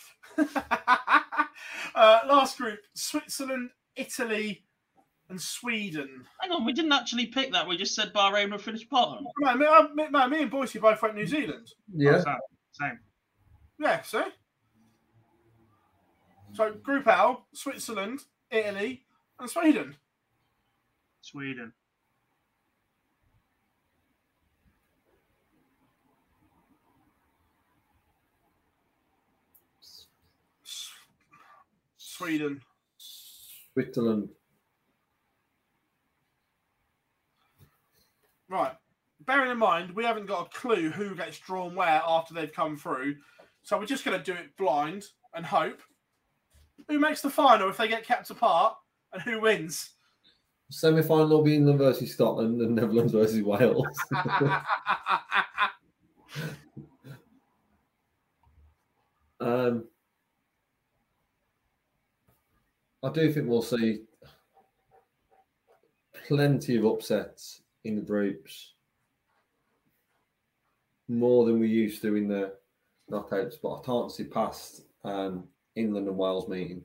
uh, 0.37 2.19
last 2.27 2.57
group: 2.57 2.79
Switzerland, 2.93 3.71
Italy, 3.95 4.63
and 5.29 5.41
Sweden. 5.41 6.23
Hang 6.39 6.51
on, 6.51 6.65
we 6.65 6.73
didn't 6.73 6.93
actually 6.93 7.25
pick 7.27 7.51
that. 7.51 7.67
We 7.67 7.77
just 7.77 7.95
said 7.95 8.13
Bahrain 8.13 8.51
would 8.51 8.61
finish 8.61 8.87
bottom. 8.87 9.25
No, 9.39 9.55
me, 9.55 9.65
I- 9.65 9.87
me, 9.93 10.05
no, 10.09 10.27
me 10.27 10.41
and 10.43 10.51
Boise 10.51 10.79
both 10.79 11.01
went 11.01 11.15
New 11.15 11.27
Zealand. 11.27 11.67
Yeah. 11.93 12.23
Oh, 12.25 12.35
Same. 12.71 12.99
Yeah, 13.79 14.01
see. 14.03 14.23
So 16.53 16.71
Group 16.73 17.07
L: 17.07 17.45
Switzerland, 17.53 18.21
Italy, 18.49 19.03
and 19.39 19.49
Sweden. 19.49 19.95
Sweden. 21.21 21.73
Sweden. 32.19 32.61
Switzerland. 33.73 34.29
Right. 38.49 38.73
Bearing 39.25 39.51
in 39.51 39.57
mind, 39.57 39.91
we 39.91 40.03
haven't 40.03 40.25
got 40.25 40.47
a 40.47 40.57
clue 40.57 40.89
who 40.89 41.15
gets 41.15 41.39
drawn 41.39 41.75
where 41.75 42.01
after 42.05 42.33
they've 42.33 42.51
come 42.51 42.75
through. 42.75 43.15
So 43.63 43.77
we're 43.77 43.85
just 43.85 44.03
going 44.03 44.17
to 44.17 44.23
do 44.23 44.33
it 44.33 44.57
blind 44.57 45.05
and 45.33 45.45
hope. 45.45 45.79
Who 46.89 46.99
makes 46.99 47.21
the 47.21 47.29
final 47.29 47.69
if 47.69 47.77
they 47.77 47.87
get 47.87 48.05
kept 48.05 48.29
apart 48.31 48.75
and 49.13 49.21
who 49.21 49.39
wins? 49.39 49.91
Semi 50.71 51.01
final 51.01 51.29
will 51.29 51.43
be 51.43 51.55
England 51.55 51.79
versus 51.79 52.11
Scotland 52.11 52.59
and 52.59 52.75
Netherlands 52.75 53.13
versus 53.13 53.43
Wales. 53.43 53.87
um, 59.39 59.85
I 63.01 63.09
do 63.09 63.31
think 63.31 63.47
we'll 63.47 63.61
see 63.61 64.01
plenty 66.27 66.75
of 66.75 66.85
upsets 66.85 67.61
in 67.85 67.95
the 67.95 68.01
groups, 68.01 68.73
more 71.07 71.45
than 71.45 71.59
we 71.59 71.69
used 71.69 72.01
to 72.01 72.15
in 72.15 72.27
the 72.27 72.53
knockouts. 73.09 73.55
But 73.61 73.79
I 73.79 73.81
can't 73.85 74.11
see 74.11 74.25
past 74.25 74.81
um, 75.03 75.45
England 75.75 76.07
and 76.07 76.17
Wales 76.17 76.49
meeting. 76.49 76.83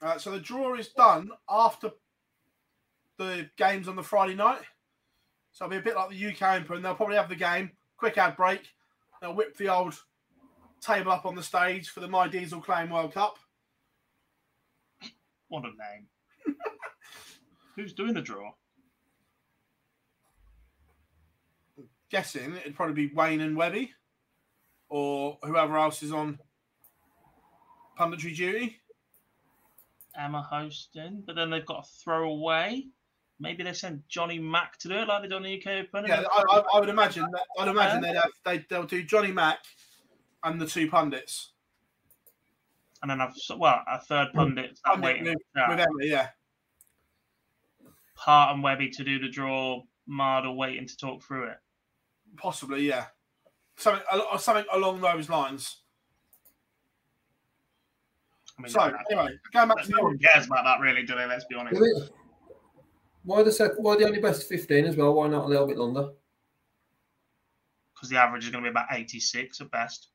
Uh, 0.00 0.18
so 0.18 0.30
the 0.32 0.40
draw 0.40 0.74
is 0.74 0.88
done 0.88 1.30
after 1.48 1.90
the 3.18 3.48
games 3.56 3.86
on 3.86 3.96
the 3.96 4.02
Friday 4.02 4.34
night. 4.34 4.62
So 5.52 5.64
it'll 5.64 5.72
be 5.72 5.76
a 5.78 5.82
bit 5.82 5.96
like 5.96 6.10
the 6.10 6.26
UK 6.28 6.62
Open. 6.62 6.82
They'll 6.82 6.94
probably 6.94 7.16
have 7.16 7.28
the 7.28 7.36
game, 7.36 7.70
quick 7.96 8.18
ad 8.18 8.36
break. 8.36 8.62
They'll 9.20 9.34
whip 9.34 9.56
the 9.56 9.68
old 9.68 9.94
table 10.80 11.12
up 11.12 11.26
on 11.26 11.34
the 11.34 11.42
stage 11.42 11.90
for 11.90 12.00
the 12.00 12.08
My 12.08 12.26
Diesel 12.26 12.60
Claim 12.60 12.90
World 12.90 13.12
Cup. 13.12 13.38
What 15.48 15.64
a 15.64 15.68
name. 15.68 16.06
Who's 17.76 17.92
doing 17.92 18.14
the 18.14 18.22
draw? 18.22 18.50
Guessing 22.10 22.56
it'd 22.56 22.74
probably 22.74 23.06
be 23.06 23.14
Wayne 23.14 23.40
and 23.40 23.56
Webby 23.56 23.92
or 24.88 25.38
whoever 25.42 25.78
else 25.78 26.02
is 26.02 26.12
on 26.12 26.38
punditry 27.98 28.34
duty. 28.34 28.80
Emma 30.18 30.42
hosting, 30.42 31.22
but 31.26 31.36
then 31.36 31.48
they've 31.48 31.64
got 31.64 31.84
a 31.84 32.02
throwaway. 32.02 32.84
Maybe 33.42 33.64
they 33.64 33.72
send 33.72 34.04
Johnny 34.08 34.38
Mack 34.38 34.78
to 34.78 34.88
do 34.88 34.94
it 34.94 35.08
like 35.08 35.22
they 35.22 35.28
done 35.28 35.42
the 35.42 35.58
UK 35.58 35.84
Open. 35.84 36.06
Yeah, 36.06 36.22
I, 36.30 36.44
I, 36.48 36.62
I 36.74 36.80
would 36.80 36.88
imagine 36.88 37.26
that. 37.32 37.42
I'd 37.58 37.66
imagine 37.66 38.00
they'd 38.00 38.14
have 38.14 38.30
they 38.44 38.64
they'll 38.70 38.84
do 38.84 39.02
Johnny 39.02 39.32
Mack 39.32 39.58
and 40.44 40.60
the 40.60 40.66
two 40.66 40.88
pundits. 40.88 41.50
and 43.02 43.10
then 43.10 43.20
I've 43.20 43.34
well 43.58 43.82
a 43.90 43.98
third 43.98 44.28
mm. 44.28 44.34
pundit 44.34 44.78
that 44.84 44.92
Pundit 44.92 45.04
waiting 45.04 45.24
with, 45.24 45.38
for 45.56 45.70
with 45.70 45.80
Emily, 45.80 46.10
yeah. 46.10 46.28
Hart 48.14 48.54
and 48.54 48.62
Webby 48.62 48.90
to 48.90 49.02
do 49.02 49.18
the 49.18 49.28
draw. 49.28 49.82
Marder 50.08 50.54
waiting 50.54 50.86
to 50.86 50.96
talk 50.96 51.22
through 51.22 51.48
it. 51.48 51.56
Possibly, 52.36 52.86
yeah. 52.86 53.06
Something 53.76 54.04
al- 54.12 54.28
uh, 54.30 54.38
something 54.38 54.66
along 54.72 55.00
those 55.00 55.28
lines. 55.28 55.78
I 58.56 58.62
mean, 58.62 58.70
So 58.70 58.80
anyway, 58.82 59.30
going 59.52 59.68
back 59.68 59.82
to 59.82 59.90
no 59.90 59.96
the 59.96 60.04
one 60.04 60.18
cares 60.18 60.46
about 60.46 60.64
that, 60.64 60.80
really, 60.80 61.02
do 61.02 61.16
they? 61.16 61.26
Let's 61.26 61.44
be 61.46 61.56
honest. 61.56 62.12
Do 63.24 63.32
it. 63.32 63.36
Why 63.36 63.42
the 63.42 63.52
sec- 63.52 63.72
Why 63.78 63.96
the 63.96 64.06
only 64.06 64.20
best 64.20 64.48
fifteen 64.48 64.84
as 64.84 64.96
well? 64.96 65.14
Why 65.14 65.28
not 65.28 65.44
a 65.44 65.48
little 65.48 65.66
bit 65.66 65.78
longer? 65.78 66.10
Because 67.94 68.08
the 68.10 68.16
average 68.18 68.44
is 68.44 68.50
going 68.50 68.64
to 68.64 68.68
be 68.68 68.72
about 68.72 68.88
86 68.90 69.60
at 69.60 69.70
best. 69.70 70.08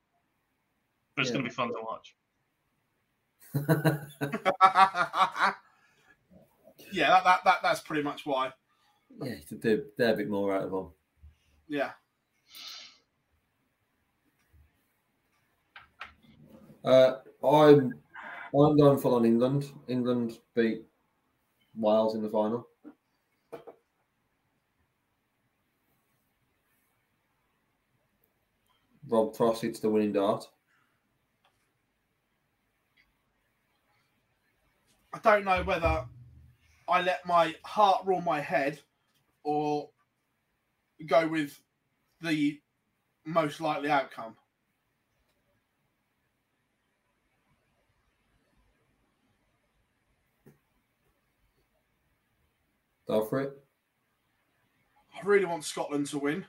But 1.15 1.21
it's 1.21 1.29
Yeah. 1.29 1.35
going 1.35 1.45
to 1.45 1.49
be 1.49 1.55
fun 1.55 1.69
to 1.69 1.75
watch. 1.81 2.15
yeah, 6.91 7.09
that, 7.09 7.23
that, 7.23 7.39
that 7.45 7.57
that's 7.63 7.79
pretty 7.79 8.03
much 8.03 8.25
why. 8.25 8.51
yeah, 9.23 9.35
to 9.47 9.55
do 9.55 9.85
they're 9.97 10.13
a 10.13 10.17
bit 10.17 10.29
more 10.29 10.53
out 10.53 10.63
of 10.63 10.71
them. 10.71 10.89
Yeah. 11.69 11.91
Uh, 16.83 17.15
I'm 17.43 17.93
I'm 18.53 18.77
going 18.77 18.97
full 18.97 19.15
on 19.15 19.25
England. 19.25 19.71
England 19.87 20.39
beat 20.55 20.83
Wales 21.75 22.15
in 22.15 22.21
the 22.21 22.29
final. 22.29 22.67
Rob 29.09 29.33
Cross 29.33 29.61
hits 29.61 29.79
the 29.79 29.89
winning 29.89 30.11
dart. 30.11 30.47
I 35.13 35.19
don't 35.19 35.45
know 35.45 35.63
whether 35.63 36.05
I 36.87 37.01
let 37.01 37.25
my 37.25 37.55
heart 37.63 38.05
rule 38.05 38.21
my 38.21 38.39
head 38.39 38.79
or 39.43 39.89
go 41.05 41.27
with 41.27 41.59
the 42.21 42.59
most 43.25 43.61
likely 43.61 43.89
outcome. 43.89 44.35
Go 53.07 53.23
for 53.23 53.39
it. 53.39 53.53
I 55.15 55.25
really 55.25 55.45
want 55.45 55.63
Scotland 55.63 56.07
to 56.07 56.19
win, 56.19 56.45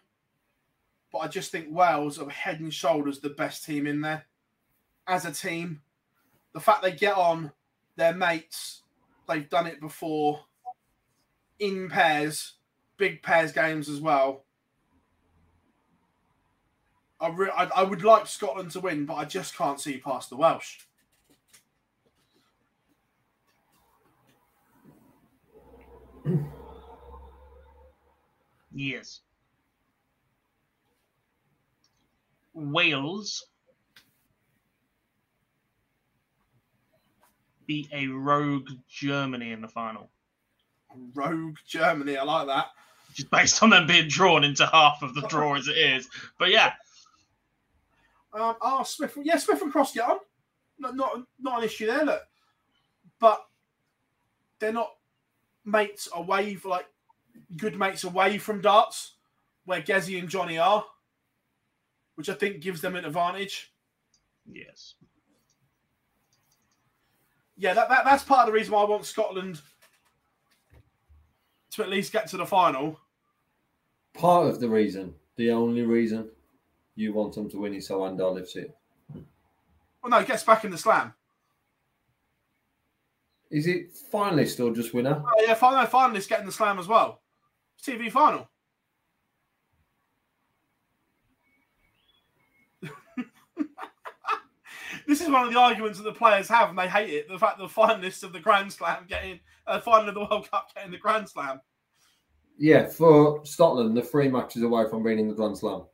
but 1.12 1.18
I 1.18 1.28
just 1.28 1.51
think 1.51 1.66
Wales 1.70 2.18
are 2.18 2.28
head 2.28 2.60
and 2.60 2.72
shoulders 2.72 3.20
the 3.20 3.30
best 3.30 3.64
team 3.64 3.86
in 3.86 4.01
there. 4.01 4.26
As 5.06 5.24
a 5.24 5.32
team, 5.32 5.82
the 6.52 6.60
fact 6.60 6.82
they 6.82 6.93
get 6.93 7.16
on 7.16 7.52
their 7.97 8.14
mates, 8.14 8.82
they've 9.26 9.48
done 9.48 9.66
it 9.66 9.80
before 9.80 10.40
in 11.59 11.89
pairs, 11.89 12.55
big 12.97 13.22
pairs 13.22 13.52
games 13.52 13.89
as 13.89 14.01
well. 14.01 14.44
I, 17.20 17.28
re- 17.28 17.51
I, 17.56 17.64
I 17.76 17.82
would 17.82 18.05
like 18.05 18.26
Scotland 18.26 18.70
to 18.72 18.80
win, 18.80 19.06
but 19.06 19.14
I 19.14 19.24
just 19.24 19.56
can't 19.56 19.80
see 19.80 19.98
past 19.98 20.30
the 20.30 20.36
Welsh. 20.36 20.78
Yes. 28.72 29.20
Wales 32.59 33.47
beat 37.66 37.89
a 37.93 38.06
rogue 38.09 38.68
Germany 38.89 39.52
in 39.52 39.60
the 39.60 39.68
final, 39.68 40.10
Rogue 41.14 41.56
Germany, 41.66 42.16
I 42.16 42.22
like 42.24 42.47
that. 42.47 42.66
Just 43.14 43.30
based 43.30 43.62
on 43.62 43.70
them 43.70 43.86
being 43.86 44.09
drawn 44.09 44.43
into 44.44 44.66
half 44.66 45.02
of 45.02 45.14
the 45.14 45.22
draw 45.22 45.55
as 45.55 45.68
it 45.68 45.76
is. 45.76 46.09
But 46.39 46.51
yeah, 46.51 46.72
Um, 48.32 48.56
oh, 48.60 48.82
Smith, 48.85 49.16
yeah, 49.22 49.36
Smith 49.36 49.62
and 49.62 49.72
Cross 49.72 49.94
get 49.94 50.09
on. 50.09 50.18
Not, 50.78 50.97
not, 50.97 51.22
not 51.40 51.59
an 51.59 51.64
issue 51.64 51.86
there. 51.86 52.05
Look, 52.05 52.22
but 53.18 53.44
they're 54.60 54.72
not 54.72 54.90
mates 55.64 56.09
away, 56.14 56.56
like 56.64 56.86
good 57.56 57.76
mates 57.76 58.05
away 58.05 58.39
from 58.39 58.60
darts, 58.60 59.14
where 59.64 59.82
Gezi 59.82 60.18
and 60.18 60.28
Jonny 60.28 60.59
are, 60.59 60.85
which 62.19 62.28
I 62.28 62.35
think 62.35 62.61
gives 62.61 62.81
them 62.81 62.97
an 62.97 63.05
advantage. 63.05 63.73
yes. 64.53 64.95
Yeah, 67.57 67.74
that, 67.74 67.89
that 67.89 68.05
that's 68.05 68.24
part 68.24 68.40
of 68.40 68.47
the 68.47 68.53
reason 68.53 68.73
why 68.73 68.82
I 68.82 68.89
want 68.89 69.05
Scotland 69.05 69.61
to 71.70 71.82
at 71.82 71.89
least 71.89 72.12
get 72.12 72.28
to 72.31 72.36
the 72.36 72.45
final. 72.47 72.99
Part 74.15 74.49
of 74.49 74.59
the 74.59 74.69
reason, 74.69 75.15
the 75.36 75.53
only 75.53 75.82
reason 75.82 76.28
you 76.97 77.12
want 77.12 77.35
them 77.35 77.49
to 77.51 77.59
win 77.59 77.74
is 77.74 77.86
so 77.86 78.01
Andar 78.01 78.35
lifts 78.35 78.57
it. 78.57 78.77
Well, 79.15 80.11
no, 80.11 80.24
gets 80.24 80.43
back 80.43 80.65
in 80.65 80.73
the 80.73 80.78
slam. 80.78 81.15
Is 83.51 83.69
it 83.69 83.93
finalist 84.12 84.65
or 84.65 84.74
just 84.74 84.93
winner? 84.93 85.23
Oh, 85.24 85.45
yeah, 85.45 85.55
final 85.55 85.86
finalists 85.86 86.28
getting 86.28 86.47
the 86.47 86.53
slam 86.53 86.81
as 86.81 86.89
well. 86.89 87.20
TV 87.81 88.11
final. 88.11 88.49
This 95.09 95.22
is 95.22 95.30
one 95.30 95.47
of 95.47 95.52
the 95.52 95.59
arguments 95.59 95.97
that 95.98 96.05
the 96.05 96.12
players 96.12 96.48
have, 96.48 96.68
and 96.68 96.78
they 96.78 96.86
hate 96.86 97.09
it. 97.09 97.28
The 97.28 97.39
fact 97.39 97.59
that 97.59 97.66
the 97.66 97.72
finalists 97.72 98.22
of 98.22 98.35
the 98.35 98.39
Grand 98.39 98.70
Slam 98.70 99.06
getting 99.09 99.40
uh, 99.66 99.80
final 99.80 100.10
of 100.10 100.14
the 100.14 100.20
World 100.20 100.51
Cup 100.51 100.68
getting 100.74 100.93
the 100.93 100.98
Grand 100.98 101.26
Slam. 101.26 101.62
Yeah, 102.59 102.86
for 102.86 103.44
Scotland, 103.47 103.97
the 103.97 104.02
three 104.02 104.28
matches 104.28 104.62
away 104.62 104.85
from 104.90 105.02
being 105.02 105.18
in 105.18 105.28
the 105.28 105.35
Grand 105.35 105.56
Slam. 105.56 105.85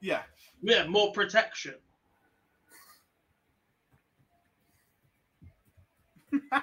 Yeah, 0.00 0.22
Yeah, 0.62 0.86
more 0.86 1.12
protection. 1.12 1.74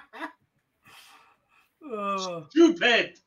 Uh, 1.93 2.43
Stupid. 2.49 3.19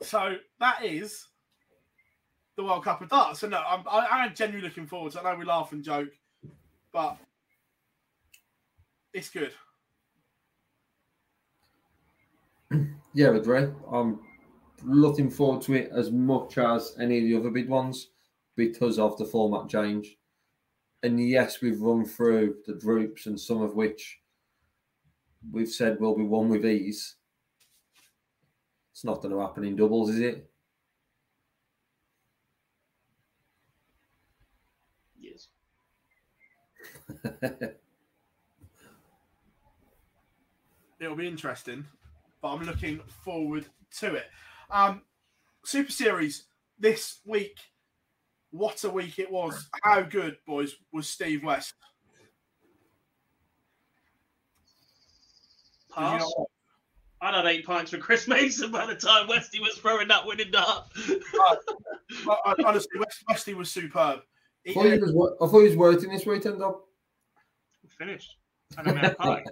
so 0.00 0.36
that 0.58 0.82
is 0.82 1.26
the 2.56 2.64
World 2.64 2.84
Cup 2.84 3.00
of 3.02 3.08
darts. 3.08 3.40
So 3.40 3.48
no, 3.48 3.62
I'm 3.66 3.84
I, 3.88 4.06
I'm 4.10 4.34
genuinely 4.34 4.68
looking 4.68 4.86
forward 4.86 5.12
to. 5.12 5.18
it. 5.18 5.24
I 5.24 5.32
know 5.32 5.38
we 5.38 5.44
laugh 5.44 5.72
and 5.72 5.82
joke, 5.82 6.10
but 6.92 7.16
it's 9.12 9.30
good. 9.30 9.52
Yeah, 13.16 13.28
with 13.28 13.48
I'm 13.92 14.18
looking 14.82 15.30
forward 15.30 15.62
to 15.62 15.74
it 15.74 15.92
as 15.94 16.10
much 16.10 16.58
as 16.58 16.96
any 17.00 17.18
of 17.18 17.24
the 17.24 17.36
other 17.36 17.50
big 17.50 17.68
ones 17.68 18.08
because 18.56 18.98
of 18.98 19.16
the 19.18 19.24
format 19.24 19.68
change. 19.68 20.16
And 21.04 21.20
yes, 21.28 21.60
we've 21.60 21.80
run 21.80 22.04
through 22.04 22.56
the 22.66 22.74
groups 22.74 23.26
and 23.26 23.38
some 23.38 23.62
of 23.62 23.76
which 23.76 24.18
we've 25.52 25.68
said 25.68 26.00
will 26.00 26.16
be 26.16 26.24
won 26.24 26.48
with 26.48 26.66
ease. 26.66 27.16
It's 28.92 29.04
not 29.04 29.20
going 29.20 29.34
to 29.34 29.40
happen 29.40 29.64
in 29.64 29.76
doubles, 29.76 30.10
is 30.10 30.20
it? 30.20 30.50
Yes. 35.18 35.48
it'll 41.00 41.16
be 41.16 41.26
interesting, 41.28 41.84
but 42.42 42.48
I'm 42.52 42.64
looking 42.64 43.00
forward 43.24 43.66
to 43.98 44.14
it. 44.14 44.26
Um, 44.70 45.02
Super 45.64 45.92
Series 45.92 46.44
this 46.78 47.20
week. 47.24 47.58
What 48.50 48.82
a 48.84 48.90
week 48.90 49.18
it 49.18 49.30
was! 49.32 49.68
How 49.82 50.02
good, 50.02 50.36
boys, 50.46 50.76
was 50.92 51.08
Steve 51.08 51.42
West? 51.42 51.74
Did 55.96 56.00
you 56.02 56.06
Pass. 56.06 56.20
not? 56.20 56.46
I'd 57.20 57.34
had 57.34 57.46
eight 57.46 57.64
pints 57.64 57.90
for 57.90 57.98
Chris 57.98 58.28
Mason 58.28 58.70
by 58.70 58.84
the 58.86 58.94
time 58.94 59.26
Westy 59.28 59.58
was 59.58 59.74
throwing 59.78 60.08
that 60.08 60.26
winning 60.26 60.50
dart. 60.50 60.86
I- 60.96 61.56
I- 62.28 62.54
honestly, 62.66 62.98
West, 63.00 63.24
Westy 63.28 63.54
was 63.54 63.70
superb. 63.70 64.20
I 64.20 64.68
He- 64.68 64.74
thought 64.74 64.86
he 64.86 64.98
was, 64.98 65.12
wo- 65.12 65.36
I 65.40 65.46
thought 65.46 65.60
he 65.60 65.68
was 65.68 65.76
working 65.76 66.10
this 66.10 66.26
weekend, 66.26 66.60
though. 66.60 66.84
Finished. 67.98 68.36
And 68.76 68.86
then 68.86 68.94
we 68.94 69.00
had 69.00 69.18
pie. 69.18 69.44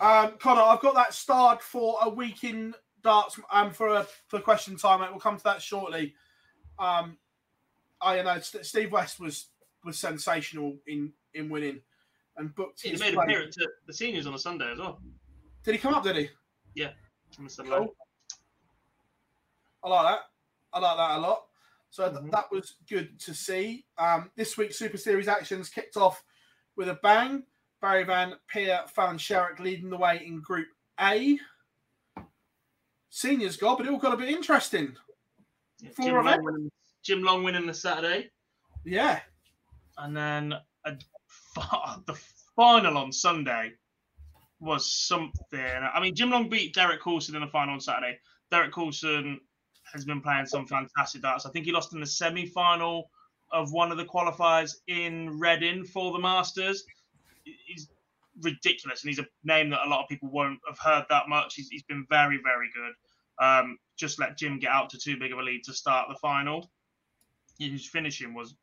Um, 0.00 0.32
Connor, 0.38 0.62
I've 0.62 0.80
got 0.80 0.94
that 0.94 1.14
starred 1.14 1.60
for 1.60 1.96
a 2.02 2.08
week 2.08 2.42
in 2.42 2.74
darts 3.02 3.38
um, 3.52 3.70
for 3.72 3.88
a 3.88 4.06
for 4.26 4.40
question 4.40 4.76
time. 4.76 5.00
Mate. 5.00 5.10
We'll 5.10 5.20
come 5.20 5.36
to 5.36 5.44
that 5.44 5.62
shortly. 5.62 6.14
Um, 6.78 7.16
I 8.00 8.16
you 8.16 8.24
know 8.24 8.38
St- 8.40 8.66
Steve 8.66 8.90
West 8.90 9.20
was 9.20 9.46
was 9.84 9.98
sensational 9.98 10.76
in 10.88 11.12
in 11.34 11.48
winning 11.48 11.80
and 12.36 12.52
booked. 12.54 12.82
He 12.82 12.96
made 12.96 13.14
an 13.14 13.20
appearance 13.20 13.56
at 13.58 13.68
the 13.86 13.92
seniors 13.92 14.26
on 14.26 14.34
a 14.34 14.38
Sunday 14.38 14.72
as 14.72 14.78
well. 14.78 15.00
Did 15.62 15.72
he 15.74 15.78
come 15.78 15.94
up? 15.94 16.02
Did 16.02 16.16
he? 16.16 16.30
on 17.38 17.48
Sunday. 17.48 17.70
Cool. 17.70 17.94
I 19.84 19.88
like 19.88 20.16
that. 20.16 20.20
I 20.72 20.78
like 20.80 20.96
that 20.96 21.18
a 21.18 21.20
lot. 21.20 21.46
So 21.90 22.08
th- 22.08 22.20
Mhm. 22.22 22.30
that 22.30 22.50
was 22.50 22.74
good 22.88 23.18
to 23.20 23.34
see. 23.34 23.86
Um, 23.98 24.30
this 24.36 24.56
week's 24.56 24.78
Super 24.78 24.96
Series 24.96 25.28
actions 25.28 25.68
kicked 25.68 25.96
off 25.96 26.24
with 26.76 26.88
a 26.88 26.98
bang. 27.02 27.42
Barry 27.80 28.04
Van 28.04 28.34
Peer, 28.48 28.80
Fallon 28.94 29.18
Sherrock 29.18 29.58
leading 29.58 29.90
the 29.90 29.96
way 29.96 30.22
in 30.24 30.40
Group 30.40 30.68
A. 31.00 31.38
Seniors 33.10 33.56
got, 33.56 33.76
but 33.76 33.86
it 33.86 33.92
all 33.92 33.98
got 33.98 34.14
a 34.14 34.16
bit 34.16 34.28
interesting. 34.28 34.94
Yeah, 35.80 35.90
Jim, 36.00 36.14
Long 36.14 36.44
winning, 36.44 36.70
Jim 37.02 37.22
Long 37.22 37.42
winning 37.42 37.66
the 37.66 37.74
Saturday. 37.74 38.30
Yeah. 38.84 39.20
And 39.98 40.16
then 40.16 40.54
a, 40.84 40.96
the 42.06 42.18
final 42.54 42.96
on 42.96 43.12
Sunday 43.12 43.72
was 44.60 44.92
something. 44.92 45.60
I 45.60 46.00
mean, 46.00 46.14
Jim 46.14 46.30
Long 46.30 46.48
beat 46.48 46.74
Derek 46.74 47.02
Coulson 47.02 47.34
in 47.34 47.42
the 47.42 47.48
final 47.48 47.74
on 47.74 47.80
Saturday. 47.80 48.18
Derek 48.50 48.72
Coulson 48.72 49.40
has 49.92 50.04
been 50.04 50.20
playing 50.20 50.46
some 50.46 50.66
fantastic 50.66 51.22
darts. 51.22 51.46
I 51.46 51.50
think 51.50 51.66
he 51.66 51.72
lost 51.72 51.92
in 51.94 52.00
the 52.00 52.06
semi 52.06 52.46
final 52.46 53.10
of 53.52 53.72
one 53.72 53.92
of 53.92 53.98
the 53.98 54.04
qualifiers 54.04 54.76
in 54.86 55.38
Reading 55.38 55.84
for 55.84 56.12
the 56.12 56.18
Masters. 56.18 56.84
He's 57.44 57.88
ridiculous, 58.40 59.02
and 59.02 59.10
he's 59.10 59.18
a 59.18 59.26
name 59.44 59.70
that 59.70 59.86
a 59.86 59.88
lot 59.88 60.02
of 60.02 60.08
people 60.08 60.30
won't 60.30 60.60
have 60.66 60.78
heard 60.78 61.04
that 61.10 61.28
much. 61.28 61.54
He's, 61.54 61.68
he's 61.68 61.82
been 61.82 62.06
very, 62.08 62.40
very 62.42 62.68
good. 62.74 63.44
Um, 63.44 63.78
just 63.96 64.18
let 64.18 64.38
Jim 64.38 64.58
get 64.58 64.70
out 64.70 64.90
to 64.90 64.98
too 64.98 65.16
big 65.18 65.32
of 65.32 65.38
a 65.38 65.42
lead 65.42 65.64
to 65.64 65.74
start 65.74 66.08
the 66.08 66.16
final. 66.16 66.70
His 67.58 67.86
finishing 67.86 68.34
was 68.34 68.54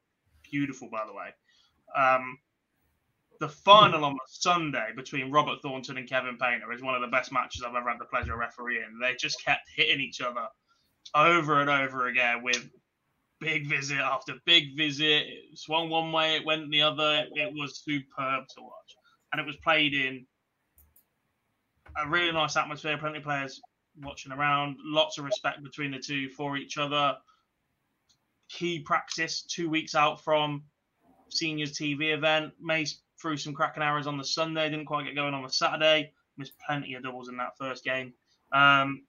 beautiful, 0.49 0.89
by 0.89 1.05
the 1.05 1.13
way. 1.13 1.29
Um, 1.95 2.37
the 3.39 3.49
final 3.49 4.03
on 4.03 4.17
Sunday 4.27 4.89
between 4.95 5.31
Robert 5.31 5.61
Thornton 5.61 5.97
and 5.97 6.09
Kevin 6.09 6.37
Painter 6.37 6.71
is 6.73 6.81
one 6.81 6.95
of 6.95 7.01
the 7.01 7.07
best 7.07 7.31
matches 7.31 7.63
I've 7.63 7.75
ever 7.75 7.89
had 7.89 7.99
the 7.99 8.05
pleasure 8.05 8.33
of 8.33 8.39
refereeing. 8.39 8.99
They 9.01 9.15
just 9.15 9.43
kept 9.43 9.69
hitting 9.75 10.01
each 10.01 10.21
other 10.21 10.47
over 11.15 11.61
and 11.61 11.69
over 11.69 12.07
again 12.07 12.43
with 12.43 12.69
big 13.39 13.67
visit 13.67 13.97
after 13.97 14.33
big 14.45 14.75
visit. 14.77 15.05
It 15.27 15.57
swung 15.57 15.89
one 15.89 16.11
way, 16.11 16.35
it 16.35 16.45
went 16.45 16.69
the 16.71 16.81
other. 16.81 17.25
It 17.33 17.53
was 17.53 17.83
superb 17.83 18.47
to 18.55 18.61
watch. 18.61 18.95
And 19.31 19.39
it 19.39 19.45
was 19.45 19.57
played 19.57 19.93
in 19.93 20.25
a 21.97 22.07
really 22.07 22.31
nice 22.31 22.55
atmosphere, 22.55 22.97
plenty 22.97 23.17
of 23.17 23.23
players 23.23 23.61
watching 24.01 24.31
around, 24.31 24.77
lots 24.83 25.17
of 25.17 25.25
respect 25.25 25.63
between 25.63 25.91
the 25.91 25.99
two 25.99 26.29
for 26.29 26.57
each 26.57 26.77
other. 26.77 27.15
Key 28.49 28.79
practice 28.79 29.43
two 29.43 29.69
weeks 29.69 29.95
out 29.95 30.23
from 30.23 30.63
seniors 31.29 31.73
TV 31.73 32.13
event. 32.13 32.53
Mace 32.61 33.01
threw 33.21 33.37
some 33.37 33.53
cracking 33.53 33.83
arrows 33.83 34.07
on 34.07 34.17
the 34.17 34.23
Sunday, 34.23 34.69
didn't 34.69 34.85
quite 34.85 35.05
get 35.05 35.15
going 35.15 35.33
on 35.33 35.43
the 35.43 35.49
Saturday. 35.49 36.11
Missed 36.37 36.53
plenty 36.65 36.93
of 36.93 37.03
doubles 37.03 37.29
in 37.29 37.37
that 37.37 37.57
first 37.57 37.83
game. 37.83 38.13
Um, 38.53 39.03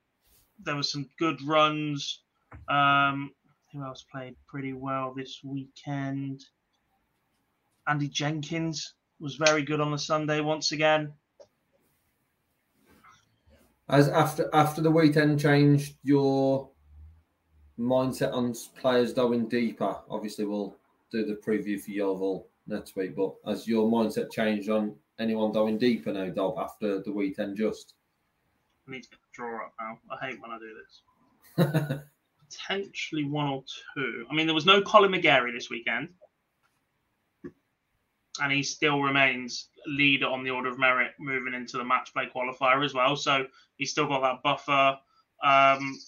there 0.63 0.77
was 0.77 0.91
some 0.91 1.09
good 1.19 1.41
runs. 1.43 2.23
Um, 2.69 3.31
who 3.73 3.85
else 3.85 4.05
played 4.11 4.37
pretty 4.47 4.73
well 4.73 5.13
this 5.15 5.41
weekend? 5.45 6.45
Andy 7.87 8.09
Jenkins 8.09 8.95
was 9.19 9.37
very 9.37 9.63
good 9.63 9.81
on 9.81 9.91
the 9.91 9.99
Sunday 9.99 10.41
once 10.41 10.73
again. 10.73 11.13
As 13.89 14.09
after 14.09 14.49
after 14.53 14.81
the 14.81 14.91
weekend 14.91 15.41
changed 15.41 15.97
your 16.05 16.71
mindset 17.79 18.33
on 18.33 18.55
players 18.81 19.13
going 19.13 19.49
deeper, 19.49 19.97
obviously 20.09 20.45
we'll 20.45 20.77
do 21.11 21.25
the 21.25 21.35
preview 21.35 21.81
for 21.81 21.91
Yeovil 21.91 22.47
next 22.69 22.95
week. 22.95 23.17
But 23.17 23.35
has 23.47 23.67
your 23.67 23.91
mindset 23.91 24.31
changed 24.31 24.71
on 24.71 24.95
anyone 25.19 25.53
going 25.53 25.79
deeper 25.79 26.13
now, 26.13 26.29
Dob, 26.29 26.59
after 26.59 27.03
the 27.03 27.13
weekend 27.13 27.57
just? 27.57 27.95
I 28.87 28.93
need 28.93 29.03
to 29.03 29.11
get 29.11 29.19
the 29.21 29.29
draw 29.33 29.67
up 29.67 29.75
now. 29.81 29.99
I 30.11 30.27
hate 30.27 30.41
when 30.41 30.51
I 30.53 30.59
do 30.59 30.75
this. 30.79 32.01
Potentially 32.51 33.25
one 33.25 33.47
or 33.47 33.65
two. 33.95 34.27
I 34.31 34.35
mean, 34.35 34.47
there 34.47 34.55
was 34.55 34.67
no 34.67 34.83
Colin 34.83 35.13
McGarry 35.13 35.53
this 35.53 35.71
weekend. 35.71 36.09
And 38.41 38.53
he 38.53 38.63
still 38.63 39.03
remains 39.03 39.69
leader 39.87 40.27
on 40.27 40.45
the 40.45 40.51
order 40.51 40.69
of 40.69 40.79
merit 40.79 41.13
moving 41.19 41.55
into 41.55 41.77
the 41.77 41.85
match 41.85 42.13
play 42.13 42.29
qualifier 42.35 42.85
as 42.85 42.95
well. 42.95 43.17
So 43.17 43.47
he's 43.77 43.91
still 43.91 44.07
got 44.07 44.23
that 44.23 44.43
buffer. 44.43 44.99
Um, 45.43 45.99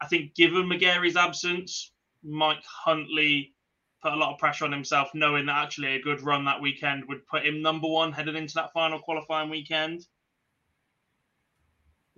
I 0.00 0.06
think 0.08 0.34
given 0.34 0.68
McGarry's 0.68 1.16
absence, 1.16 1.92
Mike 2.22 2.64
Huntley 2.64 3.54
put 4.02 4.12
a 4.12 4.16
lot 4.16 4.32
of 4.32 4.38
pressure 4.38 4.66
on 4.66 4.72
himself, 4.72 5.08
knowing 5.14 5.46
that 5.46 5.62
actually 5.62 5.94
a 5.94 6.02
good 6.02 6.20
run 6.20 6.44
that 6.44 6.60
weekend 6.60 7.04
would 7.08 7.26
put 7.26 7.46
him 7.46 7.62
number 7.62 7.88
one 7.88 8.12
headed 8.12 8.36
into 8.36 8.54
that 8.54 8.72
final 8.72 8.98
qualifying 8.98 9.48
weekend. 9.48 10.06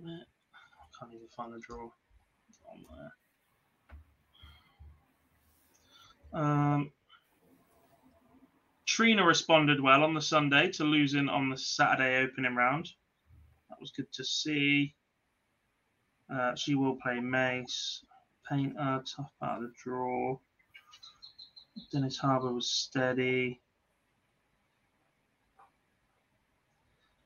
I 0.05 0.19
can't 0.99 1.15
even 1.15 1.29
find 1.37 1.53
the 1.53 1.61
draw. 1.61 1.89
Um, 6.37 6.93
Trina 8.87 9.25
responded 9.25 9.81
well 9.81 10.05
on 10.05 10.13
the 10.13 10.21
Sunday 10.21 10.71
to 10.73 10.85
losing 10.85 11.29
on 11.29 11.49
the 11.49 11.57
Saturday 11.57 12.19
opening 12.19 12.55
round. 12.55 12.89
That 13.71 13.81
was 13.81 13.91
good 13.91 14.13
to 14.13 14.25
see. 14.25 14.95
Uh, 16.33 16.55
she 16.55 16.75
will 16.75 16.97
play 17.03 17.21
Mace. 17.21 18.05
Painter, 18.49 19.03
tough 19.17 19.33
part 19.41 19.63
of 19.63 19.63
the 19.63 19.73
draw. 19.83 20.39
Dennis 21.93 22.17
Harbour 22.17 22.53
was 22.53 22.71
steady. 22.71 23.61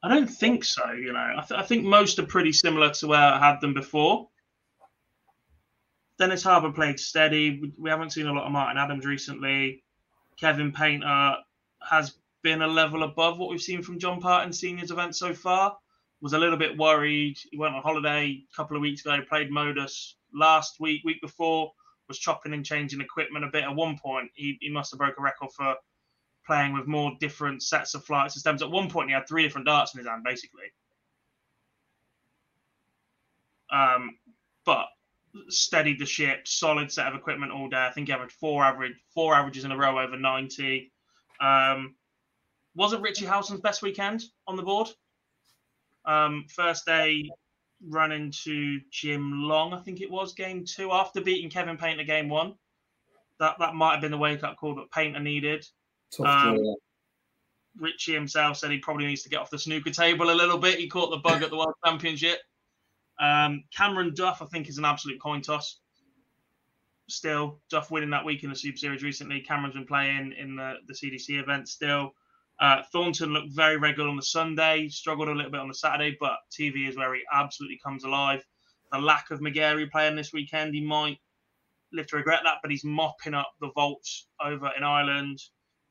I 0.03 0.09
don't 0.09 0.31
think 0.31 0.65
so. 0.65 0.93
You 0.93 1.13
know, 1.13 1.19
I, 1.19 1.45
th- 1.47 1.61
I 1.61 1.63
think 1.63 1.85
most 1.85 2.19
are 2.19 2.27
pretty 2.27 2.53
similar 2.53 2.91
to 2.91 3.07
where 3.07 3.21
I 3.21 3.39
had 3.39 3.61
them 3.61 3.75
before. 3.75 4.30
Dennis 6.21 6.43
Harbour 6.43 6.71
played 6.71 7.01
steady. 7.01 7.63
We, 7.79 7.89
haven't 7.89 8.11
seen 8.11 8.27
a 8.27 8.33
lot 8.33 8.45
of 8.45 8.53
Martin 8.53 8.77
Adams 8.77 9.07
recently. 9.07 9.83
Kevin 10.39 10.71
Painter 10.71 11.37
has 11.81 12.17
been 12.43 12.61
a 12.61 12.67
level 12.67 13.05
above 13.05 13.39
what 13.39 13.49
we've 13.49 13.61
seen 13.61 13.83
from 13.83 13.99
John 13.99 14.21
Parton 14.21 14.53
seniors 14.53 14.91
event 14.91 15.17
so 15.17 15.33
far. 15.33 15.79
Was 16.21 16.35
a 16.35 16.39
little 16.39 16.59
bit 16.59 16.77
worried. 16.77 17.39
He 17.51 17.57
went 17.57 17.75
on 17.75 17.81
holiday 17.81 18.45
a 18.53 18.55
couple 18.55 18.77
of 18.77 18.83
weeks 18.83 19.01
ago. 19.01 19.17
Played 19.31 19.51
Modus 19.51 20.17
last 20.35 20.79
week, 20.79 21.01
week 21.05 21.23
before. 21.23 21.73
Was 22.07 22.19
chopping 22.19 22.53
and 22.53 22.67
changing 22.67 23.01
equipment 23.01 23.47
a 23.47 23.49
bit. 23.49 23.65
At 23.65 23.75
one 23.75 23.97
point, 23.97 24.31
he, 24.35 24.59
he 24.61 24.69
must 24.69 24.91
have 24.93 24.99
broke 24.99 25.17
a 25.19 25.23
record 25.23 25.51
for 25.57 25.75
playing 26.45 26.75
with 26.75 26.87
more 26.87 27.13
different 27.19 27.63
sets 27.63 27.95
of 27.95 28.05
flight 28.05 28.31
systems. 28.31 28.61
At 28.61 28.71
one 28.71 28.91
point, 28.91 29.09
he 29.09 29.15
had 29.15 29.27
three 29.27 29.43
different 29.43 29.67
darts 29.67 29.95
in 29.95 29.99
his 30.01 30.07
hand, 30.07 30.23
basically. 30.23 30.67
Um, 33.73 34.19
but 34.67 34.89
steadied 35.49 35.99
the 35.99 36.07
ship, 36.07 36.47
solid 36.47 36.91
set 36.91 37.07
of 37.07 37.15
equipment 37.15 37.53
all 37.53 37.69
day. 37.69 37.87
I 37.87 37.93
think 37.93 38.09
he 38.09 38.13
averaged 38.13 38.35
four 38.35 38.65
average 38.65 38.95
four 39.15 39.35
averages 39.35 39.65
in 39.65 39.73
a 39.73 39.77
row 39.77 39.99
over 39.99 40.17
ninety. 40.17 40.93
Um, 41.41 41.95
wasn't 42.75 43.03
Richie 43.03 43.27
Howson's 43.27 43.61
best 43.61 43.83
weekend 43.83 44.25
on 44.47 44.57
the 44.57 44.63
board? 44.63 44.89
Um, 46.05 46.47
first 46.49 46.87
day 46.87 47.31
run 47.89 48.13
into 48.13 48.81
Jim 48.91 49.43
Long, 49.45 49.73
I 49.73 49.81
think 49.81 50.01
it 50.01 50.11
was 50.11 50.35
game 50.35 50.65
two 50.65 50.93
after 50.93 51.21
beating 51.21 51.51
Kevin 51.51 51.77
Painter 51.77 52.05
game 52.05 52.29
one. 52.29 52.55
That 53.39 53.57
that 53.59 53.75
might 53.75 53.93
have 53.93 54.01
been 54.03 54.11
the 54.11 54.19
wake 54.19 54.45
up 54.45 54.57
call 54.57 54.75
that 54.77 54.91
Painter 54.91 55.21
needed. 55.21 55.67
Um. 56.25 56.77
Richie 57.79 58.13
himself 58.13 58.57
said 58.57 58.73
he 58.73 58.79
probably 58.79 59.07
needs 59.07 59.23
to 59.23 59.29
get 59.29 59.39
off 59.39 59.49
the 59.49 59.59
snooker 59.59 59.91
table 59.91 60.31
a 60.31 60.35
little 60.35 60.59
bit. 60.59 60.79
He 60.79 60.89
caught 60.89 61.11
the 61.11 61.19
bug 61.19 61.43
at 61.43 61.51
the 61.51 61.57
World 61.57 61.75
Championship. 61.85 62.41
Um, 63.21 63.65
Cameron 63.77 64.15
Duff, 64.15 64.41
I 64.41 64.47
think, 64.47 64.69
is 64.69 64.79
an 64.79 64.85
absolute 64.85 65.21
coin 65.21 65.43
toss. 65.43 65.79
Still, 67.09 67.61
Duff 67.69 67.91
winning 67.91 68.11
that 68.11 68.25
week 68.25 68.45
in 68.45 68.51
the 68.51 68.57
Super 68.57 68.79
Series 68.79 69.03
recently. 69.03 69.41
Cameron's 69.41 69.75
been 69.75 69.87
playing 69.87 70.33
in 70.39 70.57
the, 70.57 70.77
the 70.87 70.95
CDC 70.95 71.41
event 71.41 71.69
still. 71.69 72.15
Uh, 72.61 72.83
Thornton 72.93 73.33
looked 73.33 73.53
very 73.53 73.77
regular 73.77 74.09
on 74.09 74.17
the 74.17 74.23
Sunday, 74.23 74.89
struggled 74.89 75.29
a 75.29 75.33
little 75.33 75.51
bit 75.51 75.61
on 75.61 75.69
the 75.69 75.75
Saturday, 75.75 76.17
but 76.21 76.37
TV 76.51 76.89
is 76.89 76.97
where 76.97 77.15
he 77.15 77.23
absolutely 77.33 77.79
comes 77.83 78.05
alive. 78.05 78.45
The 78.93 78.99
lack 78.99 79.31
of 79.31 79.41
McGarry 79.41 79.91
playing 79.91 80.17
this 80.17 80.33
weekend, 80.33 80.75
he 80.75 80.81
might 80.81 81.19
live 81.93 82.07
to 82.09 82.17
regret 82.17 82.41
that, 82.45 82.59
but 82.63 82.71
he's 82.71 82.85
mopping 82.85 83.35
up 83.35 83.53
the 83.61 83.71
vaults 83.75 84.29
over 84.43 84.71
in 84.77 84.83
Ireland. 84.83 85.41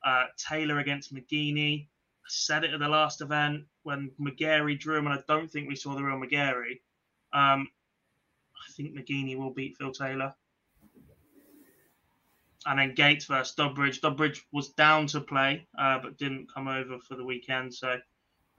Uh, 0.05 0.25
Taylor 0.37 0.79
against 0.79 1.13
McGeaney. 1.13 1.87
I 1.87 2.27
said 2.27 2.63
it 2.63 2.73
at 2.73 2.79
the 2.79 2.87
last 2.87 3.21
event 3.21 3.63
when 3.83 4.11
McGarry 4.19 4.79
drew 4.79 4.97
him, 4.97 5.07
and 5.07 5.17
I 5.17 5.23
don't 5.27 5.49
think 5.49 5.67
we 5.67 5.75
saw 5.75 5.95
the 5.95 6.03
real 6.03 6.19
McGarry. 6.19 6.79
Um, 7.33 7.69
I 8.57 8.71
think 8.71 8.95
McGeaney 8.95 9.37
will 9.37 9.51
beat 9.51 9.77
Phil 9.77 9.91
Taylor. 9.91 10.33
And 12.65 12.79
then 12.79 12.93
Gates 12.93 13.25
versus 13.25 13.55
Dubbridge. 13.55 14.01
Dubbridge 14.01 14.41
was 14.51 14.69
down 14.69 15.07
to 15.07 15.21
play, 15.21 15.67
uh, 15.77 15.99
but 15.99 16.17
didn't 16.17 16.53
come 16.53 16.67
over 16.67 16.99
for 16.99 17.15
the 17.15 17.23
weekend. 17.23 17.73
So 17.73 17.97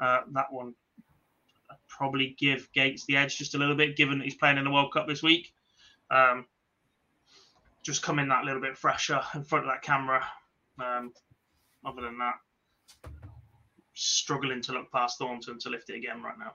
uh, 0.00 0.20
that 0.32 0.50
one 0.50 0.74
I'd 1.70 1.76
probably 1.86 2.34
give 2.38 2.72
Gates 2.72 3.04
the 3.04 3.16
edge 3.16 3.36
just 3.36 3.54
a 3.54 3.58
little 3.58 3.76
bit, 3.76 3.96
given 3.96 4.18
that 4.18 4.24
he's 4.24 4.34
playing 4.34 4.58
in 4.58 4.64
the 4.64 4.70
World 4.70 4.92
Cup 4.92 5.06
this 5.06 5.22
week. 5.22 5.52
Um, 6.10 6.46
just 7.82 8.02
come 8.02 8.18
in 8.18 8.28
that 8.28 8.44
little 8.44 8.60
bit 8.60 8.76
fresher 8.76 9.20
in 9.34 9.44
front 9.44 9.66
of 9.66 9.70
that 9.70 9.82
camera. 9.82 10.24
Um, 10.78 11.12
other 11.84 12.02
than 12.02 12.18
that, 12.18 12.34
struggling 13.94 14.62
to 14.62 14.72
look 14.72 14.90
past 14.90 15.18
Thornton 15.18 15.58
to 15.60 15.68
lift 15.68 15.90
it 15.90 15.96
again 15.96 16.22
right 16.22 16.38
now, 16.38 16.52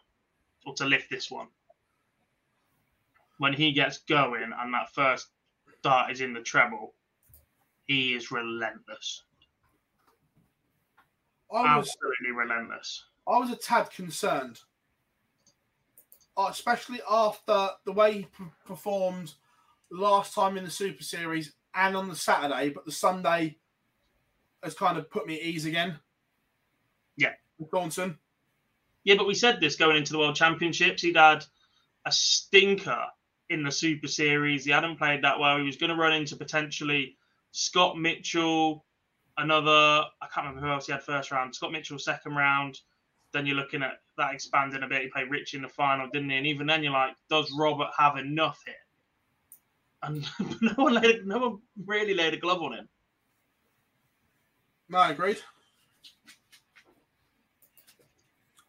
or 0.66 0.74
to 0.76 0.86
lift 0.86 1.10
this 1.10 1.30
one. 1.30 1.48
When 3.38 3.54
he 3.54 3.72
gets 3.72 4.00
going 4.00 4.52
and 4.58 4.74
that 4.74 4.94
first 4.94 5.28
dart 5.84 6.12
is 6.12 6.22
in 6.22 6.34
the 6.34 6.42
treble, 6.42 6.94
he 7.86 8.14
is 8.14 8.32
relentless. 8.32 9.24
I 11.54 11.78
was 11.78 11.88
Absolutely 11.88 12.32
relentless. 12.36 13.06
I 13.28 13.38
was 13.38 13.52
a 13.52 13.56
tad 13.56 13.90
concerned, 13.92 14.60
uh, 16.38 16.48
especially 16.50 17.00
after 17.10 17.70
the 17.86 17.92
way 17.92 18.14
he 18.14 18.28
performed 18.66 19.34
last 19.92 20.34
time 20.34 20.58
in 20.58 20.64
the 20.64 20.70
Super 20.70 21.04
Series 21.04 21.54
and 21.74 21.96
on 21.96 22.10
the 22.10 22.16
Saturday, 22.16 22.70
but 22.70 22.86
the 22.86 22.92
Sunday 22.92 23.58
has 24.64 24.74
kind 24.74 24.98
of 24.98 25.10
put 25.10 25.28
me 25.28 25.36
at 25.36 25.46
ease 25.46 25.66
again. 25.66 26.00
Yeah. 27.18 27.34
with 27.60 27.70
Thornton. 27.70 28.18
Yeah, 29.04 29.16
but 29.16 29.28
we 29.28 29.36
said 29.36 29.60
this 29.60 29.76
going 29.76 29.98
into 29.98 30.12
the 30.12 30.20
World 30.20 30.36
Championships. 30.36 31.04
He'd 31.04 31.16
had 31.16 31.46
a 32.06 32.12
stinker 32.12 33.06
in 33.50 33.64
the 33.64 33.72
Super 33.72 34.08
Series. 34.08 34.66
He 34.66 34.72
hadn't 34.72 34.98
played 34.98 35.24
that 35.24 35.40
well. 35.40 35.58
He 35.58 35.66
was 35.66 35.78
going 35.78 35.90
to 35.90 35.96
run 35.96 36.14
into 36.14 36.36
potentially 36.36 37.18
Scott 37.52 37.98
Mitchell, 37.98 38.86
another, 39.38 39.72
I 39.72 40.28
can't 40.34 40.48
remember 40.48 40.68
who 40.68 40.74
else 40.74 40.88
he 40.88 40.92
had 40.92 41.04
first 41.04 41.32
round. 41.32 41.56
Scott 41.56 41.72
Mitchell, 41.72 42.00
second 42.00 42.36
round. 42.36 42.80
Then 43.34 43.46
you're 43.46 43.56
looking 43.56 43.84
at 43.84 44.00
that 44.18 44.34
expanding 44.34 44.84
a 44.84 44.88
bit. 44.88 45.04
He 45.04 45.08
played 45.10 45.30
Rich 45.30 45.54
in 45.54 45.62
the 45.62 45.70
final, 45.70 46.10
didn't 46.12 46.30
he? 46.30 46.38
And 46.38 46.48
even 46.48 46.68
then, 46.68 46.84
you're 46.84 46.94
like, 46.94 47.16
does 47.30 47.52
Robert 47.58 47.90
have 47.98 48.18
enough 48.18 48.62
here? 48.66 48.76
And 50.04 50.26
no 50.62 50.74
one 50.76 50.94
laid, 50.94 51.26
no 51.26 51.38
one 51.38 51.60
really 51.86 52.14
laid 52.14 52.34
a 52.34 52.38
glove 52.38 52.62
on 52.62 52.74
him. 52.74 52.90
No, 54.90 55.02
agreed. 55.02 55.40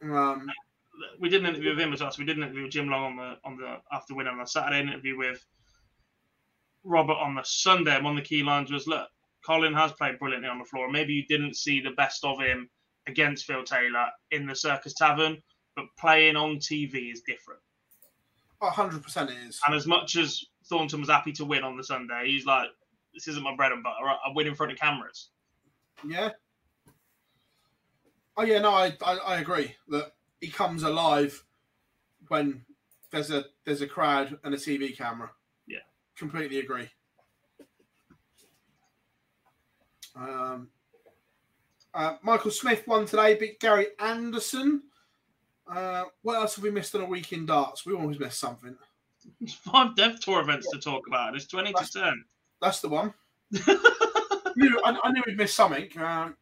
Um, 0.02 0.46
we 1.18 1.28
did 1.28 1.42
an 1.42 1.48
interview 1.48 1.70
with 1.70 1.80
him 1.80 1.92
as 1.92 2.00
well. 2.00 2.10
So 2.10 2.20
we 2.20 2.26
did 2.26 2.36
an 2.36 2.42
interview 2.44 2.64
with 2.64 2.72
Jim 2.72 2.88
Long 2.88 3.04
on 3.04 3.16
the 3.16 3.36
on 3.44 3.56
the 3.56 3.76
after 3.92 4.14
winning 4.14 4.32
on 4.32 4.38
the 4.38 4.46
Saturday, 4.46 4.80
an 4.80 4.88
interview 4.88 5.16
with 5.16 5.44
Robert 6.84 7.14
on 7.14 7.34
the 7.34 7.42
Sunday. 7.44 7.94
And 7.94 8.04
one 8.04 8.16
of 8.16 8.22
the 8.22 8.28
key 8.28 8.42
lines 8.42 8.70
was, 8.70 8.86
"Look, 8.86 9.08
Colin 9.44 9.74
has 9.74 9.92
played 9.92 10.18
brilliantly 10.18 10.48
on 10.48 10.58
the 10.58 10.64
floor. 10.64 10.90
Maybe 10.90 11.14
you 11.14 11.26
didn't 11.26 11.54
see 11.54 11.80
the 11.80 11.90
best 11.90 12.24
of 12.24 12.40
him 12.40 12.70
against 13.06 13.44
Phil 13.44 13.64
Taylor 13.64 14.08
in 14.30 14.46
the 14.46 14.54
Circus 14.56 14.94
Tavern, 14.94 15.42
but 15.74 15.86
playing 15.98 16.36
on 16.36 16.56
TV 16.56 17.12
is 17.12 17.22
different." 17.22 17.60
hundred 18.62 19.02
percent 19.02 19.30
it 19.30 19.36
is. 19.46 19.60
And 19.66 19.74
as 19.74 19.86
much 19.86 20.16
as 20.16 20.44
Thornton 20.64 21.00
was 21.00 21.08
happy 21.08 21.32
to 21.32 21.44
win 21.44 21.62
on 21.62 21.76
the 21.76 21.84
Sunday, 21.84 22.26
he's 22.26 22.46
like, 22.46 22.68
"This 23.14 23.28
isn't 23.28 23.42
my 23.42 23.54
bread 23.54 23.72
and 23.72 23.82
butter. 23.82 24.08
I 24.08 24.32
win 24.34 24.46
in 24.46 24.54
front 24.54 24.72
of 24.72 24.78
cameras." 24.78 25.30
Yeah. 26.04 26.30
Oh 28.36 28.44
yeah, 28.44 28.58
no, 28.58 28.70
I, 28.70 28.96
I 29.02 29.16
I 29.16 29.40
agree 29.40 29.74
that 29.88 30.12
he 30.40 30.48
comes 30.48 30.82
alive 30.82 31.44
when 32.28 32.64
there's 33.10 33.30
a 33.30 33.44
there's 33.64 33.82
a 33.82 33.86
crowd 33.86 34.38
and 34.44 34.54
a 34.54 34.58
TV 34.58 34.96
camera. 34.96 35.30
Yeah. 35.66 35.78
Completely 36.16 36.58
agree. 36.58 36.88
Um, 40.14 40.68
uh, 41.94 42.16
Michael 42.22 42.50
Smith 42.50 42.86
won 42.86 43.06
today, 43.06 43.34
beat 43.34 43.60
Gary 43.60 43.88
Anderson. 43.98 44.82
Uh, 45.68 46.04
what 46.22 46.36
else 46.36 46.56
have 46.56 46.64
we 46.64 46.70
missed 46.70 46.94
on 46.94 47.02
a 47.02 47.06
week 47.06 47.32
in 47.32 47.44
darts? 47.44 47.84
We 47.84 47.94
always 47.94 48.18
miss 48.18 48.36
something. 48.36 48.76
There's 49.40 49.54
five 49.54 49.96
Dev 49.96 50.20
Tour 50.20 50.40
events 50.40 50.70
to 50.70 50.78
talk 50.78 51.06
about. 51.06 51.34
It's 51.34 51.46
twenty 51.46 51.72
to 51.72 51.92
ten. 51.92 52.24
That's 52.60 52.80
the 52.80 52.88
one. 52.88 53.12
knew, 54.56 54.80
I, 54.84 54.98
I 55.02 55.12
knew 55.12 55.22
we'd 55.26 55.36
miss 55.36 55.54
something. 55.54 55.88
Um, 55.98 56.36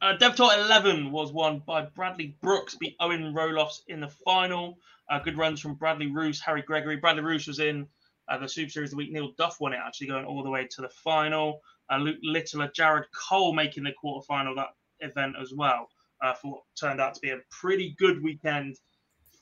Uh, 0.00 0.16
DevTour 0.16 0.56
11 0.56 1.10
was 1.10 1.32
won 1.32 1.60
by 1.66 1.82
Bradley 1.82 2.36
Brooks, 2.40 2.76
beat 2.76 2.94
Owen 3.00 3.34
Roelofs 3.34 3.82
in 3.88 3.98
the 3.98 4.08
final. 4.08 4.78
Uh, 5.10 5.18
good 5.18 5.36
runs 5.36 5.58
from 5.58 5.74
Bradley 5.74 6.06
Roes, 6.06 6.40
Harry 6.40 6.62
Gregory. 6.62 6.96
Bradley 6.96 7.22
Roes 7.22 7.48
was 7.48 7.58
in 7.58 7.84
uh, 8.28 8.38
the 8.38 8.48
Super 8.48 8.70
Series 8.70 8.88
of 8.88 8.90
the 8.92 8.96
week. 8.98 9.10
Neil 9.10 9.32
Duff 9.36 9.60
won 9.60 9.72
it, 9.72 9.80
actually 9.84 10.06
going 10.06 10.24
all 10.24 10.44
the 10.44 10.50
way 10.50 10.68
to 10.70 10.82
the 10.82 10.88
final. 10.88 11.62
Uh, 11.90 11.96
Luke 11.96 12.18
Littler, 12.22 12.70
Jarred 12.72 13.06
Cole 13.12 13.52
making 13.52 13.82
the 13.82 13.92
quarterfinal 13.92 14.54
that 14.54 14.68
event 15.00 15.34
as 15.40 15.52
well. 15.52 15.88
Uh, 16.22 16.32
for 16.34 16.52
what 16.52 16.62
turned 16.78 17.00
out 17.00 17.14
to 17.14 17.20
be 17.20 17.30
a 17.30 17.38
pretty 17.50 17.96
good 17.98 18.22
weekend 18.22 18.76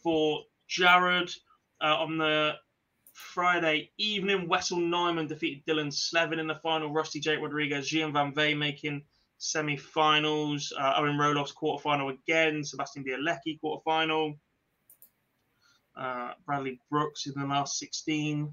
for 0.02 0.40
Jarred. 0.68 1.30
Uh, 1.82 1.96
on 1.98 2.16
the 2.16 2.54
Friday 3.12 3.90
evening, 3.98 4.48
Wessel 4.48 4.78
Nijman 4.78 5.28
defeated 5.28 5.66
Dylan 5.66 5.92
Slevin 5.92 6.38
in 6.38 6.46
the 6.46 6.54
final. 6.54 6.92
Rusty 6.92 7.20
Jake 7.20 7.40
Rodriguez, 7.40 7.88
Gian 7.88 8.14
Van 8.14 8.32
Veen 8.32 8.58
making 8.58 9.02
semi-finals. 9.38 10.72
Uh, 10.78 10.94
Owen 10.96 11.16
Roelofs 11.16 11.54
quarterfinal 11.54 12.12
again. 12.12 12.64
Sebastian 12.64 13.04
Bielecki 13.04 13.58
quarterfinal. 13.62 14.36
Uh, 15.96 16.32
Bradley 16.44 16.80
Brooks 16.90 17.26
in 17.26 17.32
the 17.40 17.46
last 17.46 17.78
16. 17.78 18.52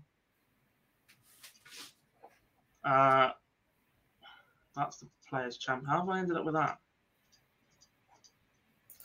Uh, 2.84 3.32
that's 4.76 4.98
the 4.98 5.08
Players 5.30 5.58
Champ. 5.58 5.86
How 5.88 6.00
have 6.00 6.10
I 6.10 6.20
ended 6.20 6.38
up 6.38 6.46
with 6.46 6.56
that? 6.56 6.78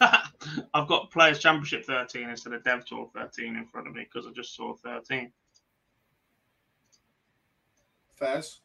I've 0.74 0.88
got 0.88 1.10
Players 1.10 1.40
Championship 1.40 1.84
13 1.84 2.30
instead 2.30 2.52
of 2.52 2.62
Dev 2.62 2.84
Tour 2.84 3.10
13 3.14 3.56
in 3.56 3.66
front 3.66 3.88
of 3.88 3.94
me 3.94 4.04
because 4.04 4.26
I 4.26 4.32
just 4.32 4.54
saw 4.54 4.74
13. 4.74 5.32
Fairs. 8.14 8.60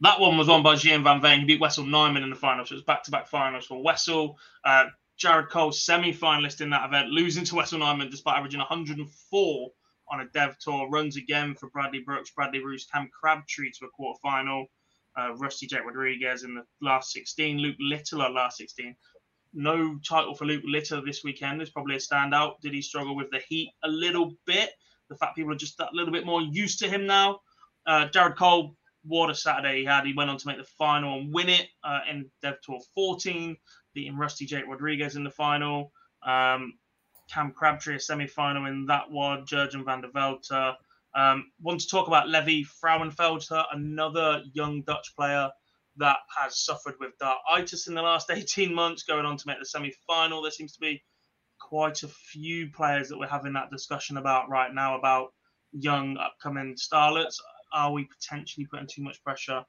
That 0.00 0.20
one 0.20 0.36
was 0.36 0.48
won 0.48 0.62
by 0.62 0.76
Gian 0.76 1.02
Van 1.02 1.22
Veen. 1.22 1.40
He 1.40 1.46
beat 1.46 1.60
Wessel 1.60 1.84
Nijman 1.84 2.22
in 2.22 2.30
the 2.30 2.36
final. 2.36 2.66
So 2.66 2.74
it 2.74 2.76
was 2.76 2.84
back 2.84 3.02
to 3.04 3.10
back 3.10 3.28
finals 3.28 3.66
for 3.66 3.82
Wessel. 3.82 4.38
Uh, 4.64 4.86
Jarred 5.16 5.48
Cole, 5.48 5.72
semi 5.72 6.12
finalist 6.12 6.60
in 6.60 6.70
that 6.70 6.84
event, 6.86 7.08
losing 7.08 7.44
to 7.46 7.54
Wessel 7.54 7.80
Nijman 7.80 8.10
despite 8.10 8.36
averaging 8.36 8.60
104 8.60 9.70
on 10.10 10.20
a 10.20 10.26
dev 10.34 10.58
tour. 10.58 10.88
Runs 10.90 11.16
again 11.16 11.54
for 11.54 11.70
Bradley 11.70 12.00
Brooks, 12.00 12.30
Bradley 12.30 12.62
Roes, 12.62 12.86
Cam 12.92 13.08
Crabtree 13.18 13.70
to 13.72 13.86
a 13.86 13.88
quarter 13.88 14.18
final. 14.22 14.66
Uh, 15.18 15.34
Rusty 15.36 15.66
Jake 15.66 15.86
Rodriguez 15.86 16.44
in 16.44 16.54
the 16.54 16.62
last 16.82 17.10
16. 17.12 17.56
Luke 17.56 17.76
Littler 17.80 18.28
last 18.28 18.58
16. 18.58 18.94
No 19.54 19.98
title 20.06 20.34
for 20.34 20.44
Luke 20.44 20.64
Littler 20.66 21.00
this 21.00 21.24
weekend 21.24 21.62
is 21.62 21.70
probably 21.70 21.96
a 21.96 21.98
standout. 21.98 22.60
Did 22.60 22.74
he 22.74 22.82
struggle 22.82 23.16
with 23.16 23.30
the 23.30 23.40
heat 23.48 23.70
a 23.82 23.88
little 23.88 24.34
bit? 24.44 24.68
The 25.08 25.16
fact 25.16 25.36
people 25.36 25.52
are 25.52 25.56
just 25.56 25.78
that 25.78 25.94
little 25.94 26.12
bit 26.12 26.26
more 26.26 26.42
used 26.42 26.80
to 26.80 26.88
him 26.88 27.06
now. 27.06 27.40
Uh, 27.86 28.08
Jarred 28.08 28.36
Cole 28.36 28.76
what 29.06 29.30
a 29.30 29.34
Saturday 29.34 29.80
he 29.80 29.84
had. 29.84 30.04
He 30.06 30.14
went 30.14 30.30
on 30.30 30.38
to 30.38 30.46
make 30.46 30.58
the 30.58 30.64
final 30.78 31.18
and 31.18 31.32
win 31.32 31.48
it 31.48 31.68
uh, 31.84 32.00
in 32.10 32.30
Dev 32.42 32.56
Tour 32.62 32.80
14, 32.94 33.56
beating 33.94 34.16
Rusty 34.16 34.46
Jake 34.46 34.66
Rodriguez 34.66 35.16
in 35.16 35.24
the 35.24 35.30
final. 35.30 35.92
Um, 36.22 36.74
Cam 37.32 37.52
Crabtree, 37.52 37.96
a 37.96 38.00
semi 38.00 38.26
final 38.26 38.66
in 38.66 38.86
that 38.86 39.10
one. 39.10 39.44
Jurjen 39.46 39.84
van 39.84 40.00
der 40.00 40.10
Velde. 40.10 40.76
Um, 41.14 41.50
want 41.60 41.80
to 41.80 41.88
talk 41.88 42.08
about 42.08 42.28
Levy 42.28 42.64
Frauenfelder, 42.64 43.64
another 43.72 44.42
young 44.52 44.82
Dutch 44.82 45.14
player 45.16 45.50
that 45.96 46.18
has 46.36 46.62
suffered 46.62 46.94
with 47.00 47.12
dartitis 47.18 47.88
in 47.88 47.94
the 47.94 48.02
last 48.02 48.30
18 48.32 48.74
months, 48.74 49.02
going 49.02 49.24
on 49.24 49.36
to 49.36 49.46
make 49.46 49.58
the 49.58 49.64
semi 49.64 49.92
final. 50.06 50.42
There 50.42 50.50
seems 50.50 50.74
to 50.74 50.80
be 50.80 51.02
quite 51.58 52.02
a 52.02 52.08
few 52.08 52.70
players 52.70 53.08
that 53.08 53.18
we're 53.18 53.26
having 53.26 53.54
that 53.54 53.70
discussion 53.70 54.18
about 54.18 54.48
right 54.50 54.72
now 54.74 54.98
about 54.98 55.32
young 55.72 56.16
upcoming 56.18 56.76
starlets 56.76 57.36
are 57.72 57.92
we 57.92 58.04
potentially 58.04 58.66
putting 58.66 58.86
too 58.86 59.02
much 59.02 59.22
pressure 59.22 59.62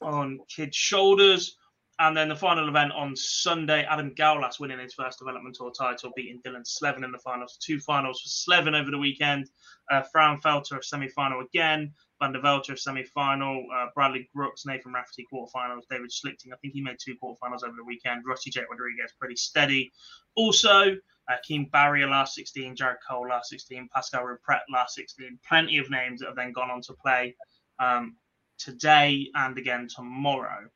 on 0.00 0.40
kids' 0.54 0.76
shoulders? 0.76 1.56
And 2.00 2.16
then 2.16 2.28
the 2.28 2.34
final 2.34 2.68
event 2.68 2.90
on 2.92 3.14
Sunday, 3.14 3.84
Adam 3.84 4.12
Gawlas 4.16 4.58
winning 4.58 4.80
his 4.80 4.94
first 4.94 5.20
development 5.20 5.54
tour 5.54 5.70
title, 5.70 6.12
beating 6.16 6.40
Dylan 6.44 6.66
Slevin 6.66 7.04
in 7.04 7.12
the 7.12 7.18
finals. 7.18 7.56
Two 7.62 7.78
finals 7.78 8.20
for 8.20 8.28
Slevin 8.28 8.74
over 8.74 8.90
the 8.90 8.98
weekend. 8.98 9.48
Uh, 9.92 10.02
Frauenfelder, 10.14 10.78
a 10.78 10.82
semi 10.82 11.08
final 11.08 11.40
again. 11.40 11.92
Van 12.20 12.32
der 12.32 12.40
Velde, 12.40 12.76
semi 12.76 13.04
final. 13.04 13.64
Uh, 13.72 13.86
Bradley 13.94 14.28
Brooks, 14.34 14.66
Nathan 14.66 14.92
Rafferty, 14.92 15.24
quarterfinals. 15.32 15.82
David 15.88 16.10
Schlichting, 16.10 16.52
I 16.52 16.56
think 16.56 16.74
he 16.74 16.80
made 16.80 16.96
two 17.00 17.14
quarterfinals 17.22 17.62
over 17.62 17.76
the 17.76 17.84
weekend. 17.84 18.24
Rusty 18.26 18.50
Jake 18.50 18.68
Rodriguez, 18.68 19.12
pretty 19.20 19.36
steady. 19.36 19.92
Also, 20.34 20.96
uh, 21.28 21.36
Keane 21.42 21.68
Barry 21.72 22.04
last 22.04 22.34
16, 22.34 22.76
Jarred 22.76 22.98
Cole 23.08 23.28
last 23.28 23.50
16, 23.50 23.88
Pascal 23.94 24.24
Rupret 24.24 24.60
last 24.72 24.94
16. 24.94 25.38
Plenty 25.48 25.78
of 25.78 25.90
names 25.90 26.20
that 26.20 26.26
have 26.26 26.36
then 26.36 26.52
gone 26.52 26.70
on 26.70 26.82
to 26.82 26.92
play 26.92 27.34
um, 27.78 28.16
today 28.58 29.28
and 29.34 29.56
again 29.56 29.88
tomorrow. 29.94 30.68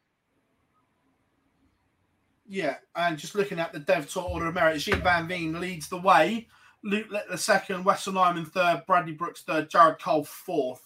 Yeah, 2.46 2.76
and 2.96 3.18
just 3.18 3.34
looking 3.34 3.58
at 3.58 3.72
the 3.72 3.78
Dev 3.78 4.08
Tour 4.08 4.22
Order 4.22 4.46
of 4.46 4.54
Merit, 4.54 4.80
Gian 4.80 5.02
Van 5.02 5.28
Veen 5.28 5.60
leads 5.60 5.88
the 5.88 5.98
way. 5.98 6.48
Luke 6.82 7.08
Littler 7.10 7.36
second, 7.36 7.84
Wessel 7.84 8.14
Nijman 8.14 8.48
third, 8.48 8.84
Bradley 8.86 9.12
Brooks 9.12 9.42
third, 9.42 9.68
Jared 9.68 10.00
Cole 10.00 10.24
fourth. 10.24 10.80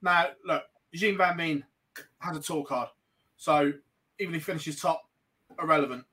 Now, 0.00 0.28
look, 0.46 0.62
Gian 0.94 1.18
Van 1.18 1.36
Veen 1.36 1.64
has 2.20 2.36
a 2.36 2.40
tour 2.40 2.64
card. 2.64 2.88
So 3.36 3.72
even 4.18 4.34
if 4.34 4.40
he 4.40 4.44
finishes 4.44 4.80
top, 4.80 5.02
irrelevant. 5.60 6.04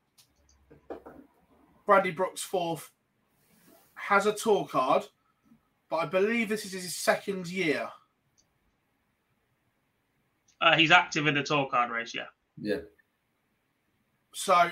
Bradley 1.85 2.11
Brooks 2.11 2.41
fourth 2.41 2.91
has 3.95 4.25
a 4.25 4.33
tour 4.33 4.65
card, 4.65 5.03
but 5.89 5.97
I 5.97 6.05
believe 6.05 6.49
this 6.49 6.65
is 6.65 6.71
his 6.71 6.95
second 6.95 7.47
year. 7.47 7.89
Uh, 10.59 10.75
he's 10.75 10.91
active 10.91 11.27
in 11.27 11.33
the 11.33 11.43
tour 11.43 11.67
card 11.69 11.91
race, 11.91 12.13
yeah. 12.13 12.27
Yeah. 12.61 12.81
So 14.33 14.71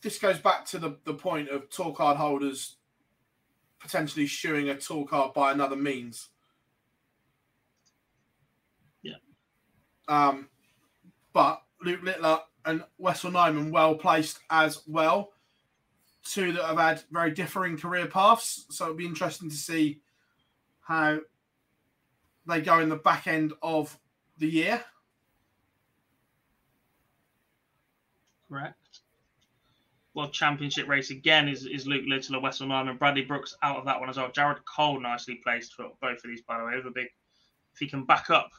this 0.00 0.18
goes 0.18 0.38
back 0.38 0.64
to 0.66 0.78
the, 0.78 0.96
the 1.04 1.14
point 1.14 1.48
of 1.48 1.68
tour 1.70 1.92
card 1.92 2.16
holders 2.16 2.76
potentially 3.80 4.26
shooing 4.26 4.70
a 4.70 4.76
tour 4.76 5.06
card 5.06 5.34
by 5.34 5.52
another 5.52 5.76
means. 5.76 6.30
Yeah. 9.02 9.16
Um, 10.08 10.48
but 11.34 11.62
Luke 11.82 12.02
Littler 12.02 12.40
and 12.64 12.84
Wessel 12.98 13.30
Nijman 13.30 13.70
well 13.70 13.94
placed 13.94 14.38
as 14.50 14.82
well. 14.86 15.32
Two 16.24 16.52
that 16.52 16.64
have 16.64 16.78
had 16.78 17.02
very 17.10 17.30
differing 17.30 17.76
career 17.76 18.06
paths. 18.06 18.66
So 18.70 18.84
it'll 18.84 18.96
be 18.96 19.06
interesting 19.06 19.50
to 19.50 19.56
see 19.56 20.00
how 20.80 21.20
they 22.46 22.60
go 22.60 22.80
in 22.80 22.88
the 22.88 22.96
back 22.96 23.26
end 23.26 23.52
of 23.62 23.98
the 24.38 24.48
year. 24.48 24.82
Correct. 28.48 28.78
World 30.14 30.32
Championship 30.32 30.88
race 30.88 31.10
again 31.10 31.48
is, 31.48 31.66
is 31.66 31.86
Luke 31.86 32.04
Littler, 32.06 32.40
Wessel 32.40 32.68
Nijman, 32.68 32.98
Bradley 32.98 33.24
Brooks 33.24 33.56
out 33.62 33.78
of 33.78 33.84
that 33.84 33.98
one 33.98 34.08
as 34.08 34.16
well. 34.16 34.30
Jarred 34.30 34.64
Cole 34.64 35.00
nicely 35.00 35.40
placed 35.42 35.74
for 35.74 35.88
both 36.00 36.18
of 36.18 36.24
these, 36.24 36.42
by 36.42 36.58
the 36.58 36.64
way. 36.64 36.74
Over 36.74 36.90
big, 36.90 37.08
if 37.72 37.80
he 37.80 37.88
can 37.88 38.04
back 38.04 38.30
up 38.30 38.50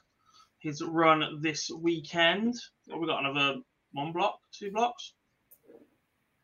his 0.59 0.81
run 0.81 1.39
this 1.41 1.69
weekend. 1.69 2.55
What 2.87 2.99
we 2.99 3.07
got 3.07 3.23
another 3.23 3.61
one 3.95 4.11
block, 4.11 4.41
two 4.51 4.71
blocks? 4.71 5.13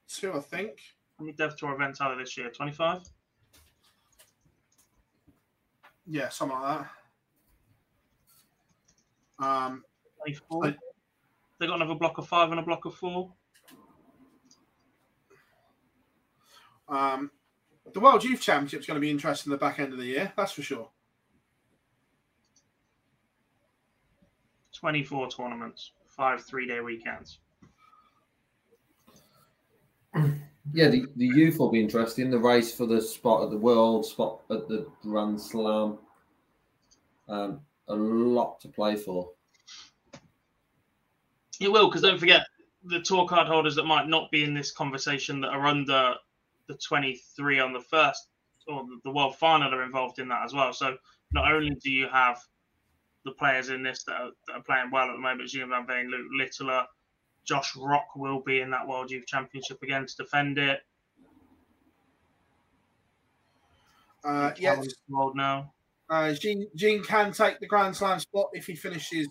Two, 0.08 0.34
I 0.34 0.40
think. 0.40 0.80
How 1.20 1.26
many 1.26 1.36
Dev 1.36 1.56
Tour 1.58 1.74
events 1.74 2.00
are 2.00 2.10
there 2.16 2.24
this 2.24 2.38
year? 2.38 2.50
25? 2.50 3.02
Yeah, 6.08 6.30
something 6.30 6.58
like 6.58 6.88
that. 9.40 9.46
Um, 9.46 9.84
24? 10.22 10.68
I- 10.68 10.78
they 11.60 11.68
got 11.68 11.76
another 11.76 11.96
block 11.96 12.18
of 12.18 12.28
five 12.28 12.50
and 12.52 12.60
a 12.60 12.64
block 12.64 12.86
of 12.86 12.96
four. 12.96 13.32
um, 16.88 17.32
the 17.94 18.00
World 18.02 18.24
Youth 18.24 18.42
Championship's 18.42 18.86
going 18.86 18.96
to 18.96 19.02
be 19.02 19.10
interesting 19.10 19.52
at 19.54 19.60
the 19.60 19.66
back 19.66 19.80
end 19.80 19.94
of 19.94 20.00
the 20.00 20.06
year, 20.06 20.34
that's 20.36 20.52
for 20.52 20.62
sure. 20.62 20.90
24 24.74 25.30
tournaments, 25.30 25.92
five 26.22 26.46
three 26.46 26.68
day 26.68 26.82
weekends. 26.82 27.40
Yeah, 30.72 30.88
the, 30.88 31.08
the 31.16 31.26
youth 31.26 31.58
will 31.58 31.72
be 31.72 31.82
interesting. 31.82 32.30
The 32.30 32.38
race 32.38 32.76
for 32.76 32.86
the 32.86 33.02
spot 33.02 33.44
at 33.44 33.50
the 33.50 33.58
World, 33.58 34.06
spot 34.06 34.42
at 34.52 34.68
the 34.68 34.86
Grand 35.02 35.42
Slam. 35.42 35.98
Um, 37.28 37.62
a 37.88 37.96
lot 37.96 38.60
to 38.62 38.68
play 38.68 38.96
for. 38.96 39.32
It 41.60 41.72
will, 41.72 41.88
because 41.88 42.04
don't 42.04 42.20
forget 42.20 42.42
the 42.84 43.02
tour 43.02 43.28
card 43.28 43.48
holders 43.48 43.74
that 43.74 43.86
might 43.86 44.08
not 44.08 44.30
be 44.30 44.44
in 44.44 44.54
this 44.54 44.72
conversation 44.72 45.42
that 45.42 45.50
are 45.50 45.66
under 45.66 46.14
the 46.68 46.76
23 46.88 47.60
on 47.60 47.74
the 47.74 47.82
first 47.82 48.28
or 48.68 48.84
the- 48.84 49.02
the 49.06 49.12
world 49.12 49.36
final 49.38 49.74
are 49.74 49.82
involved 49.82 50.20
in 50.20 50.28
that 50.28 50.44
as 50.44 50.54
well. 50.54 50.72
So 50.72 50.98
not 51.32 51.52
only 51.52 51.74
do 51.84 51.90
you 51.92 52.08
have 52.10 52.40
the 53.26 53.32
players 53.32 53.70
in 53.70 53.84
this 53.84 54.04
that 54.04 54.14
are, 54.14 54.32
that 54.48 54.54
are 54.54 54.64
playing 54.64 54.92
well 54.92 55.10
at 55.10 55.14
the 55.14 55.20
moment, 55.20 55.50
Gino 55.50 55.68
Van 55.68 55.86
Veen, 55.86 56.10
Luke 56.10 56.28
Littler, 56.38 56.86
Josh 57.44 57.76
Rock 57.76 58.16
will 58.16 58.42
be 58.42 58.62
in 58.62 58.72
that 58.72 58.88
World 58.88 59.12
Youth 59.12 59.26
Championship 59.28 59.82
again 59.84 60.06
to 60.06 60.16
defend 60.16 60.58
it. 60.58 60.80
Uh, 64.24 64.52
yes, 64.58 64.88
involved 65.10 65.36
now. 65.36 65.74
uh, 66.10 66.34
Gian, 66.34 66.68
Gian 66.76 67.04
can 67.04 67.32
take 67.32 67.60
the 67.60 67.66
Grand 67.68 67.96
Slam 67.96 68.20
spot 68.20 68.50
if 68.54 68.68
he 68.68 68.76
finishes 68.76 69.28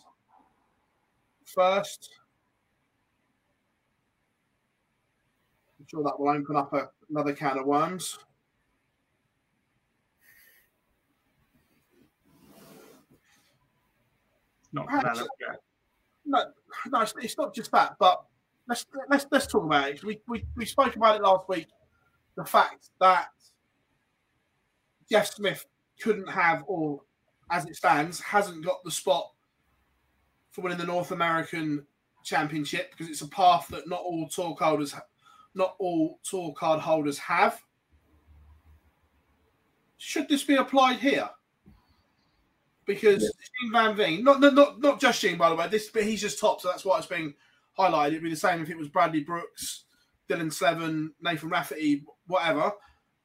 first. 1.45 2.11
I'm 5.79 5.87
sure 5.89 6.03
that 6.03 6.19
will 6.19 6.31
open 6.31 6.57
up 6.57 6.73
a, 6.73 6.91
another 7.09 7.33
can 7.33 7.59
of 7.59 7.67
worms. 7.67 8.19
Not 14.73 14.87
Perhaps-. 14.87 15.23
No, 16.27 16.45
no, 16.93 17.01
it's, 17.01 17.15
it's 17.21 17.39
not 17.39 17.55
just 17.55 17.73
that. 17.73 17.97
But 17.99 18.23
let's 18.69 18.87
let's 19.09 19.27
let's 19.31 19.47
talk 19.47 19.65
about 19.65 19.89
it. 19.91 20.05
We 20.05 20.21
we 20.29 20.45
we 20.57 20.65
spoke 20.65 20.97
about 20.97 21.17
it 21.17 21.23
last 21.23 21.49
week. 21.49 21.67
The 22.37 22.45
fact 22.45 22.91
that 23.01 23.29
Jeff 25.11 25.35
Smith 25.35 25.67
couldn't 26.01 26.29
have, 26.29 26.63
or 26.67 27.01
as 27.51 27.67
it 27.67 27.77
stands, 27.77 28.21
hasn't 28.21 28.65
got 28.65 28.83
the 28.85 28.91
spot 28.91 29.33
for 30.53 30.63
winning 30.63 30.79
the 30.79 30.85
North 30.85 31.11
American 31.11 31.85
Championship 32.25 32.93
because 32.93 33.09
it's 33.09 33.23
a 33.23 33.29
path 33.29 33.69
that 33.69 33.89
not 33.89 34.01
all 34.01 34.29
tour 34.29 34.57
holders, 34.59 34.95
not 35.55 35.75
all 35.79 36.21
tour 36.23 36.53
card 36.53 36.81
holders 36.81 37.19
have. 37.19 37.61
Should 39.97 40.29
this 40.29 40.45
be 40.45 40.55
applied 40.55 40.99
here? 40.99 41.29
Because 42.91 43.23
Gian 43.23 43.73
Van 43.73 43.95
Veen, 43.95 44.25
not, 44.25 44.41
not 44.41 44.55
not 44.55 44.81
not 44.81 45.01
just 45.01 45.21
Gian, 45.21 45.39
by 45.39 45.49
the 45.49 45.55
way, 45.55 45.69
this 45.69 45.91
but 45.91 46.03
he's 46.03 46.21
just 46.21 46.41
top, 46.41 46.61
so 46.61 46.69
that's 46.69 46.85
why 46.85 46.99
it's 46.99 47.07
being 47.07 47.35
highlighted. 47.79 48.09
It'd 48.09 48.25
be 48.25 48.31
the 48.31 48.37
same 48.37 48.61
if 48.61 48.69
it 48.69 48.77
was 48.77 48.89
Bradley 48.89 49.21
Brooks, 49.21 49.85
Dylan 50.29 50.53
Slevin, 50.53 51.13
Nathan 51.21 51.51
Rafferty, 51.51 52.03
whatever. 52.27 52.73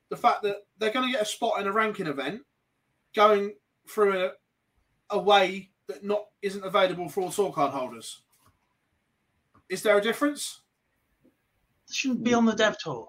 The 0.10 0.18
fact 0.18 0.44
that 0.44 0.58
they're 0.78 0.94
going 0.94 1.08
to 1.08 1.12
get 1.12 1.24
a 1.24 1.26
spot 1.26 1.60
in 1.60 1.66
a 1.66 1.72
ranking 1.72 2.06
event, 2.06 2.42
going 3.16 3.56
through 3.90 4.26
a, 4.26 4.32
a 5.10 5.18
way 5.18 5.72
that 5.88 6.04
not 6.04 6.26
isn't 6.44 6.64
available 6.64 7.10
for 7.10 7.22
all 7.22 7.32
tour 7.32 7.52
card 7.52 7.72
holders. 7.72 8.22
Is 9.68 9.82
there 9.82 9.98
a 9.98 10.02
difference? 10.02 10.62
shouldn't 11.90 12.24
be 12.24 12.36
on 12.36 12.46
the 12.46 12.54
dev 12.54 12.78
tour. 12.78 13.08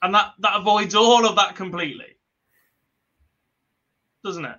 And 0.00 0.14
that, 0.14 0.32
that 0.38 0.56
avoids 0.56 0.94
all 0.94 1.26
of 1.26 1.36
that 1.36 1.54
completely. 1.54 2.16
Doesn't 4.24 4.44
it? 4.46 4.56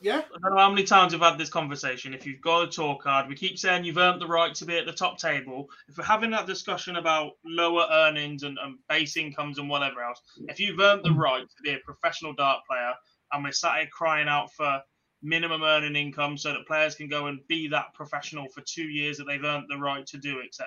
Yeah. 0.00 0.22
I 0.34 0.38
don't 0.42 0.54
know 0.54 0.60
how 0.62 0.70
many 0.70 0.84
times 0.84 1.12
we've 1.12 1.20
had 1.22 1.36
this 1.38 1.50
conversation. 1.50 2.14
If 2.14 2.26
you've 2.26 2.40
got 2.40 2.62
a 2.64 2.70
tour 2.70 2.96
card, 2.96 3.28
we 3.28 3.34
keep 3.34 3.58
saying 3.58 3.84
you've 3.84 3.98
earned 3.98 4.20
the 4.20 4.26
right 4.26 4.54
to 4.54 4.64
be 4.64 4.78
at 4.78 4.86
the 4.86 4.92
top 4.92 5.18
table. 5.18 5.68
If 5.88 5.98
we're 5.98 6.04
having 6.04 6.30
that 6.30 6.46
discussion 6.46 6.96
about 6.96 7.32
lower 7.44 7.86
earnings 7.90 8.42
and, 8.42 8.58
and 8.62 8.78
base 8.88 9.16
incomes 9.16 9.58
and 9.58 9.68
whatever 9.68 10.02
else, 10.02 10.20
if 10.48 10.58
you've 10.58 10.80
earned 10.80 11.04
the 11.04 11.12
right 11.12 11.42
to 11.42 11.62
be 11.62 11.70
a 11.72 11.78
professional 11.84 12.32
dart 12.32 12.60
player 12.68 12.92
and 13.32 13.44
we're 13.44 13.52
sat 13.52 13.76
here 13.76 13.88
crying 13.92 14.28
out 14.28 14.52
for 14.54 14.80
minimum 15.22 15.62
earning 15.62 15.96
income 15.96 16.38
so 16.38 16.50
that 16.52 16.66
players 16.66 16.94
can 16.94 17.08
go 17.08 17.26
and 17.26 17.46
be 17.46 17.68
that 17.68 17.92
professional 17.92 18.48
for 18.48 18.62
two 18.62 18.84
years 18.84 19.18
that 19.18 19.24
they've 19.24 19.44
earned 19.44 19.66
the 19.68 19.76
right 19.76 20.06
to 20.06 20.16
do, 20.16 20.40
etc., 20.40 20.66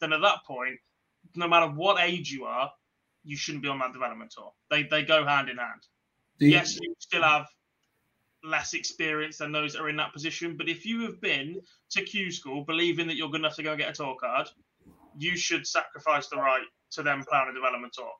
then 0.00 0.12
at 0.14 0.22
that 0.22 0.38
point, 0.46 0.78
no 1.36 1.46
matter 1.46 1.66
what 1.66 2.02
age 2.02 2.30
you 2.30 2.44
are, 2.44 2.70
you 3.22 3.36
shouldn't 3.36 3.62
be 3.62 3.68
on 3.68 3.78
that 3.78 3.92
development 3.92 4.32
tour. 4.34 4.52
They, 4.70 4.84
they 4.84 5.02
go 5.04 5.26
hand 5.26 5.48
in 5.50 5.58
hand 5.58 5.82
you- 6.38 6.48
yes, 6.48 6.78
you 6.80 6.94
still 6.98 7.22
have 7.22 7.46
less 8.44 8.74
experience 8.74 9.38
than 9.38 9.52
those 9.52 9.72
that 9.72 9.82
are 9.82 9.88
in 9.88 9.96
that 9.96 10.12
position. 10.12 10.56
But 10.56 10.68
if 10.68 10.84
you 10.84 11.02
have 11.02 11.20
been 11.20 11.60
to 11.90 12.02
Q 12.02 12.30
school 12.30 12.64
believing 12.64 13.06
that 13.06 13.16
you're 13.16 13.30
good 13.30 13.40
enough 13.40 13.56
to 13.56 13.62
go 13.62 13.70
and 13.70 13.80
get 13.80 13.90
a 13.90 13.92
tour 13.92 14.16
card, 14.20 14.48
you 15.18 15.36
should 15.36 15.66
sacrifice 15.66 16.28
the 16.28 16.36
right 16.36 16.64
to 16.92 17.02
then 17.02 17.22
play 17.24 17.38
on 17.38 17.48
a 17.48 17.54
development 17.54 17.92
tour. 17.92 18.10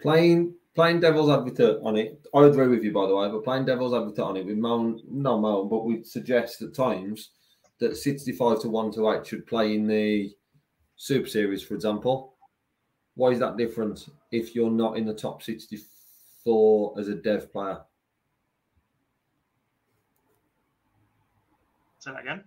Playing 0.00 0.54
playing 0.74 1.00
devil's 1.00 1.30
advocate 1.30 1.78
on 1.82 1.96
it, 1.96 2.20
I 2.34 2.44
agree 2.44 2.68
with 2.68 2.82
you 2.82 2.92
by 2.92 3.06
the 3.06 3.14
way, 3.14 3.28
but 3.28 3.44
playing 3.44 3.66
devil's 3.66 3.94
advocate 3.94 4.24
on 4.24 4.36
it, 4.36 4.46
we 4.46 4.54
moan 4.54 5.00
no 5.08 5.38
moan, 5.38 5.68
but 5.68 5.84
we 5.84 6.02
suggest 6.02 6.62
at 6.62 6.74
times 6.74 7.30
that 7.78 7.96
65 7.96 8.60
to 8.60 8.68
1 8.68 8.92
to 8.92 9.10
8 9.10 9.26
should 9.26 9.46
play 9.46 9.74
in 9.74 9.86
the 9.86 10.32
Super 10.96 11.28
Series, 11.28 11.62
for 11.62 11.74
example. 11.74 12.36
Why 13.14 13.30
is 13.30 13.40
that 13.40 13.56
different 13.56 14.06
if 14.30 14.54
you're 14.54 14.70
not 14.70 14.96
in 14.96 15.04
the 15.04 15.14
top 15.14 15.42
64 15.42 16.94
as 16.98 17.08
a 17.08 17.14
dev 17.14 17.52
player? 17.52 17.80
Say 22.02 22.10
that 22.10 22.22
again. 22.22 22.42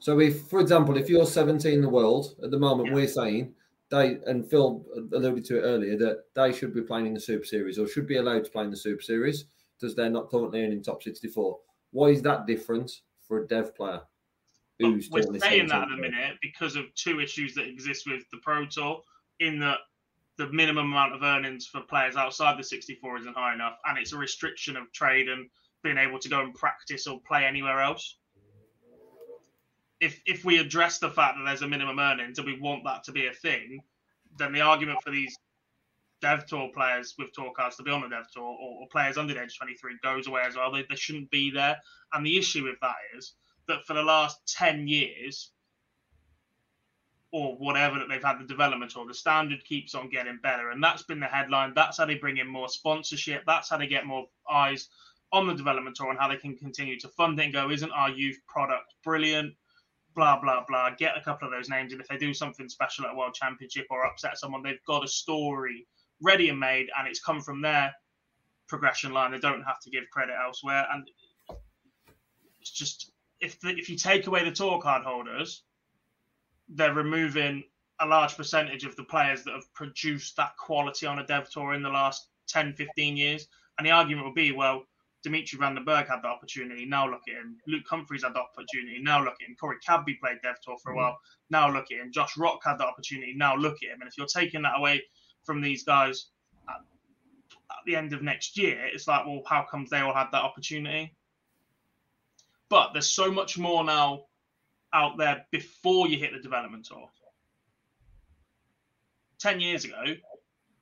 So 0.00 0.18
if, 0.18 0.48
for 0.48 0.58
example, 0.58 0.96
if 0.96 1.08
you're 1.08 1.26
17 1.26 1.72
in 1.72 1.80
the 1.80 1.88
world 1.88 2.34
at 2.42 2.50
the 2.50 2.58
moment, 2.58 2.88
Yeah. 2.88 2.94
we're 2.94 3.06
saying 3.06 3.54
they 3.88 4.16
and 4.26 4.44
Phil 4.50 4.84
alluded 5.12 5.44
to 5.44 5.58
it 5.58 5.62
earlier 5.62 5.96
that 5.96 6.24
they 6.34 6.52
should 6.52 6.74
be 6.74 6.82
playing 6.82 7.06
in 7.06 7.14
the 7.14 7.20
Super 7.20 7.44
Series 7.44 7.78
or 7.78 7.86
should 7.86 8.08
be 8.08 8.16
allowed 8.16 8.44
to 8.44 8.50
play 8.50 8.64
in 8.64 8.70
the 8.70 8.76
Super 8.76 9.02
Series 9.02 9.44
because 9.78 9.94
they're 9.94 10.10
not 10.10 10.28
currently 10.28 10.64
in 10.64 10.82
top 10.82 11.04
64. 11.04 11.60
Why 11.92 12.08
is 12.08 12.20
that 12.22 12.48
different 12.48 13.02
for 13.28 13.38
a 13.38 13.46
dev 13.46 13.76
player? 13.76 14.02
Who's 14.80 15.08
we're 15.08 15.22
saying 15.22 15.68
that 15.68 15.84
at 15.84 15.88
17? 15.88 15.90
the 15.90 16.02
minute 16.02 16.36
because 16.42 16.74
of 16.74 16.92
two 16.96 17.20
issues 17.20 17.54
that 17.54 17.68
exist 17.68 18.08
with 18.08 18.28
the 18.30 18.38
Pro 18.38 18.66
Tour 18.66 19.02
in 19.38 19.60
that 19.60 19.78
the 20.36 20.48
minimum 20.52 20.86
amount 20.86 21.14
of 21.14 21.22
earnings 21.22 21.68
for 21.68 21.80
players 21.82 22.16
outside 22.16 22.58
the 22.58 22.64
64 22.64 23.18
isn't 23.18 23.36
high 23.36 23.54
enough, 23.54 23.78
and 23.84 23.98
it's 23.98 24.12
a 24.12 24.18
restriction 24.18 24.76
of 24.76 24.90
trade 24.92 25.28
and 25.28 25.48
being 25.84 25.96
able 25.96 26.18
to 26.18 26.28
go 26.28 26.40
and 26.40 26.52
practice 26.54 27.06
or 27.06 27.20
play 27.20 27.44
anywhere 27.44 27.80
else. 27.80 28.18
If 30.00 30.20
if 30.26 30.44
we 30.44 30.58
address 30.58 30.98
the 30.98 31.10
fact 31.10 31.36
that 31.38 31.44
there's 31.44 31.62
a 31.62 31.68
minimum 31.68 31.98
earnings 31.98 32.38
and 32.38 32.46
we 32.46 32.58
want 32.60 32.84
that 32.84 33.04
to 33.04 33.12
be 33.12 33.26
a 33.26 33.32
thing, 33.32 33.80
then 34.38 34.52
the 34.52 34.60
argument 34.60 35.02
for 35.02 35.10
these 35.10 35.36
Dev 36.20 36.46
Tour 36.46 36.70
players 36.72 37.14
with 37.18 37.32
tour 37.32 37.52
cards 37.54 37.76
to 37.76 37.82
be 37.82 37.90
on 37.90 38.02
the 38.02 38.08
Dev 38.08 38.30
Tour 38.32 38.42
or, 38.42 38.82
or 38.82 38.88
players 38.88 39.18
under 39.18 39.34
the 39.34 39.42
age 39.42 39.56
23 39.56 39.96
goes 40.02 40.26
away 40.26 40.42
as 40.46 40.56
well. 40.56 40.72
They, 40.72 40.84
they 40.88 40.96
shouldn't 40.96 41.30
be 41.30 41.50
there. 41.50 41.80
And 42.12 42.24
the 42.24 42.38
issue 42.38 42.64
with 42.64 42.80
that 42.80 42.96
is 43.16 43.34
that 43.68 43.84
for 43.86 43.94
the 43.94 44.02
last 44.02 44.40
10 44.56 44.88
years, 44.88 45.50
or 47.32 47.56
whatever 47.56 47.98
that 47.98 48.08
they've 48.08 48.22
had 48.22 48.38
the 48.38 48.46
development 48.46 48.96
or 48.96 49.06
the 49.06 49.12
standard 49.12 49.62
keeps 49.64 49.94
on 49.94 50.08
getting 50.08 50.38
better 50.42 50.70
and 50.70 50.82
that's 50.82 51.02
been 51.02 51.20
the 51.20 51.26
headline 51.26 51.72
that's 51.74 51.98
how 51.98 52.06
they 52.06 52.14
bring 52.14 52.38
in 52.38 52.46
more 52.46 52.68
sponsorship 52.68 53.42
that's 53.46 53.68
how 53.68 53.76
they 53.76 53.86
get 53.86 54.06
more 54.06 54.26
eyes 54.50 54.88
on 55.32 55.46
the 55.46 55.54
development 55.54 55.96
tour 55.96 56.08
and 56.08 56.18
how 56.18 56.28
they 56.28 56.36
can 56.36 56.56
continue 56.56 56.98
to 56.98 57.08
fund 57.08 57.38
it 57.38 57.44
and 57.44 57.52
go 57.52 57.68
isn't 57.70 57.90
our 57.90 58.10
youth 58.10 58.38
product 58.46 58.94
brilliant 59.02 59.52
blah 60.16 60.40
blah 60.40 60.64
blah 60.66 60.90
get 60.98 61.16
a 61.16 61.20
couple 61.20 61.46
of 61.46 61.52
those 61.52 61.68
names 61.68 61.92
and 61.92 62.00
if 62.00 62.08
they 62.08 62.16
do 62.16 62.34
something 62.34 62.68
special 62.68 63.04
at 63.04 63.12
a 63.12 63.16
world 63.16 63.34
championship 63.34 63.86
or 63.90 64.04
upset 64.04 64.38
someone 64.38 64.62
they've 64.62 64.84
got 64.86 65.04
a 65.04 65.08
story 65.08 65.86
ready 66.20 66.48
and 66.48 66.58
made 66.58 66.88
and 66.98 67.06
it's 67.06 67.20
come 67.20 67.40
from 67.40 67.60
their 67.60 67.94
progression 68.66 69.12
line 69.12 69.30
they 69.30 69.38
don't 69.38 69.62
have 69.62 69.78
to 69.78 69.90
give 69.90 70.04
credit 70.10 70.34
elsewhere 70.44 70.86
and 70.92 71.08
it's 72.60 72.70
just 72.70 73.12
if 73.40 73.60
the, 73.60 73.68
if 73.68 73.88
you 73.88 73.96
take 73.96 74.26
away 74.26 74.42
the 74.42 74.50
tour 74.50 74.80
card 74.80 75.04
holders 75.04 75.62
they're 76.70 76.94
removing 76.94 77.62
a 78.00 78.06
large 78.06 78.36
percentage 78.36 78.84
of 78.84 78.96
the 78.96 79.04
players 79.04 79.42
that 79.44 79.54
have 79.54 79.72
produced 79.72 80.36
that 80.36 80.56
quality 80.56 81.06
on 81.06 81.18
a 81.18 81.26
dev 81.26 81.48
tour 81.48 81.74
in 81.74 81.82
the 81.82 81.88
last 81.88 82.28
10, 82.48 82.74
15 82.74 83.16
years. 83.16 83.48
And 83.78 83.86
the 83.86 83.90
argument 83.90 84.26
would 84.26 84.34
be, 84.34 84.52
well, 84.52 84.84
Dimitri 85.26 85.58
Van 85.58 85.74
den 85.74 85.84
Bergh 85.84 86.06
had 86.06 86.22
the 86.22 86.28
opportunity. 86.28 86.86
Now 86.86 87.10
look 87.10 87.22
at 87.28 87.34
him. 87.34 87.58
Luke 87.66 87.82
Humphries 87.90 88.22
had 88.22 88.34
the 88.34 88.38
opportunity. 88.38 89.00
Now 89.02 89.24
look 89.24 89.34
at 89.42 89.48
him. 89.48 89.56
Corey 89.60 89.78
Cadby 89.84 90.14
played 90.14 90.38
Dev 90.40 90.54
Tour 90.62 90.76
for 90.80 90.92
a 90.92 90.94
mm. 90.94 90.98
while. 90.98 91.18
Now 91.50 91.68
look 91.68 91.90
at 91.90 91.98
him. 91.98 92.12
Josh 92.12 92.36
Rock 92.36 92.60
had 92.64 92.78
the 92.78 92.84
opportunity. 92.84 93.34
Now 93.36 93.56
look 93.56 93.78
at 93.82 93.88
him. 93.88 94.00
And 94.02 94.08
if 94.08 94.16
you're 94.16 94.28
taking 94.28 94.62
that 94.62 94.78
away 94.78 95.02
from 95.42 95.60
these 95.60 95.82
guys 95.82 96.26
at, 96.68 96.76
at 96.76 97.84
the 97.86 97.96
end 97.96 98.12
of 98.12 98.22
next 98.22 98.56
year, 98.56 98.86
it's 98.86 99.08
like, 99.08 99.26
well, 99.26 99.42
how 99.48 99.66
comes 99.68 99.90
they 99.90 99.98
all 99.98 100.14
had 100.14 100.28
that 100.30 100.44
opportunity? 100.44 101.12
But 102.68 102.92
there's 102.92 103.10
so 103.10 103.32
much 103.32 103.58
more 103.58 103.82
now 103.82 104.26
out 104.92 105.18
there 105.18 105.44
before 105.50 106.06
you 106.06 106.18
hit 106.18 106.34
the 106.34 106.38
development 106.40 106.84
tour. 106.84 107.10
10 109.40 109.58
years 109.58 109.84
ago, 109.84 110.04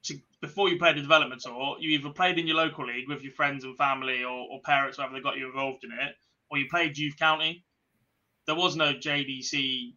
to, 0.04 0.20
before 0.40 0.68
you 0.68 0.78
played 0.78 0.96
the 0.96 1.02
development 1.02 1.42
tour, 1.42 1.76
you 1.80 1.90
either 1.90 2.10
played 2.10 2.38
in 2.38 2.46
your 2.46 2.56
local 2.56 2.86
league 2.86 3.08
with 3.08 3.22
your 3.22 3.32
friends 3.32 3.64
and 3.64 3.76
family 3.76 4.22
or, 4.22 4.48
or 4.50 4.60
parents, 4.62 4.98
whoever 4.98 5.14
they 5.14 5.20
got 5.20 5.36
you 5.36 5.46
involved 5.46 5.84
in 5.84 5.92
it, 5.92 6.14
or 6.50 6.58
you 6.58 6.66
played 6.70 6.96
youth 6.96 7.16
county. 7.18 7.64
There 8.46 8.54
was 8.54 8.76
no 8.76 8.92
JDC 8.92 9.94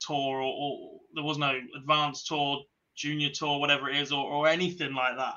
tour 0.00 0.40
or, 0.40 0.42
or 0.42 1.00
there 1.14 1.24
was 1.24 1.38
no 1.38 1.58
advanced 1.76 2.26
tour, 2.26 2.62
junior 2.94 3.30
tour, 3.30 3.58
whatever 3.58 3.88
it 3.88 3.96
is, 3.96 4.12
or, 4.12 4.24
or 4.24 4.48
anything 4.48 4.94
like 4.94 5.16
that. 5.16 5.36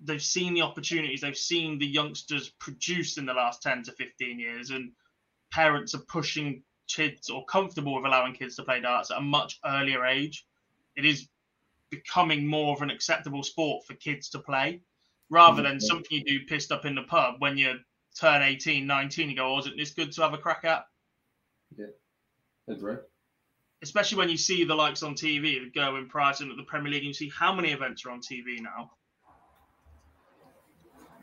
They've 0.00 0.22
seen 0.22 0.54
the 0.54 0.62
opportunities, 0.62 1.22
they've 1.22 1.36
seen 1.36 1.78
the 1.78 1.86
youngsters 1.86 2.50
produce 2.60 3.18
in 3.18 3.26
the 3.26 3.34
last 3.34 3.62
10 3.62 3.84
to 3.84 3.92
15 3.92 4.38
years, 4.38 4.70
and 4.70 4.92
parents 5.50 5.94
are 5.94 6.02
pushing 6.08 6.62
kids 6.86 7.30
or 7.30 7.44
comfortable 7.46 7.96
with 7.96 8.04
allowing 8.04 8.34
kids 8.34 8.56
to 8.56 8.62
play 8.62 8.80
darts 8.80 9.10
at 9.10 9.18
a 9.18 9.22
much 9.22 9.58
earlier 9.64 10.04
age. 10.06 10.46
It 10.96 11.04
is 11.04 11.28
becoming 11.90 12.46
more 12.46 12.74
of 12.74 12.82
an 12.82 12.90
acceptable 12.90 13.42
sport 13.42 13.84
for 13.86 13.94
kids 13.94 14.28
to 14.30 14.38
play 14.38 14.80
rather 15.30 15.62
mm, 15.62 15.68
than 15.68 15.80
something 15.80 16.06
you 16.10 16.24
do 16.24 16.46
pissed 16.46 16.72
up 16.72 16.84
in 16.84 16.94
the 16.94 17.02
pub 17.02 17.36
when 17.38 17.56
you 17.56 17.74
turn 18.18 18.42
18, 18.42 18.86
19, 18.86 19.30
you 19.30 19.36
go, 19.36 19.54
oh, 19.54 19.58
isn't 19.58 19.76
this 19.76 19.92
good 19.92 20.12
to 20.12 20.22
have 20.22 20.34
a 20.34 20.38
crack 20.38 20.64
at? 20.64 20.84
Yeah, 21.76 21.86
that's 22.66 22.82
right. 22.82 22.98
Especially 23.82 24.18
when 24.18 24.30
you 24.30 24.38
see 24.38 24.64
the 24.64 24.74
likes 24.74 25.02
on 25.02 25.14
TV 25.14 25.62
that 25.62 25.74
go 25.74 25.96
in 25.96 26.06
Brighton 26.06 26.50
at 26.50 26.56
the 26.56 26.62
Premier 26.62 26.92
League 26.92 27.02
and 27.02 27.08
you 27.08 27.14
see 27.14 27.28
how 27.28 27.54
many 27.54 27.72
events 27.72 28.04
are 28.06 28.10
on 28.10 28.20
TV 28.20 28.60
now. 28.60 28.90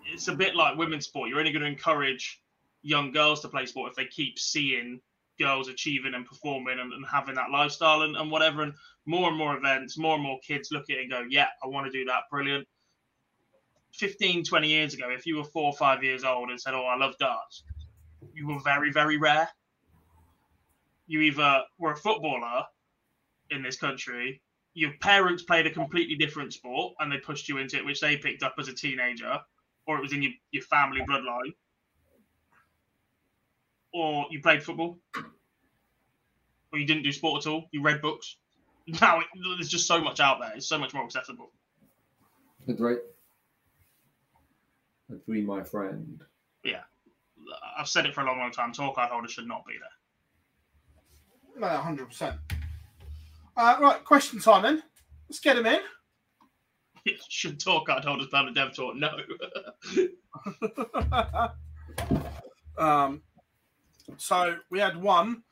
It's 0.06 0.28
a 0.28 0.36
bit 0.36 0.56
like 0.56 0.78
women's 0.78 1.06
sport. 1.06 1.30
You're 1.30 1.40
only 1.40 1.52
going 1.52 1.64
to 1.64 1.68
encourage 1.68 2.42
young 2.84 3.12
girls 3.12 3.42
to 3.42 3.48
play 3.48 3.66
sport 3.66 3.92
if 3.92 3.96
they 3.96 4.06
keep 4.06 4.38
seeing 4.38 5.00
girls 5.40 5.68
achieving 5.68 6.14
and 6.14 6.26
performing 6.26 6.80
and, 6.80 6.94
and 6.94 7.06
having 7.06 7.36
that 7.36 7.52
lifestyle 7.52 8.04
and, 8.04 8.16
and 8.16 8.32
whatever. 8.32 8.64
And 8.64 8.74
more 9.06 9.30
and 9.30 9.38
more 9.38 9.58
events, 9.58 9.98
more 9.98 10.16
and 10.16 10.24
more 10.24 10.40
kids 10.46 10.70
look 10.72 10.90
at 10.90 10.98
it 10.98 11.02
and 11.02 11.12
go, 11.12 11.24
yeah, 11.30 11.48
I 11.64 11.68
want 11.68 11.86
to 11.86 11.92
do 11.92 12.06
that. 12.06 12.24
Brilliant. 12.30 12.68
15, 13.94 14.44
20 14.44 14.68
years 14.68 14.94
ago, 14.94 15.10
if 15.10 15.26
you 15.26 15.38
were 15.38 15.44
four 15.44 15.66
or 15.66 15.74
five 15.74 16.04
years 16.04 16.24
old 16.24 16.50
and 16.50 16.60
said, 16.60 16.74
oh, 16.74 16.86
I 16.86 16.98
love 16.98 17.16
darts, 17.20 17.64
you 18.34 18.48
were 18.48 18.60
very, 18.60 18.92
very 18.92 19.18
rare. 19.18 19.48
You 21.06 21.22
either 21.22 21.62
were 21.78 21.92
a 21.92 21.98
footballer 21.98 22.64
in 23.52 23.62
this 23.62 23.78
country, 23.78 24.42
your 24.74 24.92
parents 25.00 25.44
played 25.44 25.68
a 25.68 25.70
completely 25.70 26.16
different 26.16 26.54
sport 26.54 26.96
and 27.00 27.12
they 27.12 27.18
pushed 27.18 27.48
you 27.48 27.60
into 27.60 27.78
it, 27.78 27.86
which 27.86 28.00
they 28.00 28.18
picked 28.18 28.42
up 28.42 28.56
as 28.58 28.68
a 28.68 28.74
teenager, 28.74 29.40
or 29.86 29.98
it 29.98 30.02
was 30.02 30.14
in 30.14 30.24
your, 30.24 30.32
your 30.52 30.64
family 30.64 31.02
bloodline 31.02 31.54
or 33.94 34.26
you 34.30 34.42
played 34.42 34.64
football, 34.64 34.98
or 36.72 36.80
you 36.80 36.86
didn't 36.86 37.04
do 37.04 37.12
sport 37.12 37.46
at 37.46 37.50
all. 37.50 37.66
You 37.72 37.82
read 37.82 38.02
books. 38.02 38.38
Now 39.00 39.22
it, 39.22 39.28
there's 39.56 39.70
just 39.70 39.88
so 39.88 40.02
much 40.02 40.20
out 40.20 40.42
there. 40.42 40.52
It's 40.58 40.68
so 40.68 40.78
much 40.78 40.94
more 40.94 41.06
accessible. 41.06 41.52
Agree. 42.68 42.98
Agree, 45.10 45.42
my 45.42 45.64
friend. 45.64 46.22
Yeah, 46.66 46.82
I've 47.78 47.88
said 47.88 48.06
it 48.06 48.14
for 48.14 48.20
a 48.20 48.26
long, 48.26 48.40
long 48.40 48.52
time. 48.52 48.74
Tour 48.74 48.92
card 48.94 49.10
holders 49.10 49.32
should 49.32 49.48
not 49.48 49.66
be 49.66 49.76
there. 49.80 51.70
No, 51.70 51.78
hundred 51.78 52.10
percent. 52.10 52.36
Uh, 53.56 53.78
right, 53.80 54.04
question 54.04 54.42
time 54.42 54.64
then. 54.64 54.84
Let's 55.30 55.40
get 55.40 55.56
them 55.56 55.66
in. 55.66 55.80
Should 57.30 57.60
tour 57.60 57.84
card 57.86 58.04
holders 58.06 58.28
be 58.28 58.38
on 58.38 58.46
the 58.46 58.52
dev 58.52 58.74
tour? 58.74 58.94
No. 58.96 59.18
um, 62.84 63.22
so 64.18 64.58
we 64.70 64.80
had 64.80 65.02
one 65.02 65.44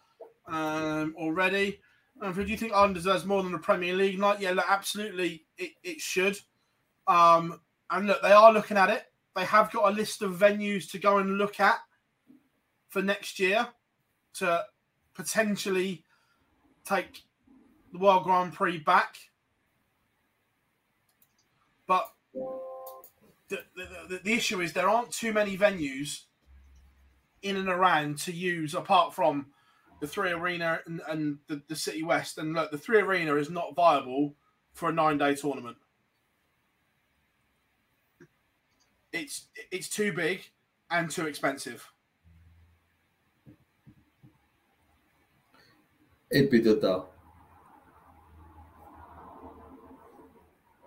um, 0.48 1.15
already. 1.18 1.80
Um, 2.22 2.34
do 2.34 2.44
you 2.44 2.57
think 2.57 2.73
Ireland 2.73 2.95
deserves 2.95 3.26
more 3.26 3.41
than 3.41 3.52
the 3.52 3.57
Premier 3.60 3.95
League 3.95 4.19
night? 4.19 4.40
Yeah, 4.40 4.52
look, 4.52 4.65
absolutely, 4.69 5.45
it, 5.57 5.72
it 5.84 5.99
should. 5.99 6.38
Um, 7.07 7.60
and 7.90 8.07
look, 8.07 8.22
they 8.22 8.32
are 8.32 8.53
looking 8.53 8.78
at 8.78 8.90
it. 8.90 9.06
They 9.36 9.45
have 9.45 9.72
got 9.72 9.91
a 9.91 9.95
list 9.95 10.22
of 10.22 10.38
venues 10.38 10.90
to 10.91 10.99
go 10.99 11.18
and 11.18 11.38
look 11.38 11.60
at 11.60 11.80
for 12.90 13.02
next 13.02 13.40
year 13.40 13.68
to 14.36 14.65
potentially 15.14 16.03
take 16.86 17.23
the 17.91 17.99
World 17.99 18.23
Grand 18.23 18.53
Prix 18.53 18.80
back. 18.80 19.15
But 21.88 22.10
the, 23.49 23.60
the, 23.76 23.88
the, 24.10 24.22
the 24.23 24.34
issue 24.34 24.61
is 24.61 24.73
there 24.73 24.90
aren't 24.90 25.11
too 25.11 25.34
many 25.34 25.57
venues 25.57 26.26
in 27.43 27.57
and 27.57 27.69
around 27.69 28.18
to 28.19 28.31
use 28.31 28.73
apart 28.73 29.13
from 29.13 29.47
the 29.99 30.07
three 30.07 30.31
arena 30.31 30.80
and, 30.85 31.01
and 31.07 31.38
the, 31.47 31.61
the 31.68 31.76
city 31.76 32.03
west 32.03 32.38
and 32.38 32.53
look 32.53 32.72
the 32.72 32.77
three 32.77 32.99
arena 32.99 33.35
is 33.35 33.49
not 33.49 33.76
viable 33.76 34.34
for 34.73 34.89
a 34.89 34.93
nine 34.93 35.18
day 35.18 35.35
tournament 35.35 35.77
it's 39.13 39.47
it's 39.72 39.89
too 39.89 40.13
big 40.13 40.41
and 40.89 41.09
too 41.09 41.27
expensive 41.27 41.88
It'd 46.31 46.49
be 46.49 46.61
good 46.61 46.81
though. 46.81 47.07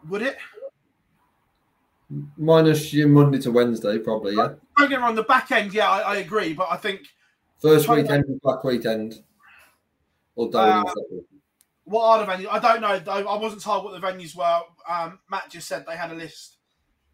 would 0.09 0.23
it 0.23 0.39
Minus 2.37 2.93
your 2.93 3.09
Monday 3.09 3.39
to 3.41 3.51
Wednesday, 3.51 3.99
probably, 3.99 4.37
yeah. 4.37 4.55
Don't 4.77 4.89
get 4.89 4.99
me 4.99 5.05
wrong 5.05 5.15
the 5.15 5.23
back 5.23 5.51
end 5.53 5.73
yeah 5.73 5.91
i, 5.91 6.01
I 6.01 6.17
agree 6.17 6.53
but 6.53 6.69
i 6.71 6.77
think 6.77 7.03
First 7.61 7.87
Twenty- 7.87 8.03
weekend, 8.03 8.25
and 8.27 8.41
back 8.43 8.63
weekend. 8.65 9.15
Or 10.37 10.51
Darwin 10.51 10.87
Uh, 10.87 11.21
what 11.85 12.03
are 12.05 12.27
the 12.27 12.33
venues? 12.33 12.49
I 12.51 12.59
don't 12.59 12.81
know 12.81 13.13
I, 13.13 13.21
I 13.23 13.39
wasn't 13.39 13.63
told 13.63 13.85
what 13.85 13.99
the 13.99 14.07
venues 14.07 14.35
were. 14.37 14.61
Um, 14.89 15.21
matt 15.31 15.51
just 15.51 15.69
said 15.69 15.85
they 15.87 15.97
had 15.97 16.11
a 16.11 16.15
list 16.15 16.59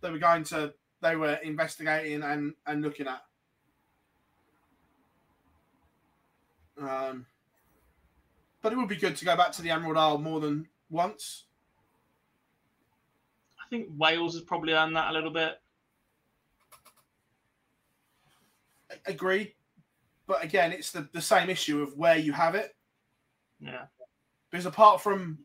they 0.01 0.11
were 0.11 0.19
going 0.19 0.43
to 0.45 0.73
they 1.03 1.17
were 1.17 1.35
investigating 1.45 2.23
and 2.23 2.55
and 2.67 2.83
looking 2.83 3.07
at. 3.07 3.23
Um, 6.81 7.27
but 8.63 8.73
it 8.73 8.77
would 8.77 8.89
be 8.89 8.97
good 8.97 9.17
to 9.17 9.25
go 9.25 9.37
back 9.37 9.53
to 9.53 9.63
the 9.63 9.71
emerald 9.71 9.99
isle 9.99 10.19
more 10.19 10.41
than 10.41 10.67
once. 10.89 11.45
I 13.61 13.69
think 13.69 13.89
Wales 13.97 14.35
has 14.35 14.43
probably 14.43 14.73
earned 14.73 14.97
that 14.97 15.11
a 15.11 15.13
little 15.13 15.31
bit. 15.31 15.60
Agreed 19.07 19.53
but 20.27 20.43
again 20.45 20.73
it's 20.73 20.91
the, 20.93 21.09
the 21.13 21.21
same 21.21 21.49
issue 21.51 21.83
of 21.83 21.97
where 21.97 22.17
you 22.17 22.33
have 22.33 22.55
it 22.55 22.75
Yeah. 23.61 23.85
because 24.51 24.67
apart 24.67 25.01
from 25.01 25.39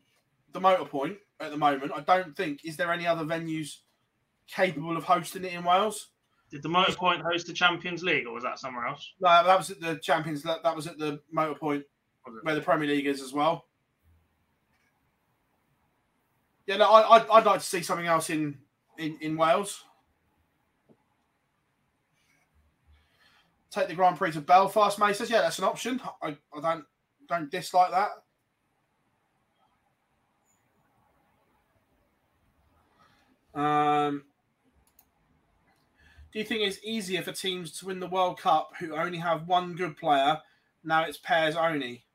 the 0.52 0.60
motor 0.60 0.84
point 0.84 1.18
at 1.40 1.50
the 1.50 1.56
moment 1.56 1.92
i 1.94 2.00
don't 2.00 2.36
think 2.36 2.64
is 2.64 2.76
there 2.76 2.92
any 2.92 3.06
other 3.06 3.24
venues 3.24 3.78
capable 4.48 4.96
of 4.96 5.04
hosting 5.04 5.44
it 5.44 5.52
in 5.52 5.64
wales 5.64 6.08
Did 6.50 6.62
the 6.62 6.68
Motor 6.68 6.92
Point 6.94 7.22
host 7.22 7.46
the 7.48 7.52
Champions 7.52 8.02
League 8.04 8.26
or 8.26 8.32
was 8.34 8.44
that 8.44 8.58
somewhere 8.58 8.86
else? 8.86 9.12
no 9.20 9.28
that 9.28 9.58
was 9.58 9.70
at 9.70 9.80
the 9.80 9.96
champions 9.96 10.42
that, 10.44 10.62
that 10.62 10.74
was 10.76 10.86
at 10.86 10.98
the 10.98 11.20
motor 11.32 11.58
point 11.58 11.84
where 12.42 12.54
the 12.54 12.60
premier 12.60 12.88
league 12.88 13.06
is 13.06 13.20
as 13.20 13.32
well 13.32 13.66
Yeah, 16.66 16.78
no, 16.78 16.90
I, 16.90 17.16
I'd, 17.16 17.28
I'd 17.30 17.44
like 17.46 17.60
to 17.60 17.66
see 17.66 17.82
something 17.82 18.06
else 18.08 18.28
in 18.30 18.58
in, 18.98 19.16
in 19.20 19.36
Wales. 19.36 19.84
Take 23.76 23.88
the 23.88 23.94
Grand 23.94 24.16
Prix 24.16 24.32
to 24.32 24.40
Belfast, 24.40 24.98
Mace 24.98 25.18
says, 25.18 25.28
yeah, 25.28 25.42
that's 25.42 25.58
an 25.58 25.66
option. 25.66 26.00
I, 26.22 26.28
I 26.28 26.60
don't 26.62 26.86
don't 27.28 27.50
dislike 27.50 27.90
that. 27.90 28.08
Um, 33.60 34.22
do 36.32 36.38
you 36.38 36.44
think 36.46 36.62
it's 36.62 36.78
easier 36.82 37.20
for 37.20 37.32
teams 37.32 37.70
to 37.78 37.84
win 37.84 38.00
the 38.00 38.06
World 38.06 38.40
Cup 38.40 38.70
who 38.78 38.96
only 38.96 39.18
have 39.18 39.46
one 39.46 39.74
good 39.74 39.98
player? 39.98 40.40
Now 40.82 41.04
it's 41.04 41.18
pairs 41.18 41.54
only. 41.54 42.06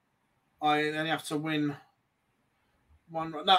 I 0.64 0.86
only 0.86 1.12
have 1.12 1.28
to 1.28 1.38
win 1.38 1.76
one. 3.08 3.36
No, 3.46 3.58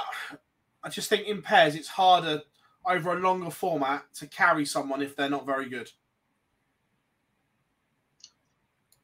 I 0.82 0.88
just 0.88 1.08
think 1.08 1.28
in 1.28 1.40
pairs 1.40 1.76
it's 1.76 1.86
harder 1.86 2.42
over 2.84 3.12
a 3.12 3.20
longer 3.20 3.52
format 3.52 4.12
to 4.14 4.26
carry 4.26 4.64
someone 4.64 5.02
if 5.02 5.14
they're 5.14 5.30
not 5.30 5.46
very 5.46 5.68
good. 5.68 5.92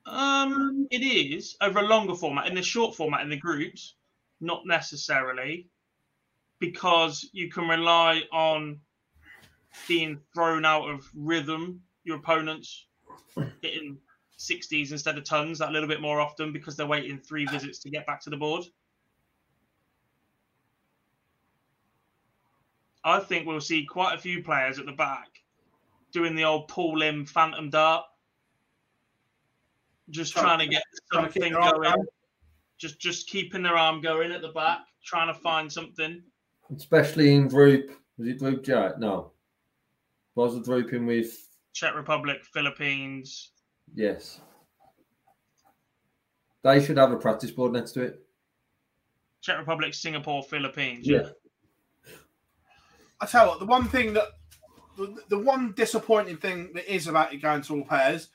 Um, 0.08 0.86
it 0.90 1.02
is 1.02 1.56
over 1.60 1.80
a 1.80 1.86
longer 1.86 2.14
format. 2.14 2.46
In 2.46 2.54
the 2.54 2.62
short 2.62 2.94
format, 2.94 3.22
in 3.22 3.28
the 3.28 3.36
groups, 3.36 3.94
not 4.40 4.66
necessarily, 4.66 5.68
because 6.58 7.28
you 7.32 7.50
can 7.50 7.68
rely 7.68 8.22
on 8.32 8.80
being 9.86 10.20
thrown 10.34 10.64
out 10.64 10.88
of 10.88 11.08
rhythm. 11.14 11.82
Your 12.04 12.16
opponents 12.16 12.86
hitting 13.60 13.98
60s 14.38 14.92
instead 14.92 15.18
of 15.18 15.24
tons 15.24 15.58
that 15.58 15.72
little 15.72 15.88
bit 15.88 16.00
more 16.00 16.20
often 16.20 16.52
because 16.52 16.76
they're 16.76 16.86
waiting 16.86 17.18
three 17.18 17.44
visits 17.46 17.80
to 17.80 17.90
get 17.90 18.06
back 18.06 18.22
to 18.22 18.30
the 18.30 18.36
board. 18.36 18.64
I 23.04 23.20
think 23.20 23.46
we'll 23.46 23.60
see 23.60 23.84
quite 23.84 24.14
a 24.14 24.20
few 24.20 24.42
players 24.42 24.78
at 24.78 24.86
the 24.86 24.92
back 24.92 25.28
doing 26.12 26.34
the 26.34 26.44
old 26.44 26.68
pull 26.68 27.02
in 27.02 27.26
phantom 27.26 27.70
dart, 27.70 28.04
just 30.10 30.32
trying 30.32 30.58
to 30.58 30.66
get 30.66 30.82
Trying 31.12 31.26
to 31.26 31.32
keep 31.32 31.42
something 31.42 31.52
going, 31.52 31.82
going. 31.92 32.06
just 32.78 32.98
just 33.00 33.28
keeping 33.28 33.62
their 33.62 33.76
arm 33.76 34.00
going 34.00 34.32
at 34.32 34.42
the 34.42 34.48
back, 34.48 34.80
trying 35.04 35.28
to 35.32 35.38
find 35.40 35.72
something. 35.72 36.22
Especially 36.74 37.34
in 37.34 37.48
group. 37.48 37.90
Was 38.18 38.28
it 38.28 38.38
group 38.38 38.64
J? 38.64 38.90
No. 38.98 39.32
Was 40.34 40.54
it 40.56 40.64
grouping 40.64 41.06
with 41.06 41.48
Czech 41.72 41.94
Republic, 41.94 42.44
Philippines. 42.52 43.50
yes. 43.94 44.40
They 46.64 46.84
should 46.84 46.96
have 46.98 47.12
a 47.12 47.16
practice 47.16 47.52
board 47.52 47.72
next 47.72 47.92
to 47.92 48.02
it. 48.02 48.20
Czech 49.40 49.58
Republic, 49.58 49.94
Singapore, 49.94 50.42
Philippines. 50.42 51.06
Yeah. 51.06 51.28
I 53.20 53.26
tell 53.26 53.44
you 53.44 53.50
what, 53.50 53.58
the 53.60 53.66
one 53.66 53.86
thing 53.88 54.12
that 54.14 54.24
the, 54.96 55.16
the 55.28 55.38
one 55.38 55.72
disappointing 55.76 56.36
thing 56.38 56.70
that 56.74 56.92
is 56.92 57.06
about 57.06 57.32
it 57.32 57.38
going 57.38 57.62
to 57.62 57.74
all 57.76 57.84
pairs 57.84 58.28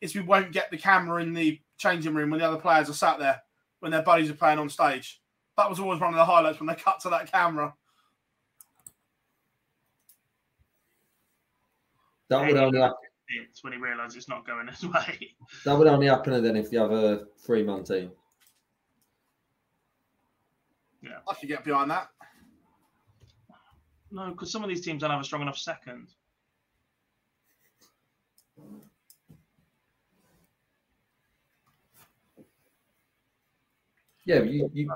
is 0.00 0.14
we 0.14 0.20
won't 0.20 0.52
get 0.52 0.70
the 0.70 0.78
camera 0.78 1.22
in 1.22 1.34
the 1.34 1.60
changing 1.76 2.14
room 2.14 2.30
when 2.30 2.40
the 2.40 2.46
other 2.46 2.60
players 2.60 2.88
are 2.88 2.94
sat 2.94 3.18
there 3.18 3.40
when 3.80 3.92
their 3.92 4.02
buddies 4.02 4.30
are 4.30 4.34
playing 4.34 4.58
on 4.58 4.68
stage. 4.68 5.20
That 5.56 5.68
was 5.68 5.80
always 5.80 6.00
one 6.00 6.10
of 6.10 6.18
the 6.18 6.24
highlights 6.24 6.60
when 6.60 6.66
they 6.66 6.74
cut 6.74 7.00
to 7.00 7.10
that 7.10 7.30
camera. 7.30 7.74
That 12.28 12.46
would 12.46 12.56
only 12.56 12.80
happen. 12.80 12.96
When 13.62 13.72
he 13.72 13.78
realises 13.78 14.16
it's 14.16 14.28
not 14.28 14.46
going 14.46 14.68
his 14.68 14.84
way. 14.84 15.36
That 15.64 15.76
would 15.76 15.86
only 15.86 16.06
happen 16.06 16.42
then 16.42 16.56
if 16.56 16.72
you 16.72 16.78
have 16.78 16.92
a 16.92 17.26
three 17.44 17.62
man 17.62 17.84
team. 17.84 18.10
Yeah, 21.02 21.18
I 21.28 21.34
could 21.34 21.48
get 21.48 21.64
behind 21.64 21.90
that. 21.90 22.08
No, 24.10 24.30
because 24.30 24.50
some 24.50 24.62
of 24.62 24.68
these 24.68 24.80
teams 24.80 25.02
don't 25.02 25.10
have 25.10 25.20
a 25.20 25.24
strong 25.24 25.42
enough 25.42 25.58
second. 25.58 26.08
Yeah, 34.28 34.42
you, 34.42 34.70
you 34.74 34.92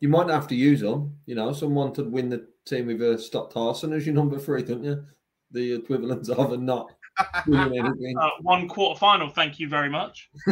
you 0.00 0.08
might 0.08 0.28
have 0.28 0.48
to 0.48 0.56
use 0.56 0.80
them. 0.80 1.16
You 1.26 1.36
know, 1.36 1.52
someone 1.52 1.92
to 1.94 2.02
win 2.02 2.28
the 2.28 2.48
team 2.66 2.88
with 2.88 3.00
a 3.02 3.16
Stock 3.16 3.52
Tarson 3.52 3.92
as 3.92 4.04
your 4.04 4.16
number 4.16 4.36
three, 4.36 4.64
don't 4.64 4.82
you? 4.82 5.04
The 5.52 5.74
equivalent 5.74 6.28
of 6.28 6.52
a 6.52 6.56
not. 6.56 6.90
Uh, 7.46 8.30
one 8.42 8.66
quarter 8.66 8.98
final, 8.98 9.28
thank 9.30 9.60
you 9.60 9.68
very 9.68 9.88
much. 9.88 10.28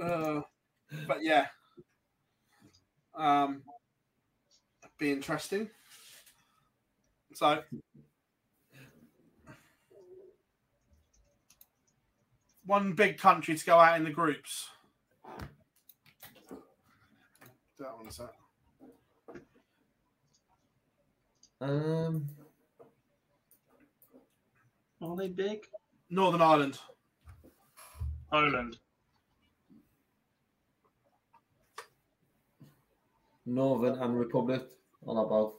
Uh, 0.00 0.40
but 1.06 1.22
yeah, 1.22 1.46
um, 3.14 3.62
be 4.98 5.10
interesting. 5.10 5.68
So, 7.34 7.62
one 12.64 12.92
big 12.92 13.18
country 13.18 13.56
to 13.56 13.64
go 13.64 13.78
out 13.78 13.96
in 13.96 14.04
the 14.04 14.10
groups. 14.10 14.68
That 17.80 17.96
one's 17.96 18.18
that. 18.18 18.34
um, 21.62 22.28
Are 25.00 25.16
they 25.16 25.28
big? 25.28 25.66
Northern 26.10 26.42
Ireland. 26.42 26.78
Ireland. 28.30 28.78
Northern 33.46 33.94
and 33.98 34.18
Republic. 34.18 34.62
I'll 35.08 35.16
have 35.16 35.28
both. 35.30 35.54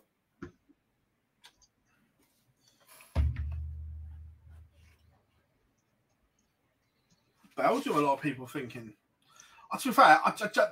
Belgium, 7.56 7.96
a 7.98 8.00
lot 8.00 8.14
of 8.14 8.22
people 8.22 8.48
thinking. 8.48 8.94
Uh, 9.72 9.78
To 9.78 9.88
be 9.90 9.94
fair, 9.94 10.06
I, 10.06 10.20
I- 10.26 10.34
I- 10.62 10.72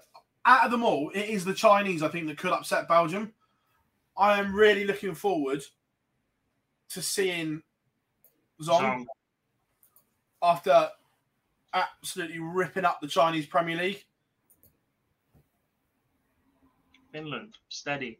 out 0.49 0.65
of 0.65 0.71
them 0.71 0.83
all, 0.83 1.11
it 1.13 1.29
is 1.29 1.45
the 1.45 1.53
Chinese, 1.53 2.01
I 2.01 2.07
think, 2.07 2.25
that 2.27 2.39
could 2.39 2.51
upset 2.51 2.87
Belgium. 2.87 3.31
I 4.17 4.39
am 4.39 4.53
really 4.53 4.83
looking 4.83 5.13
forward 5.13 5.61
to 6.89 7.01
seeing 7.03 7.61
Zong 8.59 8.81
Zong. 8.81 9.05
after 10.41 10.89
absolutely 11.73 12.39
ripping 12.39 12.83
up 12.83 12.99
the 12.99 13.07
Chinese 13.07 13.45
Premier 13.45 13.77
League. 13.77 14.03
Finland, 17.11 17.55
steady. 17.69 18.19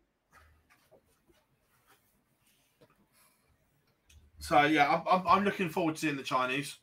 So 4.37 4.61
yeah, 4.65 4.87
I'm, 4.87 5.01
I'm, 5.09 5.27
I'm 5.27 5.43
looking 5.43 5.69
forward 5.69 5.95
to 5.95 6.01
seeing 6.01 6.15
the 6.15 6.23
Chinese. 6.23 6.77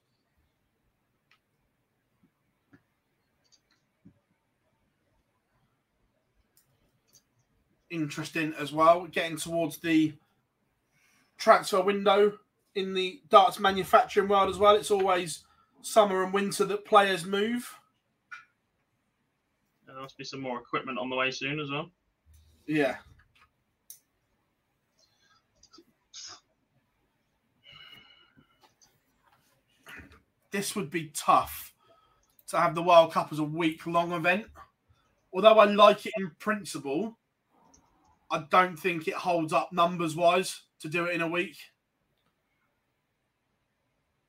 Interesting 7.91 8.55
as 8.59 8.73
well. 8.73 9.07
Getting 9.07 9.37
towards 9.37 9.79
the 9.79 10.13
transfer 11.39 11.83
window 11.83 12.39
in 12.75 12.95
the 12.95 13.21
darts 13.31 13.59
manufacturing 13.59 14.29
world 14.29 14.51
as 14.51 14.59
well. 14.59 14.77
It's 14.77 14.91
always 14.91 15.45
summer 15.83 16.23
and 16.23 16.33
winter 16.33 16.65
that 16.65 16.85
players 16.85 17.25
move. 17.25 17.75
There 19.87 20.01
must 20.01 20.19
be 20.19 20.25
some 20.25 20.41
more 20.41 20.59
equipment 20.59 20.99
on 20.99 21.09
the 21.09 21.17
way 21.17 21.31
soon 21.31 21.61
as 21.61 21.71
well. 21.71 21.91
Yeah. 22.67 22.97
This 30.51 30.75
would 30.75 30.91
be 30.91 31.11
tough 31.15 31.73
to 32.49 32.59
have 32.59 32.75
the 32.75 32.83
World 32.83 33.13
Cup 33.13 33.33
as 33.33 33.39
a 33.39 33.45
week 33.45 33.87
long 33.87 34.13
event. 34.13 34.47
Although 35.33 35.59
I 35.59 35.67
like 35.67 36.07
it 36.07 36.13
in 36.19 36.31
principle, 36.39 37.19
I 38.31 38.45
don't 38.51 38.77
think 38.77 39.07
it 39.07 39.15
holds 39.15 39.53
up 39.53 39.73
numbers 39.73 40.17
wise 40.17 40.63
to 40.81 40.89
do 40.89 41.07
it 41.07 41.15
in 41.15 41.23
a 41.23 41.29
week. 41.29 41.57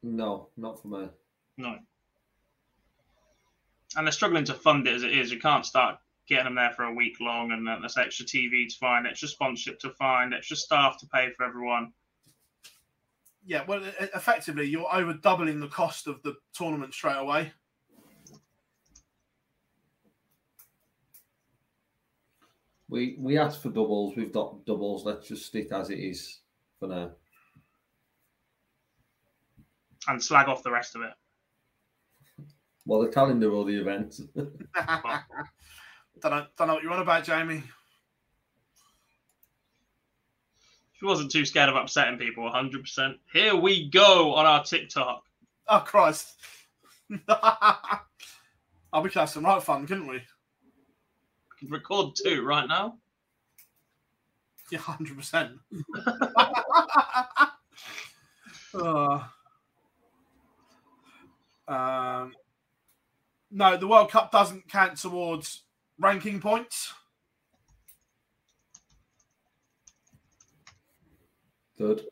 No, 0.03 0.49
not 0.55 0.81
for 0.81 0.87
me. 0.87 1.07
No. 1.57 1.77
And 3.95 4.05
they're 4.05 4.11
struggling 4.11 4.45
to 4.45 4.53
fund 4.53 4.87
it 4.87 4.95
as 4.95 5.03
it 5.03 5.17
is. 5.17 5.31
You 5.31 5.39
can't 5.39 5.65
start 5.65 5.97
getting 6.27 6.45
them 6.45 6.55
there 6.55 6.71
for 6.71 6.83
a 6.83 6.93
week 6.93 7.17
long, 7.19 7.51
and 7.51 7.67
then 7.67 7.81
there's 7.81 7.97
extra 7.97 8.25
TV 8.25 8.67
to 8.69 8.77
find, 8.77 9.07
extra 9.07 9.27
sponsorship 9.27 9.79
to 9.79 9.89
find, 9.91 10.33
extra 10.33 10.57
staff 10.57 10.99
to 10.99 11.07
pay 11.07 11.31
for 11.31 11.45
everyone. 11.45 11.91
Yeah, 13.45 13.63
well, 13.65 13.81
effectively, 14.13 14.65
you're 14.65 14.93
over 14.93 15.13
doubling 15.13 15.59
the 15.59 15.69
cost 15.69 16.07
of 16.07 16.21
the 16.23 16.35
tournament 16.53 16.93
straight 16.93 17.17
away. 17.17 17.53
We 22.89 23.15
we 23.19 23.37
asked 23.37 23.61
for 23.61 23.69
doubles. 23.69 24.15
We've 24.15 24.31
got 24.31 24.65
doubles. 24.65 25.05
Let's 25.05 25.27
just 25.27 25.45
stick 25.45 25.71
as 25.71 25.89
it 25.89 25.99
is 25.99 26.39
for 26.79 26.87
now. 26.87 27.11
and 30.07 30.23
slag 30.23 30.47
off 30.47 30.63
the 30.63 30.71
rest 30.71 30.95
of 30.95 31.01
it. 31.03 31.13
Well, 32.85 33.01
the 33.01 33.09
calendar 33.09 33.51
or 33.51 33.65
the 33.65 33.81
event. 33.81 34.15
don't, 34.33 34.47
know, 36.23 36.45
don't 36.57 36.67
know 36.67 36.73
what 36.73 36.81
you're 36.81 36.93
on 36.93 37.01
about, 37.01 37.25
Jamie. 37.25 37.61
She 40.93 41.05
wasn't 41.05 41.29
too 41.29 41.43
scared 41.43 41.67
of 41.67 41.75
upsetting 41.75 42.17
people, 42.17 42.49
100%. 42.49 43.15
Here 43.33 43.57
we 43.57 43.89
go 43.89 44.33
on 44.35 44.45
our 44.45 44.63
TikTok. 44.63 45.21
Oh 45.67 45.79
Christ! 45.85 46.35
oh, 47.27 47.99
we 49.03 49.09
could 49.09 49.19
have 49.19 49.29
some 49.31 49.43
right 49.43 49.61
fun, 49.61 49.85
couldn't 49.85 50.07
we? 50.07 50.21
We 51.61 51.69
record 51.69 52.15
two 52.15 52.43
right 52.43 52.67
now. 52.67 52.97
Yeah, 54.71 54.79
hundred 54.79 55.17
percent. 55.17 55.59
Uh, 58.73 59.23
Um, 61.67 62.33
no, 63.51 63.77
the 63.77 63.87
World 63.87 64.11
Cup 64.11 64.31
doesn't 64.31 64.69
count 64.69 64.97
towards 64.97 65.63
ranking 65.99 66.39
points. 66.39 66.93
Good. 71.77 72.05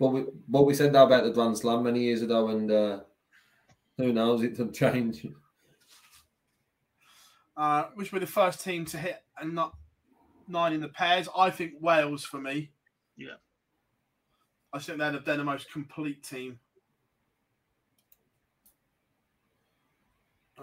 But 0.00 0.08
we, 0.08 0.24
but 0.48 0.62
we 0.62 0.74
said 0.74 0.92
that 0.92 1.04
about 1.04 1.24
the 1.24 1.30
Grand 1.30 1.58
Slam 1.58 1.82
many 1.82 2.00
years 2.00 2.22
ago, 2.22 2.48
and 2.48 2.70
uh, 2.70 3.00
who 3.96 4.12
knows, 4.12 4.42
it 4.42 4.56
could 4.56 4.72
change. 4.72 5.26
Uh, 7.58 7.86
which 7.96 8.12
were 8.12 8.20
the 8.20 8.26
first 8.26 8.62
team 8.62 8.84
to 8.84 8.96
hit 8.96 9.20
a 9.36 9.44
not 9.44 9.76
nine 10.46 10.72
in 10.72 10.80
the 10.80 10.88
pairs. 10.88 11.28
I 11.36 11.50
think 11.50 11.72
Wales 11.80 12.24
for 12.24 12.38
me. 12.38 12.70
Yeah. 13.16 13.34
I 14.72 14.78
think 14.78 14.98
they're 14.98 15.10
the, 15.10 15.18
they're 15.18 15.36
the 15.38 15.44
most 15.44 15.72
complete 15.72 16.22
team. 16.22 16.60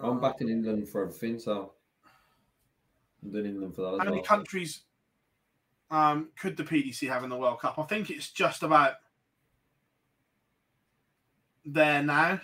I'm 0.01 0.21
back 0.21 0.39
in 0.39 0.47
England 0.47 0.87
for 0.87 1.01
everything, 1.01 1.37
so 1.37 1.73
I'm 3.21 3.31
doing 3.31 3.45
England 3.45 3.75
for 3.75 3.81
that. 3.81 3.93
as 3.95 3.99
How 3.99 4.05
many 4.05 4.17
well. 4.17 4.23
countries 4.23 4.81
um, 5.91 6.29
could 6.39 6.55
the 6.55 6.63
PDC 6.63 7.09
have 7.09 7.25
in 7.25 7.29
the 7.29 7.37
World 7.37 7.59
Cup? 7.59 7.77
I 7.77 7.83
think 7.83 8.09
it's 8.09 8.29
just 8.29 8.63
about 8.63 8.93
there 11.65 12.01
now. 12.01 12.39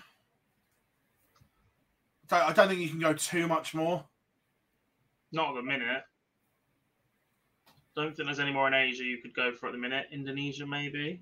I 2.30 2.52
don't 2.53 2.68
think 2.68 2.82
you 2.82 2.90
can 2.90 2.99
go 2.99 3.14
too 3.14 3.48
much 3.48 3.73
more. 3.73 4.06
Not 5.32 5.49
at 5.49 5.56
the 5.56 5.64
minute. 5.64 6.03
Don't 7.95 8.16
think 8.16 8.28
there's 8.28 8.40
any 8.40 8.53
more 8.53 8.68
in 8.68 8.74
Asia 8.74 9.03
you 9.03 9.18
could 9.22 9.34
go 9.34 9.53
for 9.53 9.68
at 9.68 9.74
the 9.74 9.78
minute. 9.78 10.08
Indonesia, 10.12 10.66
maybe. 10.66 11.22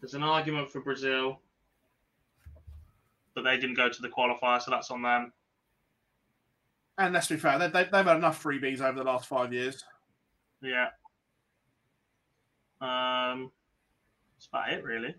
There's 0.00 0.14
an 0.14 0.22
argument 0.22 0.70
for 0.70 0.80
Brazil, 0.80 1.40
but 3.34 3.42
they 3.42 3.56
didn't 3.56 3.76
go 3.76 3.88
to 3.88 4.02
the 4.02 4.08
qualifier, 4.08 4.60
so 4.60 4.70
that's 4.70 4.90
on 4.90 5.02
them. 5.02 5.32
And 6.96 7.14
let's 7.14 7.28
be 7.28 7.36
fair, 7.36 7.58
they, 7.58 7.68
they, 7.68 7.84
they've 7.84 8.04
had 8.04 8.16
enough 8.16 8.42
freebies 8.42 8.80
over 8.80 8.98
the 8.98 9.04
last 9.04 9.26
five 9.26 9.52
years. 9.52 9.84
Yeah. 10.62 10.88
Um, 12.80 13.52
that's 14.36 14.46
about 14.46 14.72
it, 14.72 14.84
really. 14.84 15.14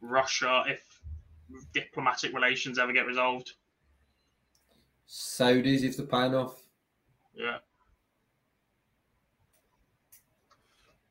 Russia, 0.00 0.64
if 0.66 0.93
diplomatic 1.72 2.34
relations 2.34 2.78
ever 2.78 2.92
get 2.92 3.06
resolved. 3.06 3.52
Saudis, 5.08 5.82
if 5.82 5.96
they're 5.96 6.06
paying 6.06 6.34
off. 6.34 6.62
Yeah. 7.34 7.58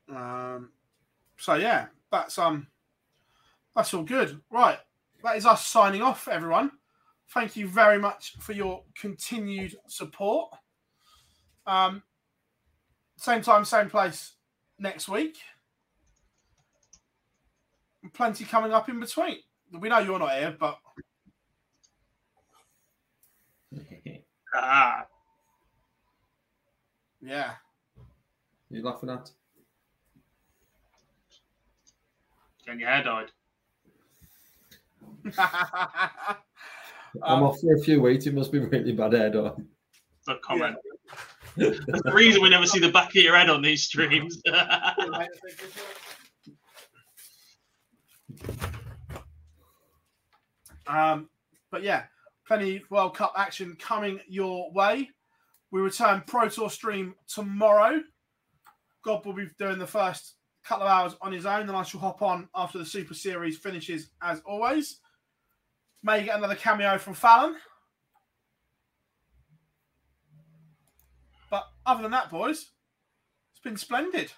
Um, 0.09 0.69
so 1.37 1.55
yeah, 1.55 1.87
that's 2.11 2.37
um, 2.37 2.67
that's 3.75 3.93
all 3.93 4.03
good. 4.03 4.39
Right, 4.51 4.77
that 5.23 5.37
is 5.37 5.45
us 5.45 5.65
signing 5.65 6.01
off, 6.01 6.27
everyone. 6.27 6.71
Thank 7.29 7.55
you 7.55 7.67
very 7.67 7.97
much 7.97 8.35
for 8.39 8.53
your 8.53 8.83
continued 8.95 9.75
support. 9.87 10.51
Um, 11.65 12.03
same 13.17 13.41
time, 13.41 13.65
same 13.65 13.89
place 13.89 14.33
next 14.77 15.07
week. 15.07 15.37
Plenty 18.13 18.43
coming 18.43 18.73
up 18.73 18.89
in 18.89 18.99
between. 18.99 19.37
We 19.79 19.89
know 19.89 19.99
you're 19.99 20.19
not 20.19 20.37
here, 20.37 20.55
but 20.59 20.77
Ah, 24.55 25.05
yeah. 27.21 27.53
You 28.69 28.83
laughing 28.83 29.09
at? 29.09 29.29
getting 32.65 32.79
your 32.79 32.89
hair 32.89 33.03
dyed. 33.03 33.29
I'm 35.37 36.37
Um, 37.23 37.43
off 37.43 37.59
for 37.59 37.75
a 37.75 37.79
few 37.81 38.01
weeks. 38.01 38.25
It 38.25 38.33
must 38.33 38.51
be 38.51 38.59
really 38.59 38.93
bad 38.93 39.13
hair 39.13 39.29
dye. 39.31 39.51
The 40.27 40.35
comment. 40.43 40.77
That's 41.57 42.01
the 42.03 42.13
reason 42.13 42.41
we 42.41 42.49
never 42.49 42.65
see 42.65 42.79
the 42.79 42.91
back 42.91 43.09
of 43.09 43.15
your 43.15 43.35
head 43.35 43.49
on 43.49 43.61
these 43.61 43.83
streams. 43.83 44.41
Um, 50.87 51.29
but 51.71 51.83
yeah, 51.83 52.03
plenty 52.45 52.83
World 52.89 53.15
Cup 53.15 53.33
action 53.37 53.75
coming 53.79 54.19
your 54.27 54.71
way. 54.73 55.09
We 55.71 55.81
return 55.81 56.23
Pro 56.27 56.49
Tour 56.49 56.69
stream 56.69 57.15
tomorrow. 57.27 58.01
God 59.03 59.25
will 59.25 59.33
be 59.33 59.49
doing 59.57 59.79
the 59.79 59.87
first 59.87 60.35
couple 60.63 60.87
of 60.87 60.91
hours 60.91 61.15
on 61.21 61.31
his 61.31 61.45
own, 61.45 61.67
Then 61.67 61.75
I 61.75 61.83
shall 61.83 61.99
hop 61.99 62.21
on 62.21 62.47
after 62.55 62.77
the 62.77 62.85
Super 62.85 63.13
Series 63.13 63.57
finishes 63.57 64.09
as 64.21 64.41
always. 64.45 64.99
May 66.03 66.23
get 66.23 66.37
another 66.37 66.55
cameo 66.55 66.97
from 66.97 67.13
Fallon. 67.13 67.55
But 71.49 71.65
other 71.85 72.01
than 72.01 72.11
that, 72.11 72.29
boys, 72.29 72.71
it's 73.51 73.61
been 73.63 73.77
splendid. 73.77 74.31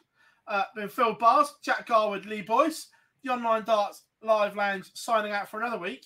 Uh, 0.48 0.64
been 0.76 0.90
Phil 0.90 1.16
Bars, 1.16 1.54
Jack 1.64 1.88
Garwood, 1.88 2.26
Lee 2.26 2.42
Boyce, 2.42 2.88
the 3.24 3.32
Online 3.32 3.64
Darts 3.64 4.04
Live 4.22 4.56
Lounge 4.56 4.92
signing 4.94 5.32
out 5.32 5.50
for 5.50 5.60
another 5.60 5.80
week. 5.80 6.06